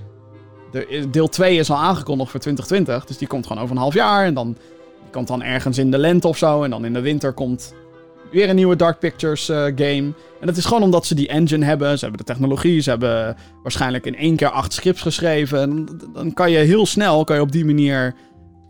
de, 0.71 1.07
deel 1.09 1.27
2 1.27 1.57
is 1.57 1.69
al 1.69 1.77
aangekondigd 1.77 2.31
voor 2.31 2.39
2020. 2.39 3.05
Dus 3.05 3.17
die 3.17 3.27
komt 3.27 3.47
gewoon 3.47 3.63
over 3.63 3.75
een 3.75 3.81
half 3.81 3.93
jaar. 3.93 4.25
En 4.25 4.33
dan 4.33 4.47
die 5.01 5.11
komt 5.11 5.27
dan 5.27 5.43
ergens 5.43 5.77
in 5.77 5.91
de 5.91 5.97
lente 5.97 6.27
of 6.27 6.37
zo. 6.37 6.63
En 6.63 6.69
dan 6.69 6.85
in 6.85 6.93
de 6.93 7.01
winter 7.01 7.33
komt 7.33 7.73
weer 8.31 8.49
een 8.49 8.55
nieuwe 8.55 8.75
Dark 8.75 8.99
Pictures 8.99 9.49
eh, 9.49 9.57
game. 9.63 10.13
En 10.39 10.47
dat 10.47 10.57
is 10.57 10.65
gewoon 10.65 10.83
omdat 10.83 11.05
ze 11.05 11.15
die 11.15 11.27
engine 11.27 11.65
hebben. 11.65 11.97
Ze 11.97 12.05
hebben 12.05 12.25
de 12.25 12.31
technologie. 12.33 12.79
Ze 12.81 12.89
hebben 12.89 13.35
waarschijnlijk 13.63 14.05
in 14.05 14.15
één 14.15 14.35
keer 14.35 14.49
acht 14.49 14.73
scripts 14.73 15.01
geschreven. 15.01 15.61
En 15.61 15.99
dan 16.13 16.33
kan 16.33 16.51
je 16.51 16.57
heel 16.57 16.85
snel 16.85 17.23
kan 17.23 17.35
je 17.35 17.41
op 17.41 17.51
die 17.51 17.65
manier 17.65 18.13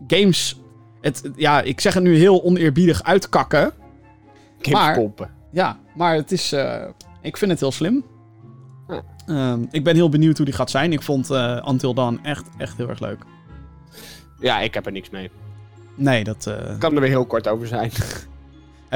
games. 0.06 0.60
Het, 1.00 1.30
ja, 1.36 1.60
ik 1.62 1.80
zeg 1.80 1.94
het 1.94 2.02
nu 2.02 2.16
heel 2.16 2.42
oneerbiedig 2.44 3.02
uitkakken. 3.02 3.72
Games 4.60 4.80
Maar- 4.80 4.94
pompen. 4.94 5.30
Ja, 5.52 5.78
maar 5.94 6.14
het 6.14 6.32
is. 6.32 6.52
eh, 6.52 6.82
ik 7.22 7.36
vind 7.36 7.50
het 7.50 7.60
heel 7.60 7.72
slim. 7.72 8.04
Ehm, 9.26 9.60
ik 9.70 9.84
ben 9.84 9.94
heel 9.94 10.08
benieuwd 10.08 10.36
hoe 10.36 10.46
die 10.46 10.54
gaat 10.54 10.70
zijn. 10.70 10.92
Ik 10.92 11.02
vond 11.02 11.30
eh 11.30 11.66
Until 11.68 11.94
Dawn 11.94 12.18
echt, 12.22 12.44
echt 12.58 12.76
heel 12.76 12.88
erg 12.88 13.00
leuk. 13.00 13.18
Ja, 14.40 14.60
ik 14.60 14.74
heb 14.74 14.86
er 14.86 14.92
niks 14.92 15.10
mee. 15.10 15.30
Nee, 15.94 16.24
dat. 16.24 16.46
Ik 16.46 16.78
kan 16.78 16.94
er 16.94 17.00
weer 17.00 17.08
heel 17.08 17.26
kort 17.26 17.48
over 17.48 17.66
zijn. 17.66 17.90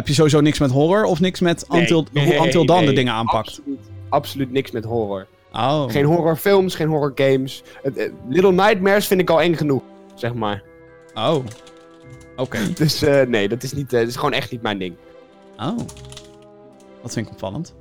Heb 0.00 0.08
je 0.08 0.14
sowieso 0.14 0.40
niks 0.40 0.58
met 0.58 0.70
horror 0.70 1.04
of 1.04 1.20
niks 1.20 1.40
met 1.40 1.64
Nee, 1.68 1.80
Until, 1.80 2.06
nee, 2.12 2.24
hoe 2.36 2.44
Until 2.46 2.66
Dawn 2.66 2.84
de 2.84 2.92
dingen 2.92 3.12
aanpakt? 3.12 3.48
Absoluut, 3.48 3.78
absoluut 4.08 4.50
niks 4.52 4.70
met 4.70 4.84
horror. 4.84 5.26
Oh. 5.52 5.84
Geen 5.90 6.04
horrorfilms, 6.04 6.74
geen 6.74 6.88
horrorgames. 6.88 7.62
Het- 7.82 7.96
het- 7.96 8.12
Little 8.28 8.52
Nightmares 8.52 9.06
vind 9.06 9.20
ik 9.20 9.30
al 9.30 9.40
eng 9.40 9.54
genoeg, 9.54 9.82
zeg 10.14 10.34
maar. 10.34 10.62
Oh. 11.14 11.36
Oké. 12.36 12.58
Dus 12.74 13.02
eh, 13.02 13.26
nee, 13.26 13.48
dat 13.48 13.62
is, 13.62 13.72
niet, 13.72 13.92
eh, 13.92 13.98
dat 14.00 14.08
is 14.08 14.16
gewoon 14.16 14.32
echt 14.32 14.50
niet 14.50 14.62
mijn 14.62 14.78
ding. 14.78 14.94
Oh. 15.58 15.76
Dat 17.02 17.12
vind 17.12 17.26
ik 17.26 17.32
opvallend. 17.32 17.74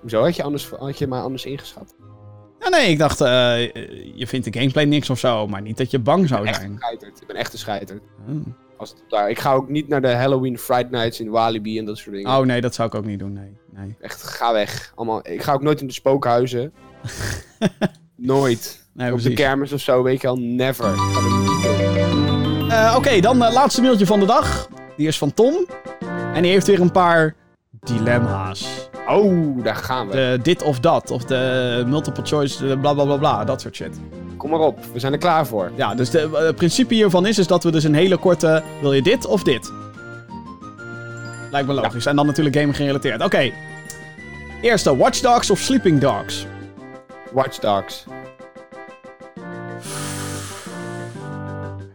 Hoezo 0.00 0.22
had 0.22 0.36
je, 0.36 0.42
anders, 0.42 0.68
had 0.78 0.98
je 0.98 1.06
mij 1.06 1.20
anders 1.20 1.44
ingeschat? 1.44 1.94
Ja, 2.60 2.68
nee, 2.68 2.90
ik 2.90 2.98
dacht, 2.98 3.20
eh, 3.20 3.28
je 4.14 4.26
vindt 4.26 4.52
de 4.52 4.58
gameplay 4.58 4.84
niks 4.84 5.10
of 5.10 5.18
zo, 5.18 5.46
maar 5.46 5.62
niet 5.62 5.76
dat 5.76 5.90
je 5.90 5.98
bang 5.98 6.28
zou 6.28 6.46
Echt 6.46 6.56
een 6.56 6.60
zijn. 6.62 6.76
scheiterd. 6.78 7.20
Ik 7.20 7.26
ben 7.26 7.36
echt 7.36 7.52
een 7.52 7.58
scheiterd. 7.58 8.00
Oh. 8.28 8.46
Als 8.82 8.90
het 8.90 9.00
op 9.00 9.10
daar. 9.10 9.30
Ik 9.30 9.38
ga 9.38 9.52
ook 9.52 9.68
niet 9.68 9.88
naar 9.88 10.00
de 10.00 10.14
Halloween 10.14 10.58
Friday 10.58 10.88
Nights 10.90 11.20
in 11.20 11.30
Walibi 11.30 11.78
en 11.78 11.84
dat 11.84 11.98
soort 11.98 12.16
dingen. 12.16 12.30
Oh 12.30 12.44
nee, 12.44 12.60
dat 12.60 12.74
zou 12.74 12.88
ik 12.88 12.94
ook 12.94 13.04
niet 13.04 13.18
doen. 13.18 13.32
Nee. 13.32 13.56
nee. 13.70 13.96
Echt, 14.00 14.22
ga 14.22 14.52
weg. 14.52 14.92
Allemaal, 14.94 15.20
ik 15.22 15.42
ga 15.42 15.52
ook 15.52 15.62
nooit 15.62 15.80
in 15.80 15.86
de 15.86 15.92
spookhuizen. 15.92 16.72
nooit. 18.16 18.88
nee 18.92 19.12
op 19.12 19.22
de 19.22 19.32
kermis 19.32 19.72
of 19.72 19.80
zo, 19.80 20.02
weet 20.02 20.20
je 20.20 20.28
al, 20.28 20.36
never. 20.36 20.94
Eh, 22.68 22.94
Oké, 22.96 23.20
dan 23.20 23.42
het 23.42 23.52
laatste 23.52 23.82
mailtje 23.82 24.06
van 24.06 24.20
de 24.20 24.26
dag. 24.26 24.68
Die 24.96 25.06
is 25.06 25.18
van 25.18 25.34
Tom. 25.34 25.66
En 26.34 26.42
die 26.42 26.50
heeft 26.50 26.66
weer 26.66 26.80
een 26.80 26.92
paar 26.92 27.34
dilemma's. 27.80 28.88
Oh, 29.08 29.64
daar 29.64 29.76
gaan 29.76 30.08
we. 30.08 30.12
De 30.12 30.38
dit 30.42 30.62
of 30.62 30.80
dat. 30.80 31.10
Of 31.10 31.24
de 31.24 31.84
multiple 31.86 32.24
choice, 32.24 32.78
bla 32.78 32.94
bla 32.94 33.04
bla 33.04 33.16
bla. 33.16 33.44
Dat 33.44 33.60
soort 33.60 33.76
shit. 33.76 34.00
Kom 34.42 34.50
maar 34.50 34.60
op, 34.60 34.78
we 34.92 34.98
zijn 34.98 35.12
er 35.12 35.18
klaar 35.18 35.46
voor. 35.46 35.70
Ja, 35.74 35.94
dus 35.94 36.10
de, 36.10 36.20
eh, 36.20 36.44
het 36.44 36.56
principe 36.56 36.94
hiervan 36.94 37.26
is, 37.26 37.38
is 37.38 37.46
dat 37.46 37.64
we 37.64 37.70
dus 37.70 37.84
een 37.84 37.94
hele 37.94 38.16
korte... 38.16 38.62
Wil 38.80 38.92
je 38.92 39.02
dit 39.02 39.26
of 39.26 39.42
dit? 39.42 39.72
Lijkt 41.50 41.68
me 41.68 41.74
logisch. 41.74 42.06
En 42.06 42.16
dan 42.16 42.26
natuurlijk 42.26 42.56
game 42.56 42.72
gerelateerd. 42.72 43.22
Oké. 43.22 43.52
Eerste, 44.62 44.96
Watch 44.96 45.20
Dogs 45.20 45.50
of 45.50 45.58
Sleeping 45.58 46.00
Dogs? 46.00 46.46
Watch 47.32 47.58
Dogs. 47.58 48.04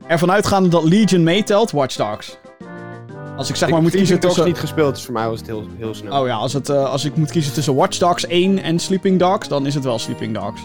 Ervan 0.08 0.32
uitgaande 0.32 0.70
dat 0.70 0.84
Legion 0.84 1.24
meetelt, 1.24 1.72
Watch 1.72 1.96
Dogs. 1.96 2.38
Als 3.38 3.50
ik 3.50 3.56
zeg 3.56 3.70
maar 3.70 3.78
ik 3.78 3.84
moet 3.84 3.96
kiezen 3.96 4.20
tussen... 4.20 4.46
niet 4.46 4.60
gespeeld, 4.60 4.96
dus 4.96 5.04
voor 5.04 5.14
mij 5.14 5.28
was 5.28 5.40
het 5.40 5.48
heel, 5.48 5.68
heel 5.78 5.94
snel. 5.94 6.22
Oh 6.22 6.28
ja, 6.28 6.36
als, 6.36 6.54
het, 6.54 6.70
eh, 6.70 6.90
als 6.90 7.06
ik 7.06 7.16
moet 7.16 7.32
kiezen 7.32 7.54
tussen 7.54 7.76
Watch 7.76 7.98
Dogs 7.98 8.26
1 8.26 8.60
en 8.60 8.80
Sleeping 8.80 9.20
Dogs, 9.20 9.48
dan 9.48 9.66
is 9.66 9.74
het 9.74 9.84
wel 9.84 10.00
Sleeping 10.00 10.34
Dogs. 10.34 10.62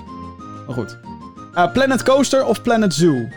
Maar 0.66 0.74
goed. 0.74 0.98
Eh, 1.54 1.72
Planet 1.72 2.02
Coaster 2.02 2.44
of 2.46 2.62
Planet 2.62 2.94
Zoo? 2.94 3.28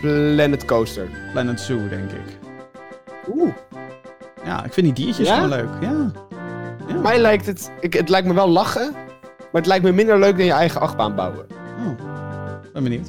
Planet 0.00 0.64
Coaster. 0.64 1.08
Planet 1.32 1.60
Zoo, 1.60 1.88
denk 1.88 2.10
ik. 2.10 2.38
Oeh. 3.34 3.52
Ja, 4.44 4.64
ik 4.64 4.72
vind 4.72 4.86
die 4.86 5.04
diertjes 5.04 5.28
Ja? 5.28 5.34
gewoon 5.34 5.48
leuk. 5.48 5.68
Ja. 5.80 6.10
Mij 7.02 7.18
lijkt 7.18 7.46
het... 7.46 7.70
Ik, 7.80 7.92
het 7.94 8.08
lijkt 8.08 8.26
me 8.26 8.34
wel 8.34 8.48
lachen, 8.48 8.92
maar 8.92 9.48
het 9.52 9.66
lijkt 9.66 9.84
me 9.84 9.92
minder 9.92 10.18
leuk 10.18 10.36
dan 10.36 10.46
je 10.46 10.52
eigen 10.52 10.80
achtbaan 10.80 11.14
bouwen. 11.14 11.46
Oh, 11.86 11.98
ben 12.72 12.82
benieuwd. 12.82 13.08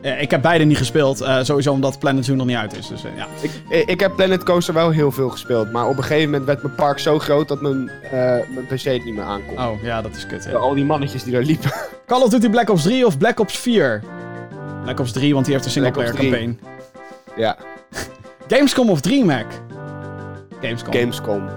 Eh, 0.00 0.22
ik 0.22 0.30
heb 0.30 0.42
beide 0.42 0.64
niet 0.64 0.76
gespeeld, 0.76 1.20
eh, 1.20 1.42
sowieso 1.42 1.72
omdat 1.72 1.98
Planet 1.98 2.24
Zoo 2.24 2.34
nog 2.34 2.46
niet 2.46 2.56
uit 2.56 2.76
is. 2.76 2.86
Dus 2.86 3.04
eh, 3.04 3.10
ja. 3.16 3.26
Ik, 3.68 3.88
ik 3.88 4.00
heb 4.00 4.16
Planet 4.16 4.42
Coaster 4.42 4.74
wel 4.74 4.90
heel 4.90 5.10
veel 5.12 5.28
gespeeld, 5.28 5.72
maar 5.72 5.86
op 5.86 5.96
een 5.96 6.02
gegeven 6.02 6.30
moment 6.30 6.44
werd 6.46 6.62
mijn 6.62 6.74
park 6.74 6.98
zo 6.98 7.18
groot 7.18 7.48
dat 7.48 7.60
mijn, 7.60 7.90
mijn 8.54 8.66
PC 8.68 8.82
het 8.82 9.04
niet 9.04 9.14
meer 9.14 9.24
aankon. 9.24 9.58
Oh, 9.58 9.82
ja, 9.82 10.02
dat 10.02 10.16
is 10.16 10.26
kut. 10.26 10.44
hè. 10.44 10.56
Al 10.56 10.74
die 10.74 10.84
mannetjes 10.84 11.22
die 11.22 11.32
daar 11.32 11.42
liepen. 11.42 11.70
Call 12.06 12.22
of 12.22 12.28
Duty 12.28 12.48
Black 12.48 12.70
Ops 12.70 12.82
3 12.82 13.06
of 13.06 13.18
Black 13.18 13.40
Ops 13.40 13.58
4? 13.58 14.02
Black 14.82 15.00
Ops 15.00 15.12
3, 15.12 15.32
want 15.32 15.44
die 15.44 15.54
heeft 15.54 15.66
een 15.66 15.72
singleplayer 15.72 16.14
3. 16.14 16.30
campaign. 16.30 16.60
ja, 17.36 17.56
Gamescom 18.48 18.90
of 18.90 19.00
DreamHack? 19.00 19.46
Gamescom. 20.60 20.92
Gamescom. 20.92 21.48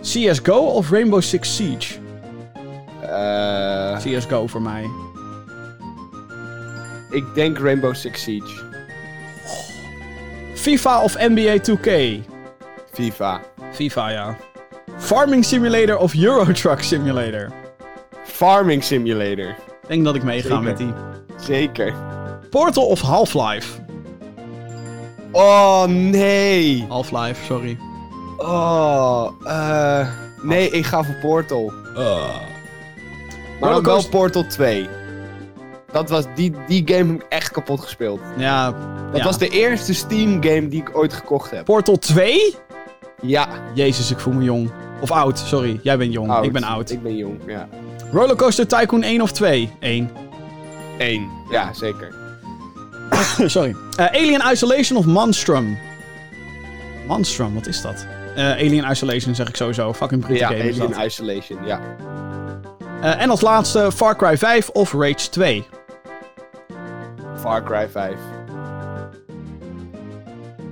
CSGO 0.00 0.56
of 0.58 0.90
Rainbow 0.90 1.22
Six 1.22 1.56
Siege? 1.56 1.94
CSGO 3.98 4.46
voor 4.46 4.62
mij. 4.62 4.84
Ik 7.10 7.24
denk 7.34 7.58
Rainbow 7.58 7.94
Six 7.94 8.22
Siege. 8.22 8.62
FIFA 10.54 11.02
of 11.02 11.16
NBA 11.18 11.56
2K? 11.70 12.20
FIFA. 12.92 13.40
FIFA, 13.72 14.10
ja. 14.10 14.36
Farming 14.98 15.44
Simulator 15.44 15.96
of 15.96 16.14
Euro 16.14 16.52
Truck 16.52 16.82
Simulator? 16.82 17.52
Farming 18.24 18.84
Simulator. 18.84 19.48
Ik 19.48 19.88
denk 19.88 20.04
dat 20.04 20.14
ik 20.14 20.22
meega 20.22 20.60
met 20.60 20.76
die. 20.76 20.92
Zeker. 21.40 21.94
Portal 22.50 22.86
of 22.86 23.00
Half-Life? 23.00 23.80
Oh, 25.32 25.84
nee. 25.86 26.84
Half-Life, 26.88 27.44
sorry. 27.44 27.78
Oh, 28.36 29.30
eh... 29.44 30.08
nee, 30.42 30.70
ik 30.70 30.86
ga 30.86 31.04
voor 31.04 31.14
Portal. 31.20 31.72
Maar 33.60 33.70
dan 33.70 33.82
wel 33.82 34.08
Portal 34.08 34.46
2. 34.46 34.88
Dat 35.92 36.08
was, 36.08 36.24
die, 36.34 36.52
die 36.66 36.82
game 36.86 37.12
heb 37.12 37.22
ik 37.22 37.26
echt 37.28 37.50
kapot 37.50 37.80
gespeeld. 37.80 38.20
Ja, 38.36 38.70
Dat 39.10 39.18
ja. 39.20 39.24
was 39.24 39.38
de 39.38 39.48
eerste 39.48 39.94
Steam 39.94 40.42
game 40.42 40.68
die 40.68 40.80
ik 40.80 40.96
ooit 40.96 41.12
gekocht 41.12 41.50
heb. 41.50 41.64
Portal 41.64 41.98
2? 41.98 42.54
Ja, 43.22 43.48
Jezus, 43.74 44.10
ik 44.10 44.18
voel 44.18 44.32
me 44.32 44.42
jong. 44.44 44.70
Of 45.00 45.10
oud, 45.10 45.38
sorry. 45.38 45.80
Jij 45.82 45.98
bent 45.98 46.12
jong, 46.12 46.30
oud. 46.30 46.44
ik 46.44 46.52
ben 46.52 46.62
oud. 46.64 46.90
Ik 46.90 47.02
ben 47.02 47.16
jong, 47.16 47.38
ja. 47.46 47.68
Rollercoaster 48.12 48.66
Tycoon 48.66 49.02
1 49.02 49.20
of 49.22 49.32
2? 49.32 49.70
1. 49.80 50.10
Eén. 50.98 51.28
Ja, 51.50 51.72
zeker. 51.72 52.14
sorry. 53.46 53.76
Eh, 53.96 54.06
Alien 54.06 54.42
Isolation 54.52 54.98
of 54.98 55.04
Monstrum? 55.06 55.78
Monstrum, 57.06 57.54
wat 57.54 57.66
is 57.66 57.82
dat? 57.82 58.06
Eh, 58.36 58.50
Alien 58.50 58.90
Isolation 58.90 59.34
zeg 59.34 59.48
ik 59.48 59.56
sowieso. 59.56 59.92
Fucking 59.92 60.20
brute 60.20 60.38
Ja, 60.40 60.46
game 60.48 60.58
is 60.68 60.80
Alien 60.80 60.92
dat. 60.96 61.04
Isolation, 61.06 61.58
ja. 61.66 61.80
Eh, 63.02 63.22
en 63.22 63.30
als 63.30 63.40
laatste 63.40 63.92
Far 63.94 64.16
Cry 64.16 64.38
5 64.38 64.68
of 64.68 64.92
Rage 64.92 65.28
2? 65.30 65.64
Far 67.40 67.62
Cry 67.62 67.88
5. 67.88 68.14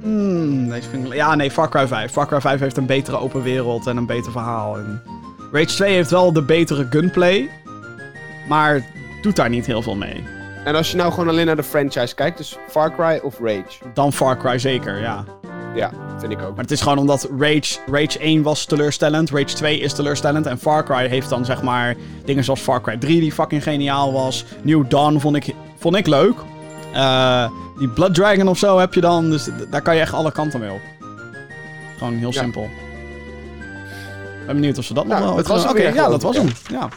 Hmm, 0.03 0.69
deze 0.69 0.89
vind 0.89 1.07
ik... 1.07 1.13
Ja, 1.13 1.35
nee, 1.35 1.51
Far 1.51 1.69
Cry 1.69 1.87
5. 1.87 2.13
Far 2.13 2.27
Cry 2.27 2.41
5 2.41 2.61
heeft 2.61 2.77
een 2.77 2.87
betere 2.87 3.19
open 3.19 3.43
wereld 3.43 3.87
en 3.87 3.97
een 3.97 4.07
beter 4.07 4.33
verhaal. 4.33 4.77
En... 4.77 5.03
Rage 5.53 5.67
2 5.67 5.95
heeft 5.95 6.11
wel 6.11 6.33
de 6.33 6.43
betere 6.43 6.87
gunplay. 6.91 7.51
Maar 8.49 8.85
doet 9.23 9.37
daar 9.37 9.49
niet 9.49 9.67
heel 9.67 9.83
veel 9.83 9.97
mee. 9.97 10.25
En 10.65 10.75
als 10.75 10.91
je 10.91 10.97
nou 10.97 11.13
gewoon 11.13 11.29
alleen 11.29 11.47
naar 11.47 11.57
de 11.57 11.63
franchise 11.63 12.15
kijkt, 12.15 12.39
dus 12.39 12.59
Far 12.69 12.95
Cry 12.95 13.21
of 13.23 13.39
Rage? 13.41 13.79
Dan 13.95 14.13
Far 14.13 14.37
Cry 14.37 14.59
zeker, 14.59 15.01
ja. 15.01 15.25
Ja, 15.75 15.91
vind 16.19 16.33
ik 16.33 16.43
ook. 16.43 16.55
Maar 16.55 16.65
het 16.65 16.71
is 16.71 16.81
gewoon 16.81 16.99
omdat 16.99 17.29
Rage, 17.39 17.79
Rage 17.91 18.19
1 18.19 18.43
was 18.43 18.65
teleurstellend, 18.65 19.31
Rage 19.31 19.55
2 19.55 19.79
is 19.79 19.93
teleurstellend. 19.93 20.47
En 20.47 20.59
Far 20.59 20.85
Cry 20.85 21.09
heeft 21.09 21.29
dan 21.29 21.45
zeg 21.45 21.63
maar 21.63 21.97
dingen 22.25 22.45
zoals 22.45 22.61
Far 22.61 22.81
Cry 22.81 22.97
3 22.97 23.21
die 23.21 23.33
fucking 23.33 23.63
geniaal 23.63 24.13
was. 24.13 24.45
New 24.63 24.85
Dawn 24.89 25.19
vond 25.19 25.37
ik, 25.37 25.55
vond 25.79 25.97
ik 25.97 26.07
leuk. 26.07 26.35
Eh, 26.97 27.51
die 27.79 27.89
Blood 27.89 28.15
Dragon 28.15 28.49
of 28.49 28.59
zo 28.59 28.79
heb 28.79 28.95
je 28.95 29.01
dan, 29.01 29.31
dus 29.31 29.49
daar 29.71 29.83
kan 29.83 29.95
je 29.95 30.01
echt 30.01 30.13
alle 30.13 30.33
kanten 30.33 30.61
mee 30.61 30.71
op. 30.73 30.81
Gewoon 31.99 32.15
heel 32.15 32.33
Ja. 32.33 32.41
simpel. 32.41 32.69
Ben 34.47 34.55
benieuwd 34.55 34.79
of 34.79 34.85
ze 34.85 34.95
dat 34.95 35.07
Nou, 35.07 35.19
nog 35.21 35.29
wel... 35.29 35.39
het 35.39 35.47
was 35.47 35.67
Oké, 35.69 35.83
ja, 35.89 36.09
dat 36.09 36.23
was 36.23 36.37
hem. 36.37 36.49
Ja. 36.71 36.89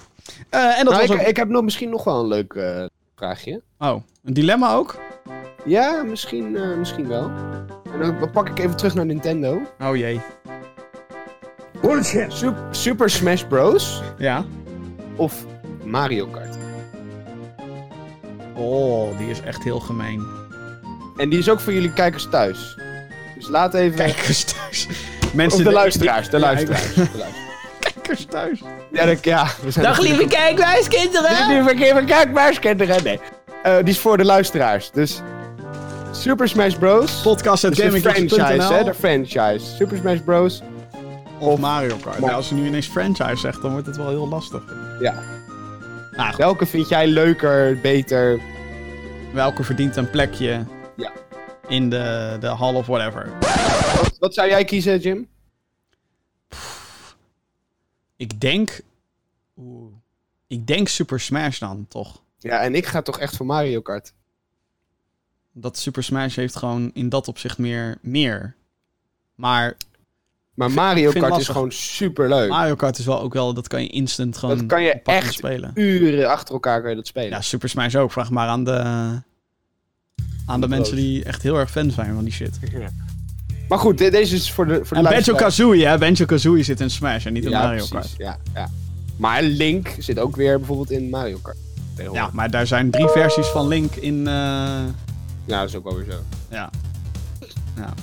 Eh, 0.49 0.79
en 0.79 0.85
dat 0.85 0.93
Nou, 0.93 1.07
was 1.07 1.15
ik, 1.15 1.21
ook... 1.21 1.27
ik 1.27 1.37
heb 1.37 1.47
nog, 1.47 1.63
misschien 1.63 1.89
nog 1.89 2.03
wel 2.03 2.19
een 2.19 2.27
leuk 2.27 2.53
eh, 2.53 2.85
vraagje. 3.15 3.61
Oh, 3.79 4.01
een 4.23 4.33
dilemma 4.33 4.73
ook? 4.73 4.97
Ja, 5.65 6.03
misschien, 6.03 6.57
misschien 6.79 7.07
wel. 7.07 7.31
En 7.93 7.99
dan 8.19 8.31
pak 8.31 8.49
ik 8.49 8.59
even 8.59 8.75
terug 8.77 8.93
naar 8.93 9.05
Nintendo. 9.05 9.61
Oh 9.81 9.95
jee. 9.95 10.21
Sup- 12.27 12.67
Super 12.71 13.09
Smash 13.09 13.43
Bros. 13.43 14.01
Ja. 14.17 14.45
of 15.15 15.45
Mario 15.83 16.25
Kart. 16.27 16.57
Oh, 18.59 19.17
die 19.17 19.29
is 19.29 19.41
echt 19.41 19.63
heel 19.63 19.79
gemeen. 19.79 20.27
En 21.17 21.29
die 21.29 21.39
is 21.39 21.49
ook 21.49 21.59
voor 21.59 21.73
jullie 21.73 21.93
kijkers 21.93 22.27
thuis. 22.31 22.77
Dus 23.35 23.47
laat 23.47 23.73
even... 23.73 23.97
Kijkers 23.97 24.43
thuis. 24.43 24.87
Of 25.25 25.33
Mensen 25.33 25.57
de 25.57 25.63
die- 25.63 25.73
luisteraars, 25.73 26.29
de 26.29 26.39
luisteraars. 26.39 26.93
de 26.93 26.95
luisteraars. 26.99 27.33
Kijkers 27.93 28.25
thuis. 28.25 28.61
Ja, 28.91 29.05
dat, 29.05 29.23
ja, 29.23 29.47
we 29.63 29.71
zijn 29.71 29.85
Dag 29.85 29.99
lieve 29.99 30.25
kijkwijskinderen! 30.27 31.47
Lieve 31.47 31.73
lieve 31.75 32.03
kijkbuiskinderen. 32.05 33.03
Nee. 33.03 33.19
Eh, 33.63 33.75
die 33.77 33.87
is 33.93 33.99
voor 33.99 34.17
de 34.17 34.25
luisteraars. 34.25 34.91
Dus 34.91 35.21
Super 36.11 36.49
Smash 36.49 36.73
Bros. 36.75 37.21
Podcast 37.21 37.63
at 37.65 37.75
Dus 37.75 37.91
de 37.93 37.99
franchise, 38.01 38.73
hè? 38.73 38.83
De 38.83 38.93
franchise. 38.93 39.75
Super 39.75 39.97
Smash 39.97 40.19
Bros. 40.25 40.61
of 41.39 41.59
Mario 41.59 41.95
Kart. 42.03 42.19
Maar- 42.19 42.29
Ja, 42.29 42.35
als 42.35 42.49
je 42.49 42.55
nu 42.55 42.65
ineens 42.67 42.87
franchise 42.87 43.35
zegt, 43.37 43.61
dan 43.61 43.71
wordt 43.71 43.85
het 43.87 43.97
wel 43.97 44.07
heel 44.09 44.27
lastig. 44.27 44.61
Ja. 44.99 45.13
Nou. 46.19 46.35
Welke 46.37 46.65
vind 46.65 46.89
jij 46.89 47.07
leuker, 47.07 47.79
beter? 47.81 48.39
welke 49.33 49.63
verdient 49.63 49.95
een 49.95 50.09
plekje 50.09 50.65
Ja. 50.95 51.11
in 51.67 51.89
de, 51.89 52.37
de 52.39 52.47
hall 52.47 52.75
of 52.75 52.85
whatever? 52.85 53.39
Wat, 54.01 54.17
wat 54.17 54.33
zou 54.33 54.49
jij 54.49 54.65
kiezen, 54.65 54.99
Jim? 54.99 55.27
Ik 58.15 58.39
denk... 58.39 58.81
Oeh. 59.57 59.93
Ik 60.47 60.67
denk 60.67 60.87
Super 60.87 61.19
Smash 61.19 61.59
dan, 61.59 61.85
toch? 61.87 62.21
Ja, 62.37 62.59
en 62.61 62.75
ik 62.75 62.85
ga 62.85 63.01
toch 63.01 63.19
echt 63.19 63.35
voor 63.35 63.45
Mario 63.45 63.81
Kart. 63.81 64.13
Dat 65.51 65.77
Super 65.77 66.03
Smash 66.03 66.35
heeft 66.35 66.55
gewoon 66.55 66.91
in 66.93 67.09
dat 67.09 67.27
opzicht 67.27 67.57
meer... 67.57 67.97
meer. 68.01 68.55
Maar 69.35 69.77
Maar 70.59 70.71
Mario 70.71 71.11
Kart 71.11 71.37
is 71.37 71.47
gewoon 71.47 71.71
super 71.71 72.29
leuk. 72.29 72.49
Mario 72.49 72.75
Kart 72.75 72.97
is 72.97 73.05
wel 73.05 73.21
ook 73.21 73.33
wel... 73.33 73.53
Dat 73.53 73.67
kan 73.67 73.81
je 73.81 73.87
instant 73.87 74.37
gewoon 74.37 74.57
Dat 74.57 74.65
kan 74.65 74.83
je 74.83 74.91
echt 74.91 75.33
spelen. 75.33 75.71
Uren 75.73 76.29
achter 76.29 76.53
elkaar 76.53 76.81
kan 76.81 76.89
je 76.89 76.95
dat 76.95 77.07
spelen. 77.07 77.29
Ja, 77.29 77.41
Super 77.41 77.69
Smash 77.69 77.95
ook. 77.95 78.11
Vraag 78.11 78.29
maar 78.29 78.47
aan 78.47 78.63
de... 78.63 78.71
Aan 78.71 79.21
de 80.45 80.59
De 80.59 80.67
mensen 80.67 80.95
die 80.95 81.23
echt 81.23 81.41
heel 81.43 81.57
erg 81.59 81.71
fan 81.71 81.91
zijn 81.91 82.13
van 82.13 82.23
die 82.23 82.33
shit. 82.33 82.59
Maar 83.69 83.79
goed, 83.79 83.97
de- 83.97 84.09
deze 84.09 84.35
is 84.35 84.51
voor 84.51 84.65
de, 84.67 84.73
voor 84.85 84.97
de 84.97 85.03
En. 85.03 85.09
Banjo-Kazooie, 85.13 85.85
hè? 85.85 85.97
Banjo-Kazooie 85.97 86.63
zit 86.63 86.79
in 86.79 86.89
Smash 86.89 87.25
en 87.25 87.33
niet 87.33 87.43
in 87.43 87.49
Ja, 87.49 87.61
Mario 87.61 87.85
precies. 87.87 87.91
Kart. 87.91 88.13
Ja, 88.17 88.37
ja. 88.53 88.69
Maar 89.17 89.41
Link 89.43 89.95
zit 89.99 90.19
ook 90.19 90.35
weer 90.35 90.57
bijvoorbeeld 90.57 90.91
in 90.91 91.09
Mario 91.09 91.37
Kart. 91.41 91.57
Ja, 92.13 92.29
maar 92.33 92.51
daar 92.51 92.67
zijn 92.67 92.91
drie 92.91 93.07
versies 93.07 93.47
van 93.47 93.67
Link 93.67 93.95
in... 93.95 94.27
eh, 94.27 94.33
Ja, 95.45 95.59
dat 95.59 95.69
is 95.69 95.75
ook 95.75 95.83
wel 95.83 95.95
weer 95.95 96.05
zo. 96.11 96.17
Ja. 96.49 96.69
ja. 97.75 97.93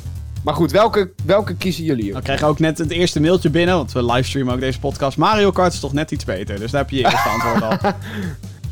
Maar 0.47 0.55
goed, 0.55 0.71
welke, 0.71 1.11
welke 1.25 1.55
kiezen 1.55 1.85
jullie? 1.85 2.13
Dan 2.13 2.23
krijg 2.23 2.41
je 2.41 2.47
ook 2.47 2.59
net 2.59 2.79
het 2.79 2.91
eerste 2.91 3.21
mailtje 3.21 3.51
binnen, 3.51 3.75
want 3.75 3.93
we 3.93 4.05
livestreamen 4.05 4.55
ook 4.55 4.61
deze 4.61 4.79
podcast. 4.79 5.17
Mario 5.17 5.51
Kart 5.51 5.73
is 5.73 5.81
toch 5.81 5.93
net 5.93 6.11
iets 6.11 6.25
beter, 6.25 6.59
dus 6.59 6.71
daar 6.71 6.81
heb 6.81 6.91
je 6.91 6.97
je 6.97 7.03
eerste 7.11 7.29
antwoord 7.29 7.63
al. 7.63 7.93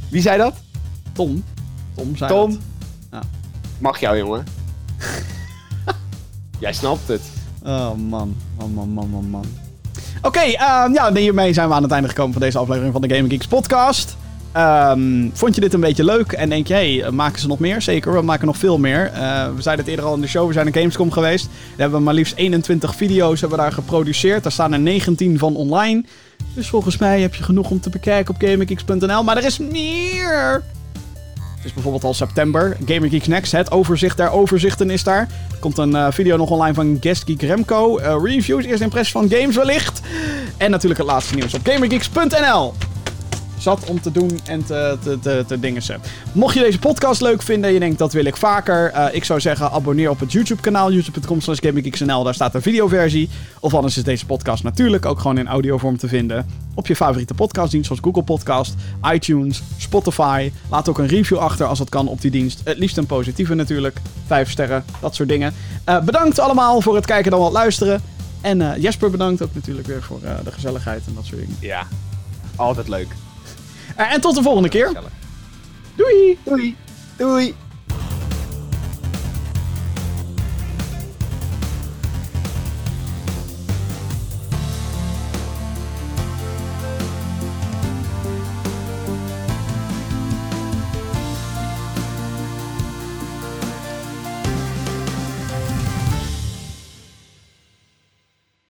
Wie 0.09 0.22
zei 0.22 0.38
dat? 0.38 0.55
Tom. 1.12 1.44
Tom 1.94 2.16
zei 2.16 2.30
Tom. 2.30 2.51
dat. 2.51 2.60
Ja. 3.10 3.22
Mag 3.78 4.01
jou, 4.01 4.16
jongen. 4.16 4.44
Jij 6.59 6.72
snapt 6.72 7.09
het. 7.09 7.22
Oh 7.62 7.94
man, 7.94 8.36
man, 8.59 8.72
man, 8.74 8.88
man, 8.88 9.09
man, 9.09 9.30
man. 9.30 9.44
Oké, 10.22 10.40
ehm, 10.40 10.92
ja, 10.92 11.14
hiermee 11.14 11.52
zijn 11.52 11.68
we 11.68 11.74
aan 11.74 11.82
het 11.82 11.92
einde 11.92 12.09
gekomen 12.09 12.32
van 12.32 12.42
deze 12.42 12.59
aflevering 12.59 12.92
van 12.92 13.02
de 13.02 13.14
Gaming 13.14 13.32
Geeks 13.32 13.46
podcast. 13.46 14.16
Ehm, 14.55 15.28
vond 15.32 15.55
je 15.55 15.60
dit 15.60 15.74
een 15.74 15.81
beetje 15.81 16.05
leuk 16.05 16.32
en 16.32 16.48
denk 16.48 16.66
je, 16.66 16.74
hey, 16.74 17.10
maken 17.10 17.40
ze 17.40 17.47
nog 17.47 17.59
meer? 17.59 17.82
Zeker, 17.82 18.12
we 18.12 18.22
maken 18.22 18.47
nog 18.47 18.56
veel 18.56 18.78
meer. 18.78 19.10
Eh, 19.12 19.47
we 19.55 19.62
zeiden 19.62 19.85
het 19.85 19.94
eerder 19.94 20.05
al 20.05 20.14
in 20.14 20.20
de 20.20 20.26
show, 20.26 20.47
we 20.47 20.52
zijn 20.52 20.64
naar 20.64 20.74
Gamescom 20.74 21.10
geweest. 21.10 21.48
We 21.76 21.82
hebben 21.82 22.02
maar 22.02 22.14
liefst 22.14 22.36
21 22.36 22.94
video's 22.94 23.40
hebben 23.40 23.59
daar 23.59 23.72
geproduceerd. 23.72 24.43
Daar 24.43 24.52
staan 24.52 24.72
er 24.72 24.78
19 24.78 25.39
van 25.39 25.56
online. 25.56 26.05
Dus 26.55 26.68
volgens 26.68 26.98
mij 26.98 27.20
heb 27.20 27.35
je 27.35 27.43
genoeg 27.43 27.70
om 27.70 27.81
te 27.81 27.90
bekijken 27.90 28.35
op 28.35 28.40
gaminggeeks.nl. 28.40 29.24
Maar 29.24 29.36
er 29.36 29.44
is 29.44 29.59
meer! 29.59 30.62
Het 31.56 31.64
is 31.64 31.72
bijvoorbeeld 31.72 32.05
al 32.05 32.14
september. 32.14 32.76
Gaming 32.86 33.12
Geeks 33.12 33.26
Next, 33.26 33.52
het 33.52 33.70
overzicht 33.70 34.16
der 34.16 34.31
overzichten 34.31 34.90
is 34.90 35.02
daar. 35.02 35.28
Er 35.51 35.59
komt 35.60 35.78
een 35.78 35.94
eh, 35.94 36.06
video 36.10 36.36
nog 36.36 36.51
online 36.51 36.74
van 36.74 36.97
Guest 37.01 37.22
Geek 37.26 37.43
Remco. 37.43 37.98
Eh, 37.98 38.16
reviews, 38.22 38.64
eerste 38.64 38.85
impressies 38.85 39.12
van 39.12 39.31
games 39.31 39.56
wellicht. 39.56 40.01
En 40.56 40.70
natuurlijk 40.70 41.01
het 41.01 41.10
laatste 41.10 41.35
nieuws 41.35 41.55
op 41.55 41.60
gamergeeks.nl. 41.66 42.72
Zat 43.65 43.85
om 43.91 44.01
te 44.01 44.12
doen 44.12 44.41
en 44.47 44.65
te, 44.65 44.97
te, 45.03 45.19
te, 45.19 45.45
te 45.47 45.61
dingen 45.61 45.82
ze. 45.82 45.97
Mocht 46.32 46.55
je 46.55 46.61
deze 46.61 46.78
podcast 46.78 47.20
leuk 47.20 47.43
vinden 47.43 47.69
en 47.69 47.74
je 47.74 47.81
denkt 47.81 47.99
dat 47.99 48.12
wil 48.12 48.24
ik 48.24 48.36
vaker. 48.36 48.91
eh, 48.91 49.15
ik 49.15 49.24
zou 49.24 49.41
zeggen 49.41 49.70
abonneer 49.70 50.11
op 50.11 50.20
het 50.20 50.32
YouTube 50.32 50.61
kanaal. 50.61 50.93
youtube.com 50.93 51.41
slash. 51.41 51.59
Daar 51.59 52.35
staat 52.35 52.55
een 52.55 52.62
videoversie. 52.62 53.28
Of 53.61 53.74
anders 53.74 53.97
is 53.97 54.05
deze 54.05 54.27
podcast 54.27 54.62
natuurlijk 54.62 55.07
ook 55.07 55.20
gewoon 55.20 55.39
in 55.39 55.47
audiovorm 55.47 55.97
te 55.97 56.09
vinden. 56.09 56.47
Op 56.74 56.86
je 56.86 56.97
favoriete 56.97 57.35
podcastdienst 57.35 57.86
zoals 57.86 58.03
Google 58.05 58.23
Podcast, 58.23 58.74
iTunes, 59.12 59.62
Spotify. 59.77 60.53
Laat 60.70 60.89
ook 60.89 60.99
een 60.99 61.07
review 61.07 61.39
achter 61.39 61.66
als 61.66 61.78
dat 61.78 61.89
kan 61.89 62.09
op 62.09 62.20
die 62.20 62.31
dienst. 62.31 62.61
Het 62.65 62.78
liefst 62.78 62.97
een 62.97 63.07
positieve 63.07 63.55
natuurlijk. 63.55 63.97
Vijf 64.27 64.51
sterren, 64.51 64.85
dat 65.01 65.15
soort 65.15 65.28
dingen. 65.28 65.55
Eh, 65.85 66.01
bedankt 66.01 66.39
allemaal 66.39 66.81
voor 66.81 66.95
het 66.95 67.07
kijken 67.07 67.32
en 67.32 67.39
wat 67.39 67.53
luisteren. 67.53 68.03
En 68.41 68.73
eh, 68.73 68.82
Jesper 68.82 69.11
bedankt 69.11 69.43
ook 69.43 69.55
natuurlijk 69.55 69.86
weer 69.86 70.03
voor 70.03 70.20
de 70.20 70.53
gezelligheid 70.53 71.03
en 71.07 71.15
dat 71.15 71.24
soort 71.24 71.41
dingen. 71.41 71.57
Ja. 71.61 71.86
Altijd 72.57 72.89
leuk. 72.89 73.15
Eh, 73.97 74.12
en 74.12 74.21
tot 74.21 74.35
de 74.35 74.43
volgende 74.43 74.69
keer. 74.69 74.93
Doei! 75.95 76.39
Doei. 76.45 76.77
Doei. 77.16 77.55